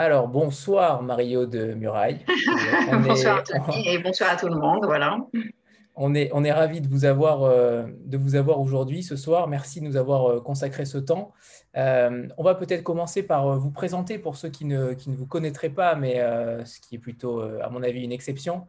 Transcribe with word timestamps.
Alors, 0.00 0.28
bonsoir 0.28 1.02
Mario 1.02 1.44
de 1.44 1.74
Muraille. 1.74 2.24
bonsoir 3.04 3.44
et 3.84 3.98
bonsoir 3.98 4.30
à 4.30 4.36
tout 4.36 4.48
le 4.48 4.54
monde. 4.54 4.86
Voilà. 4.86 5.18
On 5.94 6.14
est, 6.14 6.30
on 6.32 6.42
est 6.42 6.52
ravis 6.52 6.80
de 6.80 6.88
vous 6.88 7.04
avoir, 7.04 7.42
euh, 7.42 7.82
de 8.06 8.16
vous 8.16 8.34
avoir 8.34 8.60
aujourd'hui, 8.60 9.02
ce 9.02 9.14
soir. 9.16 9.46
Merci 9.46 9.82
de 9.82 9.84
nous 9.84 9.98
avoir 9.98 10.24
euh, 10.24 10.40
consacré 10.40 10.86
ce 10.86 10.96
temps. 10.96 11.34
Euh, 11.76 12.26
on 12.38 12.42
va 12.42 12.54
peut-être 12.54 12.82
commencer 12.82 13.22
par 13.22 13.58
vous 13.58 13.70
présenter 13.70 14.18
pour 14.18 14.36
ceux 14.36 14.48
qui 14.48 14.64
ne, 14.64 14.94
qui 14.94 15.10
ne 15.10 15.16
vous 15.16 15.26
connaîtraient 15.26 15.68
pas, 15.68 15.94
mais 15.96 16.14
ce 16.64 16.80
qui 16.80 16.94
est 16.94 16.98
plutôt, 16.98 17.42
à 17.42 17.68
mon 17.68 17.82
avis, 17.82 18.00
une 18.00 18.12
exception. 18.12 18.66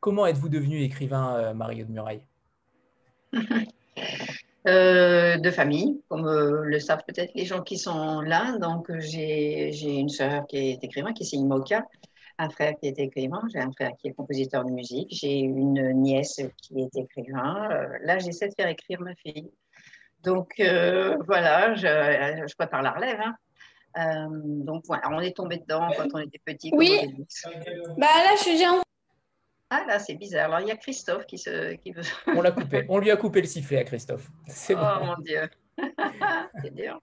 comment 0.00 0.26
êtes-vous 0.26 0.50
devenu 0.50 0.82
écrivain, 0.82 1.54
Mario 1.54 1.86
de 1.86 1.92
Muraille? 1.92 2.22
Euh, 4.66 5.36
de 5.36 5.50
famille, 5.52 6.02
comme 6.08 6.26
euh, 6.26 6.64
le 6.64 6.80
savent 6.80 7.04
peut-être 7.06 7.32
les 7.36 7.44
gens 7.44 7.62
qui 7.62 7.78
sont 7.78 8.20
là. 8.20 8.58
Donc, 8.58 8.90
j'ai 8.98 9.70
une 9.80 10.08
sœur 10.08 10.44
qui 10.48 10.56
est 10.56 10.82
écrivain, 10.82 11.12
qui 11.12 11.22
est 11.22 11.38
Moka, 11.38 11.84
un 12.38 12.48
frère 12.48 12.74
qui 12.80 12.88
est 12.88 12.98
écrivain, 12.98 13.42
j'ai 13.52 13.60
un 13.60 13.70
frère 13.70 13.92
qui 13.96 14.08
est 14.08 14.12
compositeur 14.12 14.64
de 14.64 14.72
musique, 14.72 15.06
j'ai 15.12 15.38
une 15.38 15.92
nièce 15.92 16.40
qui 16.56 16.80
est 16.80 16.96
écrivain. 16.96 17.68
Euh, 17.70 17.98
là, 18.02 18.18
j'essaie 18.18 18.48
de 18.48 18.54
faire 18.58 18.66
écrire 18.66 19.00
ma 19.00 19.14
fille. 19.14 19.52
Donc, 20.24 20.50
voilà, 20.58 21.76
je, 21.76 21.86
je 22.48 22.54
prépare 22.56 22.82
la 22.82 22.90
relève. 22.90 23.20
Hein. 23.94 24.28
donc, 24.32 24.82
voilà, 24.88 25.04
on 25.12 25.20
est 25.20 25.36
tombé 25.36 25.58
dedans 25.58 25.88
quand 25.96 26.08
on 26.12 26.18
était 26.18 26.40
petit. 26.44 26.72
Oui, 26.74 27.14
bah 27.98 28.06
là, 28.24 28.34
je 28.36 28.42
suis 28.42 28.52
déjà 28.54 28.85
ah 29.70 29.84
là, 29.86 29.98
c'est 29.98 30.14
bizarre. 30.14 30.46
Alors, 30.46 30.60
il 30.60 30.68
y 30.68 30.70
a 30.70 30.76
Christophe 30.76 31.26
qui, 31.26 31.38
se, 31.38 31.74
qui 31.74 31.90
veut. 31.90 32.02
On 32.28 32.40
l'a 32.40 32.52
coupé. 32.52 32.84
On 32.88 32.98
lui 32.98 33.10
a 33.10 33.16
coupé 33.16 33.40
le 33.40 33.46
sifflet 33.46 33.78
à 33.78 33.84
Christophe. 33.84 34.30
C'est 34.46 34.74
oh 34.74 35.04
mon 35.04 35.16
Dieu. 35.18 35.48
c'est 36.62 36.74
dur. 36.74 37.00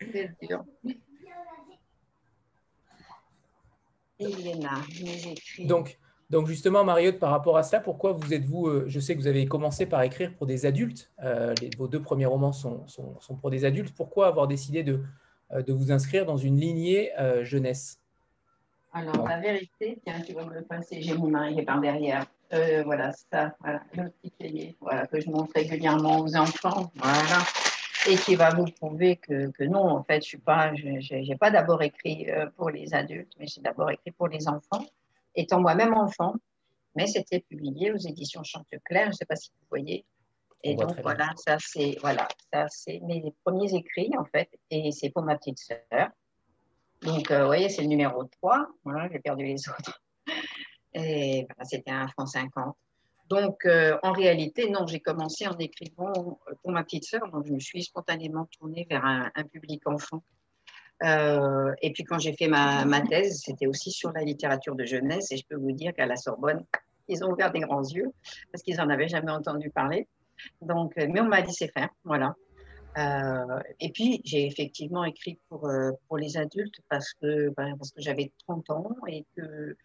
C'est 0.00 0.30
dur. 0.42 0.64
Elena, 4.18 4.80
nous 5.00 5.66
Donc, 5.66 5.98
donc 6.30 6.46
justement, 6.46 6.82
Mariotte, 6.84 7.18
par 7.18 7.30
rapport 7.30 7.56
à 7.56 7.62
cela, 7.62 7.80
pourquoi 7.80 8.12
vous 8.12 8.32
êtes-vous, 8.32 8.66
euh, 8.66 8.84
je 8.88 8.98
sais 8.98 9.14
que 9.14 9.20
vous 9.20 9.26
avez 9.26 9.46
commencé 9.46 9.86
par 9.86 10.02
écrire 10.02 10.34
pour 10.34 10.46
des 10.46 10.66
adultes, 10.66 11.12
euh, 11.22 11.54
vos 11.76 11.86
deux 11.86 12.00
premiers 12.00 12.26
romans 12.26 12.52
sont, 12.52 12.86
sont, 12.88 13.20
sont, 13.20 13.36
pour 13.36 13.50
des 13.50 13.64
adultes, 13.64 13.94
pourquoi 13.94 14.26
avoir 14.26 14.48
décidé 14.48 14.82
de, 14.82 15.04
euh, 15.52 15.62
de 15.62 15.72
vous 15.72 15.92
inscrire 15.92 16.24
dans 16.24 16.38
une 16.38 16.58
lignée 16.58 17.12
jeunesse? 17.42 18.00
Alors, 18.96 19.28
la 19.28 19.38
vérité, 19.38 19.98
tiens, 20.02 20.22
tu 20.22 20.32
vas 20.32 20.46
me 20.46 20.54
le 20.54 20.62
passer, 20.62 21.02
j'ai 21.02 21.14
mon 21.14 21.28
mari 21.28 21.52
qui 21.52 21.60
est 21.60 21.64
par 21.64 21.80
derrière. 21.82 22.24
Euh, 22.54 22.82
voilà, 22.82 23.12
ça, 23.12 23.54
voilà, 23.60 23.82
le 23.94 24.08
petit 24.08 24.30
cahier, 24.30 24.76
voilà, 24.80 25.06
que 25.06 25.20
je 25.20 25.28
montre 25.28 25.52
régulièrement 25.54 26.20
aux 26.20 26.34
enfants, 26.34 26.90
voilà, 26.94 27.44
et 28.08 28.16
qui 28.16 28.36
va 28.36 28.54
vous 28.54 28.64
prouver 28.64 29.16
que, 29.16 29.50
que 29.50 29.64
non, 29.64 29.90
en 29.90 30.02
fait, 30.02 30.22
je 30.22 30.28
suis 30.28 30.38
pas, 30.38 30.72
j'ai 30.74 31.36
pas 31.36 31.50
d'abord 31.50 31.82
écrit 31.82 32.30
euh, 32.30 32.46
pour 32.56 32.70
les 32.70 32.94
adultes, 32.94 33.32
mais 33.38 33.46
j'ai 33.46 33.60
d'abord 33.60 33.90
écrit 33.90 34.12
pour 34.12 34.28
les 34.28 34.48
enfants, 34.48 34.86
étant 35.34 35.60
moi-même 35.60 35.92
enfant, 35.92 36.34
mais 36.94 37.06
c'était 37.06 37.40
publié 37.40 37.92
aux 37.92 37.98
éditions 37.98 38.44
Chanteclair, 38.44 39.04
je 39.04 39.08
ne 39.10 39.14
sais 39.14 39.26
pas 39.26 39.36
si 39.36 39.50
vous 39.50 39.66
voyez. 39.68 40.06
Et 40.62 40.74
donc 40.74 40.98
voilà, 41.02 41.28
ça 41.36 41.58
c'est 41.60 41.96
voilà, 42.00 42.26
ça 42.50 42.66
c'est 42.70 43.00
mes 43.00 43.34
premiers 43.44 43.74
écrits 43.74 44.10
en 44.18 44.24
fait, 44.24 44.48
et 44.70 44.90
c'est 44.90 45.10
pour 45.10 45.22
ma 45.22 45.36
petite 45.36 45.58
sœur. 45.58 46.08
Donc, 47.02 47.30
euh, 47.30 47.40
vous 47.40 47.46
voyez, 47.46 47.68
c'est 47.68 47.82
le 47.82 47.88
numéro 47.88 48.24
3. 48.24 48.66
Voilà, 48.84 49.08
j'ai 49.10 49.18
perdu 49.18 49.44
les 49.44 49.68
autres. 49.68 50.02
Et 50.94 51.46
c'était 51.62 51.90
un 51.90 52.08
franc 52.08 52.26
50. 52.26 52.76
Donc, 53.28 53.64
euh, 53.64 53.98
en 54.02 54.12
réalité, 54.12 54.70
non, 54.70 54.86
j'ai 54.86 55.00
commencé 55.00 55.46
en 55.46 55.58
écrivant 55.58 56.12
pour 56.62 56.72
ma 56.72 56.84
petite 56.84 57.04
sœur. 57.04 57.28
Donc, 57.30 57.46
je 57.46 57.52
me 57.52 57.60
suis 57.60 57.82
spontanément 57.82 58.46
tournée 58.58 58.86
vers 58.88 59.04
un, 59.04 59.30
public 59.52 59.82
enfant. 59.86 60.22
Euh, 61.02 61.72
et 61.82 61.92
puis, 61.92 62.04
quand 62.04 62.18
j'ai 62.18 62.32
fait 62.32 62.48
ma, 62.48 62.84
ma 62.84 63.00
thèse, 63.00 63.42
c'était 63.44 63.66
aussi 63.66 63.90
sur 63.90 64.12
la 64.12 64.22
littérature 64.22 64.76
de 64.76 64.84
jeunesse. 64.84 65.32
Et 65.32 65.36
je 65.36 65.44
peux 65.48 65.56
vous 65.56 65.72
dire 65.72 65.92
qu'à 65.92 66.06
la 66.06 66.16
Sorbonne, 66.16 66.64
ils 67.08 67.22
ont 67.24 67.32
ouvert 67.32 67.52
des 67.52 67.60
grands 67.60 67.82
yeux 67.82 68.12
parce 68.52 68.62
qu'ils 68.62 68.76
n'en 68.76 68.88
avaient 68.88 69.08
jamais 69.08 69.32
entendu 69.32 69.70
parler. 69.70 70.08
Donc, 70.60 70.94
mais 70.96 71.20
on 71.20 71.28
m'a 71.28 71.40
laissé 71.40 71.68
faire. 71.68 71.88
Voilà. 72.04 72.34
Euh, 72.96 73.60
et 73.80 73.90
puis, 73.90 74.22
j'ai 74.24 74.46
effectivement 74.46 75.04
écrit 75.04 75.38
pour, 75.48 75.66
euh, 75.66 75.92
pour 76.08 76.16
les 76.16 76.36
adultes 76.36 76.80
parce 76.88 77.12
que, 77.14 77.50
ben, 77.50 77.76
que 77.76 78.00
j'avais 78.00 78.32
30 78.46 78.70
ans 78.70 78.96
et 79.06 79.26
que 79.36 79.76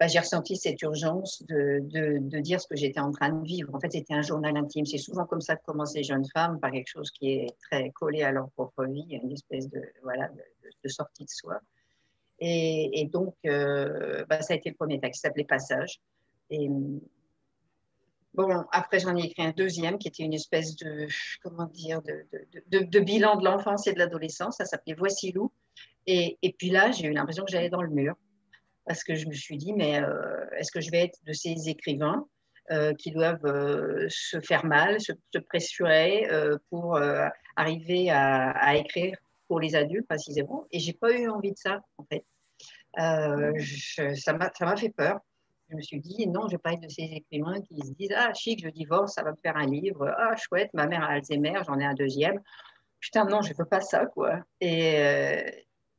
ben, 0.00 0.08
j'ai 0.08 0.20
ressenti 0.20 0.56
cette 0.56 0.80
urgence 0.82 1.42
de, 1.48 1.80
de, 1.82 2.38
dire 2.38 2.60
ce 2.60 2.68
que 2.68 2.76
j'étais 2.76 3.00
en 3.00 3.10
train 3.10 3.30
de 3.30 3.44
vivre. 3.44 3.74
En 3.74 3.80
fait, 3.80 3.90
c'était 3.92 4.14
un 4.14 4.22
journal 4.22 4.56
intime. 4.56 4.86
C'est 4.86 4.96
souvent 4.96 5.26
comme 5.26 5.40
ça 5.40 5.56
que 5.56 5.64
commencent 5.64 5.94
les 5.94 6.04
jeunes 6.04 6.26
femmes, 6.32 6.60
par 6.60 6.70
quelque 6.70 6.88
chose 6.88 7.10
qui 7.10 7.32
est 7.32 7.56
très 7.60 7.90
collé 7.90 8.22
à 8.22 8.30
leur 8.30 8.48
propre 8.50 8.84
vie, 8.84 9.06
une 9.10 9.32
espèce 9.32 9.68
de, 9.68 9.82
voilà, 10.02 10.30
de, 10.84 10.88
sortie 10.88 11.24
de 11.24 11.30
soi. 11.30 11.60
Et, 12.38 13.08
donc, 13.12 13.34
euh, 13.44 14.24
ben, 14.26 14.40
ça 14.40 14.54
a 14.54 14.56
été 14.56 14.70
le 14.70 14.76
premier 14.76 15.00
texte, 15.00 15.20
qui 15.20 15.26
s'appelait 15.26 15.44
Passage. 15.44 16.00
Bon, 18.38 18.64
après, 18.70 19.00
j'en 19.00 19.16
ai 19.16 19.24
écrit 19.24 19.42
un 19.42 19.50
deuxième 19.50 19.98
qui 19.98 20.06
était 20.06 20.22
une 20.22 20.32
espèce 20.32 20.76
de, 20.76 21.08
comment 21.42 21.66
dire, 21.66 22.00
de, 22.02 23.00
bilan 23.00 23.34
de 23.34 23.44
l'enfance 23.44 23.88
et 23.88 23.92
de 23.92 23.98
l'adolescence. 23.98 24.58
Ça 24.58 24.64
s'appelait 24.64 24.94
Voici 24.94 25.32
Lou. 25.32 25.50
Et, 26.06 26.38
et 26.40 26.52
puis 26.52 26.70
là, 26.70 26.92
j'ai 26.92 27.08
eu 27.08 27.12
l'impression 27.12 27.44
que 27.44 27.50
j'allais 27.50 27.68
dans 27.68 27.82
le 27.82 27.90
mur. 27.90 28.14
Parce 28.86 29.02
que 29.02 29.16
je 29.16 29.26
me 29.26 29.32
suis 29.32 29.56
dit, 29.56 29.72
mais 29.72 30.00
euh, 30.00 30.46
est-ce 30.56 30.70
que 30.70 30.80
je 30.80 30.88
vais 30.92 31.06
être 31.06 31.18
de 31.24 31.32
ces 31.32 31.68
écrivains 31.68 32.28
euh, 32.70 32.94
qui 32.94 33.10
doivent 33.10 33.44
euh, 33.44 34.06
se 34.08 34.38
faire 34.38 34.64
mal, 34.64 35.00
se, 35.00 35.10
pressurer 35.40 36.28
pour 36.70 36.96
arriver 37.56 38.08
à, 38.10 38.50
à, 38.50 38.76
écrire 38.76 39.16
pour 39.48 39.58
les 39.58 39.74
adultes 39.74 40.06
précisément? 40.06 40.64
Et 40.70 40.78
j'ai 40.78 40.92
pas 40.92 41.10
eu 41.10 41.28
envie 41.28 41.50
de 41.50 41.58
ça, 41.58 41.80
en 41.96 42.04
fait. 42.04 42.24
Je, 42.96 44.14
ça 44.14 44.32
m'a 44.32 44.76
fait 44.76 44.90
peur 44.90 45.18
je 45.70 45.76
me 45.76 45.80
suis 45.82 46.00
dit, 46.00 46.26
non, 46.26 46.48
je 46.48 46.52
vais 46.52 46.58
pas 46.58 46.72
être 46.72 46.80
de 46.80 46.88
ces 46.88 47.02
écrivains 47.02 47.60
qui 47.60 47.76
se 47.80 47.92
disent, 47.92 48.14
ah, 48.16 48.32
chic, 48.34 48.62
je 48.62 48.68
divorce, 48.68 49.14
ça 49.14 49.22
va 49.22 49.32
me 49.32 49.36
faire 49.36 49.56
un 49.56 49.66
livre. 49.66 50.12
Ah, 50.16 50.34
chouette, 50.36 50.70
ma 50.74 50.86
mère 50.86 51.02
a 51.02 51.08
Alzheimer, 51.08 51.60
j'en 51.66 51.78
ai 51.78 51.84
un 51.84 51.94
deuxième. 51.94 52.40
Putain, 53.00 53.24
non, 53.26 53.42
je 53.42 53.52
veux 53.54 53.64
pas 53.64 53.80
ça, 53.80 54.06
quoi. 54.06 54.40
Et, 54.60 54.98
euh, 54.98 55.50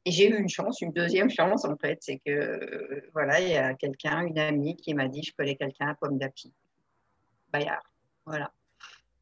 et 0.05 0.11
j'ai 0.11 0.29
eu 0.29 0.37
une 0.37 0.49
chance, 0.49 0.81
une 0.81 0.91
deuxième 0.91 1.29
chance, 1.29 1.65
en 1.65 1.77
fait. 1.77 1.99
C'est 2.01 2.19
que, 2.25 2.31
euh, 2.31 3.09
voilà, 3.13 3.39
il 3.39 3.49
y 3.49 3.57
a 3.57 3.73
quelqu'un, 3.73 4.21
une 4.21 4.39
amie 4.39 4.75
qui 4.75 4.93
m'a 4.93 5.07
dit, 5.07 5.23
je 5.23 5.33
connais 5.33 5.55
quelqu'un 5.55 5.89
à 5.89 5.95
Pomme 5.95 6.17
d'Api. 6.17 6.53
Bayard. 7.51 7.83
Voilà. 8.25 8.51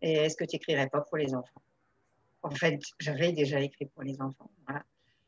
Et 0.01 0.13
est-ce 0.13 0.35
que 0.35 0.45
tu 0.45 0.55
n'écrirais 0.55 0.87
pas 0.87 1.01
pour 1.01 1.17
les 1.17 1.33
enfants? 1.33 1.61
En 2.43 2.51
fait, 2.51 2.79
j'avais 2.99 3.31
déjà 3.31 3.59
écrit 3.59 3.85
pour 3.87 4.03
les 4.03 4.21
enfants. 4.21 4.49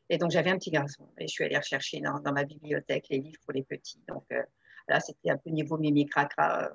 Et 0.08 0.18
donc, 0.18 0.30
j'avais 0.30 0.50
un 0.50 0.58
petit 0.58 0.70
garçon. 0.70 1.08
Et 1.18 1.28
je 1.28 1.32
suis 1.32 1.44
allée 1.44 1.56
rechercher 1.56 2.00
dans, 2.00 2.18
dans 2.20 2.32
ma 2.32 2.44
bibliothèque 2.44 3.06
les 3.10 3.18
livres 3.18 3.38
pour 3.44 3.52
les 3.52 3.62
petits. 3.62 4.02
Donc, 4.08 4.24
euh, 4.32 4.42
Là, 4.90 4.98
c'était 4.98 5.30
un 5.30 5.36
peu 5.36 5.50
niveau 5.50 5.78
mimi 5.78 6.04
cracra. 6.04 6.68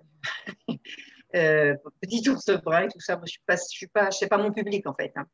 Euh, 0.69 0.73
euh, 1.35 1.75
petit 2.01 2.27
ours 2.29 2.49
brun 2.63 2.83
et 2.83 2.87
tout 2.87 3.01
ça. 3.01 3.19
Je 3.25 3.29
suis 3.29 3.41
pas, 3.45 3.57
je 3.57 3.75
suis 3.77 3.87
pas, 3.87 4.09
c'est 4.09 4.29
pas 4.29 4.37
mon 4.37 4.53
public 4.53 4.87
en 4.87 4.93
fait. 4.93 5.11
Hein. 5.17 5.27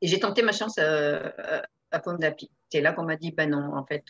Et 0.00 0.08
j'ai 0.08 0.18
tenté 0.18 0.40
ma 0.40 0.52
chance 0.52 0.76
euh, 0.78 1.30
à, 1.90 1.98
Pomme 2.00 2.18
d'Api. 2.18 2.50
C'est 2.72 2.80
là 2.80 2.94
qu'on 2.94 3.04
m'a 3.04 3.16
dit, 3.16 3.32
ben 3.32 3.50
non, 3.50 3.76
en 3.76 3.84
fait, 3.84 4.02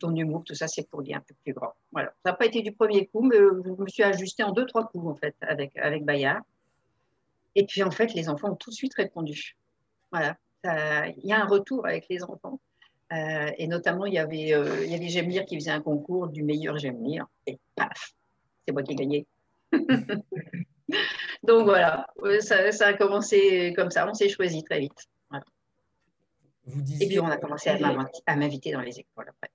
ton 0.00 0.16
humour, 0.16 0.44
tout 0.44 0.54
ça, 0.54 0.66
c'est 0.66 0.88
pour 0.88 1.02
dire 1.02 1.18
un 1.18 1.20
peu 1.20 1.34
plus 1.44 1.52
grand. 1.52 1.74
Voilà. 1.92 2.14
Ça 2.24 2.30
n'a 2.30 2.36
pas 2.36 2.46
été 2.46 2.62
du 2.62 2.72
premier 2.72 3.06
coup, 3.06 3.20
mais 3.20 3.36
je 3.36 3.82
me 3.82 3.88
suis 3.88 4.02
ajustée 4.02 4.44
en 4.44 4.52
deux, 4.52 4.64
trois 4.64 4.88
coups 4.88 5.06
en 5.06 5.14
fait 5.14 5.36
avec, 5.42 5.76
avec 5.76 6.06
Bayard. 6.06 6.42
Et 7.54 7.66
puis 7.66 7.82
en 7.82 7.90
fait, 7.90 8.14
les 8.14 8.30
enfants 8.30 8.52
ont 8.52 8.56
tout 8.56 8.70
de 8.70 8.74
suite 8.74 8.94
répondu. 8.94 9.58
Voilà. 10.10 10.38
Il 10.64 11.24
y 11.26 11.34
a 11.34 11.42
un 11.42 11.46
retour 11.46 11.84
avec 11.86 12.06
les 12.08 12.24
enfants. 12.24 12.58
Euh, 13.12 13.50
et 13.58 13.66
notamment, 13.66 14.06
il 14.06 14.14
y 14.14 14.18
avait, 14.18 14.54
euh, 14.54 14.84
il 14.84 14.90
y 14.90 14.94
avait 14.94 15.08
J'aime 15.08 15.28
lire 15.28 15.44
qui 15.44 15.56
faisait 15.56 15.70
un 15.70 15.82
concours 15.82 16.28
du 16.28 16.42
meilleur 16.42 16.78
J'aime 16.78 17.02
lire. 17.04 17.26
Et 17.46 17.58
paf, 17.74 18.12
c'est 18.66 18.72
moi 18.72 18.82
qui 18.82 18.92
ai 18.92 18.94
gagné. 18.94 19.26
Donc 21.42 21.64
voilà, 21.64 22.06
ça, 22.40 22.70
ça, 22.72 22.88
a 22.88 22.92
commencé 22.94 23.72
comme 23.76 23.90
ça. 23.90 24.08
On 24.08 24.14
s'est 24.14 24.28
choisi 24.28 24.62
très 24.62 24.80
vite. 24.80 25.08
Vous 26.64 26.80
disiez... 26.80 27.06
Et 27.06 27.08
puis 27.08 27.18
on 27.18 27.26
a 27.26 27.36
commencé 27.36 27.70
à 27.70 28.36
m'inviter 28.36 28.72
dans 28.72 28.80
les 28.80 29.00
écoles 29.00 29.28
après. 29.28 29.50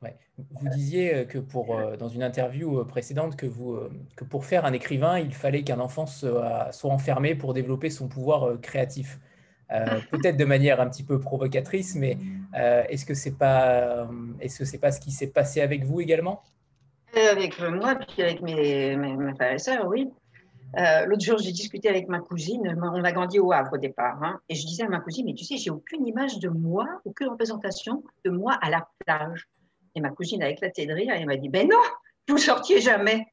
Ouais. 0.00 0.16
Vous 0.38 0.68
disiez 0.68 1.26
que 1.26 1.38
pour, 1.38 1.76
euh, 1.76 1.96
dans 1.96 2.08
une 2.08 2.22
interview 2.22 2.84
précédente 2.84 3.36
que, 3.36 3.46
vous, 3.46 3.80
que 4.14 4.24
pour 4.24 4.44
faire 4.44 4.64
un 4.64 4.72
écrivain, 4.72 5.18
il 5.18 5.34
fallait 5.34 5.64
qu'un 5.64 5.80
enfant 5.80 6.06
soit, 6.06 6.70
soit, 6.72 6.92
enfermé 6.92 7.34
pour 7.34 7.52
développer 7.52 7.90
son 7.90 8.08
pouvoir 8.08 8.60
créatif. 8.60 9.18
Euh, 9.72 10.00
peut-être 10.10 10.36
de 10.36 10.44
manière 10.44 10.80
un 10.80 10.88
petit 10.88 11.02
peu 11.02 11.18
provocatrice, 11.18 11.94
mais 11.94 12.18
euh, 12.56 12.84
est-ce 12.88 13.06
que 13.06 13.14
c'est 13.14 13.36
pas, 13.36 14.08
est-ce 14.40 14.58
que 14.58 14.64
c'est 14.64 14.78
pas 14.78 14.92
ce 14.92 15.00
qui 15.00 15.10
s'est 15.10 15.30
passé 15.30 15.60
avec 15.60 15.84
vous 15.84 16.00
également? 16.00 16.42
Euh, 17.16 17.32
Avec 17.32 17.58
moi, 17.60 17.94
puis 17.94 18.22
avec 18.22 18.42
mes, 18.42 18.96
mes, 18.96 19.34
frères 19.34 19.52
et 19.52 19.58
sœurs, 19.58 19.86
oui. 19.86 20.10
L'autre 21.06 21.24
jour, 21.24 21.38
j'ai 21.38 21.52
discuté 21.52 21.88
avec 21.88 22.08
ma 22.08 22.18
cousine. 22.18 22.76
On 22.82 23.04
a 23.04 23.12
grandi 23.12 23.38
au 23.38 23.52
Havre 23.52 23.74
au 23.74 23.78
départ, 23.78 24.20
hein, 24.22 24.40
et 24.48 24.56
je 24.56 24.66
disais 24.66 24.82
à 24.82 24.88
ma 24.88 24.98
cousine, 24.98 25.24
mais 25.24 25.34
tu 25.34 25.44
sais, 25.44 25.56
j'ai 25.56 25.70
aucune 25.70 26.04
image 26.04 26.40
de 26.40 26.48
moi, 26.48 27.00
aucune 27.04 27.28
représentation 27.28 28.02
de 28.24 28.30
moi 28.30 28.58
à 28.60 28.70
la 28.70 28.88
plage. 28.98 29.48
Et 29.94 30.00
ma 30.00 30.10
cousine 30.10 30.42
a 30.42 30.48
éclaté 30.48 30.86
de 30.86 30.92
rire 30.92 31.14
et 31.14 31.20
elle 31.20 31.26
m'a 31.26 31.36
dit, 31.36 31.48
ben 31.48 31.68
non, 31.68 31.78
vous 32.28 32.38
sortiez 32.38 32.80
jamais. 32.80 33.24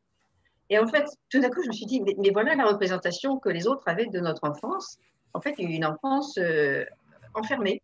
Et 0.70 0.80
en 0.80 0.88
fait, 0.88 1.06
tout 1.30 1.40
d'un 1.40 1.50
coup, 1.50 1.62
je 1.64 1.68
me 1.68 1.74
suis 1.74 1.86
dit, 1.86 2.02
mais, 2.02 2.30
voilà 2.32 2.56
la 2.56 2.66
représentation 2.66 3.40
que 3.40 3.50
les 3.50 3.68
autres 3.68 3.84
avaient 3.88 4.06
de 4.06 4.20
notre 4.20 4.48
enfance 4.48 4.98
en 5.34 5.42
fait, 5.42 5.56
une 5.60 5.86
enfance 5.86 6.38
euh, 6.38 6.86
enfermée. 7.34 7.82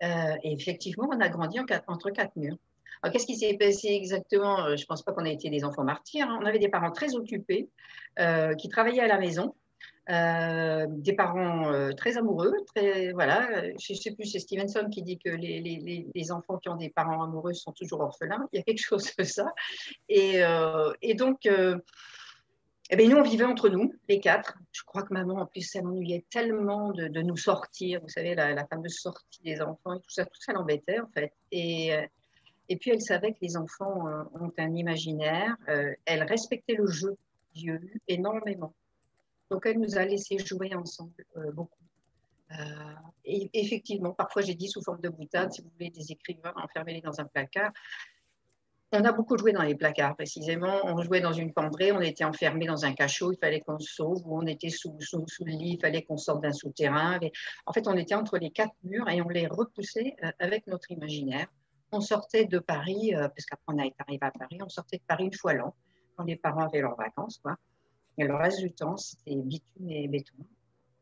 et 0.00 0.52
effectivement, 0.52 1.08
on 1.10 1.20
a 1.20 1.28
grandi 1.28 1.58
entre 1.86 2.10
quatre 2.10 2.36
murs. 2.36 2.56
Alors, 3.02 3.12
qu'est-ce 3.12 3.26
qui 3.26 3.36
s'est 3.36 3.56
passé 3.58 3.88
exactement? 3.88 4.76
Je 4.76 4.82
ne 4.82 4.86
pense 4.86 5.02
pas 5.02 5.12
qu'on 5.12 5.24
ait 5.24 5.34
été 5.34 5.50
des 5.50 5.64
enfants 5.64 5.84
martyrs. 5.84 6.28
Hein. 6.28 6.38
On 6.42 6.46
avait 6.46 6.58
des 6.58 6.68
parents 6.68 6.90
très 6.90 7.14
occupés 7.14 7.68
qui 8.58 8.68
travaillaient 8.68 9.02
à 9.02 9.06
la 9.06 9.18
maison 9.18 9.54
euh, 10.10 10.84
des 10.86 11.14
parents 11.14 11.72
euh, 11.72 11.92
très 11.92 12.18
amoureux, 12.18 12.52
très 12.74 13.12
voilà. 13.12 13.48
Je 13.80 13.94
ne 13.94 13.98
sais 13.98 14.10
plus, 14.10 14.26
c'est 14.26 14.38
Stevenson 14.38 14.90
qui 14.90 15.02
dit 15.02 15.18
que 15.18 15.30
les, 15.30 15.60
les, 15.60 16.06
les, 16.14 16.32
enfants 16.32 16.58
qui 16.58 16.68
ont 16.68 16.76
des 16.76 16.90
parents 16.90 17.22
amoureux 17.22 17.54
sont 17.54 17.72
toujours 17.72 18.00
orphelins. 18.00 18.46
Il 18.52 18.58
y 18.58 18.60
a 18.60 18.62
quelque 18.62 18.82
chose 18.82 19.10
de 19.18 19.24
ça. 19.24 19.46
Et, 20.10 20.44
euh, 20.44 20.92
et 21.00 21.14
donc, 21.14 21.48
eh 22.90 22.96
bien, 22.96 23.08
nous, 23.08 23.16
on 23.16 23.22
vivait 23.22 23.44
entre 23.44 23.68
nous, 23.68 23.94
les 24.08 24.20
quatre. 24.20 24.58
Je 24.72 24.82
crois 24.82 25.02
que 25.02 25.12
maman, 25.12 25.36
en 25.36 25.46
plus, 25.46 25.62
ça 25.62 25.80
m'ennuyait 25.80 26.24
tellement 26.30 26.92
de, 26.92 27.22
nous 27.22 27.36
sortir. 27.36 28.00
Vous 28.02 28.08
savez, 28.08 28.34
la, 28.34 28.66
fameuse 28.66 28.98
sortie 28.98 29.42
des 29.42 29.60
enfants 29.62 29.94
et 29.94 30.00
tout 30.00 30.10
ça, 30.10 30.24
tout 30.24 30.40
ça 30.40 30.52
l'embêtait 30.52 31.00
en 31.00 31.08
fait. 31.08 31.32
Et, 31.50 31.92
et 32.68 32.76
puis, 32.76 32.90
elle 32.90 33.00
savait 33.00 33.32
que 33.32 33.38
les 33.40 33.56
enfants 33.56 34.04
ont 34.34 34.52
un 34.58 34.74
imaginaire. 34.74 35.56
elle 36.04 36.22
respectait 36.24 36.74
le 36.74 36.86
jeu. 36.86 37.16
Dieu 37.54 37.80
énormément. 38.08 38.74
Donc, 39.50 39.66
elle 39.66 39.78
nous 39.78 39.96
a 39.96 40.04
laissé 40.04 40.38
jouer 40.38 40.74
ensemble 40.74 41.24
euh, 41.36 41.52
beaucoup. 41.52 41.78
Euh, 42.52 42.94
et 43.24 43.50
effectivement, 43.54 44.12
parfois 44.12 44.42
j'ai 44.42 44.54
dit 44.54 44.68
sous 44.68 44.82
forme 44.82 45.00
de 45.00 45.08
boutade, 45.08 45.52
si 45.52 45.62
vous 45.62 45.70
voulez, 45.70 45.90
des 45.90 46.12
écrivains, 46.12 46.52
enfermés 46.56 47.00
dans 47.00 47.20
un 47.20 47.24
placard. 47.24 47.72
On 48.96 49.04
a 49.04 49.10
beaucoup 49.10 49.36
joué 49.36 49.52
dans 49.52 49.62
les 49.62 49.74
placards, 49.74 50.14
précisément. 50.14 50.80
On 50.84 51.02
jouait 51.02 51.20
dans 51.20 51.32
une 51.32 51.52
penderie, 51.52 51.90
on 51.90 52.00
était 52.00 52.22
enfermé 52.22 52.66
dans 52.66 52.84
un 52.84 52.92
cachot, 52.92 53.32
il 53.32 53.38
fallait 53.38 53.60
qu'on 53.60 53.80
se 53.80 53.92
sauve, 53.92 54.22
ou 54.24 54.38
on 54.38 54.46
était 54.46 54.70
sous, 54.70 54.96
le 54.96 55.50
lit, 55.50 55.72
il 55.72 55.80
fallait 55.80 56.02
qu'on 56.02 56.16
sorte 56.16 56.42
d'un 56.42 56.52
souterrain. 56.52 57.18
En 57.66 57.72
fait, 57.72 57.88
on 57.88 57.96
était 57.96 58.14
entre 58.14 58.38
les 58.38 58.50
quatre 58.50 58.74
murs 58.84 59.08
et 59.08 59.20
on 59.20 59.28
les 59.28 59.48
repoussait 59.48 60.14
euh, 60.22 60.30
avec 60.38 60.68
notre 60.68 60.92
imaginaire. 60.92 61.48
On 61.90 62.00
sortait 62.00 62.44
de 62.44 62.60
Paris, 62.60 63.12
parce 63.14 63.46
qu'après 63.46 63.64
on 63.66 63.78
est 63.78 63.94
arrivé 63.98 64.18
à 64.20 64.30
Paris, 64.30 64.58
on 64.62 64.68
sortait 64.68 64.98
de 64.98 65.04
Paris 65.08 65.24
une 65.24 65.34
fois 65.34 65.54
l'an, 65.54 65.74
quand 66.16 66.24
les 66.24 66.36
parents 66.36 66.66
avaient 66.66 66.80
leurs 66.80 66.96
vacances. 66.96 67.42
Et 68.16 68.24
le 68.24 68.34
reste 68.36 68.60
du 68.60 68.72
temps, 68.72 68.96
c'était 68.96 69.34
bitume 69.36 69.90
et 69.90 70.06
béton 70.06 70.34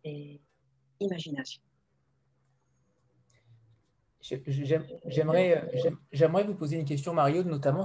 et 0.04 0.40
imagination. 0.98 1.62
J'aimerais 4.22 6.44
vous 6.44 6.54
poser 6.54 6.76
une 6.76 6.84
question, 6.84 7.14
Mario, 7.14 7.42
notamment 7.42 7.84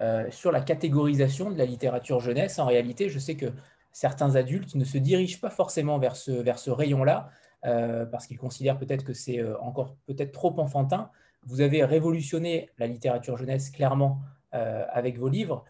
euh, 0.00 0.30
sur 0.30 0.52
la 0.52 0.60
catégorisation 0.60 1.50
de 1.50 1.58
la 1.58 1.64
littérature 1.64 2.20
jeunesse. 2.20 2.58
En 2.58 2.66
réalité, 2.66 3.08
je 3.08 3.18
sais 3.18 3.36
que 3.36 3.46
certains 3.92 4.36
adultes 4.36 4.74
ne 4.74 4.84
se 4.84 4.98
dirigent 4.98 5.38
pas 5.40 5.50
forcément 5.50 5.98
vers 5.98 6.16
ce, 6.16 6.70
rayon-là, 6.70 7.30
euh, 7.64 8.06
parce 8.06 8.26
qu'ils 8.26 8.38
considèrent 8.38 8.78
peut-être 8.78 9.04
que 9.04 9.12
c'est 9.12 9.38
euh, 9.38 9.58
encore 9.60 9.96
peut-être 10.06 10.32
trop 10.32 10.58
enfantin. 10.58 11.10
Vous 11.44 11.60
avez 11.60 11.84
révolutionné 11.84 12.70
la 12.78 12.86
littérature 12.86 13.36
jeunesse 13.36 13.70
clairement 13.70 14.20
avec 14.52 15.18
vos 15.18 15.30
livres 15.30 15.64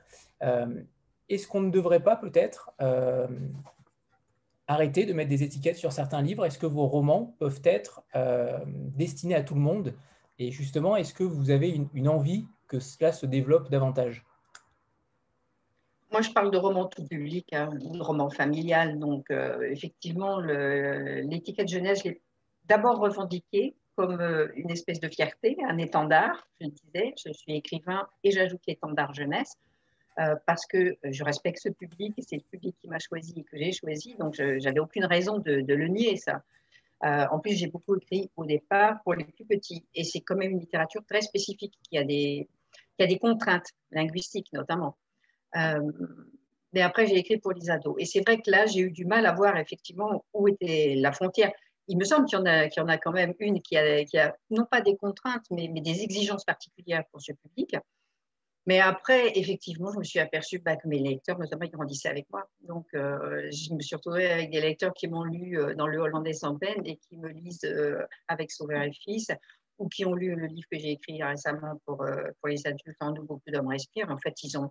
est-ce 1.28 1.46
qu'on 1.46 1.60
ne 1.60 1.70
devrait 1.70 2.02
pas 2.02 2.16
peut-être 2.16 2.72
euh, 4.72 4.74
arrêter 4.74 5.06
de 5.06 5.12
mettre 5.12 5.30
des 5.30 5.42
étiquettes 5.42 5.76
sur 5.76 5.92
certains 5.92 6.22
livres 6.22 6.44
Est-ce 6.44 6.58
que 6.58 6.66
vos 6.66 6.86
romans 6.86 7.34
peuvent 7.38 7.60
être 7.64 8.02
euh, 8.14 8.58
destinés 8.66 9.34
à 9.34 9.42
tout 9.42 9.54
le 9.54 9.60
monde? 9.60 9.94
Et 10.38 10.50
justement, 10.50 10.96
est-ce 10.96 11.14
que 11.14 11.24
vous 11.24 11.50
avez 11.50 11.80
une, 11.94 12.08
envie 12.08 12.46
que 12.68 12.80
cela 12.80 13.12
se 13.12 13.26
développe 13.26 13.70
davantage? 13.70 14.24
Moi, 16.10 16.20
je 16.20 16.30
parle 16.30 16.50
de 16.50 16.58
romans 16.58 16.86
tout 16.86 17.04
public, 17.04 17.52
hein, 17.52 17.70
de 17.72 18.00
romans 18.00 18.30
familial. 18.30 18.98
Donc, 18.98 19.30
euh, 19.30 19.62
effectivement, 19.70 20.38
l'étiquette 20.40 21.68
jeunesse, 21.68 22.00
je 22.04 22.10
l'ai 22.10 22.20
d'abord 22.64 22.98
revendiquée 22.98 23.74
comme 23.94 24.20
une 24.54 24.70
espèce 24.70 25.00
de 25.00 25.08
fierté, 25.08 25.56
un 25.68 25.78
étendard. 25.78 26.48
Je 26.60 26.66
disais, 26.66 27.14
je 27.24 27.32
suis 27.32 27.54
écrivain 27.54 28.08
et 28.24 28.30
j'ajoute 28.30 28.60
l'étendard 28.66 29.14
jeunesse. 29.14 29.56
Euh, 30.18 30.36
parce 30.46 30.66
que 30.66 30.94
je 31.04 31.24
respecte 31.24 31.58
ce 31.58 31.70
public 31.70 32.12
c'est 32.18 32.36
le 32.36 32.42
public 32.42 32.76
qui 32.78 32.86
m'a 32.86 32.98
choisi 32.98 33.32
et 33.34 33.44
que 33.44 33.56
j'ai 33.56 33.72
choisi, 33.72 34.14
donc 34.16 34.34
je 34.34 34.62
n'avais 34.62 34.78
aucune 34.78 35.06
raison 35.06 35.38
de, 35.38 35.64
le 35.66 35.88
nier, 35.88 36.16
ça. 36.16 36.42
Euh, 37.02 37.24
en 37.30 37.38
plus, 37.38 37.56
j'ai 37.56 37.66
beaucoup 37.66 37.96
écrit 37.96 38.30
au 38.36 38.44
départ 38.44 39.02
pour 39.04 39.14
les 39.14 39.24
plus 39.24 39.46
petits 39.46 39.84
et 39.94 40.04
c'est 40.04 40.20
quand 40.20 40.36
même 40.36 40.50
une 40.50 40.60
littérature 40.60 41.02
très 41.08 41.22
spécifique 41.22 41.78
qui 41.82 41.96
a 41.96 42.04
des, 42.04 42.46
a 43.00 43.06
des 43.06 43.18
contraintes 43.18 43.68
linguistiques 43.90 44.52
notamment. 44.52 44.98
Euh, 45.56 45.80
mais 46.74 46.82
après, 46.82 47.06
j'ai 47.06 47.16
écrit 47.16 47.38
pour 47.38 47.52
les 47.52 47.70
ados. 47.70 47.96
Et 47.98 48.04
c'est 48.04 48.20
vrai 48.20 48.36
que 48.36 48.50
là, 48.50 48.66
j'ai 48.66 48.80
eu 48.80 48.90
du 48.90 49.06
mal 49.06 49.24
à 49.24 49.32
voir 49.32 49.56
effectivement 49.56 50.24
où 50.34 50.46
était 50.46 50.94
la 50.96 51.12
frontière. 51.12 51.52
Il 51.88 51.96
me 51.96 52.04
semble 52.04 52.26
qu'il 52.26 52.38
y, 52.38 52.42
en 52.42 52.46
a, 52.46 52.66
y 52.66 52.80
en 52.80 52.88
a 52.88 52.98
quand 52.98 53.12
même 53.12 53.34
une 53.40 53.60
qui 53.62 53.76
a, 53.76 54.36
non 54.50 54.66
pas 54.66 54.82
des 54.82 54.96
contraintes, 54.96 55.46
mais 55.50 55.68
des 55.68 56.02
exigences 56.02 56.44
particulières 56.44 57.04
pour 57.10 57.20
ce 57.20 57.32
public. 57.32 57.76
Mais 58.66 58.78
après, 58.78 59.36
effectivement, 59.36 59.92
je 59.92 59.98
me 59.98 60.04
suis 60.04 60.20
aperçue 60.20 60.60
bah, 60.60 60.76
que 60.76 60.86
mes 60.86 61.00
lecteurs, 61.00 61.38
notamment, 61.38 61.64
ils 61.64 61.70
grandissaient 61.70 62.08
avec 62.08 62.26
moi. 62.30 62.48
Donc, 62.60 62.86
euh, 62.94 63.50
je 63.50 63.74
me 63.74 63.80
suis 63.80 63.96
retrouvée 63.96 64.30
avec 64.30 64.50
des 64.50 64.60
lecteurs 64.60 64.94
qui 64.94 65.08
m'ont 65.08 65.24
lu 65.24 65.58
euh, 65.58 65.74
dans 65.74 65.88
le 65.88 65.98
Hollandais 65.98 66.32
sans 66.32 66.56
peine 66.56 66.80
et 66.84 66.96
qui 66.96 67.16
me 67.16 67.28
lisent 67.28 67.64
euh, 67.64 67.98
avec 68.28 68.52
Sauveur 68.52 68.82
et 68.82 68.92
Fils 68.92 69.28
ou 69.78 69.88
qui 69.88 70.04
ont 70.04 70.14
lu 70.14 70.36
le 70.36 70.46
livre 70.46 70.68
que 70.70 70.78
j'ai 70.78 70.92
écrit 70.92 71.22
récemment 71.24 71.80
pour, 71.86 71.96
pour 71.96 72.48
les 72.48 72.66
adultes 72.66 72.96
en 73.00 73.12
nous, 73.12 73.24
beaucoup 73.24 73.50
d'hommes 73.50 73.68
respirent. 73.68 74.10
En 74.10 74.18
fait, 74.18 74.34
ils 74.44 74.56
ont, 74.56 74.70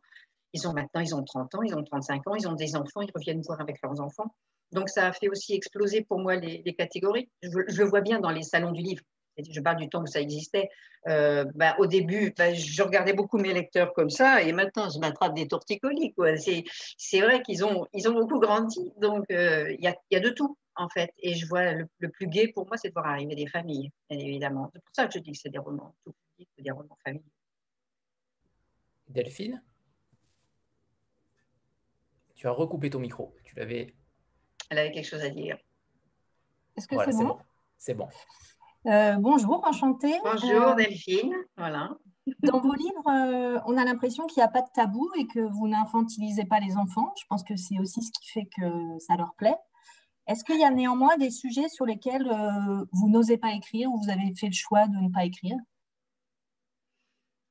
ils 0.54 0.68
ont 0.70 0.74
maintenant, 0.74 1.02
ils 1.02 1.14
ont 1.14 1.24
30 1.24 1.56
ans, 1.56 1.64
ils 1.64 1.76
ont 1.76 1.84
35 1.84 2.28
ans, 2.28 2.36
ils 2.36 2.48
ont 2.48 2.54
des 2.54 2.78
enfants, 2.78 3.02
ils 3.02 3.12
reviennent 3.14 3.42
voir 3.42 3.60
avec 3.60 3.78
leurs 3.84 4.00
enfants. 4.00 4.34
Donc, 4.72 4.88
ça 4.88 5.08
a 5.08 5.12
fait 5.12 5.28
aussi 5.28 5.54
exploser 5.54 6.06
pour 6.06 6.20
moi 6.20 6.36
les, 6.36 6.64
catégories. 6.76 7.30
Je, 7.42 7.50
je, 7.68 7.82
le 7.82 7.90
vois 7.90 8.00
bien 8.00 8.22
dans 8.22 8.30
les 8.30 8.44
salons 8.44 8.72
du 8.72 8.82
livre 8.82 9.04
je 9.50 9.62
parle 9.62 9.78
du 9.78 9.90
temps 9.90 10.02
où 10.02 10.08
ça 10.08 10.22
existait, 10.22 10.70
euh, 11.08 11.46
bah, 11.56 11.76
au 11.80 11.88
début, 11.88 12.34
bah, 12.38 12.54
je 12.54 12.84
regardais 12.84 13.14
beaucoup 13.14 13.38
mes 13.38 13.54
lecteurs 13.54 13.94
comme 13.94 14.10
ça, 14.10 14.42
et 14.44 14.52
maintenant, 14.52 14.90
je 14.90 15.00
m'attrape 15.00 15.34
des 15.34 15.48
torticolis. 15.48 16.14
C'est 16.98 17.22
vrai 17.22 17.42
qu'ils 17.42 17.66
ont, 17.66 17.88
ils 17.94 18.08
ont 18.08 18.14
beaucoup 18.14 18.40
grandi, 18.40 18.92
donc 18.98 19.26
euh, 19.32 19.72
il 19.72 19.84
y, 19.84 19.88
a, 19.88 19.96
y, 20.12 20.16
a, 20.16 20.20
de 20.20 20.30
tout, 20.30 20.58
en 20.76 20.90
fait. 20.90 21.12
Et 21.20 21.34
je 21.34 21.48
vois, 21.48 21.74
le, 21.74 22.10
plus 22.10 22.28
gai 22.28 22.50
pour 22.50 22.68
moi, 22.68 22.78
c'est 22.78 22.90
de 22.90 22.94
voir 22.94 23.08
arriver 23.08 23.36
des 23.36 23.48
familles, 23.48 23.92
évidemment. 24.10 24.70
C'est 24.74 24.84
pour 24.84 24.96
ça 24.96 25.08
que 25.08 25.14
je 25.14 25.20
dis 25.20 25.32
que 25.32 25.38
c'est 25.38 25.50
des 25.50 25.60
romans 25.60 25.96
tout 26.04 26.14
publics, 26.38 26.50
des 26.60 26.72
romans 26.72 26.98
familiaux. 27.04 27.26
Delphine? 29.08 29.62
Tu 32.36 32.48
as 32.48 32.52
recoupé 32.52 32.90
ton 32.90 33.00
micro, 33.00 33.36
tu 33.44 33.56
l'avais... 33.56 33.94
Elle 34.70 34.80
avait 34.80 34.92
quelque 34.92 35.08
chose 35.08 35.22
à 35.22 35.30
dire. 35.30 35.58
Est-ce 36.78 36.88
que 36.88 36.96
c'est 37.04 37.24
bon 37.24 37.38
C'est 37.78 37.94
bon. 37.94 38.08
Euh, 38.88 39.14
bonjour, 39.20 39.66
enchantée. 39.68 40.14
Bonjour 40.24 40.70
euh, 40.70 40.76
Delphine. 40.76 41.36
Voilà. 41.56 41.92
Dans 42.40 42.60
vos 42.60 42.74
livres, 42.74 43.08
euh, 43.08 43.60
on 43.68 43.78
a 43.78 43.86
l'impression 43.86 44.26
qu'il 44.26 44.42
n'y 44.42 44.46
a 44.46 44.48
pas 44.48 44.62
de 44.62 44.70
tabou 44.74 45.10
et 45.20 45.28
que 45.28 45.40
vous 45.40 45.68
n'infantilisez 45.68 46.46
pas 46.46 46.60
les 46.60 46.78
enfants. 46.78 47.14
Je 47.20 47.26
pense 47.30 47.44
que 47.44 47.56
c'est 47.56 47.78
aussi 47.80 48.02
ce 48.02 48.12
qui 48.12 48.32
fait 48.32 48.48
que 48.58 49.00
ça 49.00 49.16
leur 49.18 49.36
plaît. 49.36 49.56
Est-ce 50.28 50.44
qu'il 50.44 50.60
y 50.60 50.64
a 50.64 50.72
néanmoins 50.72 51.18
des 51.18 51.30
sujets 51.30 51.70
sur 51.70 51.86
lesquels 51.86 52.28
vous 52.92 53.10
n'osez 53.10 53.38
pas 53.38 53.54
écrire 53.54 53.90
ou 53.92 54.02
vous 54.02 54.10
avez 54.10 54.34
fait 54.36 54.48
le 54.48 54.54
choix 54.54 54.88
de 54.88 54.96
ne 54.96 55.10
pas 55.10 55.26
écrire? 55.26 55.58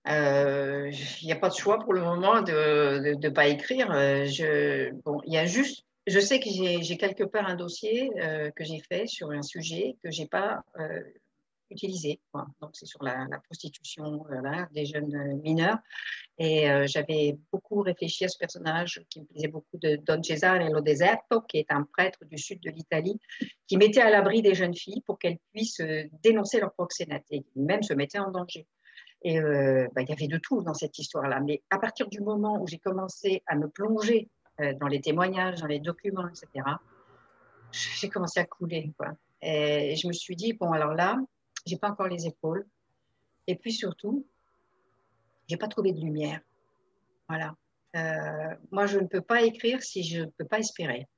Il 0.06 1.26
n'y 1.26 1.32
a 1.32 1.36
pas 1.36 1.48
de 1.50 1.54
choix 1.54 1.78
pour 1.80 1.92
le 1.92 2.00
moment 2.00 2.42
de 2.42 3.16
ne 3.20 3.28
pas 3.28 3.48
écrire. 3.48 3.92
Je, 3.92 4.92
bon, 5.04 5.20
il 5.26 5.34
y 5.34 5.38
a 5.38 5.46
juste 5.46 5.84
je 6.06 6.18
sais 6.18 6.40
que 6.40 6.48
j'ai 6.50 6.96
quelque 6.96 7.24
part 7.24 7.46
un 7.46 7.56
dossier 7.56 8.10
euh, 8.20 8.50
que 8.50 8.64
j'ai 8.64 8.80
fait 8.80 9.06
sur 9.06 9.30
un 9.30 9.42
sujet 9.42 9.96
que 10.02 10.10
je 10.10 10.22
n'ai 10.22 10.28
pas 10.28 10.62
euh, 10.78 11.02
utilisé. 11.70 12.20
Donc, 12.34 12.70
c'est 12.74 12.86
sur 12.86 13.02
la, 13.02 13.26
prostitution 13.44 14.24
des 14.72 14.84
jeunes 14.84 15.40
mineurs. 15.42 15.78
Et 16.38 16.70
euh, 16.70 16.86
j'avais 16.86 17.38
beaucoup 17.52 17.80
réfléchi 17.80 18.24
à 18.24 18.28
ce 18.28 18.38
personnage 18.38 19.02
qui 19.10 19.20
me 19.20 19.26
plaisait 19.26 19.48
beaucoup 19.48 19.78
de 19.78 19.96
Don 19.96 20.22
Cesare 20.22 20.58
Deserto, 20.82 21.42
qui 21.42 21.58
est 21.58 21.70
un 21.70 21.82
prêtre 21.82 22.24
du 22.24 22.38
sud 22.38 22.60
de 22.62 22.70
l'Italie, 22.70 23.20
qui 23.66 23.76
mettait 23.76 24.00
à 24.00 24.10
l'abri 24.10 24.42
des 24.42 24.54
jeunes 24.54 24.74
filles 24.74 25.02
pour 25.06 25.18
qu'elles 25.18 25.38
puissent 25.52 25.82
dénoncer 26.22 26.60
leur 26.60 26.72
proxénète 26.72 27.24
et 27.30 27.44
même 27.56 27.82
se 27.82 27.94
mettait 27.94 28.18
en 28.18 28.30
danger. 28.30 28.66
Et 29.22 29.38
bah, 29.38 30.00
il 30.00 30.08
y 30.08 30.12
avait 30.12 30.28
de 30.28 30.38
tout 30.38 30.62
dans 30.62 30.72
cette 30.72 30.98
histoire-là. 30.98 31.40
Mais 31.40 31.62
à 31.70 31.78
partir 31.78 32.08
du 32.08 32.20
moment 32.20 32.60
où 32.60 32.66
j'ai 32.66 32.78
commencé 32.78 33.42
à 33.46 33.54
me 33.54 33.68
plonger 33.68 34.30
euh, 34.60 34.74
dans 34.74 34.88
les 34.88 35.00
témoignages, 35.00 35.60
dans 35.60 35.66
les 35.66 35.80
documents, 35.80 36.28
etc., 36.28 36.66
j'ai 37.72 38.08
commencé 38.08 38.40
à 38.40 38.44
couler. 38.44 38.92
Et 39.42 39.96
je 39.96 40.06
me 40.06 40.12
suis 40.12 40.36
dit, 40.36 40.52
bon, 40.52 40.72
alors 40.72 40.92
là, 40.92 41.16
j'ai 41.66 41.76
pas 41.76 41.90
encore 41.90 42.08
les 42.08 42.26
épaules. 42.26 42.66
Et 43.46 43.56
puis 43.56 43.72
surtout, 43.72 44.26
j'ai 45.48 45.56
pas 45.56 45.68
trouvé 45.68 45.92
de 45.92 46.00
lumière. 46.00 46.40
Voilà. 47.28 47.56
Euh, 47.96 48.54
moi, 48.70 48.86
je 48.86 48.98
ne 48.98 49.06
peux 49.06 49.20
pas 49.20 49.42
écrire 49.42 49.82
si 49.82 50.04
je 50.04 50.20
ne 50.20 50.26
peux 50.26 50.44
pas 50.44 50.58
espérer. 50.58 51.08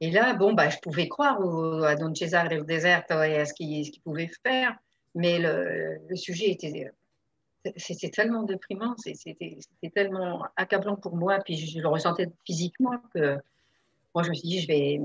Et 0.00 0.10
là, 0.10 0.34
bon, 0.34 0.52
bah, 0.52 0.68
je 0.68 0.78
pouvais 0.78 1.08
croire 1.08 1.40
à 1.84 1.96
Don 1.96 2.14
Cesare 2.14 2.48
del 2.48 2.64
Deserto 2.64 3.22
et 3.22 3.36
à 3.36 3.44
ce 3.44 3.52
qu'il 3.52 4.00
pouvait 4.02 4.30
faire, 4.44 4.76
mais 5.14 5.38
le, 5.38 5.98
sujet 6.14 6.50
était 6.50 6.90
c'était 7.76 8.08
tellement 8.08 8.44
déprimant, 8.44 8.94
c'était 8.96 9.58
tellement 9.92 10.46
accablant 10.56 10.96
pour 10.96 11.16
moi, 11.16 11.38
puis 11.44 11.56
je 11.56 11.80
le 11.80 11.88
ressentais 11.88 12.28
physiquement 12.46 12.98
que 13.12 13.36
moi 14.14 14.22
je 14.22 14.30
me 14.30 14.34
suis 14.34 14.48
dit, 14.48 14.60
je 14.60 14.68
vais. 14.68 15.00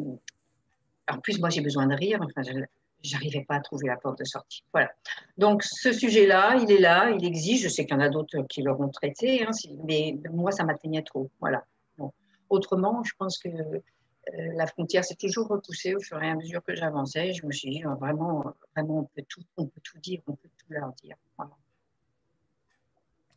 En 1.09 1.19
plus, 1.19 1.39
moi 1.39 1.49
j'ai 1.49 1.61
besoin 1.61 1.87
de 1.87 1.95
rire, 1.95 2.19
enfin, 2.21 2.43
j'arrivais 3.03 3.43
pas 3.47 3.55
à 3.55 3.59
trouver 3.59 3.87
la 3.87 3.97
porte 3.97 4.19
de 4.19 4.23
sortie. 4.23 4.63
Voilà. 4.73 4.91
Donc 5.37 5.63
ce 5.63 5.91
sujet-là, 5.91 6.57
il 6.61 6.71
est 6.71 6.79
là, 6.79 7.11
il 7.11 7.25
existe. 7.25 7.63
Je 7.63 7.69
sais 7.69 7.85
qu'il 7.85 7.95
y 7.95 7.97
en 7.97 8.01
a 8.01 8.09
d'autres 8.09 8.41
qui 8.49 8.61
l'auront 8.61 8.89
traité, 8.89 9.45
hein, 9.45 9.51
mais 9.85 10.17
moi, 10.31 10.51
ça 10.51 10.63
m'atteignait 10.63 11.03
trop. 11.03 11.29
Voilà. 11.39 11.65
Autrement, 12.49 13.03
je 13.03 13.13
pense 13.17 13.37
que 13.39 13.49
euh, 13.49 13.81
la 14.55 14.67
frontière 14.67 15.03
s'est 15.03 15.15
toujours 15.15 15.47
repoussée 15.47 15.95
au 15.95 15.99
fur 15.99 16.21
et 16.21 16.29
à 16.29 16.35
mesure 16.35 16.63
que 16.63 16.75
j'avançais. 16.75 17.33
Je 17.33 17.45
me 17.45 17.51
suis 17.51 17.69
dit, 17.69 17.81
vraiment, 17.99 18.53
vraiment, 18.75 18.99
on 18.99 19.03
peut 19.03 19.23
tout, 19.27 19.41
on 19.57 19.65
peut 19.65 19.81
tout 19.83 19.97
dire, 19.99 20.21
on 20.27 20.33
peut 20.33 20.49
tout 20.57 20.67
leur 20.69 20.93
dire. 20.93 21.15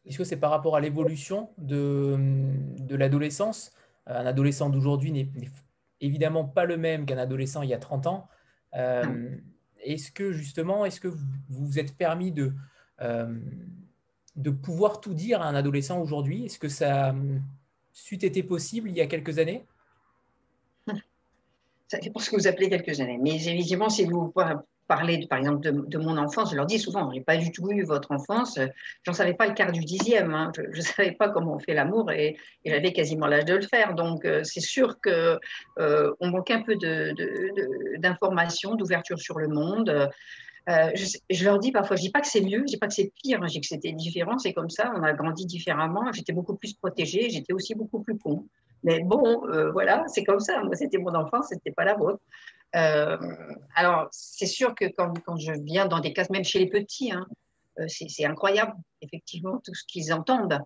Est-ce 0.05 0.19
que 0.19 0.25
c'est 0.25 0.37
par 0.37 0.51
rapport 0.51 0.77
à 0.77 0.81
l'évolution 0.81 1.51
de, 1.59 2.17
de 2.79 2.95
l'adolescence? 2.95 3.73
Un 4.07 4.27
adolescent 4.27 4.71
d'aujourd'hui 4.71 5.11
n'est 5.11 5.29
évidemment 6.01 6.45
pas 6.45 6.65
le 6.65 6.77
même 6.77 7.07
qu'un 7.07 7.19
adolescent 7.19 7.63
il 7.63 7.71
y 7.71 7.75
a 7.75 7.79
30 7.79 8.07
ans. 8.07 8.29
Euh, 8.75 9.37
est-ce 9.87 10.11
que 10.11 10.33
justement, 10.33 10.85
est-ce 10.85 11.00
que 11.00 11.09
vous 11.09 11.26
vous 11.49 11.78
êtes 11.78 11.97
permis 11.97 12.33
de, 12.33 12.52
euh, 13.00 13.38
de 14.37 14.50
pouvoir 14.50 15.00
tout 15.00 15.14
dire 15.14 15.43
à 15.43 15.47
un 15.47 15.55
adolescent 15.55 16.00
aujourd'hui? 16.00 16.47
Est-ce 16.47 16.59
que 16.59 16.69
ça 16.69 17.14
c'eût 17.93 18.16
été 18.16 18.43
possible 18.43 18.90
il 18.90 18.97
y 18.97 19.00
a 19.00 19.07
quelques 19.07 19.38
années? 19.38 19.64
Ça 21.88 21.99
dépend 21.99 22.19
ce 22.19 22.31
que 22.31 22.37
vous 22.37 22.49
appelez 22.49 22.69
quelques 22.69 23.00
années. 23.00 23.19
Mais 23.19 23.37
évidemment, 23.47 23.88
si 23.88 24.05
vous 24.05 24.33
parler, 24.87 25.26
par 25.28 25.38
exemple, 25.38 25.61
de, 25.61 25.99
mon 25.99 26.16
enfance, 26.16 26.50
je 26.50 26.57
leur 26.57 26.66
dis 26.66 26.78
souvent, 26.78 27.11
je 27.11 27.16
n'ai 27.16 27.21
pas 27.23 27.37
du 27.37 27.50
tout 27.52 27.71
eu 27.71 27.85
votre 27.85 28.12
enfance, 28.12 28.59
j'en 29.05 29.12
savais 29.12 29.35
pas 29.35 29.47
le 29.47 29.55
quart 29.55 29.73
du 29.73 29.81
dixième, 29.81 30.33
hein. 30.33 30.52
je 30.57 30.78
ne 30.78 30.83
savais 30.83 31.12
pas 31.12 31.28
comment 31.28 31.55
on 31.55 31.59
fait 31.59 31.75
l'amour 31.75 32.11
et, 32.12 32.37
j'avais 32.64 32.93
quasiment 32.93 33.26
l'âge 33.26 33.45
de 33.45 33.55
le 33.55 33.62
faire. 33.62 33.95
Donc, 33.95 34.25
euh, 34.25 34.43
c'est 34.43 34.61
sûr 34.61 35.00
qu'on 35.00 35.38
euh, 35.78 36.12
manque 36.21 36.50
un 36.50 36.62
peu 36.62 36.76
d'informations, 37.99 38.75
d'ouverture 38.75 39.19
sur 39.19 39.38
le 39.38 39.49
monde. 39.49 40.11
Euh, 40.69 40.90
je, 41.31 41.45
leur 41.45 41.61
dis 41.61 41.71
parfois, 41.71 41.97
je 41.97 42.02
dis 42.02 42.11
pas 42.11 42.21
que 42.21 42.26
c'est 42.26 42.40
mieux, 42.40 42.59
je 42.59 42.73
dis 42.73 42.76
pas 42.76 42.88
que 42.88 42.95
c'est 42.95 43.12
pire, 43.23 43.40
hein. 43.40 43.47
je 43.47 43.52
dis 43.52 43.61
que 43.61 43.66
c'était 43.66 43.93
différent, 43.93 44.37
c'est 44.38 44.52
comme 44.52 44.69
ça, 44.69 44.93
on 44.97 45.02
a 45.05 45.12
grandi 45.12 45.47
différemment, 45.47 46.11
j'étais 46.12 46.33
beaucoup 46.33 46.57
plus 46.57 46.75
protégée, 46.75 47.31
j'étais 47.31 47.52
aussi 47.52 47.76
beaucoup 47.76 48.00
plus 48.00 48.19
con. 48.19 48.49
Mais 48.83 49.00
bon, 49.00 49.43
voilà, 49.73 50.05
c'est 50.09 50.25
comme 50.25 50.40
ça. 50.40 50.62
Moi, 50.62 50.75
c'était 50.75 50.99
mon 50.99 51.14
enfance, 51.14 51.47
c'était 51.50 51.73
pas 51.73 51.85
la 51.85 51.95
vôtre. 51.95 52.21
Euh, 52.75 53.17
alors, 53.75 54.09
c'est 54.11 54.47
sûr 54.47 54.75
que 54.75 54.87
quand, 54.87 55.37
je 55.37 55.53
viens 55.63 55.87
dans 55.87 56.01
des 56.01 56.13
cases, 56.13 56.31
même 56.31 56.45
chez 56.45 56.59
les 56.59 56.69
petits, 56.69 57.13
hein, 57.13 57.27
euh, 57.79 57.87
c'est 57.89 58.25
incroyable, 58.25 58.73
effectivement, 59.03 59.61
tout 59.65 59.75
ce 59.75 59.85
qu'ils 59.87 60.13
entendent. 60.13 60.59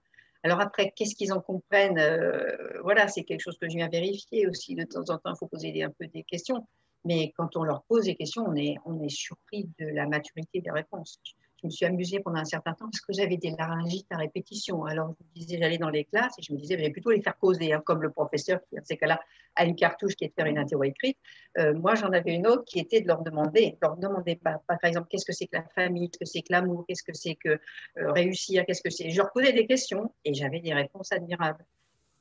Alors 0.42 0.60
après, 0.60 0.92
qu'est-ce 0.96 1.14
qu'ils 1.14 1.32
en 1.32 1.40
comprennent 1.40 1.98
euh, 1.98 2.80
Voilà, 2.82 3.08
c'est 3.08 3.24
quelque 3.24 3.42
chose 3.42 3.58
que 3.58 3.68
je 3.68 3.76
viens 3.76 3.88
vérifier 3.88 4.46
aussi. 4.46 4.74
De 4.74 4.84
temps 4.84 5.00
en 5.08 5.18
temps, 5.18 5.34
il 5.34 5.38
faut 5.38 5.48
poser 5.48 5.82
un 5.82 5.90
peu 5.90 6.06
des 6.06 6.22
questions. 6.22 6.66
Mais 7.04 7.32
quand 7.36 7.56
on 7.56 7.62
leur 7.62 7.82
pose 7.84 8.04
des 8.04 8.14
questions, 8.14 8.44
on 8.46 8.56
est, 8.56 8.76
on 8.84 9.02
est 9.02 9.10
surpris 9.10 9.68
de 9.78 9.86
la 9.86 10.06
maturité 10.06 10.60
des 10.60 10.70
réponses 10.70 11.20
je 11.60 11.66
me 11.66 11.70
suis 11.70 11.84
amusée 11.84 12.20
pendant 12.20 12.38
un 12.40 12.44
certain 12.44 12.72
temps 12.72 12.86
parce 12.86 13.00
que 13.00 13.12
j'avais 13.12 13.36
des 13.36 13.50
laryngites 13.50 14.06
à 14.10 14.16
répétition. 14.16 14.84
Alors, 14.84 15.14
je 15.18 15.40
disais, 15.40 15.58
j'allais 15.58 15.78
dans 15.78 15.90
les 15.90 16.04
classes 16.04 16.32
et 16.38 16.42
je 16.42 16.52
me 16.52 16.58
disais, 16.58 16.76
j'allais 16.76 16.90
plutôt 16.90 17.10
les 17.10 17.20
faire 17.20 17.36
causer, 17.36 17.72
hein, 17.72 17.82
comme 17.84 18.02
le 18.02 18.10
professeur 18.10 18.60
qui, 18.62 18.76
dans 18.76 18.84
ces 18.84 18.96
cas-là, 18.96 19.20
a 19.56 19.64
une 19.64 19.76
cartouche 19.76 20.14
qui 20.14 20.24
est 20.24 20.28
de 20.28 20.34
faire 20.34 20.46
une 20.46 20.58
interro 20.58 20.84
écrite. 20.84 21.18
Euh, 21.58 21.74
moi, 21.74 21.94
j'en 21.94 22.10
avais 22.12 22.34
une 22.34 22.46
autre 22.46 22.64
qui 22.64 22.78
était 22.78 23.00
de 23.00 23.08
leur 23.08 23.22
demander, 23.22 23.76
leur 23.82 23.96
demander 23.96 24.36
pas, 24.36 24.62
par 24.66 24.78
exemple, 24.84 25.08
qu'est-ce 25.10 25.24
que 25.24 25.32
c'est 25.32 25.46
que 25.46 25.56
la 25.56 25.64
famille, 25.64 26.08
qu'est-ce 26.10 26.18
que 26.18 26.24
c'est 26.24 26.42
que 26.42 26.52
l'amour, 26.52 26.84
qu'est-ce 26.86 27.02
que 27.02 27.12
c'est 27.12 27.34
que 27.34 27.48
euh, 27.50 28.12
réussir, 28.12 28.64
qu'est-ce 28.66 28.82
que 28.82 28.90
c'est? 28.90 29.10
Je 29.10 29.16
leur 29.18 29.30
posais 29.32 29.52
des 29.52 29.66
questions 29.66 30.14
et 30.24 30.34
j'avais 30.34 30.60
des 30.60 30.72
réponses 30.72 31.12
admirables, 31.12 31.64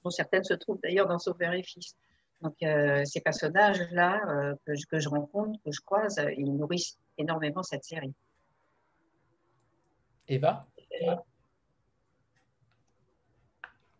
dont 0.03 0.09
certaines 0.09 0.43
se 0.43 0.53
trouvent 0.53 0.79
d'ailleurs 0.83 1.07
dans 1.07 1.19
Sauveur 1.19 1.53
et 1.53 1.63
Fils. 1.63 1.95
Donc, 2.41 2.55
euh, 2.63 3.03
ces 3.05 3.19
personnages-là 3.19 4.55
que, 4.65 4.71
que, 4.89 4.99
je 4.99 5.09
rencontre, 5.09 5.59
que 5.63 5.71
je 5.71 5.81
croise, 5.81 6.21
ils 6.37 6.55
nourrissent 6.55 6.97
énormément 7.17 7.63
cette 7.63 7.83
série. 7.83 8.13
Eva? 10.29 10.67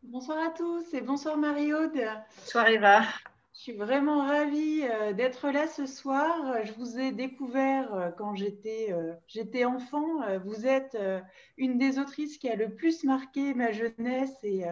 Bonsoir 0.04 0.38
à 0.46 0.52
tous 0.52 0.94
et 0.94 1.02
bonsoir 1.02 1.38
Marie-Aude. 1.38 2.00
Bonsoir 2.38 2.68
Eva. 2.68 3.02
Je 3.56 3.62
suis 3.62 3.74
vraiment 3.74 4.22
ravie 4.28 4.84
euh, 4.84 5.12
d'être 5.12 5.50
là 5.50 5.66
ce 5.66 5.88
soir. 5.88 6.64
Je 6.64 6.72
vous 6.74 7.00
ai 7.00 7.12
découvert 7.12 7.94
euh, 7.96 8.12
quand 8.12 8.36
j'étais 8.36 8.94
euh, 8.94 9.66
enfant. 9.66 10.22
Vous 10.46 10.68
êtes 10.68 10.96
une 11.58 11.80
des 11.80 11.98
autrices 11.98 12.38
qui 12.38 12.48
a 12.48 12.56
le 12.56 12.76
plus 12.76 13.04
marqué 13.06 13.56
ma 13.56 13.72
jeunesse 13.72 14.38
et 14.44 14.66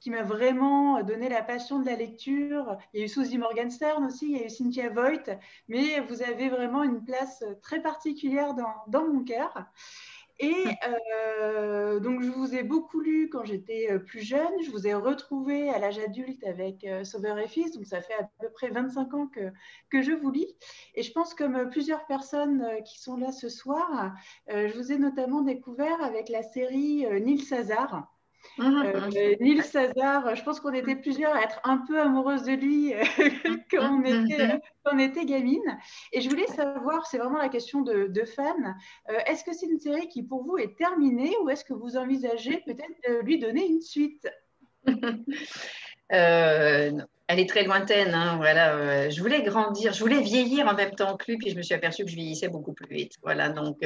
qui 0.00 0.10
m'a 0.10 0.22
vraiment 0.22 1.02
donné 1.02 1.30
la 1.30 1.42
passion 1.42 1.80
de 1.80 1.86
la 1.86 1.96
lecture. 1.96 2.76
Il 2.92 3.00
y 3.00 3.02
a 3.02 3.06
eu 3.06 3.08
Susie 3.08 3.38
Morgenstern 3.38 4.04
aussi, 4.04 4.26
il 4.26 4.38
y 4.38 4.42
a 4.42 4.46
eu 4.46 4.50
Cynthia 4.50 4.90
Voigt, 4.90 5.38
mais 5.68 6.00
vous 6.00 6.22
avez 6.22 6.50
vraiment 6.50 6.82
une 6.82 7.02
place 7.02 7.42
très 7.62 7.80
particulière 7.80 8.54
dans, 8.54 8.74
dans 8.88 9.06
mon 9.06 9.24
cœur. 9.24 9.54
Et 10.40 10.66
euh, 10.86 11.98
donc, 11.98 12.22
je 12.22 12.30
vous 12.30 12.54
ai 12.54 12.62
beaucoup 12.62 13.00
lu 13.00 13.28
quand 13.28 13.44
j'étais 13.44 13.90
euh, 13.90 13.98
plus 13.98 14.20
jeune. 14.20 14.52
Je 14.64 14.70
vous 14.70 14.86
ai 14.86 14.94
retrouvé 14.94 15.68
à 15.70 15.78
l'âge 15.78 15.98
adulte 15.98 16.44
avec 16.44 16.84
euh, 16.84 17.04
Sauveur 17.04 17.38
et 17.38 17.48
Fils. 17.48 17.72
Donc, 17.72 17.86
ça 17.86 18.00
fait 18.00 18.14
à 18.14 18.30
peu 18.40 18.48
près 18.50 18.68
25 18.68 19.14
ans 19.14 19.26
que, 19.26 19.50
que 19.90 20.00
je 20.00 20.12
vous 20.12 20.30
lis. 20.30 20.56
Et 20.94 21.02
je 21.02 21.12
pense 21.12 21.34
comme 21.34 21.68
plusieurs 21.70 22.06
personnes 22.06 22.64
qui 22.84 23.00
sont 23.00 23.16
là 23.16 23.32
ce 23.32 23.48
soir, 23.48 24.14
je 24.48 24.76
vous 24.76 24.92
ai 24.92 24.98
notamment 24.98 25.42
découvert 25.42 26.00
avec 26.02 26.28
la 26.28 26.42
série 26.42 27.06
Nils 27.20 27.42
César. 27.42 28.08
Mmh, 28.58 28.82
euh, 29.16 29.36
Nils 29.40 29.62
César, 29.62 30.34
je 30.34 30.42
pense 30.42 30.58
qu'on 30.58 30.72
était 30.72 30.96
plusieurs 30.96 31.34
à 31.34 31.42
être 31.42 31.60
un 31.62 31.78
peu 31.86 32.00
amoureuses 32.00 32.42
de 32.42 32.52
lui 32.52 32.92
euh, 32.92 33.04
quand, 33.70 34.00
on 34.00 34.04
était, 34.04 34.60
était, 34.98 35.24
gamine. 35.24 35.78
Et 36.12 36.20
je 36.20 36.28
voulais 36.28 36.46
savoir, 36.48 37.06
c'est 37.06 37.18
vraiment 37.18 37.38
la 37.38 37.48
question 37.48 37.82
de, 37.82 38.08
de 38.08 38.24
fan, 38.24 38.76
euh, 39.10 39.18
est-ce 39.26 39.44
que 39.44 39.52
c'est 39.52 39.66
une 39.66 39.78
série 39.78 40.08
qui 40.08 40.24
pour 40.24 40.42
vous 40.42 40.58
est 40.58 40.76
terminée 40.76 41.36
ou 41.42 41.50
est-ce 41.50 41.64
que 41.64 41.72
vous 41.72 41.96
envisagez 41.96 42.60
peut-être 42.66 42.96
de 43.08 43.20
lui 43.20 43.38
donner 43.38 43.64
une 43.64 43.80
suite? 43.80 44.28
Elle 46.10 47.40
est 47.40 47.48
très 47.48 47.64
lointaine. 47.64 48.14
Hein, 48.14 48.38
voilà, 48.38 49.10
je 49.10 49.20
voulais 49.20 49.42
grandir, 49.42 49.92
je 49.92 50.00
voulais 50.00 50.22
vieillir 50.22 50.66
en 50.66 50.74
même 50.74 50.94
temps 50.94 51.16
que 51.16 51.30
lui, 51.30 51.38
puis 51.38 51.50
je 51.50 51.56
me 51.56 51.62
suis 51.62 51.74
aperçue 51.74 52.04
que 52.04 52.10
je 52.10 52.16
vieillissais 52.16 52.48
beaucoup 52.48 52.72
plus 52.72 52.88
vite. 52.88 53.12
Voilà, 53.22 53.50
donc 53.50 53.84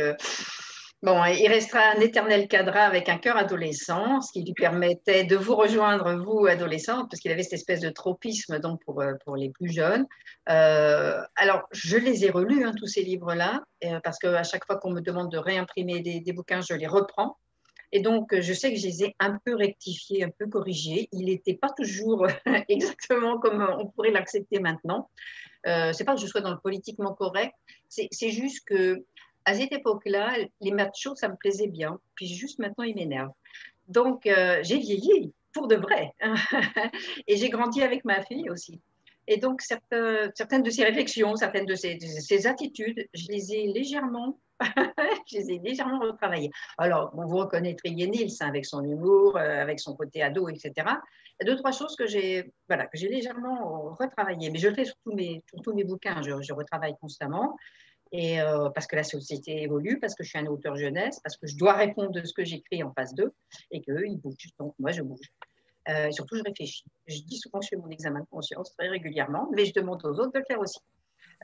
Bon, 1.02 1.24
il 1.24 1.48
restera 1.48 1.80
un 1.96 2.00
éternel 2.00 2.46
cadre 2.46 2.76
avec 2.76 3.08
un 3.08 3.18
cœur 3.18 3.36
adolescent, 3.36 4.20
ce 4.20 4.30
qui 4.30 4.44
lui 4.44 4.52
permettait 4.52 5.24
de 5.24 5.34
vous 5.34 5.56
rejoindre, 5.56 6.14
vous, 6.14 6.46
adolescentes, 6.46 7.10
parce 7.10 7.20
qu'il 7.20 7.32
avait 7.32 7.42
cette 7.42 7.54
espèce 7.54 7.80
de 7.80 7.90
tropisme 7.90 8.60
donc 8.60 8.80
pour, 8.84 9.00
euh, 9.00 9.14
pour 9.24 9.34
les 9.34 9.50
plus 9.50 9.72
jeunes. 9.72 10.06
Euh, 10.48 11.20
alors, 11.34 11.62
je 11.72 11.96
les 11.96 12.24
ai 12.24 12.30
relus, 12.30 12.64
hein, 12.64 12.72
tous 12.78 12.86
ces 12.86 13.02
livres-là, 13.02 13.64
euh, 13.84 13.98
parce 14.04 14.16
qu'à 14.20 14.44
chaque 14.44 14.64
fois 14.64 14.76
qu'on 14.76 14.92
me 14.92 15.00
demande 15.00 15.32
de 15.32 15.38
réimprimer 15.38 16.02
des, 16.02 16.20
des, 16.20 16.32
bouquins, 16.32 16.60
je 16.60 16.74
les 16.74 16.86
reprends. 16.86 17.36
Et 17.90 18.00
donc, 18.00 18.38
je 18.40 18.52
sais 18.52 18.72
que 18.72 18.78
je 18.78 18.86
les 18.86 19.02
ai 19.02 19.16
un 19.18 19.40
peu 19.44 19.56
rectifiés, 19.56 20.22
un 20.22 20.30
peu 20.30 20.46
corrigés. 20.46 21.08
Il 21.10 21.26
n'était 21.26 21.54
pas 21.54 21.70
toujours 21.76 22.28
exactement 22.68 23.40
comme 23.40 23.68
on 23.76 23.88
pourrait 23.88 24.12
l'accepter 24.12 24.60
maintenant. 24.60 25.10
Euh, 25.66 25.92
c'est 25.92 26.04
pas 26.04 26.14
que 26.14 26.20
je 26.20 26.26
sois 26.26 26.40
dans 26.40 26.50
le 26.50 26.58
politiquement 26.58 27.14
correct, 27.14 27.54
c'est 27.88 28.30
juste 28.30 28.66
que 28.66 29.04
à 29.44 29.54
cette 29.54 29.72
époque-là, 29.72 30.36
les 30.60 30.70
machos, 30.70 31.16
ça 31.16 31.28
me 31.28 31.36
plaisait 31.36 31.68
bien. 31.68 31.98
Puis 32.14 32.26
juste 32.26 32.58
maintenant, 32.58 32.84
ils 32.84 32.94
m'énervent. 32.94 33.32
Donc, 33.88 34.26
euh, 34.26 34.60
j'ai 34.62 34.78
vieilli 34.78 35.32
pour 35.52 35.68
de 35.68 35.76
vrai. 35.76 36.12
et 37.26 37.36
j'ai 37.36 37.50
grandi 37.50 37.82
avec 37.82 38.04
ma 38.04 38.22
fille 38.22 38.48
aussi. 38.50 38.80
Et 39.28 39.36
donc, 39.36 39.62
certaines 39.62 40.62
de 40.62 40.70
ses 40.70 40.84
réflexions, 40.84 41.36
certaines 41.36 41.66
de 41.66 41.74
ses, 41.74 42.46
attitudes, 42.46 43.06
je 43.14 43.28
les 43.28 43.54
ai 43.54 43.66
légèrement, 43.68 44.38
je 45.30 45.38
les 45.38 45.52
ai 45.52 45.58
légèrement 45.58 46.00
retravaillées. 46.00 46.50
Alors, 46.76 47.12
vous 47.14 47.36
reconnaîtrez 47.36 47.90
Nils 47.90 48.36
hein, 48.40 48.48
avec 48.48 48.66
son 48.66 48.82
humour, 48.82 49.36
euh, 49.36 49.62
avec 49.62 49.78
son 49.78 49.94
côté 49.94 50.22
ado, 50.22 50.48
etc. 50.48 50.72
Il 50.76 51.46
y 51.46 51.50
a 51.50 51.52
deux, 51.52 51.56
trois 51.56 51.70
choses 51.70 51.94
que 51.94 52.06
j'ai 52.06 52.52
voilà, 52.68 52.88
légèrement 52.94 53.94
retravaillées. 53.94 54.50
Mais 54.50 54.58
je 54.58 54.68
le 54.68 54.74
fais 54.74 54.86
sur 54.86 54.96
tous 55.04 55.14
mes, 55.14 55.44
tous 55.62 55.72
mes 55.72 55.84
bouquins, 55.84 56.20
je 56.22 56.52
retravaille 56.52 56.96
constamment 57.00 57.56
et 58.12 58.40
euh, 58.40 58.68
parce 58.70 58.86
que 58.86 58.94
la 58.94 59.04
société 59.04 59.62
évolue, 59.62 59.98
parce 59.98 60.14
que 60.14 60.22
je 60.22 60.28
suis 60.28 60.38
un 60.38 60.46
auteur 60.46 60.76
jeunesse, 60.76 61.18
parce 61.20 61.36
que 61.36 61.46
je 61.46 61.56
dois 61.56 61.72
répondre 61.72 62.10
de 62.10 62.22
ce 62.22 62.34
que 62.34 62.44
j'écris 62.44 62.82
en 62.82 62.92
phase 62.92 63.14
2 63.14 63.32
et 63.70 63.80
qu'eux, 63.80 64.06
ils 64.06 64.18
bougent. 64.18 64.52
Donc, 64.58 64.74
moi, 64.78 64.92
je 64.92 65.00
bouge. 65.00 65.32
Euh, 65.88 66.10
surtout, 66.10 66.36
je 66.36 66.42
réfléchis. 66.42 66.84
Je 67.06 67.22
dis 67.22 67.38
souvent 67.38 67.58
que 67.58 67.64
je 67.64 67.70
fais 67.70 67.76
mon 67.76 67.88
examen 67.88 68.20
de 68.20 68.26
conscience 68.26 68.74
très 68.76 68.88
régulièrement, 68.88 69.48
mais 69.56 69.64
je 69.64 69.72
demande 69.72 70.04
aux 70.04 70.20
autres 70.20 70.32
de 70.32 70.38
le 70.38 70.44
faire 70.44 70.60
aussi. 70.60 70.78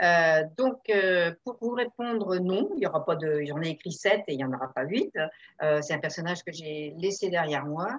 Euh, 0.03 0.45
donc, 0.59 0.93
pour 1.43 1.57
vous 1.61 1.73
répondre, 1.73 2.37
non, 2.37 2.71
il 2.77 2.83
y 2.83 2.87
aura 2.87 3.05
pas 3.05 3.17
de. 3.17 3.43
J'en 3.47 3.63
ai 3.63 3.71
écrit 3.71 3.91
7 3.91 4.25
et 4.29 4.35
il 4.35 4.37
n'y 4.37 4.45
en 4.45 4.53
aura 4.53 4.73
pas 4.73 4.85
8. 4.85 5.11
c'est 5.81 5.95
un 5.95 5.99
personnage 5.99 6.45
que 6.45 6.53
j'ai 6.53 6.95
laissé 6.99 7.31
derrière 7.31 7.65
moi. 7.65 7.99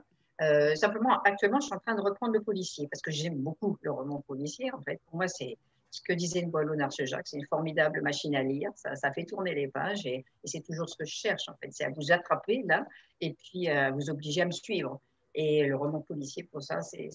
simplement, 0.76 1.20
actuellement, 1.24 1.60
je 1.60 1.66
suis 1.66 1.76
en 1.76 1.80
train 1.80 1.96
de 1.96 2.02
reprendre 2.02 2.34
le 2.34 2.44
policier 2.44 2.88
parce 2.88 3.02
que 3.02 3.10
j'aime 3.10 3.36
beaucoup 3.36 3.78
le 3.82 3.92
roman 3.92 4.22
policier. 4.28 4.72
En 4.72 4.82
fait, 4.82 5.02
pour 5.08 5.18
moi, 5.18 5.28
c'est 5.28 5.58
ce 5.92 6.02
que 6.02 6.14
disait 6.14 6.44
Boileau 6.44 6.76
Jacques, 6.78 7.28
c'est 7.28 7.38
une 7.38 7.48
formidable 7.48 8.02
machine 8.02 8.36
à 8.36 8.44
lire, 8.44 8.72
ça, 8.76 8.96
ça 8.96 9.12
fait 9.12 9.26
tourner 9.26 9.56
les 9.56 9.68
pages 9.68 10.06
et, 10.06 10.24
c'est 10.44 10.62
toujours 10.62 10.90
ce 10.90 10.96
que 10.96 11.06
je 11.06 11.14
cherche 11.14 11.50
en 11.50 11.56
fait, 11.56 11.70
c'est 11.72 11.86
à 11.86 11.90
vous 11.90 12.12
attraper 12.12 12.64
là 12.66 12.86
et 13.22 13.34
puis 13.34 13.68
à 13.70 13.88
euh, 13.88 13.92
vous 13.92 14.10
obliger 14.10 14.42
à 14.42 14.46
me 14.46 14.52
suivre. 14.52 15.02
Et 15.36 15.64
le 15.64 15.76
roman 15.76 16.02
policier, 16.02 16.44
pour 16.44 16.62
ça, 16.62 16.82
c'est 16.82 17.10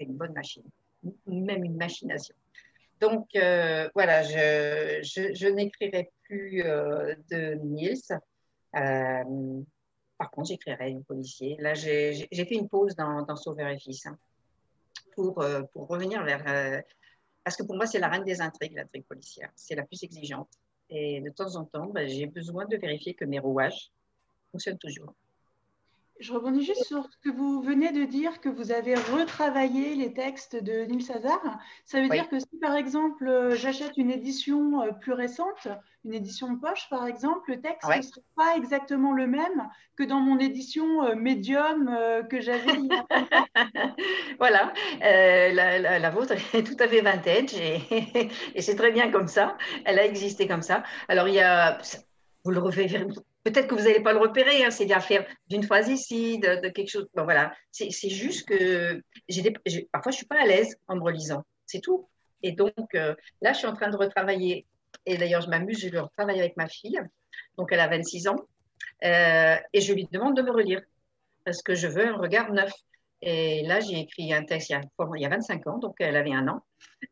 une 0.00 0.16
bonne 0.16 0.32
machine, 0.32 0.64
même 1.26 1.62
une 1.62 1.76
machination. 1.76 2.34
Donc 3.00 3.28
euh, 3.36 3.88
voilà, 3.94 4.22
je, 4.22 5.48
n'écrirai 5.48 6.10
plus 6.22 6.62
plus 6.62 6.62
de 7.30 7.54
Niels. 7.62 7.98
par 8.72 10.30
contre, 10.30 10.48
j'écrirai 10.48 10.92
du 10.92 11.02
policier. 11.02 11.56
Là, 11.60 11.74
j'ai 11.74 12.26
fait 12.30 12.54
une 12.54 12.68
pause 12.68 12.96
dans, 12.96 13.22
dans 13.22 13.36
Sauveur 13.36 13.68
et 13.68 13.78
Fils 13.78 14.06
hein, 14.06 14.18
pour 15.14 15.36
revenir 15.74 16.24
vers. 16.24 16.82
Parce 17.44 17.56
que 17.56 17.62
pour 17.62 17.76
moi, 17.76 17.86
c'est 17.86 17.98
la 17.98 18.08
reine 18.08 18.24
des 18.24 18.40
intrigues, 18.40 18.74
l'intrigue 18.74 19.04
policière. 19.04 19.50
C'est 19.56 19.74
la 19.74 19.84
plus 19.84 20.02
exigeante. 20.02 20.50
Et 20.88 21.20
de 21.20 21.30
temps 21.30 21.56
en 21.56 21.64
temps, 21.64 21.86
ben, 21.86 22.08
j'ai 22.08 22.26
besoin 22.26 22.66
de 22.66 22.76
vérifier 22.76 23.14
que 23.14 23.24
mes 23.24 23.38
rouages 23.38 23.90
fonctionnent 24.50 24.78
toujours. 24.78 25.14
Je 26.22 26.32
rebondis 26.32 26.64
juste 26.64 26.84
sur 26.84 27.04
ce 27.04 27.16
que 27.28 27.34
vous 27.34 27.60
venez 27.62 27.90
de 27.90 28.04
dire, 28.04 28.40
que 28.40 28.48
vous 28.48 28.70
avez 28.70 28.94
retravaillé 28.94 29.96
les 29.96 30.14
textes 30.14 30.54
de 30.54 30.84
Nils 30.84 31.10
Hazard. 31.10 31.58
Ça 31.84 32.00
veut 32.00 32.08
dire 32.08 32.28
que 32.28 32.38
si, 32.38 32.58
par 32.60 32.76
exemple, 32.76 33.26
euh, 33.26 33.56
j'achète 33.56 33.96
une 33.96 34.12
édition 34.12 34.82
euh, 34.82 34.92
plus 34.92 35.14
récente, 35.14 35.66
une 36.04 36.14
édition 36.14 36.52
de 36.52 36.60
poche, 36.60 36.88
par 36.90 37.08
exemple, 37.08 37.50
le 37.50 37.60
texte 37.60 37.88
ne 37.88 38.02
sera 38.02 38.20
pas 38.36 38.56
exactement 38.56 39.12
le 39.12 39.26
même 39.26 39.68
que 39.96 40.04
dans 40.04 40.20
mon 40.20 40.38
édition 40.38 41.04
euh, 41.04 41.16
médium 41.16 41.90
que 42.30 42.40
j'avais 42.40 42.70
Voilà, 44.38 44.72
la, 45.00 45.98
la, 45.98 46.10
vôtre 46.10 46.34
est 46.54 46.62
tout 46.62 46.76
à 46.78 46.86
fait 46.86 47.00
vintage 47.00 47.54
et, 47.54 47.80
et 48.54 48.62
c'est 48.62 48.76
très 48.76 48.92
bien 48.92 49.10
comme 49.10 49.26
ça. 49.26 49.56
Elle 49.84 49.98
a 49.98 50.06
existé 50.06 50.46
comme 50.46 50.62
ça. 50.62 50.84
Alors, 51.08 51.26
il 51.26 51.34
y 51.34 51.40
a 51.40 51.80
vous 52.44 52.50
le 52.50 52.60
reverrez 52.60 53.06
Peut-être 53.44 53.66
que 53.66 53.74
vous 53.74 53.82
n'allez 53.82 54.02
pas 54.02 54.12
le 54.12 54.20
repérer, 54.20 54.64
hein, 54.64 54.70
c'est 54.70 54.86
bien 54.86 55.00
faire 55.00 55.26
d'une 55.48 55.64
phrase 55.64 55.88
ici, 55.88 56.38
de, 56.38 56.68
quelque 56.68 56.90
chose. 56.90 57.08
Bon, 57.14 57.24
voilà, 57.24 57.52
c'est 57.70 57.90
juste 58.08 58.48
que 58.48 59.02
parfois 59.90 60.12
je 60.12 60.16
ne 60.16 60.18
suis 60.18 60.26
pas 60.26 60.40
à 60.40 60.46
l'aise 60.46 60.76
en 60.86 60.96
me 60.96 61.02
relisant, 61.02 61.44
c'est 61.66 61.80
tout. 61.80 62.08
Et 62.42 62.52
donc 62.52 62.94
euh, 62.94 63.14
là, 63.40 63.52
je 63.52 63.58
suis 63.58 63.66
en 63.66 63.74
train 63.74 63.88
de 63.88 63.96
retravailler. 63.96 64.66
Et 65.06 65.16
d'ailleurs, 65.16 65.40
je 65.40 65.48
m'amuse, 65.48 65.80
je 65.80 65.88
le 65.88 66.00
retravaille 66.00 66.38
avec 66.38 66.56
ma 66.56 66.68
fille. 66.68 67.00
Donc 67.58 67.72
elle 67.72 67.80
a 67.80 67.88
26 67.88 68.28
ans. 68.28 68.36
Euh, 69.04 69.56
et 69.72 69.80
je 69.80 69.92
lui 69.92 70.06
demande 70.10 70.36
de 70.36 70.42
me 70.42 70.52
relire 70.52 70.80
parce 71.44 71.62
que 71.62 71.74
je 71.74 71.88
veux 71.88 72.06
un 72.06 72.16
regard 72.16 72.52
neuf. 72.52 72.72
Et 73.24 73.62
là, 73.62 73.78
j'ai 73.78 74.00
écrit 74.00 74.34
un 74.34 74.42
texte 74.42 74.70
il 74.70 74.72
y, 74.72 74.76
a, 74.76 74.80
il 75.14 75.22
y, 75.22 75.24
a, 75.24 75.28
25 75.28 75.66
ans, 75.68 75.78
donc 75.78 75.94
elle 76.00 76.16
avait 76.16 76.32
un 76.32 76.48
an, 76.48 76.60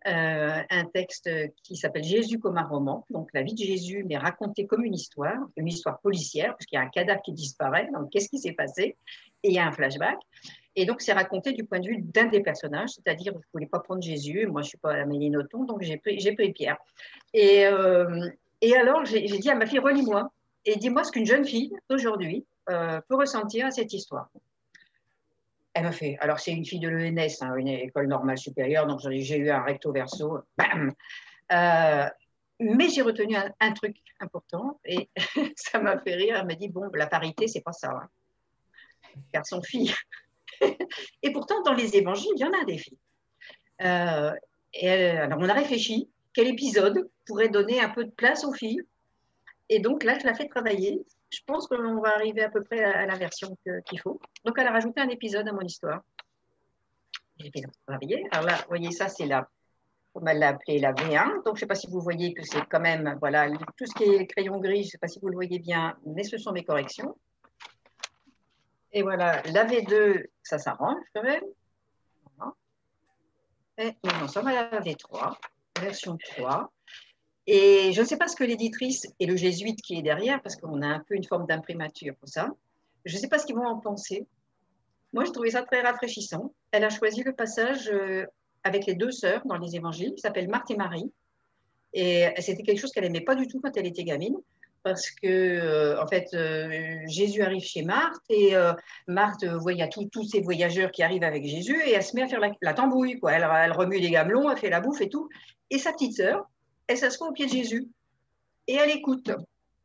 euh, 0.08 0.60
un 0.68 0.84
texte 0.86 1.30
qui 1.62 1.76
s'appelle 1.76 2.02
Jésus 2.02 2.40
comme 2.40 2.58
un 2.58 2.64
roman, 2.64 3.06
donc 3.10 3.28
la 3.32 3.42
vie 3.42 3.54
de 3.54 3.62
Jésus, 3.62 4.04
mais 4.08 4.18
racontée 4.18 4.66
comme 4.66 4.84
une 4.84 4.94
histoire, 4.94 5.38
une 5.56 5.68
histoire 5.68 6.00
policière, 6.00 6.48
parce 6.56 6.66
qu'il 6.66 6.76
y 6.76 6.80
a 6.80 6.84
un 6.84 6.88
cadavre 6.88 7.22
qui 7.22 7.32
disparaît, 7.32 7.88
donc 7.94 8.10
qu'est-ce 8.10 8.28
qui 8.28 8.40
s'est 8.40 8.54
passé? 8.54 8.96
Et 9.44 9.48
il 9.48 9.54
y 9.54 9.58
a 9.60 9.66
un 9.66 9.72
flashback. 9.72 10.18
Et 10.74 10.84
donc, 10.84 11.00
c'est 11.00 11.12
raconté 11.12 11.52
du 11.52 11.64
point 11.64 11.78
de 11.78 11.86
vue 11.86 12.02
d'un 12.02 12.26
des 12.26 12.40
personnages, 12.40 12.90
c'est-à-dire, 12.90 13.32
je 13.32 13.38
ne 13.38 13.44
voulais 13.52 13.66
pas 13.66 13.78
prendre 13.78 14.02
Jésus, 14.02 14.46
moi, 14.48 14.62
je 14.62 14.66
ne 14.66 14.68
suis 14.70 14.78
pas 14.78 14.94
Amélie 14.94 15.30
Nothomb, 15.30 15.64
donc 15.64 15.80
j'ai 15.80 15.96
pris, 15.96 16.52
Pierre. 16.52 16.76
Et, 17.34 17.66
euh, 17.66 18.28
alors, 18.76 19.04
j'ai 19.04 19.20
dit 19.22 19.50
à 19.50 19.54
ma 19.54 19.66
fille, 19.66 19.78
relis-moi, 19.78 20.32
et 20.64 20.76
dis-moi 20.76 21.04
ce 21.04 21.12
qu'une 21.12 21.26
jeune 21.26 21.44
fille, 21.44 21.72
d'aujourd'hui, 21.88 22.46
euh, 22.68 23.00
peut 23.08 23.16
ressentir 23.16 23.66
à 23.66 23.70
cette 23.70 23.92
histoire. 23.92 24.28
Elle 25.72 25.84
m'a 25.84 25.92
fait. 25.92 26.16
Alors, 26.20 26.40
c'est 26.40 26.52
une 26.52 26.64
fille 26.64 26.80
de 26.80 26.88
l'ENS, 26.88 27.42
hein, 27.42 27.54
une 27.56 27.68
école 27.68 28.08
normale 28.08 28.38
supérieure, 28.38 28.86
donc 28.86 29.00
j'ai 29.00 29.36
eu 29.36 29.50
un 29.50 29.62
recto 29.62 29.92
verso. 29.92 30.40
Bam 30.56 30.92
euh, 31.52 32.06
mais 32.60 32.90
j'ai 32.90 33.02
retenu 33.02 33.36
un, 33.36 33.72
truc 33.72 33.96
important 34.20 34.78
et 34.84 35.08
ça 35.56 35.80
m'a 35.80 35.98
fait 35.98 36.14
rire. 36.14 36.36
Elle 36.38 36.46
m'a 36.46 36.54
dit 36.54 36.68
Bon, 36.68 36.88
la 36.94 37.06
parité, 37.06 37.48
c'est 37.48 37.62
pas 37.62 37.72
ça. 37.72 37.90
Hein. 37.90 38.08
Garçon-fille. 39.32 39.94
et 41.22 41.32
pourtant, 41.32 41.62
dans 41.62 41.72
les 41.72 41.96
évangiles, 41.96 42.30
il 42.36 42.40
y 42.40 42.44
en 42.44 42.52
a 42.52 42.64
des 42.64 42.78
filles. 42.78 42.98
Euh, 43.82 44.32
alors, 44.82 45.38
on 45.40 45.48
a 45.48 45.54
réfléchi 45.54 46.10
quel 46.34 46.48
épisode 46.48 47.08
pourrait 47.26 47.48
donner 47.48 47.80
un 47.80 47.88
peu 47.88 48.04
de 48.04 48.10
place 48.10 48.44
aux 48.44 48.52
filles? 48.52 48.82
Et 49.68 49.80
donc 49.80 50.04
là, 50.04 50.18
je 50.18 50.26
la 50.26 50.34
fais 50.34 50.46
travailler 50.46 51.02
je 51.30 51.40
pense 51.46 51.66
qu'on 51.66 52.00
va 52.00 52.14
arriver 52.14 52.42
à 52.42 52.50
peu 52.50 52.62
près 52.62 52.82
à, 52.82 53.06
la 53.06 53.16
version 53.16 53.56
qu'il 53.86 54.00
faut. 54.00 54.20
Donc, 54.44 54.58
elle 54.58 54.66
a 54.66 54.72
rajouté 54.72 55.00
un 55.00 55.08
épisode 55.08 55.48
à 55.48 55.52
mon 55.52 55.60
histoire. 55.60 56.02
Alors 58.32 58.46
là, 58.46 58.56
vous 58.56 58.68
voyez, 58.68 58.90
ça, 58.90 59.08
c'est 59.08 59.26
la, 59.26 59.48
on 60.14 60.20
l'a 60.20 60.48
appelé 60.48 60.78
la 60.78 60.92
V1. 60.92 61.44
Donc, 61.44 61.46
je 61.46 61.50
ne 61.50 61.56
sais 61.58 61.66
pas 61.66 61.74
si 61.74 61.86
vous 61.88 62.00
voyez 62.00 62.34
que 62.34 62.44
c'est 62.44 62.64
quand 62.68 62.80
même, 62.80 63.16
voilà, 63.20 63.48
tout 63.76 63.86
ce 63.86 63.94
qui 63.94 64.04
est 64.04 64.26
crayon 64.26 64.58
gris, 64.58 64.82
je 64.82 64.88
ne 64.88 64.90
sais 64.90 64.98
pas 64.98 65.08
si 65.08 65.20
vous 65.20 65.28
le 65.28 65.36
voyez 65.36 65.58
bien, 65.58 65.96
mais 66.04 66.24
ce 66.24 66.36
sont 66.36 66.52
mes 66.52 66.64
corrections. 66.64 67.16
Et 68.92 69.02
voilà, 69.02 69.40
la 69.42 69.64
V2, 69.64 70.26
ça 70.42 70.58
s'arrange 70.58 71.02
quand 71.14 71.22
même. 71.22 71.44
Et 73.78 73.96
nous 74.04 74.24
en 74.24 74.28
sommes 74.28 74.48
à 74.48 74.52
la 74.52 74.80
V3, 74.80 75.36
version 75.80 76.18
3. 76.36 76.70
Et 77.52 77.92
je 77.92 78.00
ne 78.00 78.06
sais 78.06 78.16
pas 78.16 78.28
ce 78.28 78.36
que 78.36 78.44
l'éditrice 78.44 79.08
et 79.18 79.26
le 79.26 79.34
jésuite 79.34 79.82
qui 79.82 79.98
est 79.98 80.02
derrière, 80.02 80.40
parce 80.40 80.54
qu'on 80.54 80.82
a 80.82 80.86
un 80.86 81.00
peu 81.00 81.16
une 81.16 81.24
forme 81.24 81.48
d'imprimature 81.48 82.14
pour 82.14 82.28
ça, 82.28 82.48
je 83.04 83.16
ne 83.16 83.20
sais 83.20 83.26
pas 83.26 83.40
ce 83.40 83.46
qu'ils 83.46 83.56
vont 83.56 83.66
en 83.66 83.80
penser. 83.80 84.24
Moi, 85.12 85.24
je 85.24 85.32
trouvais 85.32 85.50
ça 85.50 85.62
très 85.62 85.80
rafraîchissant. 85.80 86.54
Elle 86.70 86.84
a 86.84 86.90
choisi 86.90 87.24
le 87.24 87.32
passage 87.32 87.90
euh, 87.92 88.24
avec 88.62 88.86
les 88.86 88.94
deux 88.94 89.10
sœurs 89.10 89.42
dans 89.46 89.56
les 89.56 89.74
évangiles, 89.74 90.14
qui 90.14 90.20
s'appellent 90.20 90.48
Marthe 90.48 90.70
et 90.70 90.76
Marie. 90.76 91.10
Et 91.92 92.28
c'était 92.38 92.62
quelque 92.62 92.78
chose 92.78 92.92
qu'elle 92.92 93.02
n'aimait 93.02 93.24
pas 93.24 93.34
du 93.34 93.48
tout 93.48 93.60
quand 93.60 93.76
elle 93.76 93.86
était 93.88 94.04
gamine, 94.04 94.36
parce 94.84 95.10
que, 95.10 95.26
euh, 95.26 96.00
en 96.00 96.06
fait, 96.06 96.28
euh, 96.34 97.00
Jésus 97.08 97.42
arrive 97.42 97.64
chez 97.64 97.82
Marthe 97.82 98.22
et 98.28 98.52
Marthe 99.08 99.44
voit, 99.44 99.72
a 99.72 99.88
tous 99.88 100.22
ces 100.22 100.40
voyageurs 100.40 100.92
qui 100.92 101.02
arrivent 101.02 101.24
avec 101.24 101.44
Jésus 101.44 101.82
et 101.84 101.94
elle 101.94 102.04
se 102.04 102.14
met 102.14 102.22
à 102.22 102.28
faire 102.28 102.38
la, 102.60 102.74
tambouille. 102.74 103.18
Quoi. 103.18 103.32
Elle, 103.32 103.48
elle 103.64 103.72
remue 103.72 103.98
les 103.98 104.10
gamelons, 104.10 104.48
elle 104.48 104.56
fait 104.56 104.70
la 104.70 104.80
bouffe 104.80 105.00
et 105.00 105.08
tout. 105.08 105.28
Et 105.70 105.78
sa 105.78 105.92
petite 105.92 106.14
sœur, 106.14 106.46
elle 106.90 106.98
s'assoit 106.98 107.28
au 107.28 107.32
pied 107.32 107.46
de 107.46 107.52
Jésus 107.52 107.88
et 108.66 108.74
elle 108.74 108.90
écoute. 108.90 109.30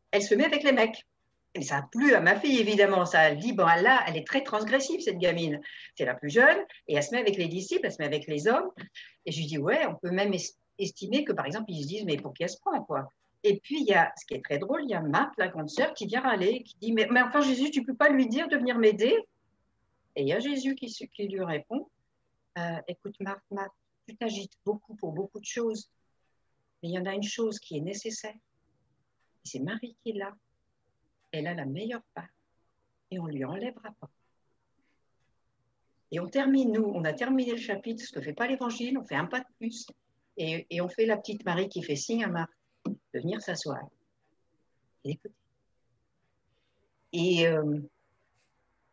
Elle 0.09 0.23
se 0.23 0.33
met 0.33 0.45
avec 0.45 0.63
les 0.63 0.71
mecs. 0.71 1.05
Et 1.53 1.61
ça 1.61 1.77
a 1.77 1.81
plu 1.83 2.15
à 2.15 2.19
ma 2.19 2.37
fille, 2.37 2.59
évidemment. 2.59 3.05
Ça, 3.05 3.29
elle 3.29 3.37
dit, 3.37 3.53
bon, 3.53 3.65
là, 3.65 4.03
elle 4.07 4.17
est 4.17 4.25
très 4.25 4.43
transgressive, 4.43 4.99
cette 5.01 5.19
gamine. 5.19 5.61
C'est 5.95 6.05
la 6.05 6.15
plus 6.15 6.29
jeune, 6.29 6.57
et 6.87 6.95
elle 6.95 7.03
se 7.03 7.11
met 7.11 7.19
avec 7.21 7.37
les 7.37 7.47
disciples, 7.47 7.85
elle 7.85 7.91
se 7.91 7.99
met 7.99 8.05
avec 8.05 8.27
les 8.27 8.47
hommes. 8.47 8.71
Et 9.25 9.31
je 9.31 9.37
lui 9.37 9.45
dis, 9.45 9.57
ouais, 9.57 9.85
on 9.85 9.95
peut 9.95 10.09
même 10.09 10.33
estimer 10.79 11.23
que, 11.23 11.31
par 11.31 11.45
exemple, 11.45 11.65
ils 11.69 11.83
se 11.83 11.87
disent, 11.87 12.05
mais 12.05 12.17
pour 12.17 12.33
qui 12.33 12.43
elle 12.43 12.49
se 12.49 12.59
prend, 12.59 12.83
quoi? 12.83 13.07
Et 13.43 13.59
puis, 13.59 13.79
il 13.79 13.85
y 13.85 13.93
a, 13.93 14.11
ce 14.19 14.25
qui 14.25 14.33
est 14.33 14.43
très 14.43 14.57
drôle, 14.57 14.81
il 14.83 14.89
y 14.89 14.95
a 14.95 15.01
Marthe, 15.01 15.35
la 15.37 15.47
grande 15.47 15.69
sœur, 15.69 15.93
qui 15.93 16.07
vient 16.07 16.21
râler, 16.21 16.63
qui 16.63 16.75
dit, 16.81 16.91
mais, 16.91 17.07
mais 17.11 17.21
enfin, 17.21 17.41
Jésus, 17.41 17.69
tu 17.69 17.81
ne 17.81 17.85
peux 17.85 17.95
pas 17.95 18.09
lui 18.09 18.27
dire 18.27 18.47
de 18.47 18.57
venir 18.57 18.77
m'aider? 18.79 19.15
Et 20.15 20.23
il 20.23 20.27
y 20.27 20.33
a 20.33 20.39
Jésus 20.39 20.75
qui, 20.75 20.87
qui 20.87 21.27
lui 21.27 21.43
répond, 21.43 21.87
euh, 22.57 22.77
écoute, 22.87 23.15
Marthe, 23.21 23.43
Marthe, 23.51 23.71
tu 24.07 24.15
t'agites 24.17 24.53
beaucoup 24.65 24.95
pour 24.95 25.13
beaucoup 25.13 25.39
de 25.39 25.45
choses. 25.45 25.89
Mais 26.85 26.91
il 26.91 26.93
y 26.93 26.99
en 26.99 27.05
a 27.07 27.15
une 27.15 27.23
chose 27.23 27.57
qui 27.57 27.77
est 27.77 27.81
nécessaire. 27.81 28.35
C'est 29.43 29.57
Marie 29.57 29.97
qui 30.03 30.11
est 30.11 30.17
là. 30.19 30.35
Elle 31.31 31.47
a 31.47 31.55
la 31.55 31.65
meilleure 31.65 32.03
part. 32.13 32.29
Et 33.09 33.17
on 33.17 33.25
ne 33.25 33.31
lui 33.31 33.43
enlèvera 33.43 33.89
pas. 33.99 34.11
Et 36.11 36.19
on 36.19 36.27
termine, 36.27 36.73
nous, 36.73 36.83
on 36.83 37.03
a 37.03 37.11
terminé 37.11 37.53
le 37.53 37.57
chapitre, 37.57 38.03
ce 38.05 38.11
que 38.11 38.19
ne 38.19 38.23
fait 38.25 38.33
pas 38.33 38.45
l'évangile, 38.45 38.99
on 38.99 39.03
fait 39.03 39.15
un 39.15 39.25
pas 39.25 39.39
de 39.39 39.47
plus. 39.57 39.87
Et, 40.37 40.79
on 40.79 40.87
fait 40.87 41.07
la 41.07 41.17
petite 41.17 41.43
Marie 41.43 41.69
qui 41.69 41.81
fait 41.81 41.95
signe 41.95 42.23
à 42.23 42.27
Marthe 42.27 42.51
de 42.85 43.19
venir 43.19 43.41
s'asseoir 43.41 43.81
et 45.05 45.09
d'écouter. 45.09 45.33
Et 47.13 47.47
euh, 47.47 47.79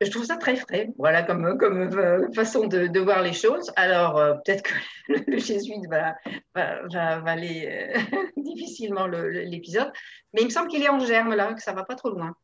je 0.04 0.10
trouve 0.10 0.24
ça 0.24 0.36
très 0.36 0.56
frais, 0.56 0.90
voilà, 0.96 1.22
comme, 1.22 1.58
comme 1.58 1.82
euh, 1.98 2.30
façon 2.32 2.66
de, 2.66 3.00
voir 3.00 3.22
les 3.22 3.32
choses. 3.32 3.70
Alors, 3.76 4.16
euh, 4.18 4.34
peut-être 4.34 4.62
que 4.62 4.74
le, 5.30 5.38
jésuite 5.38 5.86
va, 5.88 6.14
va, 6.54 6.86
va, 6.88 7.30
aller 7.30 7.68
euh, 7.68 8.20
difficilement 8.36 9.06
l'épisode, 9.06 9.92
mais 10.32 10.42
il 10.42 10.46
me 10.46 10.50
semble 10.50 10.68
qu'il 10.68 10.82
est 10.82 10.88
en 10.88 10.98
germe 11.00 11.34
là, 11.34 11.52
que 11.54 11.62
ça 11.62 11.72
va 11.72 11.84
pas 11.84 11.94
trop 11.94 12.10
loin. 12.10 12.34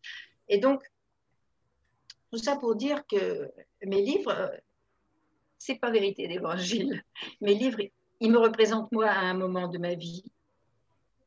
Et 0.49 0.59
donc, 0.59 0.83
tout 2.31 2.39
ça 2.39 2.57
pour 2.57 2.75
dire 2.75 3.03
que 3.11 3.51
mes 3.85 4.03
livres, 4.03 4.53
c'est 5.59 5.79
pas 5.79 5.91
vérité 5.91 6.29
d'évangile. 6.29 7.03
Mes 7.41 7.55
livres, 7.55 7.81
ils 8.21 8.31
me 8.31 8.39
représentent 8.39 8.93
moi 8.93 9.09
à 9.09 9.21
un 9.21 9.35
moment 9.35 9.69
de 9.69 9.79
ma 9.79 9.95
vie. 9.95 10.25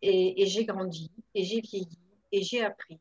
et 0.01 0.45
j'ai 0.47 0.65
grandi, 0.65 1.11
et 1.35 1.43
j'ai 1.43 1.61
vieilli, 1.61 1.99
et 2.31 2.41
j'ai 2.41 2.63
appris. 2.63 2.99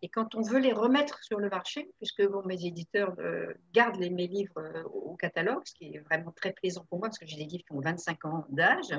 Et 0.00 0.08
quand 0.08 0.34
on 0.36 0.42
veut 0.42 0.60
les 0.60 0.72
remettre 0.72 1.22
sur 1.24 1.38
le 1.38 1.48
marché, 1.48 1.90
puisque 1.98 2.24
bon, 2.26 2.42
mes 2.44 2.64
éditeurs 2.64 3.14
euh, 3.18 3.52
gardent 3.72 3.98
les, 3.98 4.10
mes 4.10 4.28
livres 4.28 4.58
euh, 4.58 4.84
au 4.84 5.16
catalogue, 5.16 5.62
ce 5.64 5.74
qui 5.74 5.86
est 5.86 5.98
vraiment 5.98 6.30
très 6.30 6.52
plaisant 6.52 6.84
pour 6.88 6.98
moi, 6.98 7.08
parce 7.08 7.18
que 7.18 7.26
j'ai 7.26 7.36
des 7.36 7.46
livres 7.46 7.64
qui 7.64 7.72
ont 7.72 7.80
25 7.80 8.24
ans 8.26 8.46
d'âge, 8.50 8.94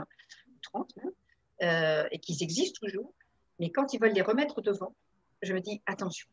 30 0.63 0.95
même, 0.97 1.11
euh, 1.63 2.07
et 2.11 2.19
qui 2.19 2.37
existent 2.41 2.79
toujours. 2.81 3.13
Mais 3.59 3.71
quand 3.71 3.93
ils 3.93 3.99
veulent 3.99 4.13
les 4.13 4.21
remettre 4.21 4.61
devant, 4.61 4.93
je 5.41 5.53
me 5.53 5.61
dis 5.61 5.81
attention, 5.85 6.27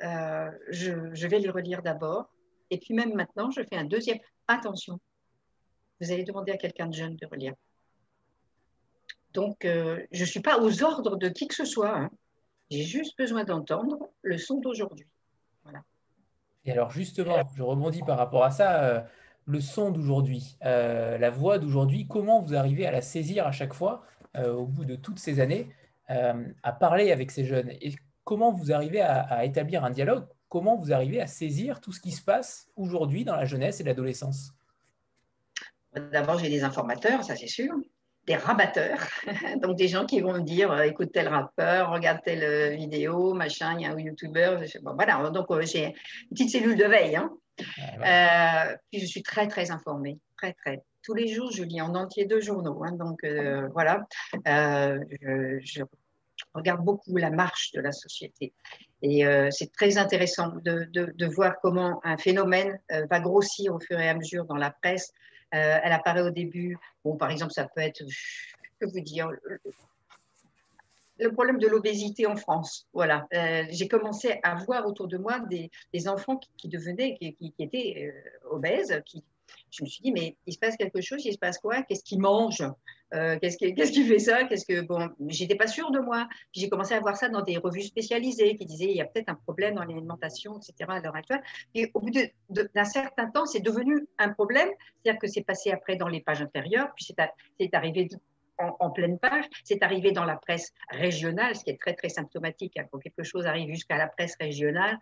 je, 0.00 1.10
je, 1.12 1.26
vais 1.28 1.38
les 1.38 1.50
relire 1.50 1.82
d'abord. 1.82 2.32
Et 2.70 2.78
puis 2.78 2.94
même 2.94 3.14
maintenant, 3.14 3.50
je 3.52 3.62
fais 3.62 3.76
un 3.76 3.84
deuxième 3.84 4.18
attention. 4.48 4.98
Vous 6.00 6.10
allez 6.10 6.24
demander 6.24 6.50
à 6.50 6.56
quelqu'un 6.56 6.88
de 6.88 6.94
jeune 6.94 7.14
de 7.14 7.26
relire. 7.26 7.54
Donc, 9.32 9.58
je 9.62 10.20
ne 10.20 10.24
suis 10.24 10.40
pas 10.40 10.60
aux 10.60 10.82
ordres 10.82 11.16
de 11.16 11.28
qui 11.28 11.46
que 11.46 11.54
ce 11.54 11.64
soit. 11.64 11.96
Hein. 11.96 12.10
J'ai 12.72 12.84
juste 12.84 13.18
besoin 13.18 13.44
d'entendre 13.44 14.08
le 14.22 14.38
son 14.38 14.58
d'aujourd'hui. 14.60 15.06
Voilà. 15.64 15.82
Et 16.64 16.72
alors 16.72 16.90
justement, 16.90 17.36
je 17.54 17.62
rebondis 17.62 18.02
par 18.02 18.16
rapport 18.16 18.44
à 18.44 18.50
ça, 18.50 18.82
euh, 18.82 19.00
le 19.46 19.60
son 19.60 19.90
d'aujourd'hui, 19.90 20.56
euh, 20.64 21.18
la 21.18 21.30
voix 21.30 21.58
d'aujourd'hui, 21.58 22.06
comment 22.06 22.40
vous 22.40 22.54
arrivez 22.54 22.86
à 22.86 22.90
la 22.90 23.02
saisir 23.02 23.46
à 23.46 23.52
chaque 23.52 23.74
fois 23.74 24.04
euh, 24.36 24.52
au 24.52 24.66
bout 24.66 24.84
de 24.84 24.96
toutes 24.96 25.18
ces 25.18 25.40
années 25.40 25.68
à 26.08 26.72
parler 26.72 27.10
avec 27.10 27.30
ces 27.30 27.46
jeunes? 27.46 27.70
Et 27.80 27.94
comment 28.24 28.52
vous 28.52 28.70
arrivez 28.70 29.00
à, 29.00 29.46
établir 29.46 29.82
un 29.82 29.90
dialogue? 29.90 30.26
Comment 30.50 30.76
vous 30.76 30.92
arrivez 30.92 31.22
à 31.22 31.26
saisir 31.26 31.80
tout 31.80 31.90
ce 31.90 32.00
qui 32.00 32.10
se 32.10 32.20
passe 32.20 32.68
aujourd'hui 32.76 33.24
dans 33.24 33.34
la 33.34 33.46
jeunesse 33.46 33.80
et 33.80 33.84
l'adolescence? 33.84 34.52
D'abord, 35.94 36.38
j'ai 36.38 36.50
des 36.50 36.64
informateurs, 36.64 37.24
ça 37.24 37.34
c'est 37.34 37.46
sûr 37.46 37.72
des 38.26 38.36
rabatteurs, 38.36 39.00
donc 39.62 39.76
des 39.76 39.88
gens 39.88 40.06
qui 40.06 40.20
vont 40.20 40.34
me 40.34 40.40
dire 40.40 40.70
euh, 40.70 40.82
écoute 40.82 41.10
tel 41.12 41.28
rappeur, 41.28 41.90
regarde 41.90 42.20
telle 42.24 42.44
euh, 42.44 42.70
vidéo, 42.70 43.34
machin, 43.34 43.74
il 43.76 43.82
y 43.82 43.86
a 43.86 43.92
un 43.92 43.98
youtubeur. 43.98 44.62
voilà, 44.94 45.30
donc 45.30 45.50
euh, 45.50 45.62
j'ai 45.62 45.86
une 45.86 46.28
petite 46.30 46.50
cellule 46.50 46.76
de 46.76 46.84
veille. 46.84 47.16
Hein. 47.16 47.30
Ah, 48.02 48.74
puis 48.90 49.00
je 49.00 49.06
suis 49.06 49.22
très 49.22 49.48
très 49.48 49.70
informée, 49.70 50.18
très 50.36 50.52
très. 50.52 50.82
Tous 51.02 51.14
les 51.14 51.28
jours, 51.28 51.50
je 51.50 51.64
lis 51.64 51.80
en 51.80 51.94
entier 51.94 52.26
deux 52.26 52.40
journaux, 52.40 52.82
hein, 52.84 52.92
donc 52.92 53.24
voilà. 53.72 54.06
Je, 54.46 55.82
regarde 56.54 56.84
beaucoup 56.84 57.16
la 57.16 57.30
marche 57.30 57.72
de 57.72 57.80
la 57.80 57.92
société. 57.92 58.52
Et 59.02 59.24
c'est 59.50 59.72
très 59.72 59.98
intéressant 59.98 60.48
de, 60.62 60.88
de, 60.92 61.26
voir 61.26 61.56
comment 61.60 62.00
un 62.04 62.16
phénomène 62.16 62.78
va 63.10 63.20
grossir 63.20 63.74
au 63.74 63.80
fur 63.80 63.98
et 64.00 64.08
à 64.08 64.14
mesure 64.14 64.44
dans 64.44 64.56
la 64.56 64.70
presse, 64.70 65.12
euh, 65.54 65.78
elle 65.82 65.92
apparaît 65.92 66.22
au 66.22 66.30
début. 66.30 66.76
Bon, 67.04 67.16
par 67.16 67.30
exemple, 67.30 67.52
ça 67.52 67.66
peut 67.66 67.80
être, 67.80 68.02
que 68.80 68.86
vous 68.86 69.00
dire, 69.00 69.30
le 71.18 71.32
problème 71.32 71.58
de 71.58 71.68
l'obésité 71.68 72.26
en 72.26 72.36
France. 72.36 72.86
Voilà, 72.92 73.26
euh, 73.34 73.64
j'ai 73.70 73.88
commencé 73.88 74.40
à 74.42 74.54
voir 74.56 74.86
autour 74.86 75.08
de 75.08 75.18
moi 75.18 75.40
des, 75.40 76.08
enfants 76.08 76.40
qui, 76.56 76.68
devenaient, 76.68 77.16
qui, 77.18 77.54
étaient 77.58 78.12
euh, 78.12 78.48
obèses, 78.50 79.00
qui, 79.06 79.24
je 79.72 79.82
me 79.82 79.88
suis 79.88 80.02
dit, 80.02 80.12
mais 80.12 80.36
il 80.46 80.52
se 80.52 80.58
passe 80.58 80.76
quelque 80.76 81.00
chose, 81.00 81.24
il 81.24 81.32
se 81.32 81.38
passe 81.38 81.58
quoi? 81.58 81.82
Qu'est-ce 81.82 82.04
qu'ils 82.04 82.20
mangent 82.20 82.64
euh, 83.14 83.38
Qu'est-ce 83.40 83.56
qui, 83.56 84.04
fait 84.04 84.18
ça? 84.18 84.44
Qu'est-ce 84.44 84.66
que 84.66 84.82
bon 84.82 85.08
J'étais 85.28 85.54
pas 85.54 85.66
sûre 85.66 85.90
de 85.90 85.98
moi. 85.98 86.28
J'ai 86.52 86.68
commencé 86.68 86.94
à 86.94 87.00
voir 87.00 87.16
ça 87.16 87.30
dans 87.30 87.40
des 87.40 87.56
revues 87.56 87.82
spécialisées 87.82 88.56
qui 88.56 88.66
disaient 88.66 88.90
il 88.90 88.96
y 88.96 89.00
a 89.00 89.06
peut-être 89.06 89.30
un 89.30 89.34
problème 89.34 89.74
dans 89.74 89.84
l'alimentation, 89.84 90.58
etc. 90.58 90.90
à 90.90 91.00
l'heure 91.00 91.16
actuelle. 91.16 91.42
Et 91.74 91.90
au 91.94 92.00
bout 92.00 92.10
d'un 92.50 92.84
certain 92.84 93.30
temps, 93.30 93.46
c'est 93.46 93.60
devenu 93.60 94.06
un 94.18 94.28
problème. 94.28 94.68
C'est-à-dire 95.02 95.18
que 95.18 95.26
c'est 95.26 95.42
passé 95.42 95.70
après 95.70 95.96
dans 95.96 96.08
les 96.08 96.20
pages 96.20 96.42
intérieures, 96.42 96.92
puis 96.94 97.06
c'est 97.58 97.74
arrivé 97.74 98.08
en, 98.58 98.90
pleine 98.90 99.18
page. 99.18 99.46
C'est 99.64 99.82
arrivé 99.82 100.12
dans 100.12 100.24
la 100.24 100.36
presse 100.36 100.72
régionale, 100.90 101.56
ce 101.56 101.64
qui 101.64 101.70
est 101.70 101.80
très 101.80 101.94
très 101.94 102.10
symptomatique. 102.10 102.76
Hein, 102.78 102.84
quand 102.92 102.98
quelque 102.98 103.22
chose 103.22 103.46
arrive 103.46 103.70
jusqu'à 103.70 103.96
la 103.96 104.06
presse 104.06 104.36
régionale, 104.38 104.98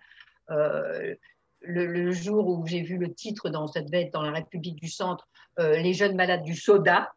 euh, 0.51 1.15
le, 1.61 2.11
jour 2.11 2.49
où 2.49 2.67
j'ai 2.67 2.83
vu 2.83 2.97
le 2.97 3.13
titre 3.13 3.51
dans 3.51 3.67
cette 3.67 3.91
bête 3.91 4.13
dans 4.13 4.23
la 4.23 4.33
République 4.33 4.77
du 4.77 4.89
Centre, 4.89 5.29
euh, 5.59 5.77
les 5.79 5.95
jeunes 5.95 6.17
malades 6.17 6.43
du 6.43 6.55
soda, 6.55 7.13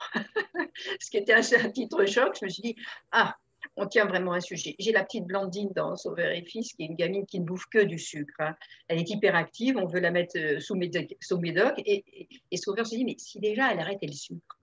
ce 1.00 1.10
qui 1.10 1.18
était 1.18 1.34
un, 1.34 1.70
titre 1.70 2.04
choc, 2.06 2.36
je 2.40 2.44
me 2.44 2.50
suis 2.50 2.62
dit, 2.62 2.76
ah, 3.12 3.36
on 3.76 3.86
tient 3.86 4.06
vraiment 4.06 4.32
un 4.32 4.40
sujet. 4.40 4.74
J'ai 4.78 4.92
la 4.92 5.04
petite 5.04 5.24
Blandine 5.24 5.70
dans 5.74 5.96
Sauveur 5.96 6.30
et 6.30 6.42
Fils, 6.42 6.72
qui 6.72 6.82
est 6.82 6.86
une 6.86 6.96
gamine 6.96 7.26
qui 7.26 7.40
ne 7.40 7.44
bouffe 7.44 7.66
que 7.66 7.78
du 7.78 7.98
sucre. 7.98 8.34
Hein. 8.40 8.56
Elle 8.88 8.98
est 8.98 9.08
hyperactive, 9.08 9.76
on 9.76 9.86
veut 9.86 10.00
la 10.00 10.10
mettre 10.10 10.38
euh, 10.38 10.60
sous 10.60 10.74
médoc, 10.74 11.14
sous 11.20 11.38
médoc 11.38 11.74
et, 11.78 12.04
et, 12.50 12.56
Sauveur 12.56 12.86
se 12.86 12.96
dit, 12.96 13.04
mais 13.04 13.16
si 13.18 13.38
déjà 13.38 13.72
elle 13.72 13.80
arrêtait 13.80 14.06
le 14.06 14.12
sucre. 14.12 14.58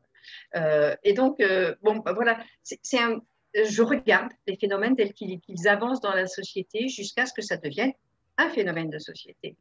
Euh, 0.55 0.95
et 1.03 1.13
donc, 1.13 1.41
bon, 1.81 1.97
bah, 1.97 2.13
voilà, 2.13 2.43
c'est 2.61 2.99
un, 2.99 3.19
je 3.55 3.81
regarde 3.81 4.31
les 4.47 4.57
phénomènes 4.57 4.95
tels 4.95 5.13
qu'ils 5.13 5.67
avancent 5.67 6.01
dans 6.01 6.13
la 6.13 6.27
société 6.27 6.87
jusqu'à 6.87 7.25
ce 7.25 7.33
que 7.33 7.41
ça 7.41 7.57
devienne 7.57 7.93
un 8.39 8.49
phénomène 8.49 8.89
de 8.89 8.97
société. 8.97 9.56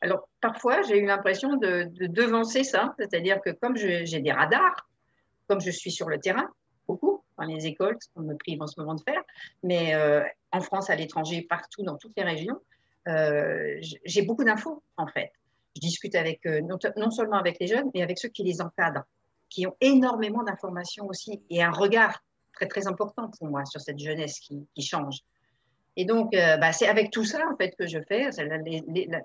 Alors, 0.00 0.28
parfois, 0.40 0.82
j'ai 0.82 0.98
eu 0.98 1.06
l'impression 1.06 1.56
de, 1.56 1.90
devancer 2.06 2.64
ça, 2.64 2.94
c'est-à-dire 2.98 3.40
que 3.40 3.50
comme 3.50 3.76
j'ai 3.76 4.20
des 4.20 4.32
radars, 4.32 4.88
comme 5.48 5.60
je 5.60 5.70
suis 5.70 5.90
sur 5.90 6.08
le 6.08 6.18
terrain, 6.18 6.48
beaucoup, 6.86 7.24
dans 7.36 7.44
les 7.44 7.66
écoles, 7.66 7.96
ce 8.00 8.08
qu'on 8.14 8.22
me 8.22 8.36
prive 8.36 8.62
en 8.62 8.66
ce 8.66 8.80
moment 8.80 8.94
de 8.94 9.00
faire, 9.00 9.22
mais 9.62 9.94
euh, 9.94 10.22
en 10.52 10.60
France, 10.60 10.88
à 10.88 10.96
l'étranger, 10.96 11.42
partout, 11.42 11.82
dans 11.82 11.96
toutes 11.96 12.14
les 12.16 12.22
régions, 12.22 12.60
euh, 13.08 13.76
j'ai 14.04 14.22
beaucoup 14.22 14.44
d'infos, 14.44 14.82
en 14.96 15.06
fait. 15.06 15.32
Je 15.74 15.80
discute 15.80 16.14
avec, 16.14 16.46
euh, 16.46 16.60
non, 16.62 17.10
seulement 17.10 17.36
avec 17.36 17.58
les 17.60 17.66
jeunes, 17.66 17.90
mais 17.94 18.02
avec 18.02 18.18
ceux 18.18 18.28
qui 18.28 18.44
les 18.44 18.60
encadrent, 18.60 19.04
qui 19.48 19.66
ont 19.66 19.76
énormément 19.80 20.42
d'informations 20.44 21.06
aussi, 21.06 21.42
et 21.50 21.62
un 21.62 21.70
regard 21.70 22.22
très, 22.52 22.66
très 22.66 22.86
important 22.86 23.30
pour 23.38 23.48
moi 23.48 23.64
sur 23.64 23.80
cette 23.80 23.98
jeunesse 23.98 24.40
qui 24.40 24.82
change. 24.82 25.22
Et 25.96 26.04
donc, 26.04 26.34
euh, 26.34 26.58
bah, 26.58 26.72
c'est 26.72 26.86
avec 26.86 27.10
tout 27.10 27.24
ça 27.24 27.48
en 27.50 27.56
fait 27.56 27.74
que 27.76 27.86
je 27.86 27.98
fais, 28.06 28.28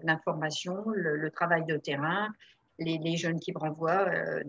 l'information, 0.04 0.78
le, 0.94 1.30
travail 1.30 1.66
de 1.66 1.76
terrain, 1.76 2.30
les, 2.80 3.18
jeunes 3.18 3.40
qui 3.40 3.52
me 3.52 3.60
renvoient 3.60 4.08
euh, 4.08 4.42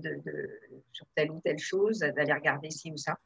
sur 0.93 1.07
telle 1.17 1.33
ou 1.33 1.41
telle 1.41 1.59
chose, 1.59 1.99
d'aller 1.99 2.33
regarder 2.33 2.71
ci 2.71 2.93
ou 2.93 2.97
ça. 2.97 3.19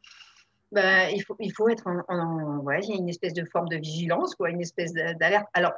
Bah, 0.73 1.11
il, 1.11 1.23
faut, 1.23 1.69
être 1.69 1.87
en, 1.87 2.65
il 2.71 2.89
y 2.89 2.93
a 2.93 2.97
une 2.97 3.09
espèce 3.09 3.35
de 3.35 3.45
forme 3.45 3.69
de 3.69 3.77
vigilance, 3.77 4.35
quoi, 4.35 4.51
une 4.51 4.63
espèce 4.63 4.93
d'alerte. 4.95 5.47
Alors, 5.53 5.75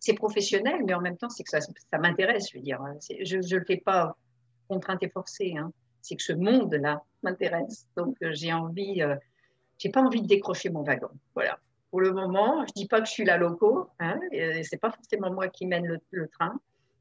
c'est 0.00 0.14
professionnel, 0.14 0.82
mais 0.84 0.92
en 0.92 1.00
même 1.00 1.16
temps, 1.16 1.30
c'est 1.30 1.44
que 1.44 1.50
ça, 1.50 1.60
m'intéresse, 1.98 2.50
je 2.50 2.58
veux 2.58 2.62
dire. 2.62 2.80
Je 3.22 3.36
ne 3.36 3.58
le 3.58 3.64
fais 3.64 3.78
pas 3.78 4.16
contrainte 4.68 5.02
et 5.02 5.08
forcée. 5.08 5.54
Hein. 5.56 5.72
C'est 6.02 6.16
que 6.16 6.22
ce 6.22 6.32
monde-là 6.32 7.02
m'intéresse. 7.22 7.86
Donc, 7.96 8.16
euh, 8.22 8.30
j'ai 8.32 8.52
envie, 8.52 9.02
j'ai 9.78 9.88
pas 9.88 10.02
envie 10.02 10.20
de 10.20 10.26
décrocher 10.26 10.68
mon 10.68 10.82
wagon. 10.82 11.10
Voilà 11.34 11.58
pour 11.90 12.00
le 12.00 12.12
moment. 12.12 12.64
Je 12.66 12.72
ne 12.76 12.82
dis 12.82 12.86
pas 12.86 13.00
que 13.00 13.06
je 13.06 13.12
suis 13.12 13.24
la 13.24 13.36
loco, 13.36 13.90
hein, 14.00 14.18
ce 14.32 14.68
n'est 14.72 14.78
pas 14.78 14.90
forcément 14.90 15.32
moi 15.32 15.48
qui 15.48 15.66
mène 15.66 15.98
le, 16.10 16.28
train, 16.28 16.58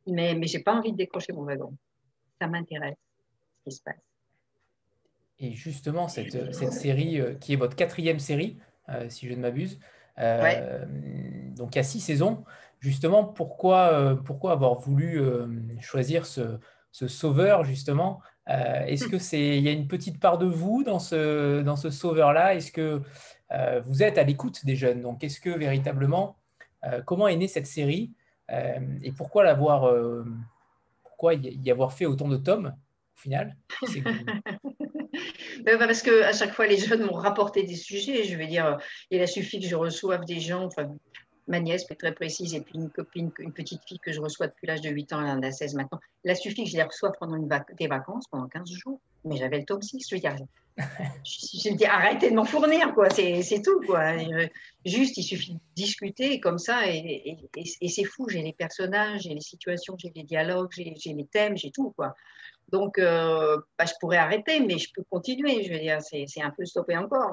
mais, 0.07 0.35
mais 0.35 0.47
je 0.47 0.57
n'ai 0.57 0.63
pas 0.63 0.73
envie 0.73 0.91
de 0.91 0.97
décrocher 0.97 1.33
mon 1.33 1.43
wagon. 1.43 1.75
Ça 2.39 2.47
m'intéresse, 2.47 2.97
ce 3.59 3.69
qui 3.69 3.75
se 3.75 3.81
passe. 3.81 3.95
Et 5.39 5.53
justement, 5.53 6.07
cette, 6.07 6.53
cette 6.53 6.73
série, 6.73 7.19
euh, 7.19 7.33
qui 7.33 7.53
est 7.53 7.57
votre 7.57 7.75
quatrième 7.75 8.19
série, 8.19 8.57
euh, 8.89 9.09
si 9.09 9.27
je 9.27 9.33
ne 9.33 9.39
m'abuse, 9.39 9.79
euh, 10.17 10.85
donc 11.55 11.75
il 11.75 11.77
y 11.77 11.79
a 11.79 11.83
six 11.83 11.99
saisons, 11.99 12.45
justement, 12.79 13.25
pourquoi, 13.25 14.17
pourquoi 14.23 14.53
avoir 14.53 14.75
voulu 14.75 15.19
choisir 15.81 16.25
ce, 16.25 16.59
ce, 16.91 17.07
sauveur, 17.07 17.65
justement 17.65 18.21
Est-ce 18.47 19.07
que 19.07 19.17
c'est, 19.17 19.57
il 19.57 19.63
y 19.63 19.69
a 19.69 19.71
une 19.71 19.87
petite 19.87 20.19
part 20.19 20.37
de 20.37 20.45
vous 20.45 20.83
dans 20.83 20.99
ce, 20.99 21.61
dans 21.61 21.75
ce 21.75 21.89
sauveur-là? 21.89 22.55
Est-ce 22.55 22.71
que 22.71 23.01
euh, 23.51 23.81
vous 23.85 24.03
êtes 24.03 24.17
à 24.17 24.23
l'écoute 24.23 24.65
des 24.65 24.75
jeunes? 24.75 25.01
Donc, 25.01 25.23
est-ce 25.23 25.39
que 25.39 25.49
véritablement, 25.49 26.37
euh, 26.85 27.01
comment 27.01 27.27
est 27.27 27.35
née 27.35 27.47
cette 27.47 27.67
série? 27.67 28.11
Euh, 28.51 28.79
et 29.03 29.11
pourquoi 29.11 29.43
l'avoir, 29.43 29.91
pourquoi 31.03 31.33
y 31.33 31.71
avoir 31.71 31.93
fait 31.93 32.05
autant 32.05 32.27
de 32.27 32.37
tomes 32.37 32.75
au 33.15 33.19
final? 33.19 33.55
Parce 35.79 36.01
qu'à 36.01 36.33
chaque 36.33 36.53
fois, 36.53 36.67
les 36.67 36.77
jeunes 36.77 37.05
m'ont 37.05 37.13
rapporté 37.13 37.63
des 37.63 37.75
sujets. 37.75 38.23
Je 38.25 38.37
veux 38.37 38.45
dire, 38.45 38.77
il 39.09 39.21
a 39.21 39.27
suffi 39.27 39.59
que 39.59 39.67
je 39.67 39.75
reçoive 39.75 40.25
des 40.25 40.39
gens, 40.39 40.65
enfin, 40.65 40.95
ma 41.47 41.59
nièce, 41.59 41.85
très 41.97 42.13
précise, 42.13 42.53
et 42.55 42.61
puis 42.61 42.75
une 42.75 42.89
copine, 42.89 43.31
une 43.39 43.53
petite 43.53 43.83
fille 43.85 43.99
que 43.99 44.11
je 44.11 44.19
reçois 44.19 44.47
depuis 44.47 44.67
l'âge 44.67 44.81
de 44.81 44.89
8 44.89 45.13
ans, 45.13 45.21
elle 45.21 45.37
en 45.37 45.43
a 45.43 45.51
16 45.51 45.75
maintenant. 45.75 45.99
Il 46.23 46.31
a 46.31 46.35
suffi 46.35 46.63
que 46.63 46.69
je 46.69 46.77
les 46.77 46.83
reçoive 46.83 47.13
pendant 47.19 47.35
une 47.35 47.49
des 47.77 47.87
vacances, 47.87 48.27
pendant 48.27 48.47
15 48.47 48.69
jours. 48.71 48.99
Mais 49.23 49.37
j'avais 49.37 49.59
le 49.59 49.65
tome 49.65 49.81
6, 49.81 50.07
je 50.09 50.15
veux 50.15 50.21
dire, 50.21 50.35
je, 50.77 51.69
me 51.71 51.77
dis 51.77 51.85
arrêtez 51.85 52.29
de 52.29 52.35
m'en 52.35 52.45
fournir, 52.45 52.93
quoi. 52.93 53.09
C'est 53.09 53.61
tout, 53.63 53.81
quoi. 53.85 54.17
Juste, 54.85 55.17
il 55.17 55.23
suffit 55.23 55.53
de 55.53 55.59
discuter 55.75 56.39
comme 56.39 56.57
ça 56.57 56.87
et, 56.87 57.37
c'est 57.87 58.03
fou. 58.03 58.27
J'ai 58.29 58.41
les 58.41 58.53
personnages, 58.53 59.21
j'ai 59.21 59.33
les 59.33 59.41
situations, 59.41 59.95
j'ai 59.97 60.11
les 60.15 60.23
dialogues, 60.23 60.71
j'ai 60.71 61.13
les 61.13 61.25
thèmes, 61.25 61.57
j'ai 61.57 61.71
tout, 61.71 61.91
quoi. 61.95 62.15
Donc, 62.71 62.97
euh, 62.97 63.57
bah, 63.77 63.85
je 63.85 63.93
pourrais 63.99 64.17
arrêter, 64.17 64.59
mais 64.59 64.77
je 64.77 64.91
peux 64.93 65.03
continuer. 65.09 65.63
Je 65.63 65.71
veux 65.71 65.79
dire, 65.79 65.99
c'est 66.01 66.41
un 66.41 66.51
peu 66.51 66.65
stoppé 66.65 66.97
encore. 66.97 67.31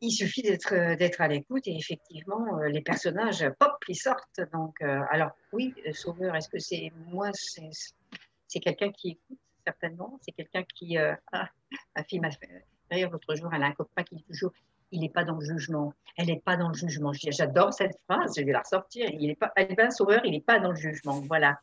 Il 0.00 0.10
suffit 0.10 0.42
d'être 0.42 1.20
à 1.20 1.28
l'écoute 1.28 1.66
et 1.66 1.76
effectivement, 1.76 2.58
euh, 2.58 2.68
les 2.68 2.82
personnages, 2.82 3.48
pop, 3.58 3.72
ils 3.88 3.96
sortent. 3.96 4.40
Donc, 4.52 4.80
euh, 4.82 5.00
alors 5.10 5.30
oui, 5.52 5.74
Sauveur, 5.92 6.34
est-ce 6.34 6.48
que 6.48 6.58
c'est 6.58 6.92
moi 7.08 7.30
C'est 7.32 8.60
quelqu'un 8.60 8.90
qui 8.92 9.10
écoute 9.10 9.38
certainement. 9.66 10.18
C'est 10.22 10.32
quelqu'un 10.32 10.64
qui. 10.74 10.98
Euh, 10.98 11.14
ma 11.32 12.04
fille 12.04 12.20
m'a 12.20 12.30
fait. 12.30 12.64
D'ailleurs, 12.90 13.10
l'autre 13.10 13.34
jour, 13.34 13.50
elle 13.54 13.62
a 13.62 13.66
un 13.66 13.72
copain 13.72 14.02
qui 14.02 14.16
dit 14.16 14.24
toujours 14.24 14.52
il 14.92 15.00
n'est 15.00 15.10
pas 15.10 15.24
dans 15.24 15.36
le 15.36 15.44
jugement. 15.44 15.94
Elle 16.16 16.26
n'est 16.26 16.40
pas 16.40 16.56
dans 16.56 16.68
le 16.68 16.74
jugement. 16.74 17.12
J'adore 17.12 17.72
cette 17.72 17.96
phrase, 18.08 18.34
je 18.36 18.44
vais 18.44 18.52
la 18.52 18.60
ressortir. 18.60 19.08
Il 19.12 19.28
n'est 19.28 19.36
pas, 19.36 19.52
est 19.56 19.78
un 19.78 19.90
sauveur, 19.90 20.20
il 20.24 20.32
n'est 20.32 20.40
pas 20.40 20.58
dans 20.58 20.70
le 20.70 20.76
jugement. 20.76 21.20
Voilà. 21.28 21.60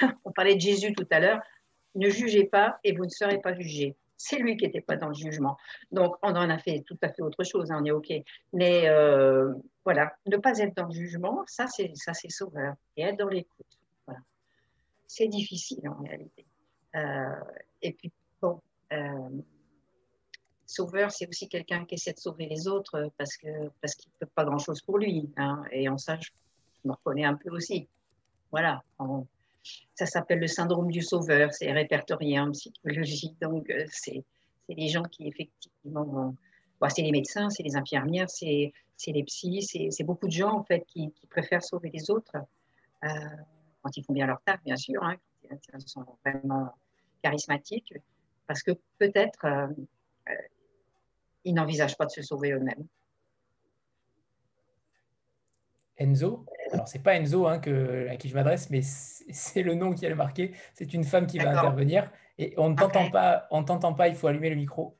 On 0.24 0.32
parlait 0.32 0.54
de 0.54 0.60
Jésus 0.60 0.92
tout 0.92 1.06
à 1.10 1.20
l'heure. 1.20 1.40
Ne 1.94 2.10
jugez 2.10 2.44
pas 2.44 2.78
et 2.84 2.92
vous 2.92 3.04
ne 3.04 3.10
serez 3.10 3.40
pas 3.40 3.54
jugés. 3.54 3.96
C'est 4.18 4.38
lui 4.38 4.56
qui 4.56 4.64
n'était 4.64 4.80
pas 4.80 4.96
dans 4.96 5.08
le 5.08 5.14
jugement. 5.14 5.56
Donc, 5.92 6.16
on 6.22 6.30
en 6.30 6.50
a 6.50 6.58
fait 6.58 6.82
tout 6.84 6.98
à 7.02 7.08
fait 7.08 7.22
autre 7.22 7.44
chose, 7.44 7.70
hein, 7.70 7.78
on 7.80 7.84
est 7.84 7.92
OK. 7.92 8.12
Mais 8.52 8.88
euh, 8.88 9.54
voilà, 9.84 10.12
ne 10.26 10.36
pas 10.36 10.58
être 10.58 10.74
dans 10.76 10.86
le 10.86 10.92
jugement, 10.92 11.44
ça, 11.46 11.66
c'est 11.68 11.94
sauveur. 12.28 12.74
Et 12.96 13.02
être 13.02 13.16
dans 13.16 13.28
l'écoute. 13.28 13.66
C'est 15.06 15.28
difficile 15.28 15.88
en 15.88 16.02
réalité. 16.02 16.44
Euh, 16.96 17.40
et 17.80 17.92
puis, 17.92 18.12
bon, 18.42 18.60
euh, 18.92 19.40
sauveur, 20.66 21.10
c'est 21.12 21.28
aussi 21.28 21.48
quelqu'un 21.48 21.84
qui 21.84 21.94
essaie 21.94 22.12
de 22.12 22.18
sauver 22.18 22.46
les 22.46 22.68
autres 22.68 23.10
parce 23.16 23.36
qu'il 23.36 23.70
parce 23.80 23.94
qu'il 23.94 24.10
ne 24.10 24.26
peut 24.26 24.32
pas 24.34 24.44
grand-chose 24.44 24.82
pour 24.82 24.98
lui. 24.98 25.32
Hein, 25.36 25.62
et 25.70 25.88
en 25.88 25.96
ça, 25.96 26.18
je, 26.20 26.30
me 26.84 26.92
reconnais 26.92 27.24
un 27.24 27.34
peu 27.34 27.50
aussi. 27.50 27.88
Voilà. 28.50 28.82
Ça 29.94 30.06
s'appelle 30.06 30.38
le 30.38 30.46
syndrome 30.46 30.90
du 30.90 31.02
sauveur. 31.02 31.52
C'est 31.52 31.72
répertorié 31.72 32.38
en 32.40 32.50
psychologie. 32.52 33.36
Donc, 33.40 33.68
euh, 33.70 33.84
c'est 33.90 34.24
les 34.68 34.88
gens 34.88 35.02
qui 35.02 35.26
effectivement 35.26 36.04
vont. 36.04 36.36
c'est 36.88 37.02
les 37.02 37.12
médecins, 37.12 37.50
c'est 37.50 37.62
les 37.62 37.76
infirmières, 37.76 38.28
c'est 38.28 38.72
les 39.06 39.24
psys, 39.24 39.62
c'est 39.62 40.04
beaucoup 40.04 40.26
de 40.26 40.32
gens 40.32 40.52
en 40.52 40.64
fait 40.64 40.84
qui, 40.86 41.12
préfèrent 41.30 41.62
sauver 41.62 41.90
les 41.92 42.10
autres 42.10 42.36
euh, 43.04 43.08
quand 43.82 43.96
ils 43.96 44.04
font 44.04 44.12
bien 44.12 44.26
leur 44.26 44.40
taf, 44.42 44.62
bien 44.64 44.76
sûr, 44.76 45.02
hein, 45.02 45.16
quand 45.48 45.78
ils 45.78 45.88
sont 45.88 46.04
vraiment 46.24 46.74
charismatiques, 47.22 47.94
parce 48.46 48.62
que 48.62 48.72
peut-être 48.98 49.44
euh, 49.44 49.68
euh, 50.28 50.34
ils 51.44 51.54
n'envisagent 51.54 51.96
pas 51.96 52.06
de 52.06 52.10
se 52.10 52.22
sauver 52.22 52.52
eux-mêmes. 52.52 52.86
Enzo? 55.96 56.44
Alors, 56.72 56.88
c'est 56.88 57.02
pas 57.02 57.14
Enzo 57.14 57.46
hein, 57.46 57.58
que, 57.58 58.08
à 58.08 58.16
qui 58.16 58.28
je 58.28 58.34
m'adresse, 58.34 58.70
mais 58.70 58.82
c'est 58.82 59.62
le 59.62 59.74
nom 59.74 59.92
qui 59.92 60.04
est 60.04 60.14
marqué. 60.14 60.52
C'est 60.74 60.92
une 60.94 61.04
femme 61.04 61.26
qui 61.26 61.38
va 61.38 61.50
intervenir. 61.50 62.10
Et 62.38 62.54
on 62.56 62.70
ne 62.70 62.76
t'entend 62.76 63.10
pas, 63.10 63.46
on 63.50 63.64
t'entend 63.64 63.94
pas, 63.94 64.08
il 64.08 64.14
faut 64.14 64.26
allumer 64.28 64.50
le 64.50 64.56
micro. 64.56 64.96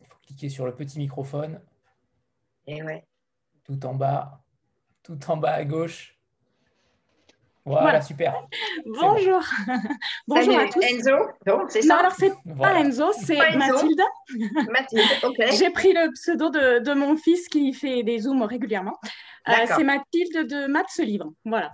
Il 0.00 0.06
faut 0.06 0.18
cliquer 0.26 0.48
sur 0.48 0.66
le 0.66 0.74
petit 0.74 0.98
microphone. 0.98 1.60
Et 2.66 2.82
ouais. 2.82 3.04
Tout 3.64 3.84
en 3.86 3.94
bas, 3.94 4.42
tout 5.02 5.18
en 5.30 5.36
bas 5.36 5.52
à 5.52 5.64
gauche. 5.64 6.17
Voilà, 7.68 8.00
super. 8.00 8.34
Bonjour. 8.86 9.42
Bonjour 10.26 10.58
à 10.58 10.68
tous. 10.68 10.80
Enzo, 10.82 11.10
c'est 11.68 11.82
ça 11.82 11.94
Non, 11.94 12.00
alors 12.00 12.12
c'est 12.12 12.32
pas 12.58 12.80
Enzo, 12.80 13.12
c'est 13.12 13.56
Mathilde. 13.56 14.00
Mathilde, 14.70 15.04
ok. 15.22 15.36
J'ai 15.58 15.70
pris 15.70 15.92
le 15.92 16.10
pseudo 16.12 16.48
de, 16.50 16.94
mon 16.94 17.16
fils 17.16 17.48
qui 17.48 17.72
fait 17.72 18.02
des 18.02 18.20
zooms 18.20 18.42
régulièrement. 18.42 18.98
Euh, 19.48 19.52
c'est 19.66 19.84
Mathilde 19.84 20.46
de 20.46 20.66
Maths 20.66 20.90
ce 20.90 21.02
livre. 21.02 21.32
Voilà. 21.44 21.72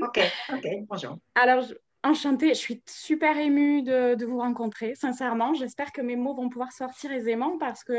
Ok, 0.00 0.20
ok, 0.52 0.66
bonjour. 0.88 1.18
Alors, 1.34 1.64
enchantée, 2.04 2.48
je 2.48 2.58
suis 2.58 2.82
super 2.86 3.36
émue 3.38 3.82
de, 3.82 4.24
vous 4.24 4.38
rencontrer, 4.38 4.94
sincèrement. 4.94 5.54
J'espère 5.54 5.92
que 5.92 6.02
mes 6.02 6.16
mots 6.16 6.34
vont 6.34 6.48
pouvoir 6.48 6.72
sortir 6.72 7.10
aisément 7.10 7.58
parce 7.58 7.84
que 7.84 7.94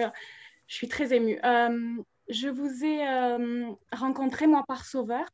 je 0.68 0.76
suis 0.76 0.88
très 0.88 1.14
émue. 1.14 1.40
Euh, 1.44 1.96
je 2.30 2.48
vous 2.48 2.86
ai 2.86 3.08
euh, 3.08 3.72
rencontré, 3.92 4.48
moi, 4.48 4.64
par 4.68 4.86
Sauveur. 4.86 5.26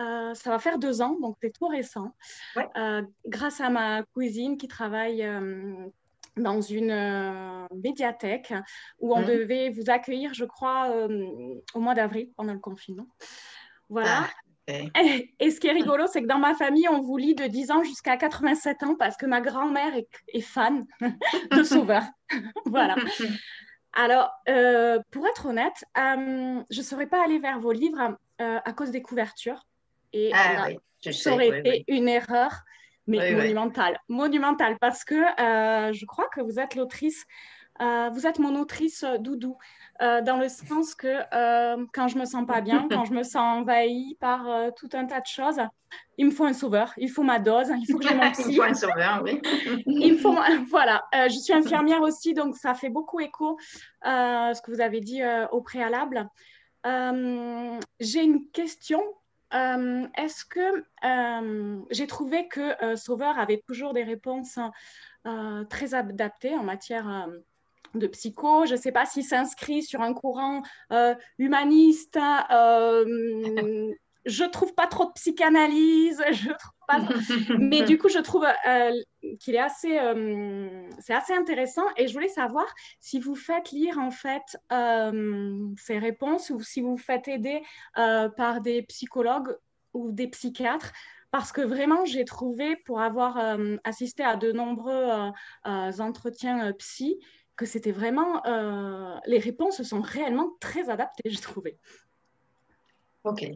Euh, 0.00 0.32
ça 0.34 0.50
va 0.50 0.58
faire 0.58 0.78
deux 0.78 1.02
ans, 1.02 1.16
donc 1.20 1.36
c'est 1.42 1.52
tout 1.52 1.66
récent. 1.66 2.14
Euh, 2.76 3.02
grâce 3.26 3.60
à 3.60 3.68
ma 3.68 4.04
cousine 4.14 4.56
qui 4.56 4.68
travaille 4.68 5.24
euh, 5.24 5.74
dans 6.36 6.60
une 6.60 7.66
médiathèque 7.74 8.54
où 9.00 9.14
on 9.14 9.22
mmh. 9.22 9.26
devait 9.26 9.70
vous 9.70 9.90
accueillir, 9.90 10.34
je 10.34 10.44
crois, 10.44 10.94
au 11.74 11.80
mois 11.80 11.94
d'avril 11.94 12.30
pendant 12.36 12.52
le 12.52 12.60
confinement. 12.60 13.08
Voilà. 13.88 14.28
Ah, 14.68 15.02
et, 15.40 15.50
ce 15.50 15.58
qui 15.58 15.66
est 15.66 15.72
rigolo, 15.72 16.06
c'est 16.06 16.22
que 16.22 16.28
dans 16.28 16.38
ma 16.38 16.54
famille, 16.54 16.88
on 16.88 17.00
vous 17.00 17.16
lit 17.16 17.34
de 17.34 17.46
10 17.46 17.70
ans 17.70 17.82
jusqu'à 17.82 18.16
87 18.16 18.82
ans 18.82 18.94
parce 18.94 19.16
que 19.16 19.26
ma 19.26 19.40
grand-mère 19.40 19.94
est, 19.96 20.40
fan 20.40 20.86
de 21.50 21.62
Sauveur. 21.64 22.04
voilà. 22.66 22.94
Alors, 23.94 24.30
pour 25.10 25.26
être 25.26 25.46
honnête, 25.46 25.84
je 25.96 26.78
ne 26.78 26.82
serais 26.84 27.06
pas 27.08 27.24
allée 27.24 27.40
vers 27.40 27.58
vos 27.58 27.72
livres 27.72 28.16
à 28.38 28.72
cause 28.74 28.92
des 28.92 29.02
couvertures. 29.02 29.64
Et 30.12 30.30
ah 30.34 30.68
ça 31.12 31.32
aurait 31.32 31.60
été 31.60 31.84
une 31.88 32.08
erreur, 32.08 32.64
mais 33.06 33.32
monumentale. 33.32 33.98
Monumentale, 34.08 34.76
parce 34.80 35.04
que 35.04 35.14
euh, 35.14 35.92
je 35.92 36.04
crois 36.06 36.28
que 36.28 36.40
vous 36.40 36.58
êtes 36.58 36.74
l'autrice, 36.74 37.24
euh, 37.80 38.10
vous 38.12 38.26
êtes 38.26 38.38
mon 38.38 38.56
autrice 38.60 39.04
euh, 39.04 39.18
doudou, 39.18 39.56
dans 40.00 40.38
le 40.38 40.48
sens 40.48 40.94
que 40.94 41.24
quand 41.92 42.06
je 42.06 42.18
me 42.18 42.24
sens 42.24 42.46
pas 42.46 42.60
bien, 42.60 42.86
quand 42.88 43.04
je 43.04 43.12
me 43.12 43.24
sens 43.24 43.58
envahie 43.58 44.16
par 44.20 44.46
tout 44.76 44.88
un 44.92 45.06
tas 45.06 45.20
de 45.20 45.26
choses, 45.26 45.58
il 46.18 46.26
me 46.26 46.30
faut 46.30 46.44
un 46.44 46.52
sauveur, 46.52 46.92
il 46.98 47.10
faut 47.10 47.24
ma 47.24 47.40
dose, 47.40 47.66
il 47.76 47.90
faut 47.90 47.98
que 47.98 48.06
j'ai 48.06 48.14
mon 48.14 48.30
psy. 48.30 48.44
il 48.50 48.54
faut 48.54 48.62
un 48.62 48.74
sauveur, 48.74 49.22
oui. 49.24 49.40
il 49.86 50.12
me 50.12 50.18
faut, 50.18 50.36
voilà, 50.70 51.04
je 51.12 51.36
suis 51.36 51.52
infirmière 51.52 52.00
aussi, 52.02 52.32
donc 52.32 52.56
ça 52.56 52.74
fait 52.74 52.90
beaucoup 52.90 53.18
écho 53.18 53.58
ce 54.04 54.62
que 54.62 54.70
vous 54.70 54.80
avez 54.80 55.00
dit 55.00 55.20
au 55.50 55.62
préalable. 55.62 56.28
j'ai 56.84 58.22
une 58.22 58.48
question 58.52 59.02
euh, 59.54 60.06
est-ce 60.16 60.44
que 60.44 60.84
euh, 61.04 61.80
j'ai 61.90 62.06
trouvé 62.06 62.48
que 62.48 62.84
euh, 62.84 62.96
Sauveur 62.96 63.38
avait 63.38 63.62
toujours 63.66 63.92
des 63.92 64.04
réponses 64.04 64.58
très 65.68 65.92
adaptées 65.92 66.54
en 66.54 66.62
matière 66.62 67.28
de 67.94 68.06
psycho. 68.06 68.64
Je 68.64 68.72
ne 68.72 68.78
sais 68.78 68.92
pas 68.92 69.04
s'il 69.04 69.24
s'inscrit 69.24 69.82
sur 69.82 70.00
un 70.00 70.14
courant 70.14 70.62
humaniste. 71.36 72.14
je 74.24 74.44
trouve 74.50 74.74
pas 74.74 74.86
trop 74.86 75.04
de 75.04 75.12
psychanalyse. 75.12 76.22
Mais 77.58 77.82
du 77.82 77.98
coup, 77.98 78.08
je 78.08 78.18
trouve 78.18 78.44
euh, 78.44 78.92
qu'il 79.40 79.54
est 79.54 79.60
assez, 79.60 79.98
euh, 79.98 80.88
c'est 80.98 81.14
assez 81.14 81.34
intéressant 81.34 81.84
et 81.96 82.08
je 82.08 82.12
voulais 82.12 82.28
savoir 82.28 82.66
si 83.00 83.20
vous 83.20 83.34
faites 83.34 83.70
lire 83.70 83.98
en 83.98 84.10
fait 84.10 84.56
euh, 84.72 85.68
ces 85.76 85.98
réponses 85.98 86.50
ou 86.50 86.60
si 86.60 86.80
vous 86.80 86.96
faites 86.96 87.28
aider 87.28 87.62
par 87.94 88.60
des 88.60 88.82
psychologues 88.82 89.56
ou 89.92 90.12
des 90.12 90.28
psychiatres. 90.28 90.92
Parce 91.30 91.52
que 91.52 91.60
vraiment, 91.60 92.06
j'ai 92.06 92.24
trouvé, 92.24 92.76
pour 92.86 93.02
avoir 93.02 93.58
assisté 93.84 94.24
à 94.24 94.36
de 94.36 94.50
nombreux 94.50 95.32
entretiens 95.64 96.72
psy, 96.72 97.18
que 97.54 97.66
c'était 97.66 97.92
vraiment, 97.92 98.42
les 99.26 99.38
réponses 99.38 99.82
sont 99.82 100.00
réellement 100.00 100.52
très 100.60 100.88
adaptées, 100.88 101.28
j'ai 101.28 101.40
trouvé. 101.40 101.78
Ok. 103.24 103.50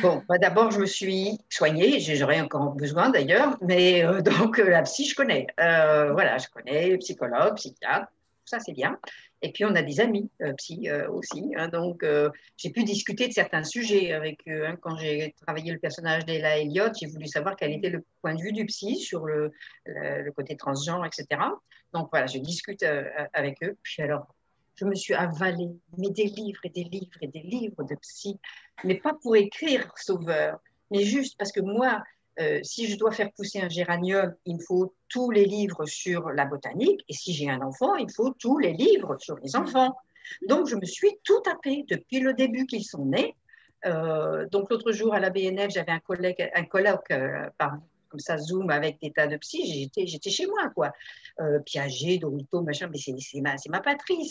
Bon, 0.00 0.22
bah, 0.28 0.38
d'abord, 0.38 0.70
je 0.70 0.80
me 0.80 0.86
suis 0.86 1.38
soignée, 1.50 2.00
j'aurais 2.00 2.40
encore 2.40 2.74
besoin 2.74 3.10
d'ailleurs, 3.10 3.58
mais 3.60 4.04
euh, 4.04 4.20
donc 4.22 4.58
euh, 4.58 4.70
la 4.70 4.82
psy, 4.82 5.06
je 5.06 5.14
connais. 5.14 5.46
Euh, 5.60 6.12
voilà, 6.12 6.38
je 6.38 6.48
connais, 6.48 6.96
psychologue, 6.98 7.56
psychiatre, 7.56 8.10
ça 8.44 8.58
c'est 8.60 8.72
bien. 8.72 8.98
Et 9.42 9.50
puis 9.52 9.64
on 9.64 9.74
a 9.74 9.82
des 9.82 10.00
amis 10.00 10.30
psy 10.56 10.88
aussi, 11.10 11.52
hein, 11.56 11.66
donc 11.66 12.06
j'ai 12.56 12.70
pu 12.70 12.84
discuter 12.84 13.26
de 13.26 13.32
certains 13.32 13.64
sujets 13.64 14.12
avec 14.12 14.38
eux. 14.46 14.64
Hein. 14.64 14.76
quand 14.80 14.96
j'ai 14.96 15.34
travaillé 15.44 15.72
le 15.72 15.80
personnage 15.80 16.24
d'Ella 16.24 16.58
Elliott, 16.58 16.92
j'ai 16.96 17.08
voulu 17.08 17.26
savoir 17.26 17.56
quel 17.56 17.72
était 17.72 17.90
le 17.90 18.04
point 18.20 18.36
de 18.36 18.40
vue 18.40 18.52
du 18.52 18.64
psy 18.66 19.00
sur 19.00 19.26
le, 19.26 19.50
le, 19.84 20.22
le 20.22 20.32
côté 20.32 20.56
transgenre, 20.56 21.04
etc. 21.04 21.26
Donc 21.92 22.08
voilà, 22.12 22.28
je 22.28 22.38
discute 22.38 22.84
avec 23.32 23.60
eux. 23.64 23.76
Puis 23.82 24.00
alors, 24.00 24.32
je 24.74 24.84
me 24.84 24.94
suis 24.94 25.14
avalée, 25.14 25.70
mais 25.98 26.10
des 26.10 26.26
livres 26.26 26.60
et 26.64 26.70
des 26.70 26.84
livres 26.84 27.18
et 27.20 27.28
des 27.28 27.42
livres 27.42 27.84
de 27.84 27.94
psy, 27.96 28.38
mais 28.84 28.96
pas 28.96 29.14
pour 29.22 29.36
écrire 29.36 29.92
Sauveur, 29.96 30.58
mais 30.90 31.04
juste 31.04 31.36
parce 31.38 31.52
que 31.52 31.60
moi, 31.60 32.02
euh, 32.40 32.60
si 32.62 32.88
je 32.88 32.96
dois 32.96 33.12
faire 33.12 33.30
pousser 33.32 33.60
un 33.60 33.68
géranium, 33.68 34.34
il 34.46 34.56
me 34.56 34.62
faut 34.62 34.94
tous 35.08 35.30
les 35.30 35.44
livres 35.44 35.84
sur 35.84 36.30
la 36.30 36.46
botanique, 36.46 37.04
et 37.08 37.12
si 37.12 37.32
j'ai 37.34 37.50
un 37.50 37.60
enfant, 37.60 37.96
il 37.96 38.10
faut 38.10 38.30
tous 38.38 38.58
les 38.58 38.72
livres 38.72 39.16
sur 39.18 39.36
les 39.38 39.54
enfants. 39.56 39.96
Donc, 40.48 40.66
je 40.68 40.76
me 40.76 40.84
suis 40.84 41.18
tout 41.24 41.40
tapé 41.40 41.84
depuis 41.88 42.20
le 42.20 42.32
début 42.32 42.66
qu'ils 42.66 42.84
sont 42.84 43.04
nés. 43.04 43.34
Euh, 43.84 44.46
donc, 44.48 44.70
l'autre 44.70 44.92
jour 44.92 45.12
à 45.12 45.20
la 45.20 45.30
BNF, 45.30 45.70
j'avais 45.70 45.92
un, 45.92 45.98
collègue, 45.98 46.50
un 46.54 46.64
colloque 46.64 47.10
euh, 47.10 47.50
par, 47.58 47.76
comme 48.12 48.20
ça, 48.20 48.36
Zoom 48.36 48.70
avec 48.70 49.00
des 49.00 49.10
tas 49.10 49.26
de 49.26 49.36
psy, 49.38 49.90
j'étais 49.96 50.30
chez 50.30 50.46
moi, 50.46 50.68
quoi. 50.74 50.92
Euh, 51.40 51.58
Piaget, 51.60 52.18
Dorito, 52.18 52.60
machin, 52.62 52.88
mais 52.92 52.98
c'est 52.98 53.70
ma, 53.70 53.80
patrie. 53.80 54.30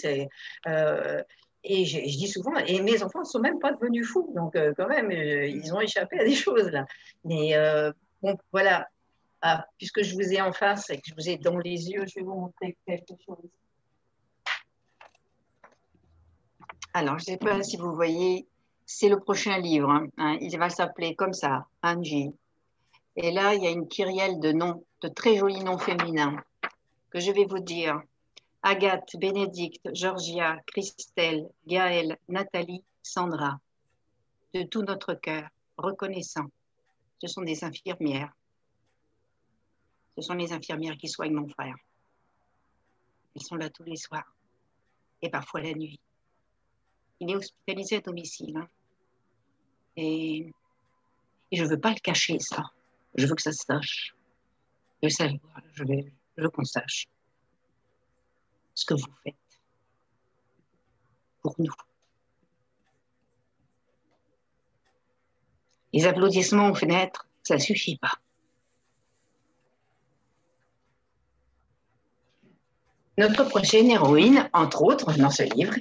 Euh, 0.68 1.24
et 1.64 1.86
je, 1.86 2.00
dis 2.00 2.28
souvent, 2.28 2.56
et 2.58 2.82
mes 2.82 3.04
enfants 3.04 3.20
ne 3.20 3.26
sont 3.26 3.40
même 3.40 3.60
pas 3.60 3.72
devenus 3.74 4.08
fous, 4.08 4.32
donc 4.36 4.56
euh, 4.56 4.74
quand 4.78 4.88
même, 4.88 5.12
euh, 5.12 5.48
ils 5.48 5.74
ont 5.74 5.82
échappé 5.82 6.20
à 6.20 6.24
des 6.24 6.36
choses, 6.46 6.70
là. 6.70 6.86
Mais 7.26 7.54
bon, 8.22 8.38
voilà, 8.52 8.88
ah, 9.42 9.66
puisque 9.78 10.04
je 10.04 10.14
vous 10.14 10.32
ai 10.32 10.42
en 10.42 10.54
face 10.54 10.90
et 10.92 10.98
que 10.98 11.04
je 11.08 11.16
vous 11.16 11.28
ai 11.28 11.38
dans 11.38 11.58
les 11.58 11.90
yeux, 11.90 12.06
je 12.08 12.20
vais 12.20 12.26
vous 12.26 12.36
montrer 12.36 12.78
quelque 12.86 13.14
chose. 13.26 13.50
Alors, 16.94 17.18
je 17.18 17.32
ne 17.32 17.38
sais 17.38 17.38
pas 17.38 17.64
si 17.64 17.78
vous 17.78 17.96
voyez, 17.96 18.46
c'est 18.86 19.10
le 19.10 19.20
prochain 19.20 19.58
livre. 19.58 19.90
Hein, 19.90 20.08
hein. 20.18 20.38
il 20.42 20.56
va 20.58 20.70
s'appeler 20.70 21.16
comme 21.16 21.34
ça, 21.34 21.66
Angie. 21.82 22.32
Et 23.24 23.30
là, 23.30 23.54
il 23.54 23.64
y 23.64 23.68
a 23.68 23.70
une 23.70 23.88
kyrielle 23.88 24.40
de 24.40 24.52
noms, 24.52 24.84
de 25.02 25.08
très 25.08 25.38
jolis 25.38 25.64
noms 25.64 25.78
féminins 25.78 26.44
que 27.12 27.20
je 27.20 27.32
vais 27.32 27.46
vous 27.46 27.60
dire. 27.60 28.02
Agathe, 28.64 29.16
Bénédicte, 29.16 29.88
Georgia, 29.94 30.58
Christelle, 30.66 31.48
Gaëlle, 31.68 32.18
Nathalie, 32.28 32.84
Sandra. 33.04 33.60
De 34.56 34.64
tout 34.64 34.82
notre 34.82 35.14
cœur, 35.14 35.48
reconnaissant. 35.78 36.48
Ce 37.20 37.28
sont 37.28 37.44
des 37.44 37.64
infirmières. 37.64 38.34
Ce 40.16 40.24
sont 40.24 40.34
les 40.34 40.52
infirmières 40.52 40.98
qui 40.98 41.08
soignent 41.08 41.36
mon 41.36 41.48
frère. 41.48 41.76
Elles 43.36 43.44
sont 43.44 43.56
là 43.56 43.70
tous 43.70 43.84
les 43.84 43.98
soirs 43.98 44.36
et 45.22 45.30
parfois 45.30 45.62
la 45.62 45.74
nuit. 45.74 46.00
Il 47.20 47.30
est 47.30 47.36
hospitalisé 47.36 47.98
à 47.98 48.02
domicile. 48.02 48.58
Hein. 48.58 48.68
Et, 49.96 50.52
et 51.52 51.56
je 51.56 51.64
ne 51.64 51.70
veux 51.70 51.80
pas 51.80 51.92
le 51.92 52.00
cacher, 52.00 52.40
ça. 52.40 52.64
Je 53.16 53.26
veux 53.26 53.36
que 53.36 53.42
ça 53.42 53.52
se 53.52 53.66
sache. 53.66 54.16
Je, 55.04 55.10
je, 55.10 55.84
veux 56.38 56.50
qu'on 56.50 56.64
sache 56.64 57.08
ce 58.74 58.86
que 58.86 58.94
vous 58.94 59.14
faites 59.24 59.36
pour 61.42 61.56
nous. 61.60 61.74
Les 65.94 66.06
applaudissements 66.06 66.70
aux 66.70 66.76
fenêtres, 66.76 67.28
ça 67.44 67.56
ne 67.56 67.60
suffit 67.60 67.98
pas. 67.98 68.14
Notre 73.18 73.44
prochaine 73.44 73.90
héroïne, 73.90 74.50
entre 74.54 74.84
autres, 74.84 75.14
dans 75.18 75.30
ce 75.30 75.44
livre, 75.56 75.76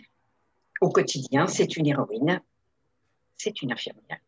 au 0.81 0.91
quotidien, 0.91 1.47
c'est 1.47 1.77
une 1.77 1.87
héroïne, 1.87 2.43
c'est 3.37 3.63
une 3.63 3.73
infirmière. 3.73 4.21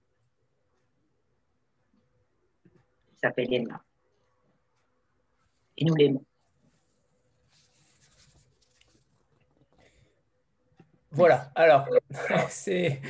Elle 2.65 3.12
s'appelle 3.23 3.53
Elma. 3.53 3.83
Et 5.79 5.85
nous 5.85 5.95
l'aimons. 5.95 6.25
Voilà, 11.13 11.51
alors, 11.55 11.87
c'est. 12.49 13.01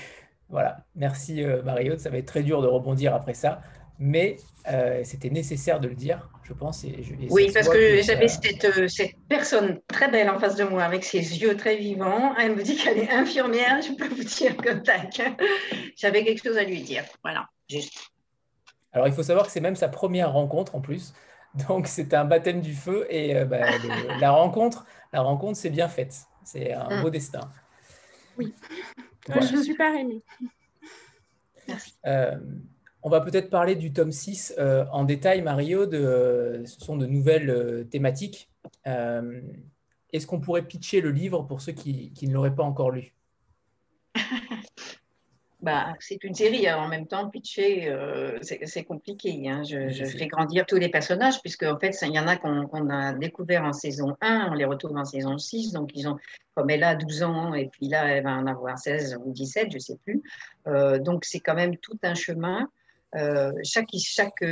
Voilà, 0.49 0.85
merci 0.95 1.43
euh, 1.43 1.63
Mario, 1.63 1.97
ça 1.97 2.11
va 2.11 2.19
être 2.19 2.27
très 2.27 2.43
dur 2.43 2.61
de 2.61 2.67
rebondir 2.67 3.15
après 3.15 3.33
ça, 3.33 3.63
mais 3.99 4.37
euh, 4.71 5.01
c'était 5.03 5.31
nécessaire 5.31 5.81
de 5.81 5.89
le 5.89 5.95
dire, 5.95 6.29
je 6.43 6.53
pense. 6.53 6.85
Et 6.85 7.03
oui, 7.31 7.51
parce 7.55 7.69
que, 7.69 8.03
j'avais 8.03 8.29
cette, 8.29 8.65
euh, 8.65 8.87
cette, 8.87 9.15
personne 9.31 9.81
très 9.87 10.11
belle 10.11 10.29
en 10.29 10.39
face 10.39 10.57
de 10.57 10.65
moi, 10.65 10.83
avec 10.83 11.05
ses 11.05 11.41
yeux 11.41 11.57
très 11.57 11.77
vivants. 11.77 12.35
Elle 12.37 12.55
me 12.55 12.63
dit 12.63 12.77
qu'elle 12.77 12.99
est 12.99 13.11
infirmière, 13.11 13.81
je 13.81 13.93
peux 13.93 14.09
vous 14.09 14.25
dire 14.25 14.57
que 14.59 14.73
tac, 14.75 15.23
j'avais 15.97 16.23
quelque 16.25 16.45
chose 16.45 16.59
à 16.59 16.65
lui 16.65 16.83
dire. 16.83 17.05
Voilà, 17.23 17.49
juste. 17.71 18.12
Alors, 18.93 19.09
il 19.09 19.15
faut 19.15 19.23
savoir 19.23 19.47
que 19.47 19.53
c'est 19.53 19.61
même 19.61 19.77
sa 19.77 19.89
première 19.89 20.33
rencontre 20.33 20.75
en 20.75 20.81
plus. 20.81 21.15
Donc, 21.69 21.87
c'est 21.89 22.15
un 22.15 22.25
baptême 22.25 22.61
du 22.61 22.75
feu 22.75 23.07
et 23.11 23.45
bah, 23.45 23.67
la 24.21 24.31
rencontre, 24.31 24.87
la 25.13 25.21
rencontre, 25.21 25.59
c'est 25.59 25.71
bien 25.71 25.89
faite. 25.89 26.27
C'est 26.45 26.73
un 26.73 26.99
mm. 26.99 27.03
beau 27.03 27.11
destin. 27.11 27.51
Oui, 28.39 28.55
je 29.29 29.47
suis 29.47 29.65
super 29.65 29.95
émue. 29.95 30.23
Euh, 32.07 32.37
on 33.03 33.09
va 33.09 33.21
peut-être 33.21 33.51
parler 33.51 33.75
du 33.75 33.93
tome 33.93 34.13
6 34.13 34.55
euh, 34.59 34.85
en 34.93 35.05
détail, 35.05 35.43
Mario. 35.43 35.87
De, 35.87 36.63
ce 36.65 36.81
sont 36.81 36.97
de 36.97 37.07
nouvelles 37.07 37.51
euh, 37.51 37.85
thématiques. 37.85 38.51
Est-ce 38.85 40.27
qu'on 40.27 40.41
pourrait 40.41 40.63
pitcher 40.63 41.01
le 41.01 41.11
livre 41.11 41.43
pour 41.43 41.61
ceux 41.61 41.73
qui 41.73 42.13
ne 42.23 42.33
l'auraient 42.33 42.55
pas 42.55 42.65
encore 42.65 42.91
lu? 42.91 43.15
bah, 45.63 45.95
c'est 46.01 46.25
une 46.25 46.35
série. 46.35 46.67
Hein. 46.67 46.79
En 46.79 46.89
même 46.89 47.07
temps, 47.07 47.31
pitcher, 47.31 47.89
euh, 47.89 48.37
c'est 48.43 48.83
compliqué. 48.85 49.49
Hein. 49.49 49.63
Je, 49.63 50.05
fais 50.05 50.27
grandir 50.27 50.67
tous 50.67 50.77
les 50.77 50.89
personnages, 50.89 51.41
puisque 51.41 51.63
en 51.63 51.79
fait, 51.79 51.97
il 52.03 52.13
y 52.13 52.19
en 52.19 52.27
a 52.27 52.37
qu'on 52.37 52.91
a 52.91 53.13
découvert 53.13 53.63
en 53.63 53.73
saison 53.73 54.17
1, 54.21 54.49
on 54.51 54.55
les 54.55 54.65
retrouve 54.65 54.97
en 54.97 55.05
saison 55.05 55.39
6. 55.39 55.73
Donc, 55.73 55.93
ils 55.95 56.09
ont, 56.09 56.19
comme 56.57 56.69
elle 56.71 56.83
a 56.83 56.97
12 56.97 57.23
ans, 57.23 57.55
et 57.55 57.69
puis 57.69 57.89
là, 57.89 58.07
elle 58.09 58.25
va 58.25 58.33
en 58.33 58.47
avoir 58.49 58.77
16 58.77 59.19
ou 59.25 59.33
17, 59.33 59.69
je 59.71 59.77
ne 59.77 59.81
sais 59.81 59.99
plus. 60.05 60.23
Euh, 60.67 60.99
donc, 60.99 61.25
c'est 61.25 61.41
quand 61.41 61.55
même 61.55 61.77
tout 61.77 61.99
un 62.03 62.15
chemin. 62.15 62.69
Euh, 63.15 63.53
chaque, 63.63 63.91
chaque 64.03 64.43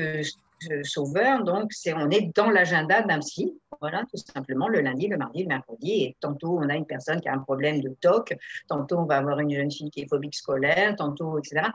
sauveur. 0.82 1.44
Donc, 1.44 1.72
c'est, 1.72 1.92
on 1.94 2.10
est 2.10 2.34
dans 2.34 2.50
l'agenda 2.50 3.02
d'un 3.02 3.18
psy, 3.20 3.58
voilà, 3.80 4.04
tout 4.10 4.16
simplement, 4.16 4.68
le 4.68 4.80
lundi, 4.80 5.08
le 5.08 5.16
mardi, 5.16 5.42
le 5.42 5.48
mercredi. 5.48 6.04
Et 6.04 6.16
tantôt, 6.20 6.58
on 6.58 6.68
a 6.68 6.76
une 6.76 6.86
personne 6.86 7.20
qui 7.20 7.28
a 7.28 7.34
un 7.34 7.38
problème 7.38 7.80
de 7.80 7.88
TOC, 8.00 8.36
tantôt, 8.68 8.98
on 8.98 9.04
va 9.04 9.16
avoir 9.16 9.40
une 9.40 9.54
jeune 9.54 9.70
fille 9.70 9.90
qui 9.90 10.00
est 10.02 10.08
phobique 10.08 10.34
scolaire, 10.34 10.96
tantôt, 10.96 11.38
etc. 11.38 11.68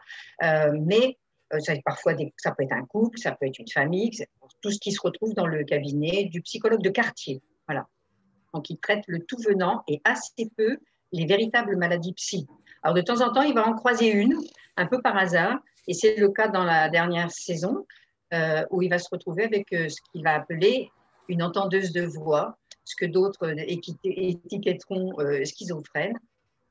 Euh, 0.43 0.77
mais 0.81 1.17
euh, 1.53 1.59
ça, 1.59 1.73
parfois, 1.83 2.13
ça 2.37 2.51
peut 2.51 2.63
être 2.63 2.73
un 2.73 2.85
couple, 2.85 3.17
ça 3.17 3.31
peut 3.31 3.47
être 3.47 3.59
une 3.59 3.69
famille, 3.69 4.11
tout 4.61 4.71
ce 4.71 4.79
qui 4.79 4.91
se 4.91 5.01
retrouve 5.01 5.33
dans 5.33 5.47
le 5.47 5.63
cabinet 5.63 6.25
du 6.25 6.41
psychologue 6.41 6.81
de 6.81 6.89
quartier. 6.89 7.41
Voilà. 7.67 7.87
Donc, 8.53 8.69
il 8.69 8.77
traite 8.77 9.03
le 9.07 9.19
tout 9.19 9.37
venant 9.37 9.83
et 9.87 10.01
assez 10.03 10.49
peu 10.57 10.77
les 11.11 11.25
véritables 11.25 11.75
maladies 11.77 12.13
psy. 12.13 12.47
Alors, 12.83 12.95
de 12.95 13.01
temps 13.01 13.21
en 13.21 13.31
temps, 13.31 13.41
il 13.41 13.53
va 13.53 13.67
en 13.67 13.73
croiser 13.73 14.11
une, 14.11 14.37
un 14.77 14.85
peu 14.85 15.01
par 15.01 15.17
hasard, 15.17 15.59
et 15.87 15.93
c'est 15.93 16.15
le 16.15 16.29
cas 16.29 16.47
dans 16.47 16.63
la 16.63 16.89
dernière 16.89 17.31
saison. 17.31 17.85
Euh, 18.35 18.65
où 18.69 18.81
il 18.81 18.89
va 18.89 18.99
se 18.99 19.07
retrouver 19.09 19.43
avec 19.45 19.71
euh, 19.71 19.87
ce 19.87 20.01
qu'il 20.11 20.23
va 20.23 20.33
appeler 20.33 20.91
une 21.29 21.41
entendeuse 21.41 21.93
de 21.93 22.01
voix, 22.01 22.57
ce 22.83 22.95
que 22.97 23.05
d'autres 23.05 23.47
étiquetteront 23.57 25.17
euh, 25.19 25.45
schizophrène. 25.45 26.19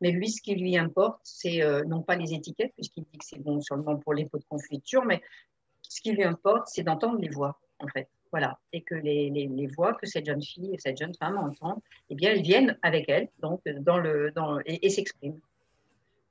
Mais 0.00 0.10
lui, 0.10 0.28
ce 0.28 0.42
qui 0.42 0.54
lui 0.56 0.76
importe, 0.76 1.20
c'est 1.22 1.62
non 1.86 2.02
pas 2.02 2.16
les 2.16 2.34
étiquettes, 2.34 2.72
puisqu'il 2.74 3.04
dit 3.04 3.16
que 3.16 3.24
c'est 3.24 3.38
bon 3.38 3.60
seulement 3.62 3.96
pour 3.96 4.12
les 4.12 4.26
pots 4.26 4.38
de 4.38 4.44
confiture, 4.44 5.04
mais 5.04 5.22
ce 5.80 6.02
qui 6.02 6.12
lui 6.12 6.24
importe, 6.24 6.64
c'est 6.66 6.82
d'entendre 6.82 7.18
les 7.20 7.30
voix, 7.30 7.58
en 7.78 7.86
fait. 7.88 8.08
Voilà. 8.30 8.58
Et 8.72 8.82
que 8.82 8.96
les, 8.96 9.68
voix 9.74 9.94
que 9.94 10.06
cette 10.06 10.26
jeune 10.26 10.42
fille 10.42 10.74
et 10.74 10.78
cette 10.78 10.98
jeune 10.98 11.14
femme 11.14 11.38
entendent, 11.38 11.80
eh 12.10 12.16
bien, 12.16 12.32
elles 12.32 12.42
viennent 12.42 12.76
avec 12.82 13.08
elle, 13.08 13.28
donc, 13.40 13.62
dans 13.80 13.98
le, 13.98 14.32
et 14.66 14.90
s'expriment. 14.90 15.40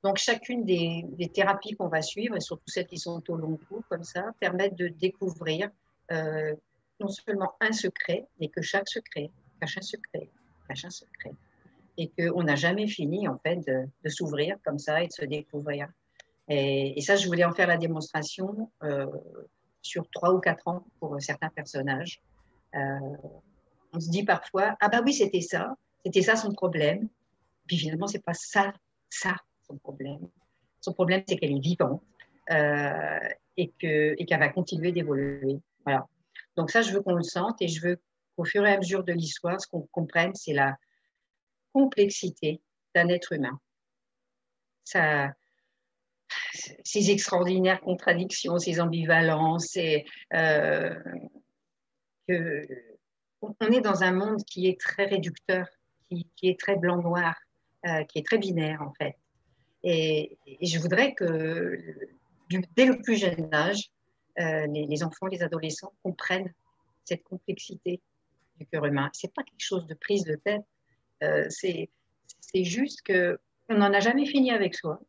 Donc, 0.04 0.18
chacune 0.18 0.66
des, 0.66 1.30
thérapies 1.32 1.74
qu'on 1.76 1.88
va 1.88 2.02
suivre, 2.02 2.36
et 2.36 2.40
surtout 2.40 2.68
celles 2.68 2.86
qui 2.86 2.98
sont 2.98 3.22
au 3.26 3.36
long 3.36 3.58
cours, 3.68 3.82
comme 3.88 4.04
ça, 4.04 4.32
permettent 4.38 4.76
de 4.76 4.88
découvrir 4.88 5.70
euh, 6.12 6.54
non 7.00 7.08
seulement 7.08 7.54
un 7.60 7.72
secret, 7.72 8.28
mais 8.38 8.48
que 8.48 8.60
chaque 8.60 8.86
secret 8.86 9.30
cache 9.58 9.78
un 9.78 9.82
secret, 9.82 10.28
cache 10.68 10.84
un 10.84 10.90
secret. 10.90 11.32
Et 11.96 12.10
qu'on 12.10 12.42
n'a 12.42 12.54
jamais 12.54 12.86
fini, 12.86 13.26
en 13.28 13.38
fait, 13.38 13.56
de, 13.66 14.08
s'ouvrir 14.10 14.58
comme 14.62 14.78
ça 14.78 15.02
et 15.02 15.06
de 15.06 15.12
se 15.12 15.24
découvrir. 15.24 15.88
Et, 16.48 17.00
ça, 17.00 17.16
je 17.16 17.26
voulais 17.26 17.44
en 17.46 17.54
faire 17.54 17.68
la 17.68 17.78
démonstration 17.78 18.70
euh, 18.82 19.06
sur 19.80 20.06
trois 20.10 20.34
ou 20.34 20.38
quatre 20.38 20.68
ans 20.68 20.84
pour 21.00 21.16
certains 21.22 21.48
personnages. 21.48 22.20
Euh, 22.74 22.98
on 23.94 24.00
se 24.00 24.10
dit 24.10 24.24
parfois, 24.24 24.76
ah 24.80 24.90
bah 24.90 25.00
oui, 25.02 25.14
c'était 25.14 25.40
ça, 25.40 25.74
c'était 26.04 26.20
ça 26.20 26.36
son 26.36 26.52
problème. 26.52 27.08
Puis 27.66 27.78
finalement, 27.78 28.06
c'est 28.06 28.22
pas 28.22 28.34
ça, 28.34 28.74
ça 29.08 29.34
son 29.66 29.76
problème. 29.76 30.28
Son 30.80 30.92
problème, 30.92 31.22
c'est 31.26 31.36
qu'elle 31.36 31.52
est 31.52 31.60
vivante 31.60 32.02
euh, 32.50 33.28
et 33.56 33.68
qu'elle 33.78 34.16
et 34.18 34.36
va 34.36 34.48
continuer 34.48 34.92
d'évoluer. 34.92 35.60
Voilà. 35.84 36.06
Donc 36.56 36.70
ça, 36.70 36.82
je 36.82 36.92
veux 36.92 37.00
qu'on 37.02 37.14
le 37.14 37.22
sente 37.22 37.60
et 37.62 37.68
je 37.68 37.80
veux 37.80 38.00
qu'au 38.36 38.44
fur 38.44 38.66
et 38.66 38.72
à 38.72 38.78
mesure 38.78 39.04
de 39.04 39.12
l'histoire, 39.12 39.60
ce 39.60 39.66
qu'on 39.66 39.82
comprenne, 39.92 40.34
c'est 40.34 40.52
la 40.52 40.76
complexité 41.72 42.60
d'un 42.94 43.08
être 43.08 43.32
humain. 43.32 43.58
Ça, 44.84 45.32
ces 46.84 47.10
extraordinaires 47.10 47.80
contradictions, 47.80 48.58
ces 48.58 48.80
ambivalences, 48.80 49.76
et, 49.76 50.04
euh, 50.34 50.94
on 52.28 53.70
est 53.70 53.80
dans 53.80 54.02
un 54.02 54.12
monde 54.12 54.42
qui 54.44 54.68
est 54.68 54.80
très 54.80 55.04
réducteur, 55.06 55.66
qui, 56.08 56.28
qui 56.36 56.48
est 56.48 56.58
très 56.58 56.76
blanc-noir, 56.76 57.34
euh, 57.86 58.04
qui 58.04 58.18
est 58.18 58.26
très 58.26 58.38
binaire 58.38 58.82
en 58.82 58.92
fait. 58.94 59.16
Et, 59.84 60.38
je 60.62 60.78
voudrais 60.78 61.14
que 61.14 61.78
dès 62.74 62.86
le 62.86 63.00
plus 63.02 63.16
jeune 63.16 63.52
âge, 63.52 63.90
euh, 64.40 64.66
les, 64.66 65.04
enfants, 65.04 65.26
les 65.26 65.42
adolescents 65.42 65.92
comprennent 66.02 66.52
cette 67.04 67.22
complexité 67.22 68.00
du 68.58 68.66
cœur 68.66 68.86
humain. 68.86 69.10
Ce 69.12 69.26
n'est 69.26 69.32
pas 69.32 69.42
quelque 69.42 69.60
chose 69.60 69.86
de 69.86 69.94
prise 69.94 70.24
de 70.24 70.36
tête, 70.36 70.64
euh, 71.22 71.46
c'est 71.50 71.90
juste 72.54 73.02
qu'on 73.06 73.74
n'en 73.76 73.92
a 73.92 74.00
jamais 74.00 74.26
fini 74.26 74.50
avec 74.50 74.74
soi, 74.74 75.00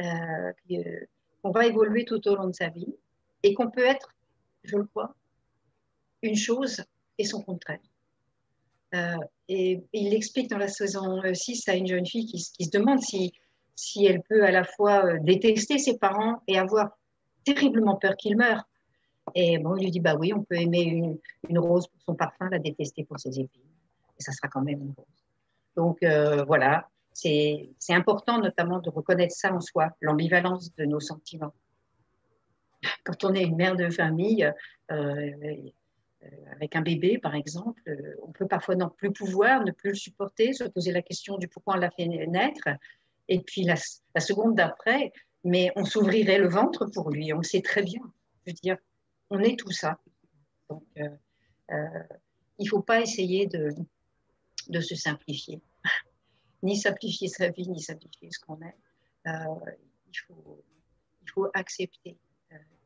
euh, 0.00 0.52
qu'on 1.42 1.50
va 1.50 1.66
évoluer 1.66 2.04
tout 2.04 2.26
au 2.26 2.36
long 2.36 2.46
de 2.46 2.54
sa 2.54 2.68
vie 2.68 2.94
et 3.42 3.54
qu'on 3.54 3.70
peut 3.70 3.84
être, 3.84 4.14
je 4.64 4.76
le 4.76 4.84
crois, 4.84 5.14
une 6.22 6.36
chose 6.36 6.82
et 7.18 7.24
son 7.24 7.42
contraire. 7.42 7.80
et, 9.48 9.84
il 9.92 10.14
explique 10.14 10.48
dans 10.48 10.58
la 10.58 10.68
saison 10.68 11.22
6 11.34 11.68
à 11.68 11.74
une 11.74 11.86
jeune 11.86 12.06
fille 12.06 12.26
qui 12.26 12.64
se 12.64 12.70
demande 12.70 13.00
si 13.00 13.32
si 13.76 14.06
elle 14.06 14.22
peut 14.22 14.44
à 14.44 14.50
la 14.50 14.64
fois 14.64 15.04
euh, 15.04 15.18
détester 15.20 15.78
ses 15.78 15.98
parents 15.98 16.42
et 16.48 16.58
avoir 16.58 16.96
terriblement 17.44 17.96
peur 17.96 18.16
qu'ils 18.16 18.36
meurent. 18.36 18.66
Et 19.34 19.58
bon, 19.58 19.76
il 19.76 19.84
lui 19.84 19.90
dit, 19.90 20.00
bah 20.00 20.16
oui, 20.16 20.32
on 20.34 20.42
peut 20.42 20.56
aimer 20.56 21.18
une, 21.48 21.58
rose 21.58 21.86
pour 21.86 22.00
son 22.00 22.14
parfum, 22.14 22.48
la 22.48 22.58
détester 22.58 23.04
pour 23.04 23.20
ses 23.20 23.38
épines. 23.38 23.62
Et 24.18 24.22
ça 24.22 24.32
sera 24.32 24.48
quand 24.48 24.62
même 24.62 24.80
une 24.80 24.94
rose. 24.96 25.06
Donc 25.76 26.02
euh, 26.02 26.42
voilà, 26.44 26.88
c'est 27.12 27.68
important 27.90 28.40
notamment 28.40 28.78
de 28.78 28.88
reconnaître 28.88 29.34
ça 29.34 29.52
en 29.52 29.60
soi, 29.60 29.90
l'ambivalence 30.00 30.74
de 30.76 30.84
nos 30.84 31.00
sentiments. 31.00 31.54
Quand 33.04 33.24
on 33.24 33.34
est 33.34 33.42
une 33.42 33.56
mère 33.56 33.76
de 33.76 33.90
famille, 33.90 34.50
euh, 34.90 35.30
avec 36.52 36.76
un 36.76 36.80
bébé 36.80 37.18
par 37.18 37.34
exemple, 37.34 37.82
on 38.22 38.32
peut 38.32 38.46
parfois 38.46 38.74
non 38.74 38.88
plus 38.88 39.12
pouvoir, 39.12 39.64
ne 39.64 39.70
plus 39.70 39.90
le 39.90 39.96
supporter, 39.96 40.52
se 40.52 40.64
poser 40.64 40.92
la 40.92 41.02
question 41.02 41.36
du 41.36 41.46
pourquoi 41.48 41.74
on 41.74 41.78
l'a 41.78 41.90
fait 41.90 42.06
naître, 42.06 42.68
et 43.28 43.40
puis 43.40 43.62
la, 43.62 43.76
seconde 44.20 44.56
d'après, 44.56 45.12
mais 45.44 45.72
on 45.76 45.84
s'ouvrirait 45.84 46.38
le 46.38 46.48
ventre 46.48 46.86
pour 46.86 47.10
lui, 47.10 47.32
on 47.32 47.38
le 47.38 47.44
sait 47.44 47.62
très 47.62 47.82
bien. 47.82 48.00
Je 48.44 48.50
veux 48.50 48.54
dire, 48.54 48.76
on 49.30 49.40
est 49.40 49.58
tout 49.58 49.72
ça. 49.72 49.98
Donc, 50.68 50.84
euh, 50.98 51.08
euh, 51.70 52.02
il 52.58 52.64
ne 52.64 52.68
faut 52.68 52.82
pas 52.82 53.00
essayer 53.00 53.46
de, 53.46 54.80
se 54.80 54.94
simplifier, 54.94 55.60
ni 56.62 56.76
simplifier 56.76 57.28
sa 57.28 57.48
vie, 57.50 57.68
ni 57.68 57.80
simplifier 57.80 58.30
ce 58.30 58.38
qu'on 58.40 58.60
est. 58.62 58.76
Euh, 59.26 59.72
il, 60.08 60.18
faut, 61.32 61.50
accepter 61.54 62.16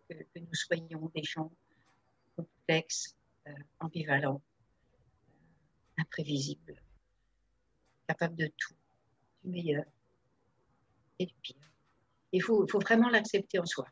que, 0.09 0.14
nous 0.36 0.55
soyons 0.55 1.11
des 1.14 1.22
gens 1.22 1.53
complexes, 2.34 3.14
ambivalents, 3.78 4.43
imprévisibles, 5.99 6.82
capables 8.09 8.36
de 8.36 8.51
tout, 8.57 8.74
du 9.45 9.51
meilleur 9.51 9.84
du 11.27 11.35
pire. 11.43 11.57
Il 12.33 12.43
faut, 12.43 12.66
vraiment 12.81 13.09
l'accepter 13.09 13.59
en 13.59 13.66
soi. 13.66 13.87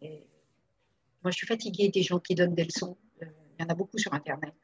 moi, 0.00 1.30
je 1.30 1.36
suis 1.36 1.46
fatiguée 1.46 1.88
des 1.88 2.02
gens 2.02 2.18
qui 2.18 2.34
donnent 2.34 2.54
des 2.54 2.64
leçons. 2.64 2.96
Euh, 3.22 3.26
il 3.58 3.62
y 3.62 3.66
en 3.66 3.68
a 3.68 3.74
beaucoup 3.74 3.98
sur 3.98 4.12
Internet. 4.14 4.54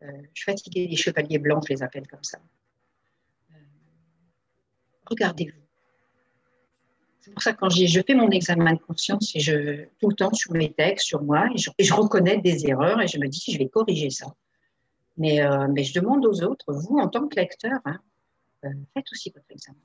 je 0.00 0.08
suis 0.34 0.44
fatiguée 0.44 0.86
des 0.88 0.96
chevaliers 0.96 1.38
blancs, 1.38 1.64
je 1.68 1.74
les 1.74 1.82
appelle 1.82 2.06
comme 2.06 2.24
ça. 2.24 2.38
regardez-vous. 5.06 5.66
C'est 7.20 7.32
pour 7.32 7.42
ça 7.42 7.52
que 7.52 7.58
quand 7.58 7.70
je 7.70 8.02
fais 8.06 8.14
mon 8.14 8.30
examen 8.30 8.74
de 8.74 8.78
conscience, 8.78 9.34
et 9.34 9.40
je, 9.40 9.86
tout 9.98 10.08
le 10.10 10.14
temps 10.14 10.32
sur 10.32 10.52
mes 10.52 10.72
textes, 10.72 11.06
sur 11.06 11.22
moi, 11.22 11.48
et 11.52 11.84
je, 11.84 11.92
reconnais 11.92 12.38
des 12.38 12.68
erreurs 12.68 13.00
et 13.00 13.08
je 13.08 13.18
me 13.18 13.26
dis, 13.26 13.42
je 13.48 13.58
vais 13.58 13.68
corriger 13.68 14.10
ça. 14.10 14.26
Mais, 15.16 15.38
je 15.38 15.92
demande 15.92 16.24
aux 16.24 16.42
autres, 16.44 16.72
vous, 16.72 16.98
en 16.98 17.08
tant 17.08 17.26
que 17.26 17.34
lecteur, 17.34 17.80
hein, 17.84 17.98
faites 18.94 19.06
aussi 19.10 19.30
votre 19.34 19.50
examen 19.50 19.78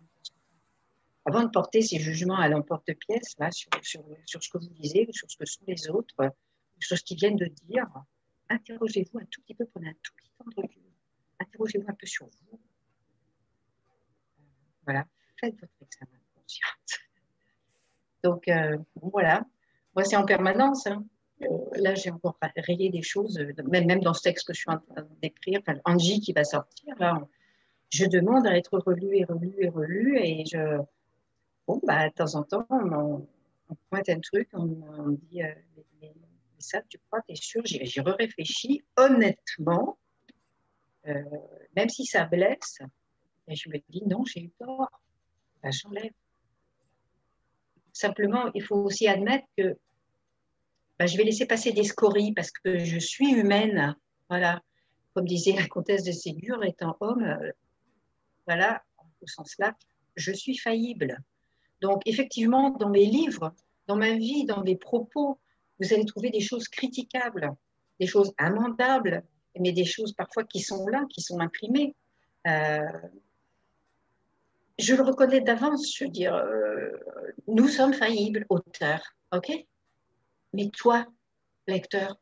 avant 1.25 1.43
de 1.43 1.49
porter 1.49 1.81
ces 1.81 1.99
jugements 1.99 2.37
à 2.37 2.47
l'emporte-pièce 2.47 3.35
sur, 3.51 3.69
sur, 3.83 4.03
sur, 4.25 4.43
ce 4.43 4.49
que 4.49 4.57
vous 4.57 4.69
disiez, 4.69 5.07
sur 5.11 5.29
ce 5.29 5.37
que 5.37 5.45
sont 5.45 5.61
les 5.67 5.89
autres, 5.89 6.15
sur 6.79 6.97
ce 6.97 7.03
qu'ils 7.03 7.17
viennent 7.17 7.35
de 7.35 7.45
dire, 7.45 7.87
interrogez-vous 8.49 9.19
un 9.19 9.25
tout 9.25 9.41
petit 9.41 9.55
peu, 9.55 9.65
prenez 9.65 9.89
un 9.89 9.95
tout 10.01 10.13
petit 10.15 10.31
temps 10.37 10.45
de 10.45 10.61
recul. 10.61 10.81
Interrogez-vous 11.39 11.89
un 11.89 11.93
peu 11.93 12.07
sur 12.07 12.25
vous. 12.25 12.59
Voilà, 14.85 15.05
faites 15.39 15.59
votre 15.59 15.73
examen 15.81 16.17
de 16.17 16.41
conscience. 16.41 16.99
Donc, 18.23 18.47
euh, 18.47 18.77
voilà. 18.95 19.45
Moi, 19.95 20.03
c'est 20.03 20.15
en 20.15 20.25
permanence. 20.25 20.87
Hein. 20.87 21.05
Euh, 21.43 21.47
là, 21.75 21.95
j'ai 21.95 22.11
encore 22.11 22.37
rayé 22.55 22.89
des 22.89 23.01
choses, 23.01 23.39
même, 23.65 23.85
même 23.85 24.01
dans 24.01 24.13
ce 24.13 24.21
texte 24.21 24.47
que 24.47 24.53
je 24.53 24.61
suis 24.61 24.71
en 24.71 24.79
train 24.79 25.07
d'écrire, 25.21 25.59
enfin, 25.61 25.79
Angie 25.85 26.19
qui 26.19 26.33
va 26.33 26.43
sortir, 26.43 26.95
là, 26.99 27.19
je 27.89 28.05
demande 28.05 28.47
à 28.47 28.57
être 28.57 28.77
relu 28.79 29.17
et 29.17 29.25
relu 29.25 29.53
et 29.59 29.69
relu, 29.69 30.17
et 30.19 30.45
je, 30.45 30.81
bon, 31.67 31.79
bah, 31.83 32.09
de 32.09 32.13
temps 32.13 32.35
en 32.35 32.43
temps, 32.43 32.65
on, 32.69 33.27
pointe 33.89 34.09
un 34.09 34.19
truc, 34.19 34.49
on, 34.53 35.09
dit 35.09 35.43
euh, 35.43 35.53
mais, 36.01 36.13
ça, 36.59 36.81
tu 36.89 36.99
crois, 37.07 37.21
tu 37.21 37.33
es 37.33 37.35
sûr? 37.35 37.61
J'y 37.65 38.01
réfléchi 38.01 38.83
honnêtement, 38.97 39.97
euh, 41.07 41.23
même 41.75 41.89
si 41.89 42.05
ça 42.05 42.25
blesse, 42.25 42.79
et 43.47 43.55
je 43.55 43.69
me 43.69 43.77
dis 43.89 44.03
non, 44.05 44.23
j'ai 44.25 44.43
eu 44.43 44.49
tort, 44.51 44.89
bah, 45.63 45.71
j'enlève. 45.71 46.11
Simplement, 47.93 48.51
il 48.53 48.63
faut 48.63 48.77
aussi 48.77 49.07
admettre 49.07 49.45
que 49.57 49.77
bah, 50.97 51.07
je 51.07 51.17
vais 51.17 51.23
laisser 51.23 51.45
passer 51.45 51.71
des 51.71 51.83
scories 51.83 52.33
parce 52.33 52.51
que 52.51 52.77
je 52.77 52.99
suis 52.99 53.31
humaine. 53.31 53.95
Voilà, 54.29 54.61
comme 55.13 55.25
disait 55.25 55.53
la 55.53 55.67
comtesse 55.67 56.03
de 56.03 56.11
Ségur, 56.11 56.63
étant 56.63 56.95
homme, 56.99 57.23
euh, 57.23 57.51
voilà, 58.47 58.83
au 59.21 59.27
sens 59.27 59.55
là, 59.59 59.75
je 60.15 60.31
suis 60.31 60.57
faillible. 60.57 61.17
Donc, 61.81 62.01
effectivement, 62.05 62.71
dans 62.71 62.89
mes 62.89 63.05
livres, 63.05 63.53
dans 63.87 63.95
ma 63.95 64.13
vie, 64.13 64.45
dans 64.45 64.63
mes 64.63 64.75
propos, 64.75 65.39
vous 65.79 65.93
allez 65.93 66.05
trouver 66.05 66.29
des 66.29 66.41
choses 66.41 66.67
critiquables, 66.67 67.53
des 67.99 68.07
choses 68.07 68.33
amendables, 68.37 69.23
mais 69.59 69.71
des 69.71 69.85
choses 69.85 70.13
parfois 70.13 70.43
qui 70.43 70.59
sont 70.59 70.87
là, 70.87 71.05
qui 71.09 71.21
sont 71.21 71.39
imprimées. 71.39 71.95
Euh, 72.47 72.79
je 74.79 74.95
le 74.95 75.03
reconnais 75.03 75.41
d'avance, 75.41 75.95
je 75.95 76.05
veux 76.05 76.09
dire, 76.09 76.33
euh, 76.33 76.89
nous 77.47 77.67
sommes 77.67 77.93
faillibles, 77.93 78.45
auteurs, 78.49 79.03
ok? 79.33 79.51
Mais 80.53 80.69
toi, 80.69 81.05
lecteur, 81.67 82.17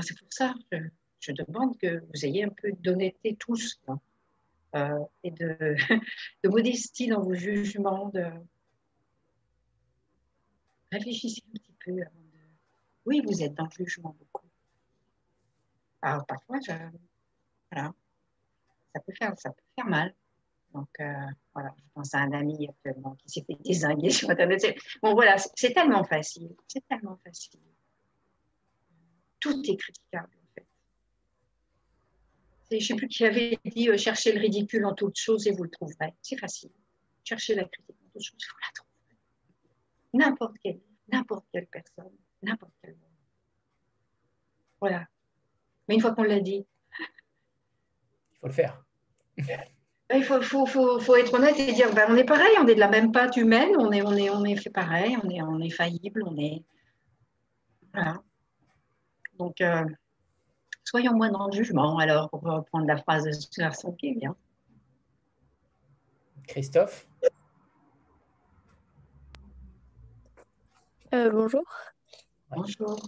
c'est 0.00 0.18
pour 0.18 0.32
ça 0.32 0.54
que 0.70 0.78
je, 1.20 1.32
demande 1.32 1.76
que 1.78 2.02
vous 2.12 2.24
ayez 2.24 2.44
un 2.44 2.48
peu 2.48 2.72
d'honnêteté 2.72 3.36
tous. 3.36 3.80
Euh, 3.88 3.94
et 4.74 5.30
de, 5.30 5.76
de, 6.44 6.48
modestie 6.48 7.08
dans 7.08 7.20
vos 7.20 7.34
jugements, 7.34 8.08
de 8.08 8.24
réfléchissez 10.90 11.42
un 11.48 11.58
petit 11.58 11.74
peu 11.84 11.92
Oui, 13.06 13.22
vous 13.24 13.42
êtes 13.42 13.54
dans 13.54 13.64
le 13.64 13.84
jugement 13.84 14.16
beaucoup. 14.18 14.46
Alors 16.00 16.26
parfois, 16.26 16.58
voilà, 17.70 17.92
ça 18.94 19.00
peut 19.00 19.12
faire, 19.18 19.38
ça 19.38 19.50
peut 19.50 19.62
faire 19.76 19.86
mal. 19.86 20.14
Donc 20.74 20.88
euh, 21.00 21.12
voilà, 21.54 21.74
je 21.76 21.84
pense 21.94 22.14
à 22.14 22.20
un 22.20 22.32
ami 22.32 22.66
actuellement 22.68 23.14
qui 23.16 23.28
s'est 23.28 23.44
fait 23.46 23.62
désinguer 23.62 24.10
sur 24.10 24.30
Internet. 24.30 24.74
Bon 25.02 25.14
voilà, 25.14 25.36
c'est 25.54 25.72
tellement 25.72 26.04
facile, 26.04 26.54
c'est 26.66 26.86
tellement 26.88 27.18
facile. 27.24 27.60
Tout 29.38 29.62
est 29.68 29.76
critiquable 29.76 30.30
je 32.80 32.84
ne 32.84 32.88
sais 32.88 32.94
plus 32.96 33.08
qui 33.08 33.24
avait 33.24 33.58
dit 33.64 33.88
euh, 33.88 33.96
cherchez 33.96 34.32
le 34.32 34.40
ridicule 34.40 34.84
en 34.84 34.94
toutes 34.94 35.18
choses 35.18 35.46
et 35.46 35.52
vous 35.52 35.64
le 35.64 35.70
trouverez. 35.70 36.14
C'est 36.22 36.38
facile. 36.38 36.70
Cherchez 37.24 37.54
la 37.54 37.64
critique 37.64 37.96
en 38.00 38.10
toutes 38.12 38.22
choses, 38.22 38.38
vous 38.38 38.58
la 38.60 38.72
trouverez. 38.74 38.92
N'importe 40.14 40.56
quelle, 40.62 40.80
n'importe 41.08 41.46
quelle 41.52 41.66
personne, 41.66 42.12
n'importe 42.42 42.72
quel 42.82 42.92
monde. 42.92 43.10
Voilà. 44.80 45.06
Mais 45.88 45.94
une 45.94 46.00
fois 46.00 46.14
qu'on 46.14 46.24
l'a 46.24 46.40
dit, 46.40 46.66
il 46.98 48.38
faut 48.40 48.46
le 48.46 48.52
faire. 48.52 48.84
Il 50.14 50.24
faut, 50.24 50.42
faut, 50.42 50.66
faut, 50.66 51.00
faut, 51.00 51.16
être 51.16 51.32
honnête 51.34 51.58
et 51.58 51.72
dire 51.72 51.92
ben, 51.94 52.06
on 52.08 52.16
est 52.16 52.24
pareil, 52.24 52.54
on 52.60 52.66
est 52.66 52.74
de 52.74 52.80
la 52.80 52.88
même 52.88 53.12
pâte 53.12 53.36
humaine, 53.36 53.70
on 53.78 53.90
est, 53.92 54.02
on 54.02 54.12
est, 54.12 54.28
on 54.28 54.44
est 54.44 54.56
fait 54.56 54.70
pareil, 54.70 55.16
on 55.22 55.30
est, 55.30 55.40
on 55.40 55.58
est 55.60 55.70
faillible, 55.70 56.22
on 56.26 56.36
est. 56.36 56.62
Voilà. 57.94 58.22
Donc, 59.38 59.60
euh, 59.60 59.84
soyons 60.84 61.14
moins 61.14 61.30
dans 61.30 61.46
le 61.46 61.52
jugement, 61.52 61.98
alors, 61.98 62.30
pour 62.30 62.42
reprendre 62.42 62.86
la 62.86 62.96
phrase 62.96 63.24
de 63.24 63.32
ce 63.32 63.48
garçon 63.58 63.92
qui 63.92 64.08
est 64.08 64.14
bien. 64.14 64.36
Christophe? 66.46 67.06
Euh, 71.14 71.30
Bonjour. 71.30 71.64
Bonjour. 72.50 72.98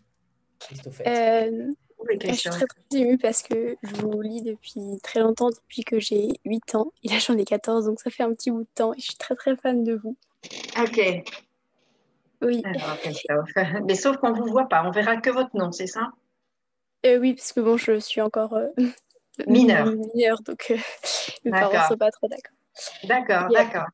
Christophe. 0.58 1.02
Euh, 1.06 1.72
je 2.10 2.32
suis 2.32 2.50
très, 2.50 2.66
très 2.66 2.98
émue 2.98 3.18
parce 3.18 3.42
que 3.42 3.76
je 3.82 3.94
vous 3.96 4.20
lis 4.20 4.42
depuis 4.42 4.98
très 5.02 5.20
longtemps, 5.20 5.50
depuis 5.50 5.84
que 5.84 5.98
j'ai 5.98 6.28
8 6.44 6.74
ans. 6.74 6.92
Et 7.02 7.08
là, 7.08 7.18
j'en 7.18 7.36
ai 7.36 7.44
14, 7.44 7.86
donc 7.86 8.00
ça 8.00 8.10
fait 8.10 8.22
un 8.22 8.34
petit 8.34 8.50
bout 8.50 8.62
de 8.62 8.68
temps. 8.74 8.92
Et 8.94 9.00
je 9.00 9.06
suis 9.06 9.16
très, 9.16 9.34
très 9.34 9.56
fan 9.56 9.84
de 9.84 9.94
vous. 9.94 10.16
Ok. 10.78 11.24
Oui. 12.42 12.62
Mais 13.84 13.94
sauf 13.94 14.16
qu'on 14.18 14.30
ne 14.30 14.38
vous 14.38 14.46
voit 14.46 14.68
pas. 14.68 14.84
On 14.86 14.90
verra 14.90 15.16
que 15.16 15.30
votre 15.30 15.56
nom, 15.56 15.72
c'est 15.72 15.86
ça? 15.86 16.12
Euh, 17.04 17.18
oui, 17.18 17.34
parce 17.34 17.52
que 17.52 17.60
bon, 17.60 17.76
je 17.76 17.98
suis 17.98 18.20
encore 18.20 18.54
euh, 18.54 18.68
mineure. 19.46 19.86
mineure, 19.86 20.40
donc 20.42 20.66
euh, 20.70 20.76
mes 21.44 21.50
parents 21.50 21.82
ne 21.82 21.88
sont 21.88 21.96
pas 21.96 22.10
trop 22.10 22.28
d'accord. 22.28 22.56
D'accord, 23.04 23.48
d'accord. 23.50 23.86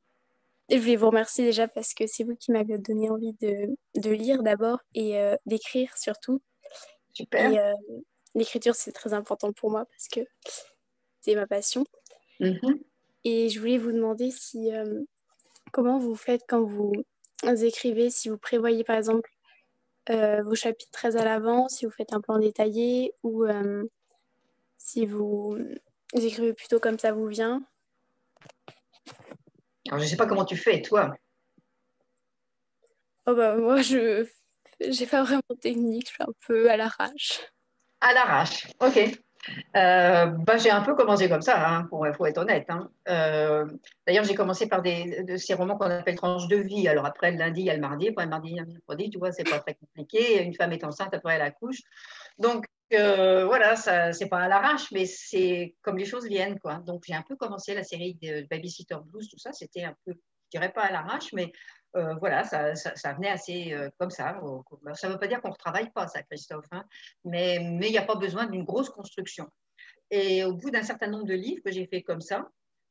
Et 0.68 0.76
je 0.76 0.82
voulais 0.82 0.96
vous 0.96 1.08
remercier 1.08 1.44
déjà 1.44 1.66
parce 1.66 1.94
que 1.94 2.06
c'est 2.06 2.22
vous 2.22 2.36
qui 2.36 2.52
m'avez 2.52 2.78
donné 2.78 3.11
envie 3.11 3.34
de, 3.40 3.76
de 3.96 4.11
lire 4.11 4.44
d'abord 4.44 4.78
et 4.94 5.20
d'écrire 5.44 5.96
surtout. 5.96 6.40
Super. 7.12 7.74
L'écriture, 8.36 8.76
c'est 8.76 8.92
très 8.92 9.12
important 9.12 9.52
pour 9.52 9.72
moi 9.72 9.84
parce 9.86 10.06
que 10.06 10.20
c'est 11.22 11.34
ma 11.34 11.48
passion. 11.48 11.84
Mm-hmm. 12.38 12.80
Et 13.24 13.48
je 13.48 13.58
voulais 13.58 13.78
vous 13.78 13.90
demander 13.90 14.30
si 14.30 14.70
comment 15.72 15.98
vous 15.98 16.14
faites 16.14 16.42
quand 16.48 16.62
vous 16.62 16.92
écrivez, 17.44 18.08
si 18.08 18.28
vous 18.28 18.38
prévoyez 18.38 18.84
par 18.84 18.96
exemple 18.96 19.28
euh, 19.28 19.39
vos 20.09 20.55
chapitres 20.55 20.90
très 20.90 21.16
à 21.16 21.24
l'avance, 21.24 21.76
si 21.76 21.84
vous 21.84 21.90
faites 21.90 22.12
un 22.12 22.20
plan 22.20 22.38
détaillé 22.38 23.14
ou 23.22 23.44
euh, 23.44 23.84
si 24.78 25.07
vous, 25.07 25.59
écrivez 26.14 26.53
plutôt 26.53 26.80
comme 26.80 26.98
ça 26.98 27.12
vous 27.12 27.26
vient 27.26 27.62
Alors, 29.88 29.98
je 29.98 30.05
ne 30.05 30.09
sais 30.09 30.16
pas 30.16 30.26
comment 30.26 30.44
tu 30.44 30.57
fais, 30.57 30.82
toi. 30.82 31.14
Oh 33.26 33.34
bah, 33.34 33.57
moi, 33.57 33.82
je 33.82 34.26
n'ai 34.80 35.07
pas 35.07 35.22
vraiment 35.22 35.42
de 35.51 35.55
technique, 35.57 36.09
je 36.09 36.14
suis 36.14 36.22
un 36.22 36.32
peu 36.46 36.70
à 36.70 36.76
l'arrache. 36.76 37.40
À 38.01 38.12
l'arrache, 38.14 38.66
ok. 38.80 39.20
Euh, 39.76 40.26
bah, 40.26 40.59
j'ai 40.59 40.70
un 40.70 40.82
peu 40.82 40.95
commencé 40.95 41.28
comme 41.28 41.43
ça, 41.43 41.57
il 41.57 41.97
hein, 41.97 42.12
faut 42.12 42.26
être 42.26 42.38
honnête. 42.38 42.66
Hein. 42.68 42.91
Euh, 43.09 43.66
d'ailleurs, 44.07 44.24
j'ai 44.24 44.34
commencé 44.34 44.68
par 44.68 44.82
des, 44.82 45.22
de 45.24 45.36
ces 45.36 45.55
romans 45.55 45.76
qu'on 45.76 45.91
appelle 45.91 46.16
tranches 46.16 46.49
de 46.49 46.57
vie. 46.57 46.88
Alors 46.88 47.07
après, 47.07 47.30
le 47.30 47.38
lundi, 47.38 47.62
il 47.62 47.66
y 47.66 47.70
a 47.70 47.74
le 47.74 47.80
mardi, 47.80 48.09
après 48.09 48.24
le 48.24 48.30
mardi, 48.30 48.51
il 48.51 48.57
y 48.57 48.61
a 48.61 48.62
le 48.62 48.68
mercredi, 48.68 49.11
tu 49.11 49.18
vois, 49.18 49.32
c'est 49.32 49.49
pas 49.49 49.61
très 49.61 49.74
compliqué. 49.74 50.43
Une 50.43 50.55
femme 50.55 50.72
est 50.72 50.84
enceinte, 50.84 51.14
après 51.14 51.34
elle 51.36 51.43
accouche. 51.43 51.80
Donc 52.38 52.66
euh, 52.93 53.45
voilà, 53.47 53.76
ça, 53.76 54.12
c'est 54.12 54.28
pas 54.28 54.41
à 54.41 54.49
l'arrache, 54.49 54.91
mais 54.93 55.07
c'est 55.07 55.76
comme 55.82 55.97
les 55.97 56.05
choses 56.05 56.26
viennent. 56.26 56.59
Quoi. 56.59 56.76
Donc 56.86 57.05
j'ai 57.07 57.14
un 57.14 57.22
peu 57.22 57.36
commencé 57.36 57.74
la 57.74 57.84
série 57.84 58.18
de 58.20 58.47
Babysitter 58.49 58.97
Blues, 59.05 59.28
tout 59.28 59.38
ça, 59.38 59.53
c'était 59.53 59.84
un 59.84 59.95
peu, 60.05 60.12
je 60.12 60.59
dirais 60.59 60.72
pas 60.72 60.82
à 60.82 60.93
l'arrache, 60.93 61.32
mais 61.32 61.53
euh, 61.97 62.14
voilà, 62.14 62.45
ça, 62.45 62.74
ça, 62.74 63.12
venait 63.14 63.30
assez 63.30 63.72
euh, 63.72 63.91
comme 63.99 64.11
ça. 64.11 64.41
Ça 64.95 65.09
ne 65.09 65.12
veut 65.12 65.18
pas 65.18 65.26
dire 65.26 65.41
qu'on 65.41 65.49
ne 65.49 65.55
retravaille 65.55 65.91
pas, 65.91 66.07
ça, 66.07 66.22
Christophe, 66.22 66.66
hein, 66.70 66.84
mais 67.24 67.57
il 67.57 67.91
n'y 67.91 67.99
a 67.99 68.05
pas 68.05 68.14
besoin 68.14 68.47
d'une 68.47 68.64
grosse 68.64 68.91
construction. 68.91 69.49
Et 70.11 70.45
au 70.45 70.55
bout 70.55 70.70
d'un 70.70 70.82
certain 70.82 71.09
nombre 71.09 71.26
de 71.26 71.34
livres 71.34 71.62
que 71.64 71.72
j'ai 71.72 71.86
fait 71.86 72.03
comme 72.03 72.20
ça, 72.20 72.49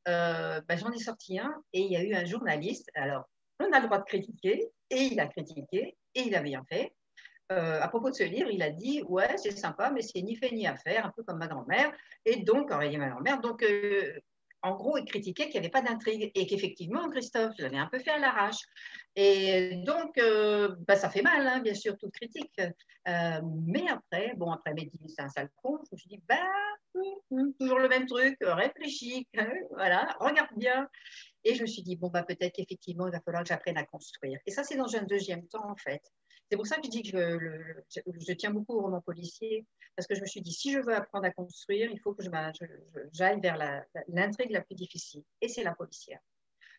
euh, 0.07 0.61
ben, 0.67 0.77
j'en 0.77 0.91
ai 0.91 0.99
sorti 0.99 1.39
un 1.39 1.53
et 1.73 1.81
il 1.81 1.91
y 1.91 1.97
a 1.97 2.03
eu 2.03 2.13
un 2.13 2.25
journaliste. 2.25 2.89
Alors, 2.95 3.29
on 3.59 3.71
a 3.71 3.79
le 3.79 3.85
droit 3.85 3.99
de 3.99 4.05
critiquer 4.05 4.69
et 4.89 5.03
il 5.03 5.19
a 5.19 5.27
critiqué 5.27 5.97
et 6.15 6.21
il 6.21 6.35
a 6.35 6.41
bien 6.41 6.63
fait. 6.67 6.93
à 7.49 7.87
propos 7.87 8.09
de 8.09 8.15
ce 8.15 8.23
livre, 8.23 8.49
il 8.51 8.61
a 8.61 8.69
dit 8.69 9.01
Ouais, 9.07 9.37
c'est 9.37 9.57
sympa, 9.57 9.91
mais 9.91 10.01
c'est 10.01 10.21
ni 10.21 10.35
fait 10.35 10.51
ni 10.51 10.67
à 10.67 10.75
faire, 10.75 11.05
un 11.05 11.11
peu 11.15 11.23
comme 11.23 11.39
ma 11.39 11.47
grand-mère. 11.47 11.91
Et 12.25 12.37
donc, 12.37 12.71
aurait 12.71 12.89
dit 12.89 12.97
ma 12.97 13.09
grand-mère, 13.09 13.41
donc 13.41 13.63
en 14.61 14.75
gros, 14.75 14.97
il 14.97 15.05
critiquait 15.05 15.45
qu'il 15.45 15.53
n'y 15.53 15.59
avait 15.59 15.69
pas 15.69 15.81
d'intrigue 15.81 16.31
et 16.35 16.45
qu'effectivement, 16.45 17.09
Christophe, 17.09 17.53
je 17.57 17.63
l'avais 17.63 17.77
un 17.77 17.87
peu 17.87 17.99
fait 17.99 18.11
à 18.11 18.19
l'arrache. 18.19 18.61
Et 19.15 19.75
donc, 19.85 20.17
euh, 20.17 20.75
bah, 20.87 20.95
ça 20.95 21.09
fait 21.09 21.21
mal, 21.21 21.47
hein, 21.47 21.59
bien 21.59 21.73
sûr, 21.73 21.97
toute 21.97 22.11
critique. 22.11 22.59
Euh, 23.07 23.41
mais 23.65 23.85
après, 23.89 24.33
bon, 24.35 24.51
après 24.51 24.73
dit 24.73 24.91
c'est 25.07 25.21
un 25.21 25.29
sale 25.29 25.49
con, 25.63 25.79
je 25.89 25.95
me 25.95 25.97
suis 25.97 26.09
dit, 26.09 26.21
bah, 26.27 26.35
hum, 26.95 27.03
hum, 27.31 27.53
toujours 27.59 27.79
le 27.79 27.87
même 27.87 28.05
truc, 28.05 28.37
réfléchis, 28.41 29.27
voilà, 29.71 30.15
regarde 30.19 30.51
bien. 30.57 30.87
Et 31.43 31.55
je 31.55 31.61
me 31.61 31.67
suis 31.67 31.81
dit, 31.81 31.95
bon, 31.95 32.09
bah, 32.09 32.23
peut-être 32.23 32.53
qu'effectivement, 32.53 33.07
il 33.07 33.11
va 33.11 33.21
falloir 33.21 33.43
que 33.43 33.49
j'apprenne 33.49 33.77
à 33.77 33.85
construire. 33.85 34.39
Et 34.45 34.51
ça, 34.51 34.63
c'est 34.63 34.75
dans 34.75 34.95
un 34.95 35.03
deuxième 35.03 35.47
temps, 35.47 35.69
en 35.69 35.75
fait. 35.75 36.01
C'est 36.49 36.57
pour 36.57 36.65
ça 36.65 36.77
que 36.77 36.85
je 36.85 36.89
dis 36.89 37.03
que 37.03 37.39
je, 37.89 38.33
tiens 38.33 38.49
beaucoup 38.49 38.73
au 38.73 38.81
roman 38.81 39.01
policier, 39.01 39.67
parce 39.95 40.07
que 40.07 40.15
je 40.15 40.21
me 40.21 40.25
suis 40.25 40.41
dit, 40.41 40.51
si 40.51 40.71
je 40.71 40.79
veux 40.79 40.95
apprendre 40.95 41.25
à 41.25 41.31
construire, 41.31 41.91
il 41.91 41.99
faut 41.99 42.13
que 42.13 42.23
j'aille 43.11 43.39
vers 43.39 43.57
l'intrigue 44.07 44.51
la, 44.51 44.61
plus 44.61 44.75
difficile, 44.75 45.23
et 45.41 45.47
c'est 45.47 45.63
la 45.63 45.75
policière. 45.75 46.19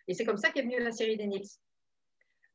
Et 0.09 0.14
c'est 0.14 0.25
comme 0.25 0.39
ça 0.39 0.51
qu'est 0.51 0.62
venue 0.62 0.81
la 0.83 0.91
série 0.91 1.16
d'Enix. 1.16 1.61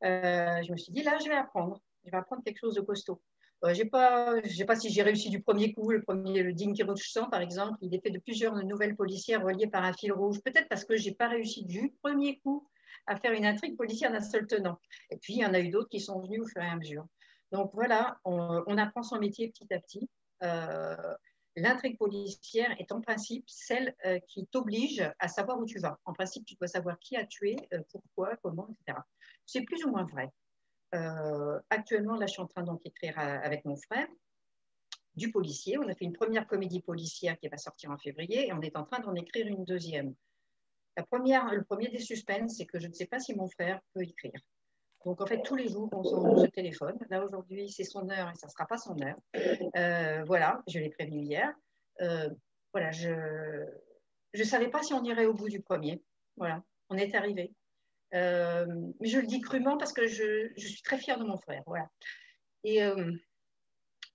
Euh, 0.03 0.61
je 0.61 0.71
me 0.71 0.77
suis 0.77 0.91
dit, 0.91 1.03
là, 1.03 1.17
je 1.23 1.29
vais 1.29 1.35
apprendre. 1.35 1.81
Je 2.03 2.11
vais 2.11 2.17
apprendre 2.17 2.43
quelque 2.43 2.59
chose 2.59 2.75
de 2.75 2.81
costaud. 2.81 3.21
Euh, 3.63 3.73
je 3.73 3.83
ne 3.83 4.53
sais 4.53 4.65
pas 4.65 4.75
si 4.75 4.89
j'ai 4.89 5.01
réussi 5.01 5.29
du 5.29 5.41
premier 5.41 5.73
coup. 5.73 5.89
Le 5.89 6.03
premier, 6.03 6.43
le 6.43 6.53
Dinky 6.53 6.83
Roach 6.83 7.13
par 7.31 7.41
exemple, 7.41 7.77
il 7.81 7.95
est 7.95 8.01
fait 8.01 8.11
de 8.11 8.19
plusieurs 8.19 8.53
nouvelles 8.65 8.95
policières 8.95 9.43
reliées 9.43 9.67
par 9.67 9.83
un 9.83 9.93
fil 9.93 10.11
rouge. 10.11 10.41
Peut-être 10.43 10.67
parce 10.67 10.83
que 10.83 10.97
je 10.97 11.09
n'ai 11.09 11.15
pas 11.15 11.29
réussi 11.29 11.63
du 11.65 11.93
premier 12.03 12.39
coup 12.39 12.67
à 13.07 13.15
faire 13.15 13.33
une 13.33 13.45
intrigue 13.45 13.77
policière 13.77 14.11
d'un 14.11 14.21
seul 14.21 14.47
tenant. 14.47 14.79
Et 15.09 15.17
puis, 15.17 15.33
il 15.33 15.39
y 15.39 15.45
en 15.45 15.53
a 15.53 15.59
eu 15.59 15.69
d'autres 15.69 15.89
qui 15.89 15.99
sont 15.99 16.19
venus 16.21 16.41
au 16.41 16.47
fur 16.47 16.61
et 16.61 16.67
à 16.67 16.75
mesure. 16.75 17.05
Donc 17.51 17.71
voilà, 17.73 18.19
on, 18.25 18.77
apprend 18.77 19.03
son 19.03 19.19
métier 19.19 19.49
petit 19.49 19.73
à 19.73 19.79
petit. 19.79 20.09
Euh, 20.43 21.15
l'intrigue 21.55 21.97
policière 21.97 22.75
est 22.79 22.91
en 22.91 23.01
principe 23.01 23.45
celle 23.47 23.95
euh, 24.05 24.19
qui 24.27 24.47
t'oblige 24.47 25.09
à 25.19 25.27
savoir 25.27 25.59
où 25.59 25.65
tu 25.65 25.79
vas. 25.79 25.99
En 26.05 26.13
principe, 26.13 26.45
tu 26.45 26.55
dois 26.55 26.67
savoir 26.67 26.99
qui 26.99 27.15
a 27.15 27.25
tué, 27.25 27.55
euh, 27.73 27.81
pourquoi, 27.91 28.35
comment, 28.43 28.67
etc. 28.69 28.99
C'est 29.45 29.61
plus 29.61 29.85
ou 29.85 29.91
moins 29.91 30.05
vrai. 30.05 30.31
actuellement, 31.69 32.15
là, 32.15 32.25
je 32.25 32.33
suis 32.33 32.41
en 32.41 32.47
train 32.47 32.63
d'écrire 32.63 33.19
avec 33.19 33.65
mon 33.65 33.75
frère 33.75 34.07
du 35.15 35.31
policier. 35.31 35.77
On 35.77 35.87
a 35.87 35.95
fait 35.95 36.05
une 36.05 36.13
première 36.13 36.47
comédie 36.47 36.81
policière 36.81 37.37
qui 37.37 37.47
va 37.47 37.57
sortir 37.57 37.91
en 37.91 37.97
février 37.97 38.47
et 38.47 38.53
on 38.53 38.61
est 38.61 38.77
en 38.77 38.83
train 38.83 38.99
d'en 38.99 39.13
écrire 39.15 39.47
une 39.47 39.65
deuxième. 39.65 40.13
La 40.97 41.03
première, 41.03 41.53
le 41.53 41.63
premier 41.63 41.89
des 41.89 41.99
suspens, 41.99 42.47
c'est 42.47 42.65
que 42.65 42.79
je 42.79 42.87
ne 42.87 42.93
sais 42.93 43.05
pas 43.05 43.19
si 43.19 43.35
mon 43.35 43.47
frère 43.47 43.79
peut 43.93 44.03
écrire. 44.03 44.39
Donc, 45.05 45.21
en 45.21 45.27
fait, 45.27 45.43
tous 45.43 45.55
les 45.55 45.67
jours, 45.67 45.87
on 45.91 46.37
se 46.37 46.47
téléphone. 46.47 46.97
Là, 47.09 47.23
aujourd'hui, 47.23 47.69
c'est 47.69 47.83
son 47.83 48.09
heure 48.09 48.31
et 48.31 48.35
ça 48.35 48.47
ne 48.47 48.51
sera 48.51 48.65
pas 48.65 48.77
son 48.77 48.97
heure. 49.01 49.17
Euh, 49.75 50.23
voilà, 50.25 50.63
je 50.67 50.79
l'ai 50.79 50.89
prévenu 50.89 51.21
hier. 51.21 51.53
Euh, 52.01 52.29
voilà, 52.73 52.91
je 52.91 53.09
ne 54.33 54.43
savais 54.43 54.69
pas 54.69 54.81
si 54.81 54.93
on 54.93 55.03
irait 55.03 55.27
au 55.27 55.33
bout 55.33 55.47
du 55.47 55.61
premier. 55.61 56.01
Voilà, 56.37 56.63
on 56.89 56.97
est 56.97 57.13
arrivé. 57.13 57.53
Euh, 58.15 58.65
mais 58.99 59.07
je 59.07 59.19
le 59.19 59.27
dis 59.27 59.41
crûment 59.41 59.77
parce 59.77 59.93
que 59.93 60.07
je, 60.07 60.51
je, 60.57 60.67
suis 60.67 60.81
très 60.81 60.97
fière 60.97 61.19
de 61.19 61.23
mon 61.23 61.37
frère. 61.37 61.61
Voilà. 61.67 61.87
Et, 62.63 62.79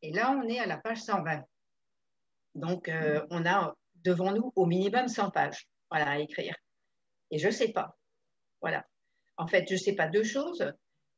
et 0.03 0.13
là, 0.13 0.33
on 0.33 0.49
est 0.49 0.59
à 0.59 0.67
la 0.67 0.79
page 0.79 1.03
120. 1.03 1.45
Donc, 2.57 2.91
on 3.31 3.47
a 3.47 3.77
devant 3.95 4.33
nous 4.33 4.53
au 4.57 4.67
minimum 4.67 5.07
100 5.07 5.31
pages 5.31 5.69
voilà, 5.89 6.11
à 6.11 6.19
écrire. 6.19 6.57
Et 7.31 7.39
je 7.39 7.47
ne 7.47 7.53
sais 7.53 7.73
pas. 7.73 7.99
Voilà. 8.61 8.87
En 9.37 9.47
fait, 9.47 9.67
je 9.69 9.75
ne 9.75 9.79
sais 9.79 9.95
pas 9.95 10.09
deux 10.09 10.25
choses. 10.25 10.73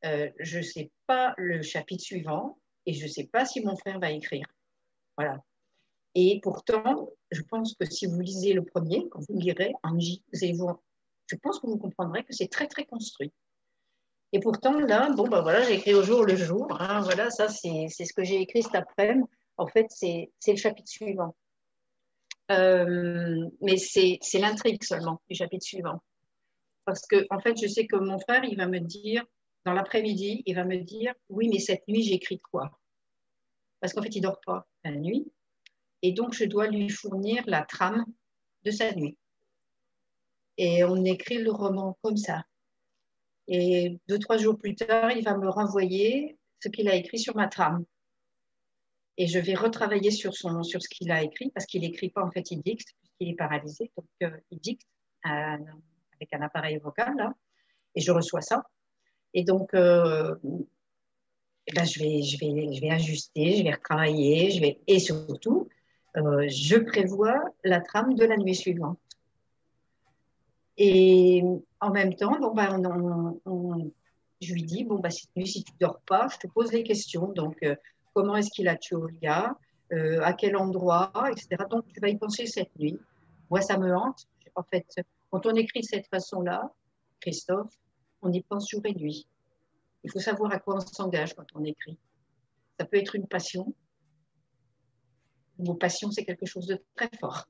Euh, 0.05 0.29
je 0.39 0.57
ne 0.57 0.63
sais 0.63 0.91
pas 1.07 1.33
le 1.37 1.61
chapitre 1.61 2.03
suivant 2.03 2.59
et 2.85 2.93
je 2.93 3.03
ne 3.03 3.09
sais 3.09 3.27
pas 3.27 3.45
si 3.45 3.63
mon 3.63 3.75
frère 3.77 3.99
va 3.99 4.11
écrire. 4.11 4.45
Voilà. 5.17 5.39
Et 6.15 6.39
pourtant, 6.43 7.09
je 7.31 7.41
pense 7.41 7.75
que 7.75 7.85
si 7.89 8.05
vous 8.05 8.19
lisez 8.19 8.53
le 8.53 8.63
premier, 8.63 9.07
quand 9.09 9.21
vous 9.27 9.37
lirez 9.37 9.73
Angie, 9.83 10.23
je 10.33 11.35
pense 11.41 11.59
que 11.59 11.67
vous 11.67 11.77
comprendrez 11.77 12.23
que 12.23 12.33
c'est 12.33 12.49
très, 12.49 12.67
très 12.67 12.85
construit. 12.85 13.31
Et 14.31 14.39
pourtant, 14.39 14.79
là, 14.79 15.09
bon, 15.11 15.27
ben 15.27 15.41
voilà, 15.41 15.61
j'ai 15.63 15.75
écrit 15.75 15.93
au 15.93 16.03
jour 16.03 16.25
le 16.25 16.35
jour. 16.35 16.67
Hein, 16.79 17.01
voilà, 17.01 17.29
ça, 17.29 17.47
c'est 17.47 17.87
ce 17.87 18.13
que 18.13 18.23
j'ai 18.23 18.41
écrit 18.41 18.63
cet 18.63 18.75
après-midi. 18.75 19.27
En 19.57 19.67
fait, 19.67 19.85
c'est 19.89 20.31
le 20.47 20.55
chapitre 20.55 20.89
suivant. 20.89 21.35
Euh, 22.51 23.49
mais 23.61 23.77
c'est 23.77 24.19
l'intrigue 24.39 24.83
seulement 24.83 25.21
du 25.29 25.35
chapitre 25.35 25.65
suivant. 25.65 26.01
Parce 26.85 27.05
que, 27.07 27.25
en 27.29 27.39
fait, 27.39 27.55
je 27.61 27.67
sais 27.67 27.87
que 27.87 27.95
mon 27.95 28.19
frère, 28.19 28.43
il 28.43 28.57
va 28.57 28.67
me 28.67 28.79
dire, 28.79 29.25
dans 29.65 29.73
l'après-midi, 29.73 30.43
il 30.45 30.55
va 30.55 30.65
me 30.65 30.77
dire 30.77 31.13
Oui, 31.29 31.47
mais 31.49 31.59
cette 31.59 31.87
nuit, 31.87 32.03
j'écris 32.03 32.39
quoi? 32.39 32.71
Parce 33.79 33.93
qu'en 33.93 34.01
fait, 34.01 34.15
il 34.15 34.21
dort 34.21 34.39
pas 34.45 34.67
la 34.83 34.91
nuit. 34.91 35.31
Et 36.01 36.11
donc, 36.11 36.33
je 36.33 36.45
dois 36.45 36.67
lui 36.67 36.89
fournir 36.89 37.43
la 37.47 37.63
trame 37.63 38.05
de 38.63 38.71
sa 38.71 38.93
nuit. 38.93 39.17
Et 40.57 40.83
on 40.83 41.03
écrit 41.05 41.37
le 41.37 41.51
roman 41.51 41.97
comme 42.01 42.17
ça. 42.17 42.43
Et 43.47 43.99
deux, 44.07 44.19
trois 44.19 44.37
jours 44.37 44.57
plus 44.57 44.75
tard, 44.75 45.11
il 45.11 45.23
va 45.23 45.37
me 45.37 45.49
renvoyer 45.49 46.37
ce 46.61 46.69
qu'il 46.69 46.87
a 46.89 46.95
écrit 46.95 47.19
sur 47.19 47.35
ma 47.35 47.47
trame. 47.47 47.83
Et 49.17 49.27
je 49.27 49.39
vais 49.39 49.53
retravailler 49.53 50.11
sur, 50.11 50.33
son, 50.33 50.63
sur 50.63 50.81
ce 50.81 50.89
qu'il 50.89 51.11
a 51.11 51.23
écrit, 51.23 51.51
parce 51.51 51.65
qu'il 51.65 51.81
n'écrit 51.81 52.09
pas, 52.09 52.23
en 52.23 52.31
fait, 52.31 52.49
il 52.51 52.61
dicte, 52.61 52.89
puisqu'il 52.99 53.29
est 53.29 53.35
paralysé. 53.35 53.91
Donc, 53.95 54.07
euh, 54.23 54.37
il 54.51 54.59
dicte 54.59 54.87
avec 55.23 56.33
un 56.33 56.41
appareil 56.41 56.77
vocal, 56.77 57.15
là, 57.15 57.33
et 57.95 58.01
je 58.01 58.11
reçois 58.11 58.41
ça. 58.41 58.63
Et 59.33 59.43
donc, 59.43 59.73
euh, 59.73 60.35
eh 61.67 61.73
ben, 61.73 61.85
je, 61.85 61.99
vais, 61.99 62.21
je, 62.21 62.37
vais, 62.39 62.73
je 62.73 62.81
vais 62.81 62.89
ajuster, 62.89 63.57
je 63.57 63.63
vais 63.63 63.71
retravailler, 63.71 64.51
je 64.51 64.59
vais, 64.59 64.79
et 64.87 64.99
surtout, 64.99 65.69
euh, 66.17 66.47
je 66.49 66.77
prévois 66.77 67.41
la 67.63 67.79
trame 67.79 68.15
de 68.15 68.25
la 68.25 68.37
nuit 68.37 68.55
suivante. 68.55 68.99
Et 70.77 71.43
en 71.79 71.91
même 71.91 72.15
temps, 72.15 72.37
bon, 72.39 72.53
ben, 72.53 72.81
je 74.41 74.53
lui 74.53 74.63
dis, 74.63 74.83
bon, 74.83 74.99
bah, 74.99 75.11
cette 75.11 75.35
nuit, 75.35 75.47
si 75.47 75.63
tu 75.63 75.71
dors 75.79 76.01
pas, 76.01 76.27
je 76.29 76.37
te 76.39 76.51
pose 76.51 76.71
les 76.73 76.83
questions. 76.83 77.27
Donc, 77.27 77.63
comment 78.13 78.35
est-ce 78.35 78.51
qu'il 78.51 78.67
a 78.67 78.75
tué 78.75 78.95
Olga, 78.95 79.55
euh, 79.91 80.21
à 80.23 80.33
quel 80.33 80.55
endroit, 80.55 81.11
etc. 81.31 81.63
Donc, 81.69 81.85
tu 81.93 81.99
vas 81.99 82.09
y 82.09 82.17
penser 82.17 82.45
cette 82.45 82.77
nuit. 82.79 82.99
Moi, 83.49 83.61
ça 83.61 83.77
me 83.77 83.95
hante. 83.95 84.27
En 84.55 84.63
fait, 84.63 84.85
quand 85.31 85.45
on 85.45 85.55
écrit 85.55 85.81
de 85.81 85.85
cette 85.85 86.07
façon-là, 86.07 86.71
Christophe, 87.19 87.73
on 88.21 88.31
y 88.31 88.41
pense 88.41 88.69
jour 88.69 88.81
et 88.85 88.93
nuit. 88.93 89.27
Il 90.03 90.11
faut 90.11 90.19
savoir 90.19 90.51
à 90.51 90.59
quoi 90.59 90.75
on 90.75 90.79
s'engage 90.79 91.33
quand 91.33 91.45
on 91.55 91.63
écrit. 91.63 91.97
Ça 92.79 92.85
peut 92.85 92.97
être 92.97 93.15
une 93.15 93.27
passion. 93.27 93.73
Vos 95.57 95.75
passions, 95.75 96.11
c'est 96.11 96.25
quelque 96.25 96.45
chose 96.45 96.67
de 96.67 96.81
très 96.95 97.09
fort. 97.19 97.47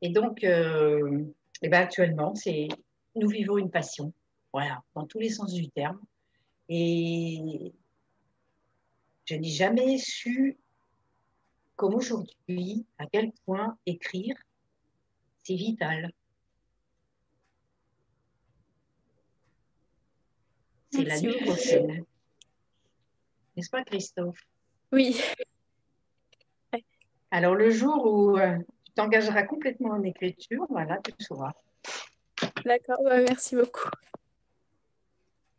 Et 0.00 0.10
donc, 0.10 0.44
euh, 0.44 1.24
eh 1.62 1.68
ben 1.68 1.82
actuellement, 1.82 2.34
c'est 2.34 2.68
nous 3.14 3.28
vivons 3.28 3.58
une 3.58 3.70
passion. 3.70 4.12
Voilà, 4.52 4.82
dans 4.94 5.06
tous 5.06 5.18
les 5.18 5.30
sens 5.30 5.52
du 5.52 5.68
terme. 5.70 6.00
Et 6.68 7.72
je 9.24 9.34
n'ai 9.34 9.48
jamais 9.48 9.98
su, 9.98 10.58
comme 11.76 11.94
aujourd'hui, 11.94 12.86
à 12.98 13.06
quel 13.06 13.32
point 13.44 13.76
écrire, 13.86 14.36
c'est 15.42 15.54
vital. 15.54 16.12
C'est 20.90 21.04
la 21.04 21.20
nuit 21.20 21.40
prochaine. 21.44 22.04
N'est-ce 23.56 23.70
pas, 23.70 23.84
Christophe? 23.84 24.38
Oui. 24.92 25.20
Alors, 27.30 27.54
le 27.54 27.70
jour 27.70 28.06
où 28.06 28.38
euh, 28.38 28.58
tu 28.84 28.92
t'engageras 28.92 29.44
complètement 29.44 29.90
en 29.90 30.02
écriture, 30.02 30.66
voilà, 30.68 30.98
tu 31.02 31.12
le 31.18 31.24
sauras. 31.24 31.54
D'accord, 32.64 33.00
merci 33.04 33.56
beaucoup. 33.56 33.88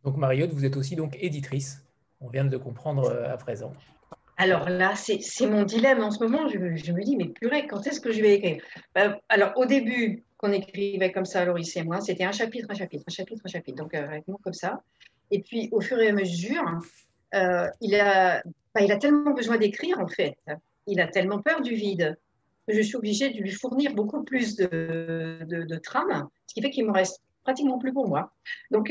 Donc, 0.04 0.16
Mariotte, 0.16 0.52
vous 0.52 0.64
êtes 0.64 0.76
aussi 0.76 0.94
donc 0.94 1.16
éditrice. 1.20 1.83
On 2.24 2.28
vient 2.28 2.46
de 2.46 2.56
comprendre 2.56 3.10
euh, 3.10 3.30
à 3.30 3.36
présent. 3.36 3.72
Alors 4.38 4.68
là, 4.70 4.94
c'est 4.96 5.46
mon 5.46 5.62
dilemme 5.64 6.00
en 6.02 6.10
ce 6.10 6.24
moment. 6.24 6.48
Je, 6.48 6.58
me 6.58 7.04
dis, 7.04 7.16
mais 7.16 7.28
purée, 7.28 7.66
quand 7.66 7.86
est-ce 7.86 8.00
que 8.00 8.12
je 8.12 8.22
vais 8.22 8.34
écrire? 8.34 8.62
Ben, 8.94 9.16
Alors, 9.28 9.52
au 9.56 9.66
début, 9.66 10.24
qu'on 10.38 10.50
écrivait 10.50 11.12
comme 11.12 11.26
ça, 11.26 11.44
Loris 11.44 11.76
et 11.76 11.82
moi, 11.84 12.00
c'était 12.00 12.24
un 12.24 12.32
chapitre, 12.32 12.66
un 12.70 12.74
chapitre, 12.74 13.04
un 13.06 13.12
chapitre, 13.12 13.42
un 13.44 13.48
chapitre. 13.48 13.76
Donc, 13.76 13.94
euh, 13.94 14.06
avec 14.08 14.26
moi, 14.26 14.38
comme 14.42 14.54
ça. 14.54 14.82
Et 15.30 15.42
puis, 15.42 15.68
au 15.70 15.82
fur 15.82 16.00
et 16.00 16.08
à 16.08 16.12
mesure, 16.12 16.64
euh, 17.34 17.68
il, 17.82 17.94
a, 17.94 18.42
ben, 18.74 18.80
il 18.80 18.90
a 18.90 18.96
tellement 18.96 19.32
besoin 19.32 19.58
d'écrire, 19.58 20.00
en 20.00 20.08
fait. 20.08 20.34
Il 20.86 21.00
a 21.00 21.06
tellement 21.06 21.42
peur 21.42 21.60
du 21.60 21.74
vide 21.74 22.18
que 22.66 22.74
je 22.74 22.80
suis 22.80 22.96
obligée 22.96 23.30
de 23.30 23.38
lui 23.38 23.50
fournir 23.50 23.94
beaucoup 23.94 24.24
plus 24.24 24.56
de, 24.56 25.38
de, 25.42 25.76
trames, 25.76 26.28
ce 26.46 26.54
qui 26.54 26.62
fait 26.62 26.70
qu'il 26.70 26.86
me 26.86 26.92
reste 26.92 27.20
pratiquement 27.44 27.78
plus 27.78 27.92
pour 27.92 28.08
moi. 28.08 28.32
Donc, 28.70 28.90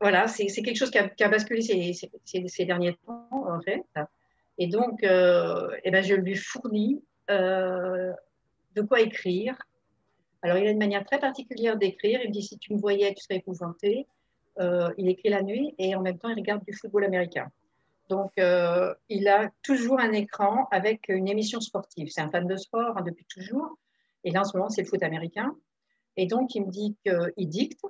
voilà, 0.00 0.28
c'est 0.28 0.46
quelque 0.46 0.76
chose 0.76 0.90
qui 0.90 0.98
a, 0.98 1.28
basculé 1.28 1.62
ces, 1.62 2.64
derniers 2.64 2.94
temps, 3.06 3.28
en 3.30 3.60
fait. 3.62 3.84
Et 4.58 4.66
donc, 4.66 5.02
euh, 5.02 5.70
eh 5.84 5.90
ben, 5.90 6.02
je 6.02 6.14
lui 6.14 6.36
fournis 6.36 7.02
euh, 7.30 8.12
de 8.74 8.82
quoi 8.82 9.00
écrire. 9.00 9.56
Alors, 10.42 10.58
il 10.58 10.66
a 10.66 10.70
une 10.70 10.78
manière 10.78 11.04
très 11.04 11.18
particulière 11.18 11.76
d'écrire. 11.76 12.20
Il 12.22 12.28
me 12.28 12.32
dit 12.32 12.42
si 12.42 12.58
tu 12.58 12.74
me 12.74 12.78
voyais, 12.78 13.14
tu 13.14 13.22
serais 13.22 13.36
épouvanté. 13.36 14.06
Euh, 14.58 14.92
il 14.96 15.08
écrit 15.08 15.28
la 15.28 15.42
nuit 15.42 15.74
et 15.78 15.94
en 15.94 16.02
même 16.02 16.18
temps, 16.18 16.28
il 16.28 16.36
regarde 16.36 16.64
du 16.64 16.74
football 16.74 17.04
américain. 17.04 17.50
Donc, 18.08 18.32
il 18.36 19.28
a 19.28 19.50
toujours 19.62 19.98
un 19.98 20.12
écran 20.12 20.68
avec 20.70 21.08
une 21.08 21.26
émission 21.26 21.60
sportive. 21.60 22.08
C'est 22.08 22.20
un 22.20 22.30
fan 22.30 22.46
de 22.46 22.56
sport 22.56 22.96
hein, 22.96 23.02
depuis 23.04 23.24
toujours. 23.24 23.76
Et 24.22 24.30
là, 24.30 24.42
en 24.42 24.44
ce 24.44 24.56
moment, 24.56 24.68
c'est 24.68 24.82
le 24.82 24.86
foot 24.86 25.02
américain. 25.02 25.56
Et 26.16 26.26
donc, 26.26 26.54
il 26.54 26.66
me 26.66 26.70
dit 26.70 26.96
qu'il 27.04 27.48
dicte 27.48 27.80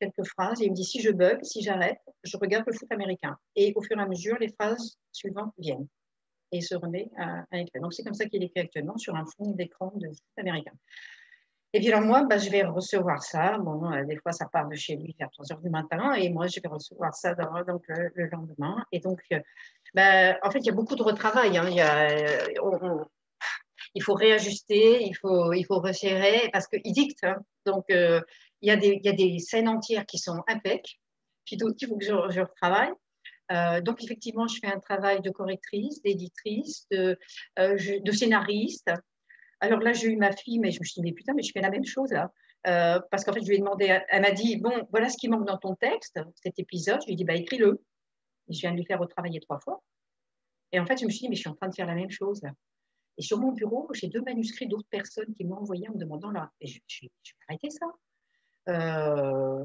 quelques 0.00 0.26
phrases 0.26 0.60
et 0.60 0.66
il 0.66 0.70
me 0.70 0.76
dit 0.76 0.84
si 0.84 1.00
je 1.00 1.10
bug, 1.10 1.42
si 1.42 1.62
j'arrête, 1.62 2.00
je 2.22 2.36
regarde 2.36 2.64
le 2.66 2.72
foot 2.72 2.90
américain. 2.90 3.36
Et 3.54 3.72
au 3.76 3.82
fur 3.82 3.98
et 3.98 4.02
à 4.02 4.06
mesure, 4.06 4.36
les 4.38 4.48
phrases 4.48 4.98
suivantes 5.12 5.52
viennent 5.58 5.86
et 6.52 6.60
se 6.60 6.74
remet 6.74 7.08
à, 7.16 7.44
écrire. 7.52 7.82
Donc, 7.82 7.92
c'est 7.92 8.02
comme 8.02 8.14
ça 8.14 8.26
qu'il 8.26 8.42
écrit 8.42 8.60
actuellement 8.60 8.96
sur 8.96 9.14
un 9.14 9.24
fond 9.24 9.50
d'écran 9.52 9.92
de 9.96 10.08
foot 10.08 10.38
américain. 10.38 10.72
Et 11.72 11.80
bien, 11.80 12.00
moi, 12.00 12.24
bah, 12.24 12.38
je 12.38 12.48
vais 12.48 12.62
recevoir 12.62 13.22
ça. 13.22 13.58
Bon, 13.58 13.92
euh, 13.92 14.04
des 14.04 14.16
fois, 14.16 14.32
ça 14.32 14.46
part 14.46 14.68
de 14.68 14.74
chez 14.74 14.96
lui 14.96 15.14
vers 15.18 15.30
3 15.30 15.52
heures 15.52 15.60
du 15.60 15.68
matin 15.68 16.14
et 16.14 16.30
moi, 16.30 16.46
je 16.46 16.60
vais 16.60 16.68
recevoir 16.68 17.14
ça 17.14 17.34
donc, 17.34 17.84
le, 17.88 18.26
lendemain. 18.30 18.84
Et 18.92 19.00
donc, 19.00 19.20
euh, 19.32 19.40
bah, 19.94 20.38
en 20.42 20.50
fait, 20.50 20.60
il 20.60 20.66
y 20.66 20.70
a 20.70 20.74
beaucoup 20.74 20.96
de 20.96 21.02
retravail. 21.02 21.58
Hein. 21.58 21.68
Il, 21.68 21.80
euh, 24.00 24.02
faut 24.02 24.14
réajuster, 24.14 25.02
il 25.02 25.14
faut, 25.14 25.52
il 25.52 25.64
faut 25.64 25.80
resserrer 25.80 26.48
parce 26.52 26.66
qu'il 26.66 26.92
dicte. 26.92 27.24
Hein. 27.24 27.36
Donc, 27.66 27.86
il, 28.62 28.68
y 28.68 28.70
a 28.70 28.76
des, 28.76 28.98
il 29.02 29.04
y 29.04 29.08
a 29.08 29.12
des 29.12 29.38
scènes 29.38 29.68
entières 29.68 30.06
qui 30.06 30.18
sont 30.18 30.42
impeccables. 30.48 30.82
Puis 31.44 31.56
d'autres 31.56 31.76
il 31.80 31.88
faut 31.88 31.96
que 31.96 32.04
je, 32.04 32.12
je 32.30 32.40
retravaille. 32.40 32.92
donc, 33.82 34.02
effectivement, 34.02 34.48
je 34.48 34.58
fais 34.60 34.72
un 34.72 34.80
travail 34.80 35.20
de 35.22 35.30
correctrice, 35.30 36.02
d'éditrice, 36.02 36.86
de, 36.90 37.16
de 37.56 38.12
scénariste. 38.12 38.90
Alors 39.60 39.80
là, 39.80 39.92
j'ai 39.92 40.08
eu 40.08 40.16
ma 40.16 40.32
fille, 40.32 40.58
mais 40.58 40.70
je 40.70 40.80
me 40.80 40.84
suis 40.84 41.00
dit, 41.00 41.08
mais 41.08 41.12
putain, 41.14 41.34
mais 41.34 41.42
je 41.42 41.52
fais 41.52 41.60
la 41.60 41.70
même 41.70 41.84
chose 41.84 42.10
là. 42.10 42.32
Euh, 42.66 43.00
parce 43.10 43.24
qu'en 43.24 43.32
fait, 43.32 43.42
je 43.42 43.48
lui 43.48 43.56
ai 43.56 43.58
demandé, 43.58 43.96
elle 44.08 44.22
m'a 44.22 44.32
dit, 44.32 44.56
bon, 44.56 44.72
voilà 44.90 45.08
ce 45.08 45.16
qui 45.16 45.28
manque 45.28 45.46
dans 45.46 45.58
ton 45.58 45.76
texte, 45.76 46.18
cet 46.34 46.58
épisode. 46.58 47.00
Je 47.02 47.06
lui 47.06 47.12
ai 47.12 47.16
dit, 47.16 47.24
bah, 47.24 47.34
écris-le. 47.34 47.80
Je 48.48 48.60
viens 48.60 48.72
de 48.72 48.76
lui 48.76 48.84
faire 48.84 48.98
retravailler 48.98 49.40
trois 49.40 49.60
fois. 49.60 49.82
Et 50.72 50.80
en 50.80 50.86
fait, 50.86 50.98
je 50.98 51.04
me 51.04 51.10
suis 51.10 51.20
dit, 51.20 51.28
mais 51.28 51.36
je 51.36 51.40
suis 51.40 51.48
en 51.48 51.54
train 51.54 51.68
de 51.68 51.74
faire 51.74 51.86
la 51.86 51.94
même 51.94 52.10
chose 52.10 52.42
là. 52.42 52.50
Et 53.18 53.22
sur 53.22 53.38
mon 53.38 53.52
bureau, 53.52 53.88
j'ai 53.94 54.08
deux 54.08 54.20
manuscrits 54.20 54.66
d'autres 54.66 54.88
personnes 54.90 55.32
qui 55.34 55.44
m'ont 55.44 55.56
envoyé 55.56 55.88
en 55.88 55.92
me 55.92 55.98
demandant 55.98 56.30
là. 56.30 56.50
Je, 56.60 56.78
je, 56.86 57.06
je 57.22 57.32
vais 57.32 57.44
arrêter 57.48 57.70
ça. 57.70 57.86
Euh, 58.68 59.64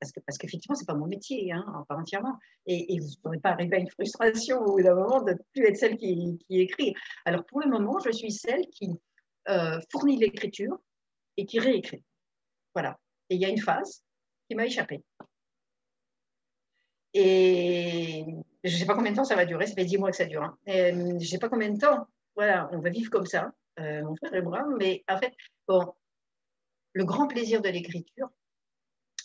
parce, 0.00 0.12
que, 0.12 0.20
parce 0.20 0.38
qu'effectivement, 0.38 0.74
ce 0.74 0.82
n'est 0.82 0.86
pas 0.86 0.94
mon 0.94 1.06
métier, 1.06 1.52
hein, 1.52 1.84
pas 1.88 1.96
entièrement. 1.96 2.36
Et, 2.66 2.98
vous 2.98 3.06
ne 3.06 3.22
pourrez 3.22 3.38
pas 3.38 3.50
arriver 3.50 3.76
à 3.76 3.80
une 3.80 3.90
frustration 3.90 4.58
au 4.60 4.72
bout 4.72 4.82
d'un 4.82 4.94
moment 4.94 5.22
de 5.22 5.36
plus 5.52 5.66
être 5.66 5.76
celle 5.76 5.96
qui, 5.96 6.38
écrit. 6.50 6.94
Alors, 7.24 7.44
pour 7.44 7.60
le 7.60 7.70
moment, 7.70 7.98
je 8.00 8.10
suis 8.10 8.32
celle 8.32 8.66
qui, 8.68 8.90
euh, 9.48 9.78
fournit 9.90 10.16
l'écriture 10.16 10.78
et 11.36 11.46
qui 11.46 11.58
réécrit. 11.58 12.04
Voilà. 12.74 12.98
Et 13.28 13.36
il 13.36 13.40
y 13.40 13.44
a 13.44 13.48
une 13.48 13.60
phase 13.60 14.02
qui 14.48 14.56
m'a 14.56 14.66
échappé. 14.66 15.02
Et 17.14 18.24
je 18.64 18.72
ne 18.72 18.78
sais 18.78 18.86
pas 18.86 18.94
combien 18.94 19.10
de 19.10 19.16
temps 19.16 19.24
ça 19.24 19.36
va 19.36 19.44
durer, 19.44 19.66
ça 19.66 19.74
fait 19.74 19.84
dix 19.84 19.98
mois 19.98 20.10
que 20.10 20.16
ça 20.16 20.24
dure. 20.24 20.42
Hein. 20.42 20.58
je 20.66 21.14
ne 21.14 21.18
sais 21.18 21.38
pas 21.38 21.48
combien 21.48 21.70
de 21.70 21.78
temps. 21.78 22.06
Voilà, 22.34 22.68
on 22.72 22.78
va 22.78 22.88
vivre 22.88 23.10
comme 23.10 23.26
ça, 23.26 23.52
euh, 23.78 24.02
mon 24.02 24.16
frère 24.16 24.34
et 24.34 24.42
moi. 24.42 24.64
Mais 24.78 25.04
en 25.08 25.18
fait, 25.18 25.34
bon, 25.68 25.94
le 26.92 27.04
grand 27.04 27.26
plaisir 27.26 27.62
de 27.62 27.68
l'écriture, 27.68 28.28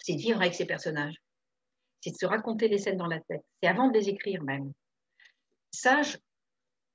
c'est 0.02 0.14
de 0.14 0.20
vivre 0.20 0.42
avec 0.42 0.56
ces 0.56 0.66
personnages. 0.66 1.16
C'est 2.02 2.12
de 2.12 2.18
se 2.18 2.26
raconter 2.26 2.68
les 2.68 2.78
scènes 2.78 2.98
dans 2.98 3.08
la 3.08 3.20
tête. 3.20 3.44
C'est 3.62 3.70
avant 3.70 3.90
de 3.90 3.94
les 3.94 4.10
écrire 4.10 4.44
même. 4.44 4.72
Ça, 5.72 6.02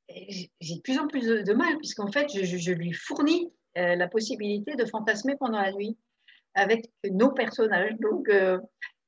j'ai 0.09 0.77
de 0.77 0.81
plus 0.81 0.99
en 0.99 1.09
plus 1.09 1.27
de, 1.27 1.53
mal, 1.53 1.77
puisqu'en 1.79 2.11
fait, 2.11 2.29
je, 2.31 2.73
lui 2.73 2.93
fournis 2.93 3.53
euh, 3.77 3.97
la 3.97 4.09
possibilité 4.09 4.77
de 4.77 4.85
fantasmer 4.85 5.37
pendant 5.37 5.61
la 5.61 5.73
nuit 5.73 5.99
avec 6.55 6.91
nos 7.05 7.33
personnages. 7.33 7.95
Donc, 8.01 8.29
euh, 8.29 8.59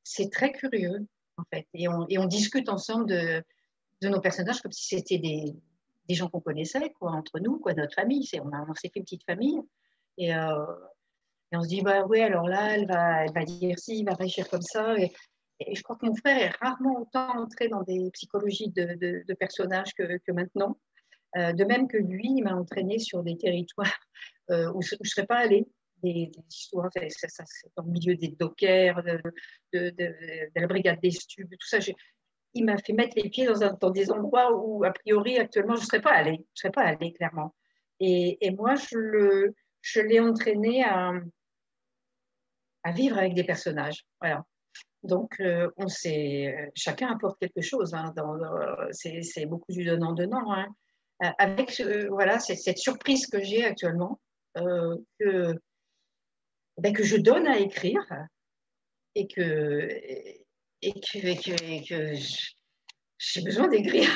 c'est 0.02 0.30
très 0.30 0.52
curieux, 0.52 1.06
en 1.38 1.44
fait. 1.52 1.66
Et 1.74 1.88
on, 1.88 2.26
discute 2.26 2.68
ensemble 2.68 3.06
de, 3.06 3.42
de, 4.02 4.08
nos 4.08 4.20
personnages 4.20 4.60
comme 4.60 4.72
si 4.72 4.96
c'était 4.96 5.18
des, 5.18 5.54
gens 6.14 6.28
qu'on 6.28 6.40
connaissait, 6.40 6.92
quoi, 6.98 7.12
entre 7.12 7.38
nous, 7.40 7.58
quoi, 7.58 7.72
notre 7.74 7.94
famille. 7.94 8.28
On 8.34 8.74
s'est 8.74 8.88
fait 8.88 9.00
une 9.00 9.04
petite 9.04 9.24
famille. 9.24 9.60
Et, 10.18 10.34
euh, 10.34 10.66
et, 11.52 11.56
on 11.56 11.62
se 11.62 11.68
dit, 11.68 11.82
bah 11.82 12.04
oui, 12.08 12.20
alors 12.20 12.48
là, 12.48 12.74
elle 12.74 12.86
va, 12.86 13.24
elle 13.24 13.32
va 13.32 13.44
dire 13.44 13.78
si, 13.78 14.00
elle 14.00 14.06
va 14.06 14.14
réagir 14.14 14.48
comme 14.48 14.62
ça. 14.62 14.96
Et, 14.98 15.12
je 15.72 15.82
crois 15.82 15.96
que 15.96 16.06
mon 16.06 16.16
frère 16.16 16.36
est 16.36 16.56
rarement 16.60 17.00
autant 17.00 17.38
entré 17.38 17.68
dans 17.68 17.82
des 17.82 18.10
psychologies 18.12 18.70
de, 18.70 19.24
de, 19.26 19.34
personnages 19.34 19.94
que, 19.94 20.18
que 20.18 20.32
maintenant. 20.32 20.76
Euh, 21.36 21.52
de 21.52 21.64
même 21.64 21.88
que 21.88 21.96
lui, 21.96 22.28
il 22.36 22.42
m'a 22.42 22.54
entraîné 22.54 22.98
sur 22.98 23.22
des 23.22 23.36
territoires 23.36 23.98
euh, 24.50 24.72
où 24.72 24.82
je 24.82 24.94
ne 24.98 25.04
serais 25.06 25.26
pas 25.26 25.38
allée. 25.38 25.66
Des, 26.02 26.30
histoires, 26.50 26.90
ça, 26.92 27.28
ça, 27.28 27.44
milieu 27.82 28.14
des 28.14 28.28
dockers, 28.28 29.02
de, 29.72 29.90
de, 29.90 30.04
la 30.54 30.66
brigade 30.66 31.00
des 31.00 31.12
stubes, 31.12 31.48
tout 31.48 31.66
ça. 31.66 31.78
il 32.52 32.64
m'a 32.64 32.76
fait 32.76 32.92
mettre 32.92 33.16
les 33.16 33.30
pieds 33.30 33.46
dans, 33.46 33.90
des 33.90 34.10
endroits 34.10 34.54
où, 34.54 34.84
a 34.84 34.92
priori, 34.92 35.38
actuellement, 35.38 35.76
je 35.76 35.80
ne 35.80 35.86
serais 35.86 36.02
pas 36.02 36.12
allée. 36.12 36.44
Je 36.54 36.60
serais 36.60 36.72
pas 36.72 36.82
allée, 36.82 37.12
clairement. 37.14 37.54
Et, 38.00 38.44
et 38.46 38.50
moi, 38.50 38.74
je, 38.74 38.98
le, 38.98 39.54
je 39.84 40.00
l'ai 40.00 40.18
entraîné 40.18 40.82
à, 40.82 41.12
vivre 42.92 43.18
avec 43.18 43.34
des 43.34 43.44
personnages. 43.44 44.04
Voilà. 44.20 44.44
Donc, 45.02 45.38
euh, 45.40 45.70
on 45.76 45.88
sait, 45.88 46.72
chacun 46.74 47.12
apporte 47.12 47.38
quelque 47.38 47.60
chose. 47.60 47.92
Hein, 47.92 48.14
c'est 48.92 49.46
beaucoup 49.46 49.72
du 49.72 49.84
donnant-donnant. 49.84 50.52
Hein. 50.52 50.66
Euh, 51.22 51.30
avec 51.38 51.82
voilà, 52.08 52.38
cette 52.40 52.78
surprise 52.78 53.26
que 53.26 53.42
j'ai 53.42 53.64
actuellement, 53.64 54.20
euh, 54.56 54.96
que, 55.20 55.54
ben, 56.78 56.94
que 56.94 57.04
je 57.04 57.16
donne 57.16 57.46
à 57.46 57.58
écrire 57.58 58.02
et 59.14 59.26
que, 59.26 59.88
et 60.80 61.00
que, 61.00 62.14
j'ai 63.18 63.42
besoin 63.42 63.68
d'écrire. 63.68 64.08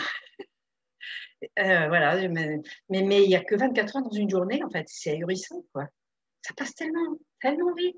Voilà, 1.56 2.28
mais, 2.28 2.60
mais 2.90 3.22
il 3.22 3.28
n'y 3.28 3.36
a 3.36 3.44
que 3.44 3.54
24 3.54 3.96
heures 3.96 4.02
dans 4.02 4.10
une 4.10 4.30
journée, 4.30 4.62
en 4.62 4.70
fait, 4.70 4.86
c'est 4.88 5.12
ahurissant, 5.12 5.64
quoi. 5.72 5.86
Ça 6.42 6.54
passe 6.54 6.74
tellement, 6.74 7.18
tellement 7.40 7.74
vite 7.74 7.96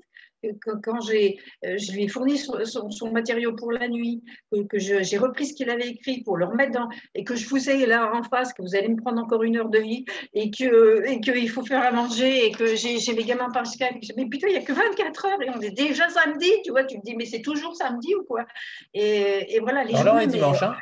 quand 0.83 1.01
j'ai, 1.01 1.37
euh, 1.65 1.77
je 1.77 1.91
lui 1.91 2.03
ai 2.03 2.07
fourni 2.07 2.37
son, 2.37 3.11
matériau 3.11 3.53
pour 3.53 3.71
la 3.71 3.87
nuit, 3.87 4.23
que, 4.69 4.79
j'ai 4.79 5.17
repris 5.17 5.47
ce 5.47 5.53
qu'il 5.53 5.69
avait 5.69 5.87
écrit 5.87 6.23
pour 6.23 6.37
le 6.37 6.45
remettre 6.45 6.71
dans, 6.71 6.89
et 7.15 7.23
que 7.23 7.35
je 7.35 7.47
vous 7.47 7.69
ai 7.69 7.85
là 7.85 8.11
en 8.13 8.23
face, 8.23 8.53
que 8.53 8.61
vous 8.61 8.75
allez 8.75 8.89
me 8.89 8.97
prendre 8.97 9.21
encore 9.21 9.43
une 9.43 9.57
heure 9.57 9.69
de 9.69 9.79
vie, 9.79 10.05
et 10.33 10.51
que 10.51 11.05
et 11.07 11.19
qu'il 11.21 11.49
faut 11.49 11.65
faire 11.65 11.83
à 11.83 11.91
manger, 11.91 12.47
et 12.47 12.51
que 12.51 12.75
j'ai, 12.75 12.97
mes 13.13 13.23
gamins 13.23 13.49
par 13.51 13.67
Skype. 13.67 13.97
Mais 14.17 14.25
putain, 14.25 14.47
il 14.47 14.53
n'y 14.53 14.59
a 14.59 14.63
que 14.63 14.73
24 14.73 15.25
heures, 15.25 15.41
et 15.41 15.49
on 15.49 15.61
est 15.61 15.71
déjà 15.71 16.09
samedi, 16.09 16.49
tu 16.63 16.71
vois, 16.71 16.83
tu 16.83 16.99
te 16.99 17.05
dis, 17.05 17.15
mais 17.15 17.25
c'est 17.25 17.41
toujours 17.41 17.75
samedi 17.75 18.15
ou 18.15 18.23
quoi? 18.23 18.45
Et, 18.93 19.55
et, 19.55 19.59
voilà, 19.59 19.83
les 19.83 19.95
Alors, 19.95 20.19
dimanche, 20.25 20.63
hein 20.63 20.75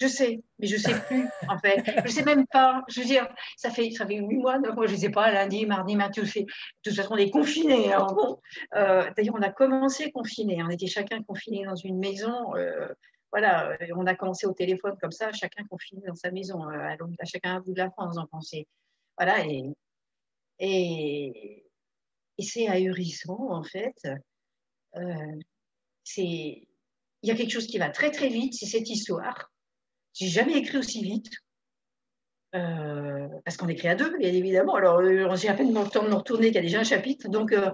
je 0.00 0.06
sais, 0.06 0.40
mais 0.58 0.66
je 0.66 0.76
ne 0.76 0.80
sais 0.80 1.00
plus, 1.06 1.28
en 1.48 1.58
fait. 1.58 1.82
Je 1.84 2.02
ne 2.02 2.08
sais 2.08 2.24
même 2.24 2.46
pas. 2.46 2.82
Je 2.88 3.00
veux 3.00 3.06
dire, 3.06 3.28
ça 3.56 3.70
fait, 3.70 3.90
ça 3.90 4.06
fait 4.06 4.16
8 4.16 4.36
mois, 4.36 4.58
9 4.58 4.74
mois, 4.74 4.86
je 4.86 4.96
sais 4.96 5.10
pas, 5.10 5.30
lundi, 5.30 5.66
mardi, 5.66 5.96
mardi, 5.96 6.20
De 6.20 6.46
toute 6.82 6.94
façon, 6.94 7.14
on 7.14 7.16
est 7.16 7.30
confinés. 7.30 7.92
Hein, 7.92 8.06
euh, 8.74 9.10
D'ailleurs, 9.16 9.34
on 9.36 9.42
a 9.42 9.50
commencé 9.50 10.10
confinés. 10.12 10.62
On 10.62 10.70
était 10.70 10.86
chacun 10.86 11.22
confiné 11.22 11.64
dans 11.64 11.74
une 11.74 11.98
maison. 11.98 12.54
Euh, 12.56 12.88
voilà, 13.32 13.76
on 13.96 14.06
a 14.06 14.14
commencé 14.14 14.46
au 14.46 14.52
téléphone 14.52 14.96
comme 15.00 15.12
ça, 15.12 15.32
chacun 15.32 15.64
confiné 15.64 16.02
dans 16.06 16.14
sa 16.14 16.30
maison, 16.30 16.68
euh, 16.70 16.88
à, 16.88 17.24
chacun 17.24 17.56
à 17.56 17.60
bout 17.60 17.72
de 17.72 17.78
la 17.78 17.90
France. 17.90 18.16
Donc, 18.16 18.28
on 18.32 18.38
voilà, 19.18 19.44
et, 19.46 19.64
et, 20.60 21.64
c'est 22.42 22.68
ahurissant, 22.68 23.50
en 23.50 23.64
fait. 23.64 23.96
c'est 26.04 26.68
il 27.22 27.28
y 27.28 27.32
a 27.32 27.34
quelque 27.34 27.50
chose 27.50 27.66
qui 27.66 27.78
va 27.78 27.90
très 27.90 28.10
très 28.10 28.28
vite, 28.28 28.54
c'est 28.54 28.66
cette 28.66 28.88
histoire. 28.88 29.50
J'ai 30.18 30.28
jamais 30.28 30.58
écrit 30.58 30.78
aussi 30.78 31.02
vite. 31.02 31.30
Euh, 32.54 33.28
parce 33.44 33.56
qu'on 33.56 33.68
écrit 33.68 33.88
à 33.88 33.94
deux, 33.94 34.16
bien 34.18 34.32
évidemment. 34.32 34.74
Alors, 34.74 34.98
euh, 34.98 35.36
j'ai 35.36 35.48
à 35.48 35.54
peine 35.54 35.72
le 35.72 35.88
temps 35.88 36.02
de 36.02 36.08
nous 36.08 36.16
retourner 36.16 36.46
qu'il 36.46 36.56
y 36.56 36.58
a 36.58 36.62
déjà 36.62 36.80
un 36.80 36.84
chapitre. 36.84 37.28
Donc, 37.28 37.52
euh, 37.52 37.70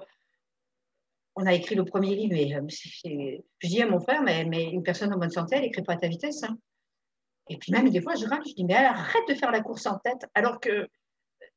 on 1.36 1.46
a 1.46 1.54
écrit 1.54 1.74
le 1.74 1.86
premier 1.86 2.14
livre. 2.14 2.34
Mais 2.34 3.40
je 3.60 3.68
dis 3.68 3.80
à 3.80 3.88
mon 3.88 4.00
frère, 4.00 4.22
mais, 4.22 4.42
une 4.64 4.82
personne 4.82 5.12
en 5.14 5.18
bonne 5.18 5.30
santé, 5.30 5.56
elle 5.56 5.62
n'écrit 5.62 5.82
pas 5.82 5.94
à 5.94 5.96
ta 5.96 6.08
vitesse. 6.08 6.42
Hein. 6.42 6.58
Et 7.48 7.56
puis, 7.56 7.72
même 7.72 7.88
des 7.88 8.02
fois, 8.02 8.14
je 8.14 8.26
râle, 8.26 8.42
je 8.46 8.54
dis, 8.54 8.64
mais 8.64 8.74
arrête 8.74 9.26
de 9.28 9.34
faire 9.34 9.50
la 9.50 9.62
course 9.62 9.86
en 9.86 9.98
tête, 9.98 10.26
alors 10.34 10.60
qu'il 10.60 10.88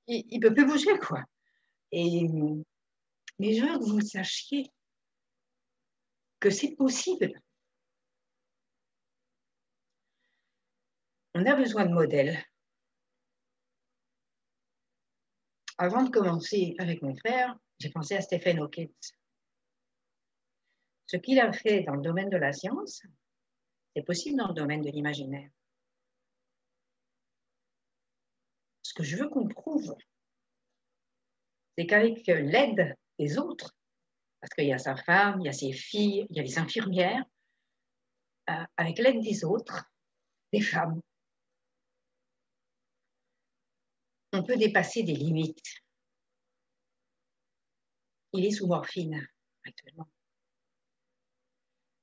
ne 0.07 0.39
peut 0.39 0.53
plus 0.53 0.65
bouger, 0.65 0.97
quoi. 0.99 1.23
Et, 1.91 2.27
mais 3.39 3.53
je 3.53 3.65
veux 3.65 3.77
que 3.77 3.83
vous 3.83 4.01
sachiez 4.01 4.71
que 6.39 6.49
c'est 6.49 6.75
possible. 6.75 7.33
On 11.38 11.45
a 11.45 11.55
besoin 11.55 11.85
de 11.85 11.93
modèles. 11.93 12.43
Avant 15.77 16.01
de 16.01 16.09
commencer 16.09 16.75
avec 16.79 17.03
mon 17.03 17.15
frère, 17.15 17.55
j'ai 17.79 17.91
pensé 17.91 18.15
à 18.15 18.21
Stephen 18.21 18.59
Hawking. 18.59 18.91
Ce 21.05 21.17
qu'il 21.17 21.39
a 21.39 21.53
fait 21.53 21.83
dans 21.83 21.93
le 21.93 22.01
domaine 22.01 22.29
de 22.29 22.38
la 22.38 22.53
science, 22.53 23.03
c'est 23.95 24.01
possible 24.01 24.38
dans 24.38 24.47
le 24.47 24.55
domaine 24.55 24.81
de 24.81 24.89
l'imaginaire. 24.89 25.51
Ce 28.81 28.95
que 28.95 29.03
je 29.03 29.15
veux 29.17 29.29
qu'on 29.29 29.47
prouve, 29.47 29.95
c'est 31.77 31.85
qu'avec 31.85 32.25
l'aide 32.25 32.95
des 33.19 33.38
autres, 33.38 33.75
parce 34.41 34.53
qu'il 34.55 34.65
y 34.65 34.73
a 34.73 34.79
sa 34.79 34.95
femme, 34.95 35.39
il 35.41 35.45
y 35.45 35.49
a 35.49 35.53
ses 35.53 35.71
filles, 35.71 36.25
il 36.31 36.38
y 36.38 36.39
a 36.39 36.43
les 36.43 36.57
infirmières, 36.57 37.23
euh, 38.49 38.65
avec 38.75 38.97
l'aide 38.97 39.21
des 39.21 39.45
autres, 39.45 39.85
des 40.51 40.61
femmes, 40.61 40.99
on 44.38 44.43
peut 44.43 44.57
dépasser 44.57 45.03
des 45.03 45.15
limites. 45.15 45.63
il 48.33 48.45
est 48.45 48.51
sous 48.51 48.67
morphine 48.67 49.27
actuellement. 49.65 50.07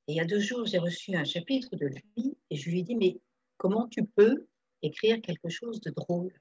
Et 0.09 0.15
il 0.15 0.17
y 0.17 0.21
a 0.21 0.25
deux 0.25 0.41
jours, 0.41 0.67
j'ai 0.67 0.79
reçu 0.79 1.15
un 1.15 1.25
chapitre 1.25 1.77
de 1.77 1.87
lui 1.87 2.37
et 2.51 2.57
je 2.57 2.71
lui 2.71 2.81
ai 2.81 2.83
dit, 2.83 2.97
mais 2.97 3.21
comment 3.57 3.87
tu 3.87 4.05
peux 4.05 4.49
écrire 4.83 5.21
quelque 5.23 5.49
chose 5.49 5.81
de 5.81 5.91
drôle? 5.91 6.33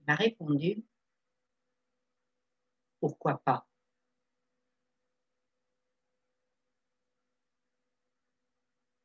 Il 0.00 0.04
m'a 0.06 0.14
répondu, 0.14 0.84
pourquoi 3.00 3.38
pas? 3.38 3.66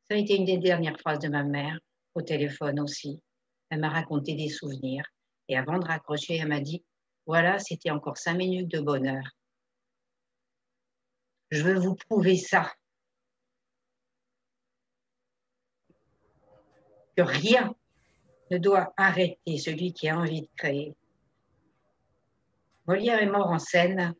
Ça 0.08 0.14
a 0.14 0.18
été 0.18 0.36
une 0.36 0.44
des 0.44 0.58
dernières 0.58 1.00
phrases 1.00 1.18
de 1.18 1.28
ma 1.28 1.44
mère, 1.44 1.78
au 2.14 2.22
téléphone 2.22 2.78
aussi. 2.80 3.22
Elle 3.70 3.80
m'a 3.80 3.90
raconté 3.90 4.34
des 4.34 4.48
souvenirs. 4.48 5.04
Et 5.48 5.56
avant 5.56 5.78
de 5.78 5.86
raccrocher, 5.86 6.36
elle 6.36 6.48
m'a 6.48 6.60
dit, 6.60 6.84
voilà, 7.26 7.58
c'était 7.58 7.90
encore 7.90 8.18
cinq 8.18 8.34
minutes 8.34 8.68
de 8.68 8.80
bonheur. 8.80 9.24
Je 11.50 11.62
veux 11.62 11.78
vous 11.78 11.94
prouver 11.94 12.36
ça. 12.36 12.72
Que 17.16 17.22
rien 17.22 17.74
ne 18.50 18.58
doit 18.58 18.92
arrêter 18.96 19.58
celui 19.58 19.92
qui 19.92 20.08
a 20.08 20.18
envie 20.18 20.42
de 20.42 20.48
créer. 20.56 20.94
Molière 22.86 23.22
est 23.22 23.26
mort 23.26 23.48
en 23.48 23.58
scène. 23.58 24.14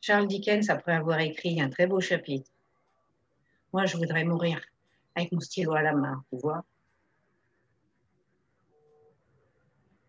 Charles 0.00 0.28
Dickens, 0.28 0.70
après 0.70 0.92
avoir 0.92 1.20
écrit 1.20 1.60
un 1.60 1.70
très 1.70 1.86
beau 1.86 2.00
chapitre, 2.00 2.50
moi, 3.72 3.86
je 3.86 3.96
voudrais 3.96 4.24
mourir 4.24 4.60
avec 5.14 5.32
mon 5.32 5.40
stylo 5.40 5.74
à 5.74 5.82
la 5.82 5.94
main, 5.94 6.24
tu 6.30 6.38
vois. 6.38 6.64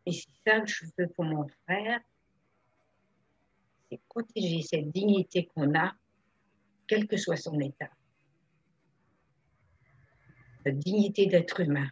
Et 0.05 0.11
c'est 0.11 0.29
ça 0.45 0.61
que 0.61 0.67
je 0.67 0.85
veux 0.97 1.07
pour 1.07 1.25
mon 1.25 1.47
frère, 1.63 1.99
c'est 3.89 3.99
protéger 4.09 4.61
cette 4.61 4.91
dignité 4.91 5.47
qu'on 5.47 5.73
a, 5.75 5.93
quel 6.87 7.07
que 7.07 7.17
soit 7.17 7.37
son 7.37 7.59
état. 7.59 7.89
La 10.65 10.71
dignité 10.71 11.27
d'être 11.27 11.59
humain. 11.59 11.89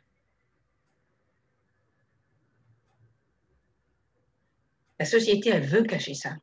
La 4.99 5.05
société, 5.05 5.49
elle 5.49 5.65
veut 5.65 5.83
cacher 5.83 6.13
ça. 6.13 6.35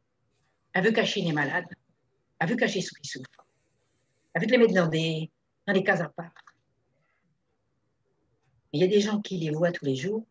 Elle 0.73 0.85
veut 0.85 0.93
cacher 0.93 1.23
les 1.23 1.33
malades. 1.33 1.67
Elle 2.39 2.49
veut 2.49 2.57
cacher 2.57 2.81
ceux 2.81 2.95
qui 3.01 3.09
souffrent. 3.09 3.47
Elle 4.33 4.43
veut 4.43 4.49
les 4.49 4.59
mettre 4.59 4.75
dans 4.75 4.89
des, 4.89 5.31
dans 5.67 5.73
des 5.73 5.89
à 5.89 6.09
part. 6.09 6.33
Il 8.73 8.81
y 8.81 8.85
a 8.85 8.87
des 8.87 9.01
gens 9.01 9.21
qui 9.21 9.39
les 9.39 9.51
voient 9.51 9.73
tous 9.73 9.85
les 9.85 9.97
jours. 9.97 10.25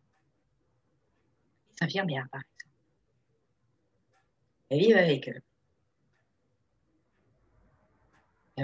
Infirmières, 1.80 2.28
par 2.30 2.40
exemple. 2.40 2.60
Elles 4.68 4.80
vivent 4.80 4.96
avec 4.96 5.28
eux. 5.28 5.42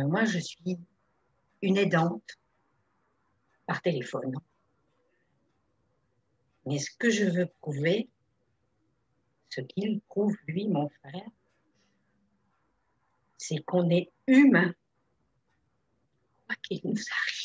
moi, 0.05 0.25
je 0.25 0.39
suis 0.39 0.79
une 1.63 1.79
aidante 1.79 2.39
par 3.67 3.81
téléphone. 3.81 4.35
Mais 6.67 6.79
ce 6.79 6.91
que 6.99 7.11
je 7.11 7.25
veux 7.25 7.47
prouver, 7.61 8.11
ce 9.49 9.61
qu'il 9.63 10.01
prouve, 10.03 10.37
lui, 10.47 10.69
mon 10.69 10.89
frère, 10.89 11.29
c'est 13.39 13.63
qu'on 13.65 13.89
est 13.91 14.11
humain. 14.27 14.75
Quoi 16.47 16.57
qu'il 16.63 16.81
nous 16.85 16.91
arrive. 16.93 17.36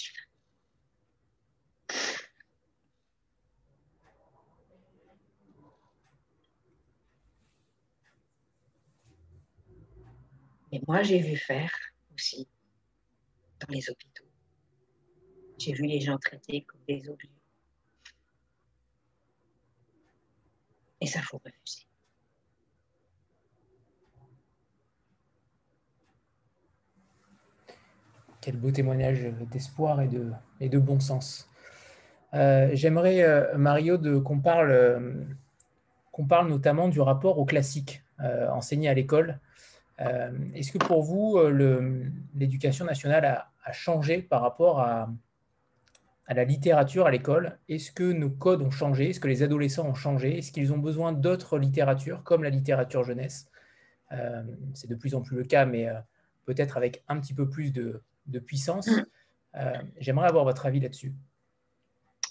Et 10.72 10.82
moi, 10.88 11.04
j'ai 11.04 11.20
vu 11.20 11.36
faire 11.36 11.72
aussi 12.14 12.48
dans 13.60 13.68
les 13.70 13.90
hôpitaux. 13.90 14.24
J'ai 15.58 15.74
vu 15.74 15.84
les 15.84 16.00
gens 16.00 16.18
traités 16.18 16.64
comme 16.64 16.82
des 16.88 17.08
objets. 17.10 17.30
Et 21.02 21.08
ça, 21.08 21.22
faut 21.22 21.42
refuser. 21.44 21.86
Quel 28.40 28.58
beau 28.58 28.72
témoignage 28.72 29.24
d'espoir 29.52 30.02
et 30.02 30.08
de, 30.70 30.80
bon 30.80 31.00
sens. 31.00 31.48
Euh, 32.34 32.70
j'aimerais, 32.74 33.22
euh, 33.22 33.56
Mario, 33.58 34.00
qu'on 34.22 34.40
parle, 34.40 34.72
euh, 34.72 35.26
qu'on 36.12 36.26
parle 36.26 36.50
notamment 36.50 36.88
du 36.88 37.02
rapport 37.02 37.38
au 37.38 37.46
classique 37.46 38.04
enseigné 38.20 38.88
à 38.88 38.94
l'école. 38.94 39.40
Est-ce 40.56 40.72
que 40.72 40.78
pour 40.78 41.04
vous, 41.04 41.40
l'éducation 42.34 42.86
nationale 42.86 43.26
a, 43.64 43.72
changé 43.72 44.24
par 44.24 44.42
rapport 44.42 44.80
à, 44.80 45.10
à 46.26 46.34
la 46.34 46.44
littérature 46.44 47.06
à 47.06 47.12
l'école? 47.12 47.60
Est-ce 47.70 47.92
que 47.92 48.12
nos 48.12 48.30
codes 48.30 48.62
ont 48.62 48.72
changé? 48.72 49.12
Est-ce 49.12 49.20
que 49.20 49.28
les 49.28 49.44
adolescents 49.44 49.88
ont 49.88 49.94
changé? 49.94 50.40
Est-ce 50.40 50.52
qu'ils 50.52 50.74
ont 50.74 50.80
besoin 50.80 51.12
d'autres 51.12 51.60
littératures, 51.60 52.24
comme 52.24 52.44
la 52.44 52.50
littérature 52.50 53.04
jeunesse? 53.04 53.50
C'est 54.74 54.90
de 54.90 54.96
plus 54.96 55.14
en 55.14 55.22
plus 55.22 55.38
le 55.38 55.44
cas, 55.44 55.66
mais 55.66 55.88
peut-être 56.46 56.78
avec 56.78 57.04
un 57.08 57.20
petit 57.20 57.34
peu 57.34 57.50
plus 57.50 57.72
de, 57.72 58.02
de 58.28 58.40
puissance. 58.40 58.90
Euh, 59.56 59.74
j'aimerais 60.00 60.28
avoir 60.28 60.46
votre 60.46 60.66
avis 60.66 60.80
là-dessus. 60.80 61.14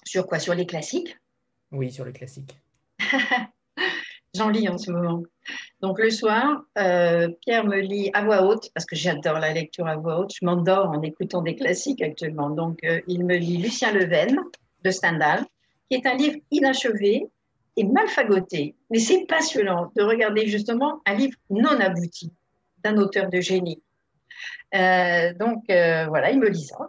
Sur 0.04 0.26
quoi? 0.26 0.38
Sur 0.38 0.54
les 0.54 0.66
classiques? 0.66 1.18
Oui, 1.70 1.92
sur 1.92 2.04
les 2.04 2.12
classiques. 2.12 2.58
J'en 4.34 4.48
lis 4.48 4.68
en 4.68 4.78
ce 4.78 4.92
moment. 4.92 5.22
Donc 5.80 5.98
le 5.98 6.10
soir, 6.10 6.62
euh, 6.78 7.28
Pierre 7.40 7.64
me 7.64 7.80
lit 7.80 8.10
à 8.12 8.24
voix 8.24 8.42
haute, 8.42 8.70
parce 8.74 8.86
que 8.86 8.94
j'adore 8.94 9.40
la 9.40 9.52
lecture 9.52 9.88
à 9.88 9.96
voix 9.96 10.20
haute. 10.20 10.32
Je 10.38 10.44
m'endors 10.44 10.88
en 10.88 11.02
écoutant 11.02 11.42
des 11.42 11.56
classiques 11.56 12.02
actuellement. 12.02 12.50
Donc 12.50 12.78
euh, 12.84 13.00
il 13.08 13.24
me 13.24 13.36
lit 13.36 13.56
Lucien 13.56 13.92
Leven 13.92 14.38
de 14.84 14.90
Stendhal, 14.90 15.44
qui 15.90 15.96
est 15.96 16.06
un 16.06 16.14
livre 16.14 16.36
inachevé 16.52 17.26
et 17.76 17.84
mal 17.84 18.06
fagoté. 18.08 18.76
Mais 18.90 19.00
c'est 19.00 19.26
passionnant 19.26 19.90
de 19.96 20.02
regarder 20.02 20.46
justement 20.46 21.00
un 21.06 21.14
livre 21.14 21.36
non 21.48 21.80
abouti 21.80 22.32
d'un 22.84 22.96
auteur 22.98 23.28
de 23.28 23.40
génie. 23.40 23.82
Euh, 24.74 25.34
donc 25.34 25.64
voilà, 25.66 26.30
il 26.30 26.38
me 26.38 26.48
lit 26.48 26.64
ça. 26.64 26.88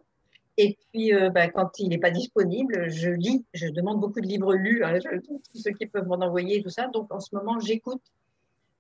Et 0.62 0.78
puis, 0.91 1.12
euh, 1.12 1.32
bah, 1.32 1.47
quand 1.49 1.80
il 1.80 1.89
n'est 1.89 1.97
pas 1.97 2.12
disponible, 2.12 2.88
je 2.88 3.09
lis. 3.09 3.43
Je 3.51 3.68
demande 3.68 3.99
beaucoup 3.99 4.22
de 4.22 4.28
livres 4.28 4.53
lus, 4.53 4.84
hein, 4.84 4.99
tous 5.01 5.41
ceux 5.55 5.72
qui 5.72 5.88
peuvent 5.88 6.05
m'en 6.05 6.22
envoyer, 6.22 6.62
tout 6.62 6.70
ça. 6.70 6.88
Donc, 6.88 7.12
en 7.12 7.20
ce 7.20 7.34
moment, 7.36 7.59
j'écoute 7.59 8.03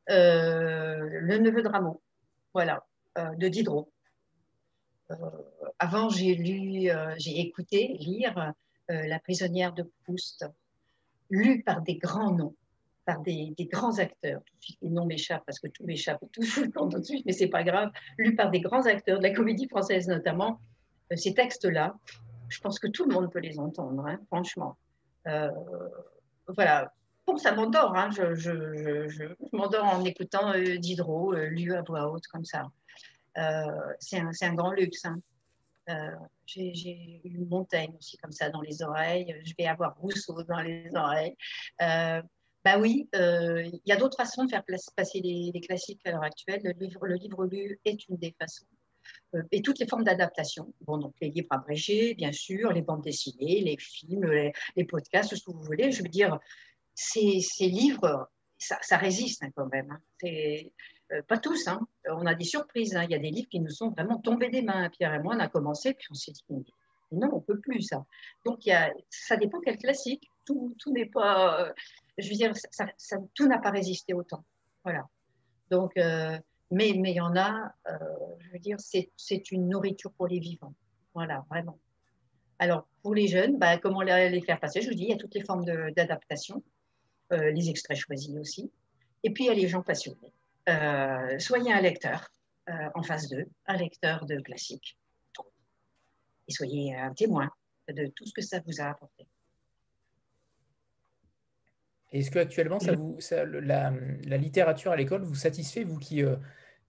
Le 0.07 1.37
Neveu 1.39 1.63
de 1.63 1.67
Rameau, 1.67 1.99
voilà, 2.53 2.85
de 3.17 3.47
Diderot. 3.47 3.91
avant, 5.79 6.09
j'ai 6.09 6.35
lu, 6.35 6.91
j'ai 7.17 7.39
écouté 7.39 7.95
lire 7.99 8.53
La 8.87 9.19
prisonnière 9.19 9.73
de 9.73 9.89
Proust, 10.03 10.45
lu 11.31 11.63
par 11.63 11.81
des 11.81 11.95
grands 11.95 12.31
noms 12.31 12.55
par 13.05 13.21
des, 13.21 13.55
grands 13.71 13.97
acteurs. 13.97 14.41
Les 14.83 14.89
noms 14.91 15.07
m'échappent 15.07 15.43
parce 15.47 15.59
que 15.59 15.67
tout 15.67 15.83
m'échappe 15.83 16.23
tout 16.31 16.43
le 16.61 16.71
temps 16.71 16.87
tout 16.87 16.99
de 16.99 17.03
suite, 17.03 17.25
mais 17.25 17.31
c'est 17.31 17.47
pas 17.47 17.63
grave. 17.63 17.89
Lu 18.19 18.35
par 18.35 18.51
des 18.51 18.59
grands 18.59 18.85
acteurs 18.85 19.17
de 19.17 19.23
la 19.23 19.33
comédie 19.33 19.67
française 19.67 20.07
notamment. 20.07 20.59
Euh, 21.11 21.15
ces 21.15 21.33
textes-là, 21.33 21.95
je 22.49 22.59
pense 22.59 22.79
que 22.79 22.87
tout 22.87 23.05
le 23.05 23.13
monde 23.13 23.31
peut 23.31 23.39
les 23.39 23.59
entendre, 23.59 24.05
hein, 24.07 24.19
franchement. 24.27 24.77
Euh, 25.27 25.49
voilà. 26.47 26.91
Bon, 27.25 27.37
ça 27.37 27.53
m'endort. 27.53 27.95
Hein. 27.95 28.09
Je, 28.11 29.33
m'endors 29.53 29.85
en 29.85 30.03
écoutant 30.03 30.53
euh, 30.53 30.77
Diderot, 30.77 31.33
lu 31.33 31.73
à 31.73 31.81
voix 31.81 32.11
haute 32.11 32.27
comme 32.27 32.45
ça. 32.45 32.69
c'est 33.99 34.19
un, 34.19 34.53
grand 34.53 34.71
luxe. 34.71 35.05
Hein. 35.05 35.21
j'ai 36.45 37.21
une 37.23 37.47
montagne 37.47 37.93
aussi 37.97 38.17
comme 38.17 38.31
ça 38.31 38.49
dans 38.49 38.61
les 38.61 38.81
oreilles. 38.81 39.35
Je 39.45 39.53
vais 39.57 39.67
avoir 39.67 39.95
Rousseau 39.97 40.43
dans 40.43 40.61
les 40.61 40.89
oreilles. 40.95 41.35
Bah 42.63 42.77
oui, 42.79 43.07
il 43.13 43.81
y 43.85 43.91
a 43.91 43.95
d'autres 43.95 44.17
façons 44.17 44.45
de 44.45 44.49
faire 44.49 44.63
passer 44.95 45.19
les, 45.21 45.61
classiques 45.61 46.05
à 46.05 46.11
l'heure 46.11 46.23
actuelle. 46.23 46.61
Le 46.63 47.15
livre 47.15 47.45
lu 47.45 47.79
est 47.85 48.07
une 48.07 48.17
des 48.17 48.35
façons. 48.39 48.65
Euh, 49.35 49.43
et 49.51 49.61
toutes 49.61 49.79
les 49.79 49.87
formes 49.87 50.03
d'adaptation. 50.03 50.73
Bon, 50.81 50.97
donc 50.97 51.13
les 51.21 51.29
livres 51.29 51.47
abrégés, 51.51 52.13
bien 52.15 52.31
sûr, 52.31 52.71
les 52.71 52.81
bandes 52.81 53.03
dessinées, 53.03 53.61
les 53.61 53.77
films, 53.77 54.51
les, 54.75 54.85
podcasts, 54.85 55.35
ce 55.35 55.43
que 55.43 55.51
vous 55.51 55.63
voulez. 55.63 55.91
Je 55.91 56.03
veux 56.03 56.09
dire, 56.09 56.39
ces, 56.93 57.39
ces 57.39 57.67
livres, 57.67 58.29
ça, 58.57 58.77
ça 58.81 58.97
résiste 58.97 59.43
hein, 59.43 59.49
quand 59.55 59.67
même. 59.67 59.91
Hein. 59.91 60.27
Euh, 61.11 61.21
pas 61.27 61.37
tous, 61.37 61.67
hein. 61.67 61.85
on 62.09 62.25
a 62.25 62.35
des 62.35 62.45
surprises. 62.45 62.95
Hein. 62.95 63.03
Il 63.03 63.11
y 63.11 63.15
a 63.15 63.19
des 63.19 63.31
livres 63.31 63.49
qui 63.49 63.59
nous 63.59 63.69
sont 63.69 63.89
vraiment 63.89 64.17
tombés 64.17 64.49
des 64.49 64.61
mains. 64.61 64.89
Pierre 64.89 65.13
et 65.13 65.19
moi, 65.19 65.35
on 65.35 65.39
a 65.39 65.47
commencé, 65.47 65.93
puis 65.93 66.07
on 66.11 66.15
s'est 66.15 66.31
dit, 66.31 66.43
non, 67.11 67.29
on 67.33 67.41
peut 67.41 67.59
plus 67.59 67.81
ça. 67.81 68.05
Donc, 68.45 68.65
y 68.65 68.71
a, 68.71 68.93
ça 69.09 69.35
dépend 69.35 69.59
quel 69.59 69.77
classique. 69.77 70.23
Tout, 70.45 70.75
tout 70.79 70.91
n'est 70.91 71.05
pas 71.05 71.73
je 72.17 72.29
veux 72.29 72.35
dire, 72.35 72.53
ça, 72.55 73.17
tout 73.33 73.47
n'a 73.47 73.59
pas 73.59 73.71
résisté 73.71 74.13
au 74.13 74.23
temps. 74.23 74.45
Voilà. 74.83 75.07
Donc, 75.69 75.91
euh, 75.97 76.37
mais, 76.71 76.93
mais 76.97 77.11
il 77.11 77.15
y 77.15 77.21
en 77.21 77.35
a, 77.35 77.73
euh, 77.87 77.97
je 78.39 78.49
veux 78.51 78.59
dire, 78.59 78.77
c'est 78.79 79.51
une 79.51 79.69
nourriture 79.69 80.11
pour 80.13 80.27
les 80.27 80.39
vivants. 80.39 80.73
Voilà, 81.13 81.45
vraiment. 81.49 81.79
Alors, 82.59 82.87
pour 83.01 83.13
les 83.13 83.27
jeunes, 83.27 83.57
bah, 83.57 83.77
comment 83.77 84.01
les 84.01 84.41
faire 84.41 84.59
passer? 84.59 84.81
Je 84.81 84.89
vous 84.89 84.95
dis, 84.95 85.03
il 85.03 85.09
y 85.09 85.13
a 85.13 85.17
toutes 85.17 85.33
les 85.33 85.43
formes 85.43 85.65
d'adaptation, 85.65 86.63
euh, 87.33 87.51
les 87.51 87.69
extraits 87.69 87.97
choisis 87.97 88.35
aussi. 88.37 88.71
Et 89.23 89.31
puis, 89.31 89.45
il 89.45 89.47
y 89.47 89.49
a 89.49 89.53
les 89.53 89.67
gens 89.67 89.81
passionnés. 89.81 90.33
soyez 91.39 91.73
un 91.73 91.81
lecteur 91.81 92.31
en 92.95 93.03
phase 93.03 93.27
2, 93.29 93.45
un 93.65 93.77
lecteur 93.77 94.25
de 94.25 94.39
classique. 94.39 94.97
Et 96.47 96.53
soyez 96.53 96.95
un 96.95 97.13
témoin 97.13 97.49
de 97.89 98.07
tout 98.15 98.25
ce 98.25 98.33
que 98.33 98.41
ça 98.41 98.61
vous 98.65 98.79
a 98.79 98.85
apporté. 98.85 99.27
Est-ce 102.11 102.29
qu'actuellement, 102.29 102.79
ça 102.79 102.93
vous, 102.93 103.17
la, 103.31 103.91
littérature 104.37 104.91
à 104.91 104.95
l'école 104.95 105.23
vous 105.23 105.35
satisfait, 105.35 105.83
vous 105.83 105.97
qui, 105.97 106.23
euh, 106.23 106.35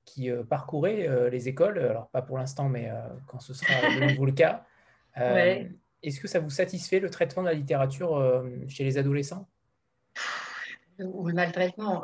qui 0.05 0.31
euh, 0.31 0.43
parcourez 0.43 1.07
euh, 1.07 1.31
les 1.31 1.49
écoles, 1.49 1.79
alors 1.79 2.09
pas 2.09 2.23
pour 2.23 2.39
l'instant, 2.39 2.69
mais 2.69 2.91
quand 3.27 3.41
ce 3.41 3.55
sera 3.55 3.73
de 3.95 4.11
nouveau 4.11 4.27
le 4.27 4.33
cas, 4.33 4.65
est-ce 5.17 6.21
que 6.21 6.29
ça 6.29 6.41
vous 6.41 6.51
satisfait 6.51 7.01
le 7.01 7.11
traitement 7.11 7.43
de 7.43 7.49
la 7.49 7.55
littérature 7.55 8.45
chez 8.69 8.85
les 8.85 8.99
adolescents? 8.99 9.49
Ou 10.99 11.27
le 11.27 11.35
maltraitement 11.35 12.03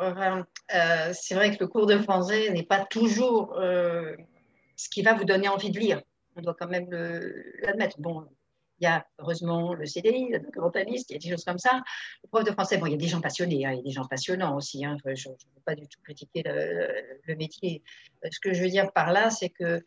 C'est 1.13 1.35
vrai 1.35 1.55
que 1.55 1.61
le 1.61 1.69
cours 1.69 1.87
de 1.87 1.99
français 1.99 2.51
n'est 2.51 2.65
pas 2.65 2.85
toujours 2.85 3.55
ce 3.57 4.89
qui 4.91 5.03
va 5.03 5.15
vous 5.15 5.25
donner 5.25 5.49
envie 5.49 5.71
de 5.71 5.79
lire. 5.79 6.03
On 6.37 6.43
doit 6.43 6.55
quand 6.55 6.69
même 6.69 6.91
l'admettre. 7.63 8.01
Bon, 8.01 8.29
il 8.81 8.85
y 8.85 8.87
a 8.87 9.07
heureusement 9.19 9.75
le 9.75 9.87
CDI, 9.87 10.29
le 10.31 10.41
documentaliste, 10.41 11.11
il 11.11 11.15
y 11.15 11.17
a 11.17 11.19
des 11.19 11.31
choses 11.31 11.45
comme 11.45 11.59
ça. 11.59 11.83
Le 12.23 12.29
prof 12.29 12.45
de 12.45 12.53
français, 12.53 12.79
bon, 12.79 12.87
il 12.87 12.93
y 12.93 12.95
a 12.95 12.99
des 12.99 13.09
gens 13.09 13.21
passionnés, 13.21 13.67
hein, 13.67 13.73
il 13.73 13.79
y 13.79 13.81
a 13.81 13.83
des 13.83 13.91
gens 13.91 14.07
passionnants 14.07 14.57
aussi. 14.57 14.85
Hein, 14.85 14.97
je 15.05 15.29
ne 15.29 15.35
veux 15.35 15.63
pas 15.65 15.75
du 15.75 15.87
tout 15.89 16.01
critiquer 16.03 16.43
le, 16.45 17.35
métier. 17.37 17.83
Euh, 18.25 18.29
ce 18.31 18.41
que 18.41 18.53
je 18.53 18.63
veux 18.63 18.69
dire 18.69 18.93
par 18.93 19.13
là, 19.13 19.31
c'est 19.31 19.51
que 19.51 19.83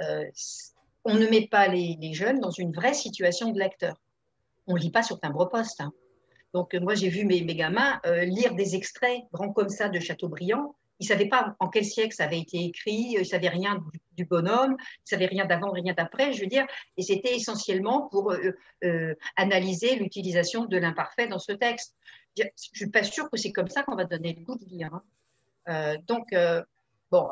euh, 0.00 0.24
on 1.04 1.14
ne 1.14 1.26
met 1.26 1.48
pas 1.48 1.68
les, 1.68 2.12
jeunes 2.12 2.40
dans 2.40 2.50
une 2.50 2.72
vraie 2.72 2.94
situation 2.94 3.50
de 3.50 3.58
lecteur. 3.58 4.00
On 4.66 4.74
ne 4.74 4.80
lit 4.80 4.90
pas 4.90 5.02
sur 5.02 5.20
timbre-poste. 5.20 5.80
Hein. 5.80 5.92
Donc, 6.52 6.74
moi, 6.74 6.94
j'ai 6.94 7.08
vu 7.08 7.24
mes, 7.24 7.42
mes 7.42 7.54
gamins 7.54 8.00
euh, 8.06 8.24
lire 8.24 8.54
des 8.54 8.76
extraits 8.76 9.22
grands 9.32 9.52
comme 9.52 9.68
ça 9.68 9.88
de 9.88 9.98
Chateaubriand 9.98 10.74
ils 11.00 11.04
ne 11.04 11.08
savaient 11.08 11.28
pas 11.28 11.56
en 11.58 11.68
quel 11.68 11.84
siècle 11.84 12.14
ça 12.14 12.24
avait 12.24 12.38
été 12.38 12.58
écrit, 12.58 13.12
ils 13.12 13.18
ne 13.18 13.24
savaient 13.24 13.48
rien 13.48 13.82
du, 14.12 14.24
bonhomme, 14.24 14.76
ils 14.78 15.12
ne 15.12 15.16
savaient 15.16 15.26
rien 15.26 15.44
d'avant, 15.44 15.70
rien 15.70 15.92
d'après, 15.92 16.32
je 16.32 16.40
veux 16.40 16.46
dire, 16.46 16.66
et 16.96 17.02
c'était 17.02 17.34
essentiellement 17.34 18.08
pour 18.08 18.32
euh, 18.32 18.52
euh, 18.84 19.14
analyser 19.36 19.96
l'utilisation 19.96 20.66
de 20.66 20.76
l'imparfait 20.76 21.26
dans 21.26 21.38
ce 21.38 21.52
texte. 21.52 21.96
Je 22.36 22.44
ne 22.44 22.48
suis 22.56 22.90
pas 22.90 23.02
sûre 23.02 23.30
que 23.30 23.36
c'est 23.36 23.52
comme 23.52 23.68
ça 23.68 23.82
qu'on 23.82 23.96
va 23.96 24.04
donner 24.04 24.34
le 24.34 24.44
goût 24.44 24.56
de 24.56 24.64
lire. 24.66 24.92
Hein. 24.92 25.02
Euh, 25.68 25.96
donc, 26.06 26.34
bon, 27.10 27.28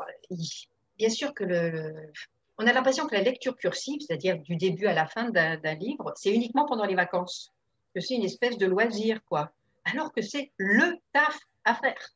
bien 0.97 1.09
sûr 1.09 1.33
que 1.33 1.43
le, 1.43 2.11
on 2.57 2.67
a 2.67 2.73
l'impression 2.73 3.07
que 3.07 3.15
la 3.15 3.21
lecture 3.21 3.55
cursive, 3.55 4.01
c'est-à-dire 4.01 4.39
du 4.39 4.55
début 4.55 4.87
à 4.87 4.93
la 4.93 5.07
fin 5.07 5.29
d'un 5.29 5.75
livre, 5.75 6.13
c'est 6.15 6.33
uniquement 6.33 6.65
pendant 6.65 6.85
les 6.85 6.95
vacances, 6.95 7.51
que 7.95 8.01
c'est 8.01 8.15
une 8.15 8.23
espèce 8.23 8.57
de 8.57 8.65
loisir, 8.65 9.23
quoi. 9.25 9.51
Alors 9.85 10.13
que 10.13 10.21
c'est 10.21 10.51
le 10.57 10.97
taf 11.11 11.37
à 11.65 11.75
faire. 11.75 12.09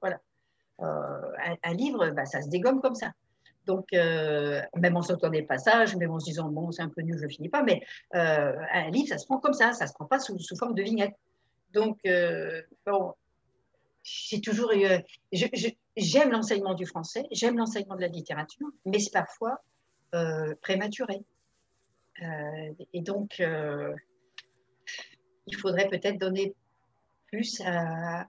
Voilà. 0.00 0.20
Euh, 0.80 1.32
un, 1.62 1.74
livre, 1.74 2.10
bah, 2.10 2.26
ça 2.26 2.42
se 2.42 2.48
dégomme 2.48 2.80
comme 2.80 2.94
ça. 2.94 3.12
Donc, 3.66 3.92
euh, 3.94 4.60
même 4.76 4.96
en 4.96 5.02
sautant 5.02 5.30
des 5.30 5.42
passages, 5.42 5.96
même 5.96 6.10
en 6.10 6.18
se 6.18 6.26
disant, 6.26 6.48
bon, 6.48 6.70
c'est 6.70 6.82
un 6.82 6.90
peu 6.90 7.00
nul, 7.00 7.16
je 7.18 7.24
ne 7.24 7.28
finis 7.28 7.48
pas, 7.48 7.62
mais 7.62 7.82
euh, 8.14 8.54
un 8.72 8.90
livre, 8.90 9.08
ça 9.08 9.18
se 9.18 9.24
prend 9.24 9.38
comme 9.38 9.54
ça, 9.54 9.72
ça 9.72 9.84
ne 9.84 9.88
se 9.88 9.94
prend 9.94 10.04
pas 10.04 10.18
sous, 10.18 10.36
forme 10.58 10.74
de 10.74 10.82
vignette. 10.82 11.14
Donc, 11.72 11.98
bon, 12.86 13.14
c'est 14.02 14.40
toujours. 14.40 14.70
j'aime 15.32 16.30
l'enseignement 16.30 16.74
du 16.74 16.86
français, 16.86 17.24
j'aime 17.32 17.56
l'enseignement 17.56 17.96
de 17.96 18.02
la 18.02 18.08
littérature, 18.08 18.68
mais 18.84 18.98
c'est 18.98 19.12
parfois 19.12 19.60
prématuré. 20.60 21.24
et 22.92 23.00
donc, 23.00 23.42
il 25.46 25.56
faudrait 25.56 25.88
peut-être 25.88 26.18
donner 26.18 26.54
plus 27.26 27.60
à, 27.64 28.28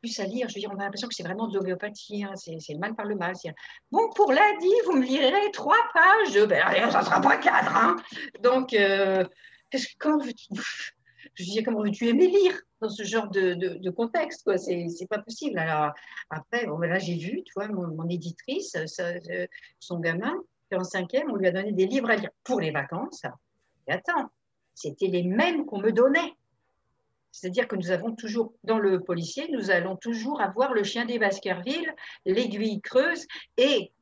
plus 0.00 0.18
à 0.20 0.24
lire. 0.24 0.48
Je 0.48 0.54
veux 0.54 0.60
dire, 0.60 0.70
on 0.72 0.78
a 0.78 0.84
l'impression 0.84 1.08
que 1.08 1.14
c'est 1.14 1.22
vraiment 1.22 1.48
de 1.48 1.56
l'homéopathie. 1.56 2.24
Hein. 2.24 2.34
C'est, 2.36 2.56
le 2.68 2.78
mal 2.78 2.94
par 2.94 3.06
le 3.06 3.14
mal. 3.14 3.34
bon, 3.90 4.10
pour 4.14 4.32
lundi, 4.32 4.68
vous 4.86 4.96
me 4.96 5.04
lirez 5.04 5.50
trois 5.52 5.78
pages. 5.94 6.46
Ben, 6.46 6.90
ça 6.90 7.00
ne 7.00 7.04
sera 7.04 7.20
pas 7.20 7.36
quatre. 7.36 7.76
Hein. 7.76 7.96
Donc, 8.40 8.72
euh, 8.74 9.24
comment 9.98 10.18
veux-tu, 10.18 12.04
veux 12.04 12.10
aimer 12.10 12.28
lire 12.28 12.60
dans 12.80 12.88
ce 12.88 13.04
genre 13.04 13.28
de, 13.28 13.90
contexte 13.90 14.44
quoi? 14.44 14.58
C'est, 14.58 14.86
pas 15.08 15.18
possible. 15.18 15.58
Alors, 15.58 15.92
après, 16.30 16.66
bon, 16.66 16.78
ben 16.78 16.90
là, 16.90 16.98
j'ai 16.98 17.16
vu, 17.16 17.42
tu 17.44 17.52
vois, 17.54 17.68
mon, 17.68 18.08
éditrice, 18.08 18.76
son 19.78 20.00
gamin, 20.00 20.34
qui 20.68 20.74
est 20.74 20.78
en 20.78 20.84
cinquième, 20.84 21.30
on 21.30 21.36
lui 21.36 21.46
a 21.46 21.52
donné 21.52 21.72
des 21.72 21.86
livres 21.86 22.10
à 22.10 22.16
lire 22.16 22.30
pour 22.44 22.60
les 22.60 22.70
vacances. 22.70 23.22
Et 23.86 23.92
attends, 23.92 24.30
c'était 24.74 25.08
les 25.08 25.22
mêmes 25.22 25.66
qu'on 25.66 25.80
me 25.80 25.92
donnait. 25.92 26.34
C'est-à-dire 27.32 27.68
que 27.68 27.76
nous 27.76 27.90
avons 27.90 28.14
toujours, 28.14 28.54
dans 28.64 28.78
le 28.78 29.00
policier, 29.00 29.48
nous 29.50 29.70
allons 29.70 29.96
toujours 29.96 30.40
avoir 30.40 30.72
le 30.72 30.82
chien 30.82 31.04
des 31.04 31.18
Baskerville, 31.18 31.94
l'aiguille 32.24 32.80
creuse 32.80 33.26
et, 33.56 33.92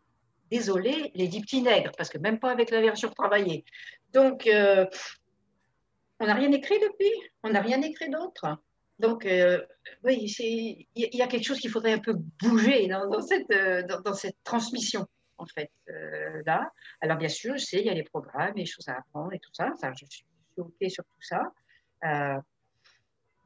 désolé, 0.51 1.13
les 1.15 1.29
dix 1.29 1.41
petits 1.41 1.63
nègres, 1.63 1.93
parce 1.97 2.09
que 2.09 2.19
même 2.19 2.39
pas 2.39 2.51
avec 2.51 2.71
la 2.71 2.81
version 2.81 3.11
travaillée. 3.11 3.65
Donc, 4.13 4.47
euh, 4.47 4.87
on 6.21 6.27
n'a 6.27 6.35
rien 6.35 6.51
écrit 6.53 6.79
depuis, 6.81 7.13
on 7.43 7.51
n'a 7.51 7.61
rien 7.61 7.81
écrit 7.83 8.09
d'autre. 8.09 8.59
Donc, 8.99 9.27
euh, 9.27 9.65
oui, 10.03 10.27
il 10.39 10.87
y 10.95 11.23
a 11.23 11.29
quelque 11.29 11.45
chose 11.45 11.61
qu'il 11.61 11.71
faudrait 11.71 11.93
un 11.93 12.01
peu 12.01 12.15
bouger 12.43 12.89
dans, 12.89 13.21
cette, 13.21 13.51
euh, 13.53 13.83
dans, 13.83 14.15
cette, 14.15 14.37
transmission, 14.43 15.07
en 15.37 15.47
fait, 15.47 15.71
là. 16.47 16.69
Alors, 17.01 17.19
bien 17.19 17.29
sûr, 17.29 17.57
je 17.59 17.65
sais, 17.65 17.79
il 17.79 17.87
y 17.87 17.91
a 17.91 17.95
les 17.95 18.03
programmes, 18.03 18.55
les 18.57 18.67
choses 18.67 18.89
à 18.89 18.97
apprendre 18.97 19.33
et 19.35 19.39
tout 19.39 19.53
ça. 19.53 19.71
ça 19.79 19.93
je 19.97 20.05
suis 20.09 20.25
OK 20.57 20.91
sur 20.91 21.05
tout 21.05 21.23
ça. 21.23 21.53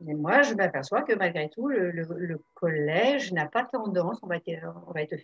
Mais 0.05 0.15
moi, 0.15 0.43
je 0.43 0.55
m'aperçois 0.55 1.03
que 1.03 1.13
malgré 1.15 1.49
tout, 1.49 1.69
le, 1.69 2.41
collège 2.55 3.33
n'a 3.33 3.47
pas 3.47 3.65
tendance, 3.65 4.19
on 4.23 4.27
va 4.27 4.37
être, 4.37 4.49
on 4.87 4.93
va 4.93 5.03
être 5.03 5.15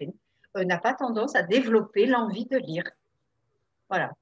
euh, 0.57 0.65
n'a 0.65 0.79
pas 0.79 0.95
tendance 0.95 1.35
à 1.35 1.43
développer 1.43 2.07
l'envie 2.07 2.47
de 2.47 2.57
lire. 2.57 2.85
Voilà. 3.89 4.13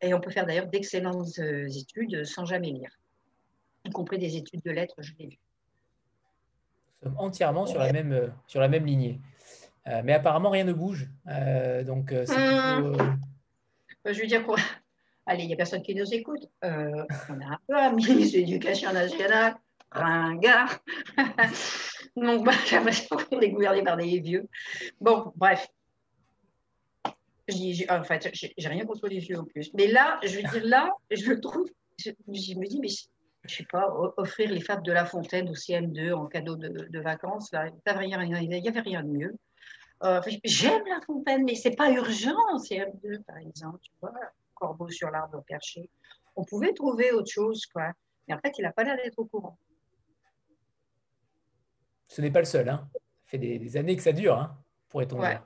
Et 0.00 0.14
on 0.14 0.20
peut 0.20 0.30
faire 0.30 0.46
d'ailleurs 0.46 0.66
d'excellentes 0.66 1.38
euh, 1.38 1.66
études 1.68 2.24
sans 2.24 2.44
jamais 2.44 2.70
lire, 2.70 2.90
y 3.84 3.90
compris 3.90 4.18
des 4.18 4.36
études 4.36 4.62
de 4.64 4.70
lettres, 4.70 4.96
je 4.98 5.12
l'ai 5.18 5.26
vu. 5.28 5.38
Nous 7.02 7.08
sommes 7.08 7.18
entièrement 7.18 7.66
sur 7.66 7.78
la 7.78 7.92
même, 7.92 8.12
euh, 8.12 8.28
sur 8.46 8.60
la 8.60 8.68
même 8.68 8.86
lignée. 8.86 9.20
mais 10.04 10.12
apparemment, 10.12 10.50
rien 10.50 10.64
ne 10.64 10.72
bouge. 10.72 11.08
donc, 11.86 12.14
c'est 12.26 12.36
hum. 12.36 13.18
Je 14.04 14.20
veux 14.20 14.26
dire 14.26 14.44
quoi? 14.44 14.58
Allez, 15.26 15.44
il 15.44 15.46
n'y 15.46 15.52
a 15.52 15.56
personne 15.56 15.82
qui 15.82 15.94
nous 15.94 16.12
écoute. 16.12 16.48
on 16.62 16.68
a 16.68 17.54
un 17.54 17.58
peu 17.68 17.76
un 17.76 17.92
ministre 17.92 18.36
de 18.36 18.44
l'Éducation 18.44 18.92
nationale 18.92 19.54
ringard. 19.94 20.78
Donc, 22.16 22.44
bah, 22.46 22.52
j'ai 22.66 22.76
l'impression 22.76 23.16
qu'on 23.16 23.40
est 23.40 23.50
gouverné 23.50 23.82
par 23.82 23.96
des 23.96 24.20
vieux. 24.20 24.48
Bon, 25.00 25.32
bref. 25.36 25.66
en 27.88 28.04
fait, 28.04 28.30
j'ai 28.32 28.68
rien 28.68 28.84
contre 28.84 29.08
les 29.08 29.18
vieux 29.18 29.38
en 29.38 29.44
plus. 29.44 29.70
Mais 29.74 29.86
là, 29.86 30.18
je 30.22 30.36
veux 30.36 30.42
dire, 30.42 30.64
là, 30.64 30.90
je 31.10 31.32
trouve, 31.32 31.66
je, 31.98 32.10
me 32.26 32.66
dis, 32.66 32.80
mais 32.80 32.88
je 33.44 33.54
sais 33.54 33.66
pas, 33.70 33.88
offrir 34.16 34.50
les 34.50 34.60
fables 34.60 34.84
de 34.84 34.92
La 34.92 35.04
Fontaine 35.04 35.48
au 35.48 35.54
CM2 35.54 36.12
en 36.12 36.26
cadeau 36.26 36.56
de, 36.56 37.00
vacances, 37.00 37.52
là, 37.52 37.68
il 37.68 38.08
n'y 38.08 38.68
avait 38.68 38.80
rien 38.80 39.02
de 39.02 39.08
mieux. 39.08 39.34
Euh, 40.04 40.20
j'aime 40.44 40.82
La 40.88 41.00
Fontaine, 41.06 41.44
mais 41.44 41.54
c'est 41.54 41.76
pas 41.76 41.90
urgent 41.90 42.36
en 42.52 42.58
CM2, 42.58 43.22
par 43.22 43.38
exemple, 43.38 43.78
tu 43.82 43.90
vois, 44.00 44.12
corbeau 44.54 44.88
sur 44.88 45.10
l'arbre 45.10 45.44
perché. 45.46 45.88
On 46.34 46.44
pouvait 46.44 46.72
trouver 46.72 47.12
autre 47.12 47.30
chose, 47.30 47.66
quoi. 47.66 47.92
Mais 48.26 48.34
en 48.34 48.38
fait, 48.38 48.52
il 48.58 48.62
n'a 48.62 48.72
pas 48.72 48.84
l'air 48.84 48.96
d'être 48.96 49.18
au 49.18 49.26
courant 49.26 49.58
ce 52.12 52.20
n'est 52.20 52.30
pas 52.30 52.40
le 52.40 52.46
seul. 52.46 52.68
Hein. 52.68 52.88
Ça 52.92 53.30
fait 53.30 53.38
des, 53.38 53.76
années 53.76 53.96
que 53.96 54.02
ça 54.02 54.12
dure, 54.12 54.38
hein, 54.38 54.54
pourrait-on 54.90 55.18
dire. 55.20 55.42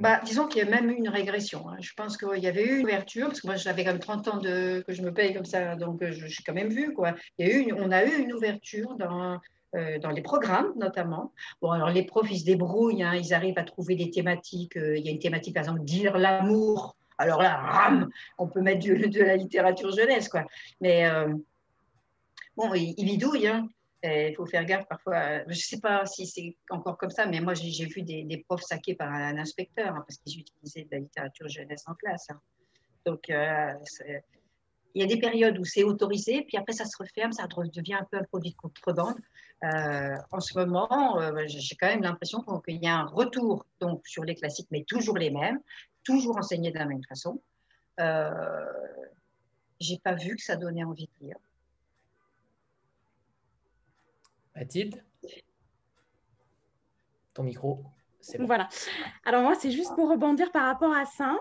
Bah, 0.00 0.20
disons 0.24 0.48
qu'il 0.48 0.58
y 0.58 0.66
a 0.66 0.68
même 0.68 0.90
eu 0.90 0.94
une 0.94 1.08
régression. 1.08 1.68
Hein. 1.68 1.76
Je 1.80 1.92
pense 1.96 2.16
qu'il 2.16 2.42
y 2.42 2.48
avait 2.48 2.64
eu 2.64 2.80
une 2.80 2.84
ouverture, 2.84 3.28
parce 3.28 3.40
que 3.40 3.46
moi 3.46 3.54
j'avais 3.54 3.84
comme 3.84 4.00
30 4.00 4.28
ans 4.28 4.36
de, 4.38 4.82
que 4.84 4.92
je 4.92 5.02
me 5.02 5.14
paye 5.14 5.32
comme 5.32 5.44
ça, 5.44 5.76
donc 5.76 6.02
euh, 6.02 6.10
je, 6.10 6.26
suis 6.26 6.42
quand 6.42 6.52
même 6.52 6.70
vue. 6.70 6.92
Quoi. 6.92 7.14
Il 7.38 7.46
y 7.46 7.50
a 7.50 7.54
eu 7.54 7.72
on 7.78 7.92
a 7.92 8.04
eu 8.04 8.22
une 8.22 8.32
ouverture 8.32 8.96
dans, 8.96 9.38
euh, 9.76 10.00
dans 10.00 10.10
les 10.10 10.22
programmes 10.22 10.72
notamment. 10.74 11.32
Bon, 11.62 11.70
alors 11.70 11.90
les 11.90 12.02
profs, 12.02 12.28
ils 12.28 12.40
se 12.40 12.44
débrouillent, 12.44 13.04
hein. 13.04 13.14
ils 13.14 13.32
arrivent 13.32 13.58
à 13.58 13.62
trouver 13.62 13.94
des 13.94 14.10
thématiques. 14.10 14.76
Euh, 14.76 14.98
il 14.98 15.06
y 15.06 15.08
a 15.08 15.12
une 15.12 15.20
thématique, 15.20 15.54
par 15.54 15.62
exemple, 15.62 15.84
dire 15.84 16.18
l'amour. 16.18 16.96
Alors 17.18 17.40
là, 17.40 17.56
ram, 17.56 18.10
on 18.38 18.48
peut 18.48 18.62
mettre 18.62 18.84
de, 18.84 19.22
la 19.22 19.36
littérature 19.36 19.92
jeunesse, 19.92 20.28
quoi. 20.28 20.42
Mais 20.80 21.08
bon, 22.56 22.74
ils, 22.74 22.94
ils 22.98 23.04
bidouillent. 23.04 23.46
Hein. 23.46 23.68
Il 24.06 24.34
faut 24.36 24.44
faire 24.44 24.66
gaffe 24.66 24.86
parfois. 24.86 25.44
Je 25.44 25.48
ne 25.48 25.54
sais 25.54 25.80
pas 25.80 26.04
si 26.04 26.26
c'est 26.26 26.56
encore 26.68 26.98
comme 26.98 27.10
ça, 27.10 27.24
mais 27.24 27.40
moi, 27.40 27.54
j'ai 27.54 27.86
vu 27.86 28.02
des, 28.02 28.44
profs 28.46 28.62
saqués 28.62 28.94
par 28.94 29.10
un 29.10 29.38
inspecteur 29.38 29.94
hein, 29.94 30.04
parce 30.06 30.18
qu'ils 30.18 30.40
utilisaient 30.40 30.84
de 30.84 30.88
la 30.92 30.98
littérature 30.98 31.48
jeunesse 31.48 31.84
en 31.86 31.94
classe. 31.94 32.28
Hein. 32.28 32.40
Donc, 33.06 33.30
euh, 33.30 33.72
il 34.94 35.02
y 35.02 35.04
a 35.04 35.06
des 35.06 35.18
périodes 35.18 35.58
où 35.58 35.64
c'est 35.64 35.84
autorisé, 35.84 36.42
puis 36.42 36.56
après, 36.56 36.72
ça 36.72 36.84
se 36.84 36.96
referme, 36.98 37.32
ça 37.32 37.46
devient 37.46 37.94
un 37.94 38.06
peu 38.10 38.18
un 38.18 38.24
produit 38.24 38.50
de 38.50 38.56
contrebande. 38.56 39.16
Euh, 39.64 40.16
en 40.30 40.40
ce 40.40 40.58
moment, 40.58 41.20
euh, 41.20 41.44
j'ai 41.46 41.74
quand 41.76 41.88
même 41.88 42.02
l'impression 42.02 42.42
qu'il 42.64 42.82
y 42.82 42.86
a 42.86 42.96
un 42.96 43.06
retour 43.06 43.66
donc, 43.80 44.06
sur 44.06 44.24
les 44.24 44.34
classiques, 44.34 44.68
mais 44.70 44.84
toujours 44.84 45.16
les 45.16 45.30
mêmes, 45.30 45.60
toujours 46.02 46.36
enseignés 46.36 46.70
de 46.70 46.78
la 46.78 46.86
même 46.86 47.02
façon. 47.08 47.40
J'ai 49.80 49.98
pas 49.98 50.14
vu 50.14 50.36
que 50.36 50.42
ça 50.42 50.56
donnait 50.56 50.84
envie 50.84 51.06
de 51.06 51.26
lire. 51.26 51.36
Mathilde 54.54 55.02
Ton 57.32 57.42
micro, 57.42 57.84
Voilà. 58.38 58.68
Alors 59.24 59.42
moi, 59.42 59.54
c'est 59.54 59.72
juste 59.72 59.94
pour 59.94 60.08
rebondir 60.08 60.52
par 60.52 60.66
rapport 60.66 60.94
à 60.94 61.04
ça. 61.04 61.36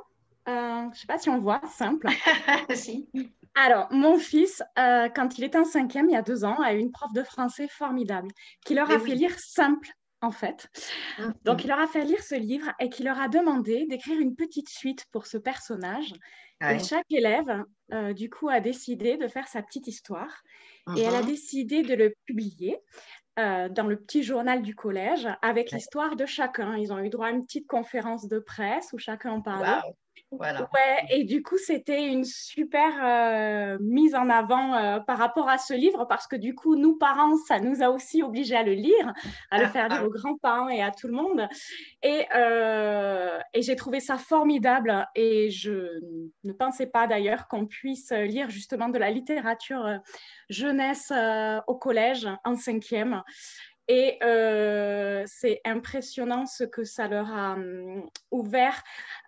Euh, 0.50 0.82
je 0.84 0.90
ne 0.90 0.94
sais 0.94 1.08
pas 1.08 1.18
si 1.20 1.30
on 1.30 1.40
voit, 1.40 1.62
simple. 1.72 2.08
si. 2.74 3.08
Alors, 3.56 3.88
mon 3.92 4.18
fils, 4.18 4.64
euh, 4.80 5.08
quand 5.10 5.38
il 5.38 5.44
était 5.44 5.60
en 5.60 5.66
cinquième, 5.66 6.10
il 6.10 6.14
y 6.14 6.18
a 6.18 6.24
deux 6.24 6.44
ans, 6.44 6.60
a 6.60 6.74
eu 6.74 6.80
une 6.80 6.92
prof 6.92 7.14
de 7.14 7.24
français 7.24 7.68
formidable 7.68 8.30
qui 8.66 8.74
leur 8.74 8.90
a 8.90 9.00
fait 9.00 9.14
lire 9.14 9.38
simple, 9.38 9.90
en 10.22 10.32
fait. 10.32 10.68
Ah, 11.20 11.28
Donc, 11.46 11.64
il 11.64 11.68
leur 11.68 11.80
a 11.80 11.88
fait 11.88 12.04
lire 12.04 12.24
ce 12.24 12.36
livre 12.36 12.72
et 12.80 12.90
qui 12.90 13.04
leur 13.04 13.22
a 13.22 13.28
demandé 13.28 13.86
d'écrire 13.88 14.20
une 14.20 14.36
petite 14.36 14.70
suite 14.70 15.06
pour 15.12 15.28
ce 15.28 15.38
personnage. 15.38 16.14
Et 16.62 16.80
chaque 16.80 17.12
élève, 17.12 17.64
euh, 17.94 18.14
du 18.14 18.30
coup, 18.30 18.50
a 18.50 18.60
décidé 18.60 19.18
de 19.18 19.28
faire 19.28 19.48
sa 19.48 19.62
petite 19.62 19.88
histoire. 19.88 20.44
Et 20.98 21.02
elle 21.02 21.16
a 21.16 21.22
uh-huh. 21.22 21.26
décidé 21.26 21.82
de 21.82 21.94
le 21.96 22.14
publier. 22.26 22.78
Euh, 23.40 23.68
dans 23.68 23.88
le 23.88 23.96
petit 23.96 24.22
journal 24.22 24.62
du 24.62 24.76
collège 24.76 25.28
avec 25.42 25.72
l'histoire 25.72 26.16
de 26.16 26.24
chacun. 26.24 26.78
Ils 26.78 26.94
ont 26.94 27.00
eu 27.00 27.10
droit 27.10 27.28
à 27.28 27.32
une 27.32 27.44
petite 27.44 27.66
conférence 27.66 28.28
de 28.28 28.38
presse 28.38 28.94
où 28.94 29.00
chacun 29.00 29.32
en 29.32 29.42
parlait. 29.42 29.82
Ouais, 30.40 31.06
et 31.10 31.24
du 31.24 31.44
coup, 31.44 31.58
c'était 31.58 32.08
une 32.08 32.24
super 32.24 32.92
euh, 33.04 33.78
mise 33.82 34.16
en 34.16 34.30
avant 34.30 34.76
euh, 34.76 35.00
par 35.00 35.18
rapport 35.18 35.50
à 35.50 35.58
ce 35.58 35.74
livre 35.74 36.06
parce 36.06 36.28
que 36.28 36.36
du 36.36 36.56
coup, 36.56 36.76
nous, 36.76 36.98
parents, 36.98 37.36
ça 37.48 37.60
nous 37.60 37.84
a 37.84 37.90
aussi 37.90 38.24
obligés 38.24 38.56
à 38.56 38.64
le 38.64 38.74
lire, 38.74 39.14
à 39.52 39.60
le 39.60 39.66
ah, 39.66 39.70
faire 39.70 39.90
lire 39.90 40.00
ah. 40.02 40.06
aux 40.06 40.10
grands-parents 40.10 40.70
et 40.70 40.82
à 40.82 40.92
tout 40.92 41.08
le 41.08 41.14
monde. 41.14 41.48
Et, 42.02 42.26
euh, 42.36 43.40
et 43.54 43.62
j'ai 43.62 43.76
trouvé 43.76 44.00
ça 44.00 44.18
formidable 44.18 45.08
et 45.16 45.50
je 45.50 46.00
ne 46.44 46.54
pensais 46.54 46.88
pas 46.88 47.08
d'ailleurs 47.08 47.48
qu'on 47.48 47.66
puisse 47.66 48.12
lire 48.12 48.50
justement 48.50 48.90
de 48.90 48.98
la 48.98 49.10
littérature 49.10 50.00
jeunesse 50.50 51.12
au 51.68 51.76
collège 51.76 52.28
en 52.44 52.56
cinquième. 52.56 53.24
Et 53.88 54.18
c'est 55.26 55.62
impressionnant 55.66 56.46
ce 56.46 56.64
que 56.64 56.84
ça 56.84 57.08
leur 57.08 57.32
a 57.32 57.54
hum, 57.54 58.08
ouvert 58.32 58.84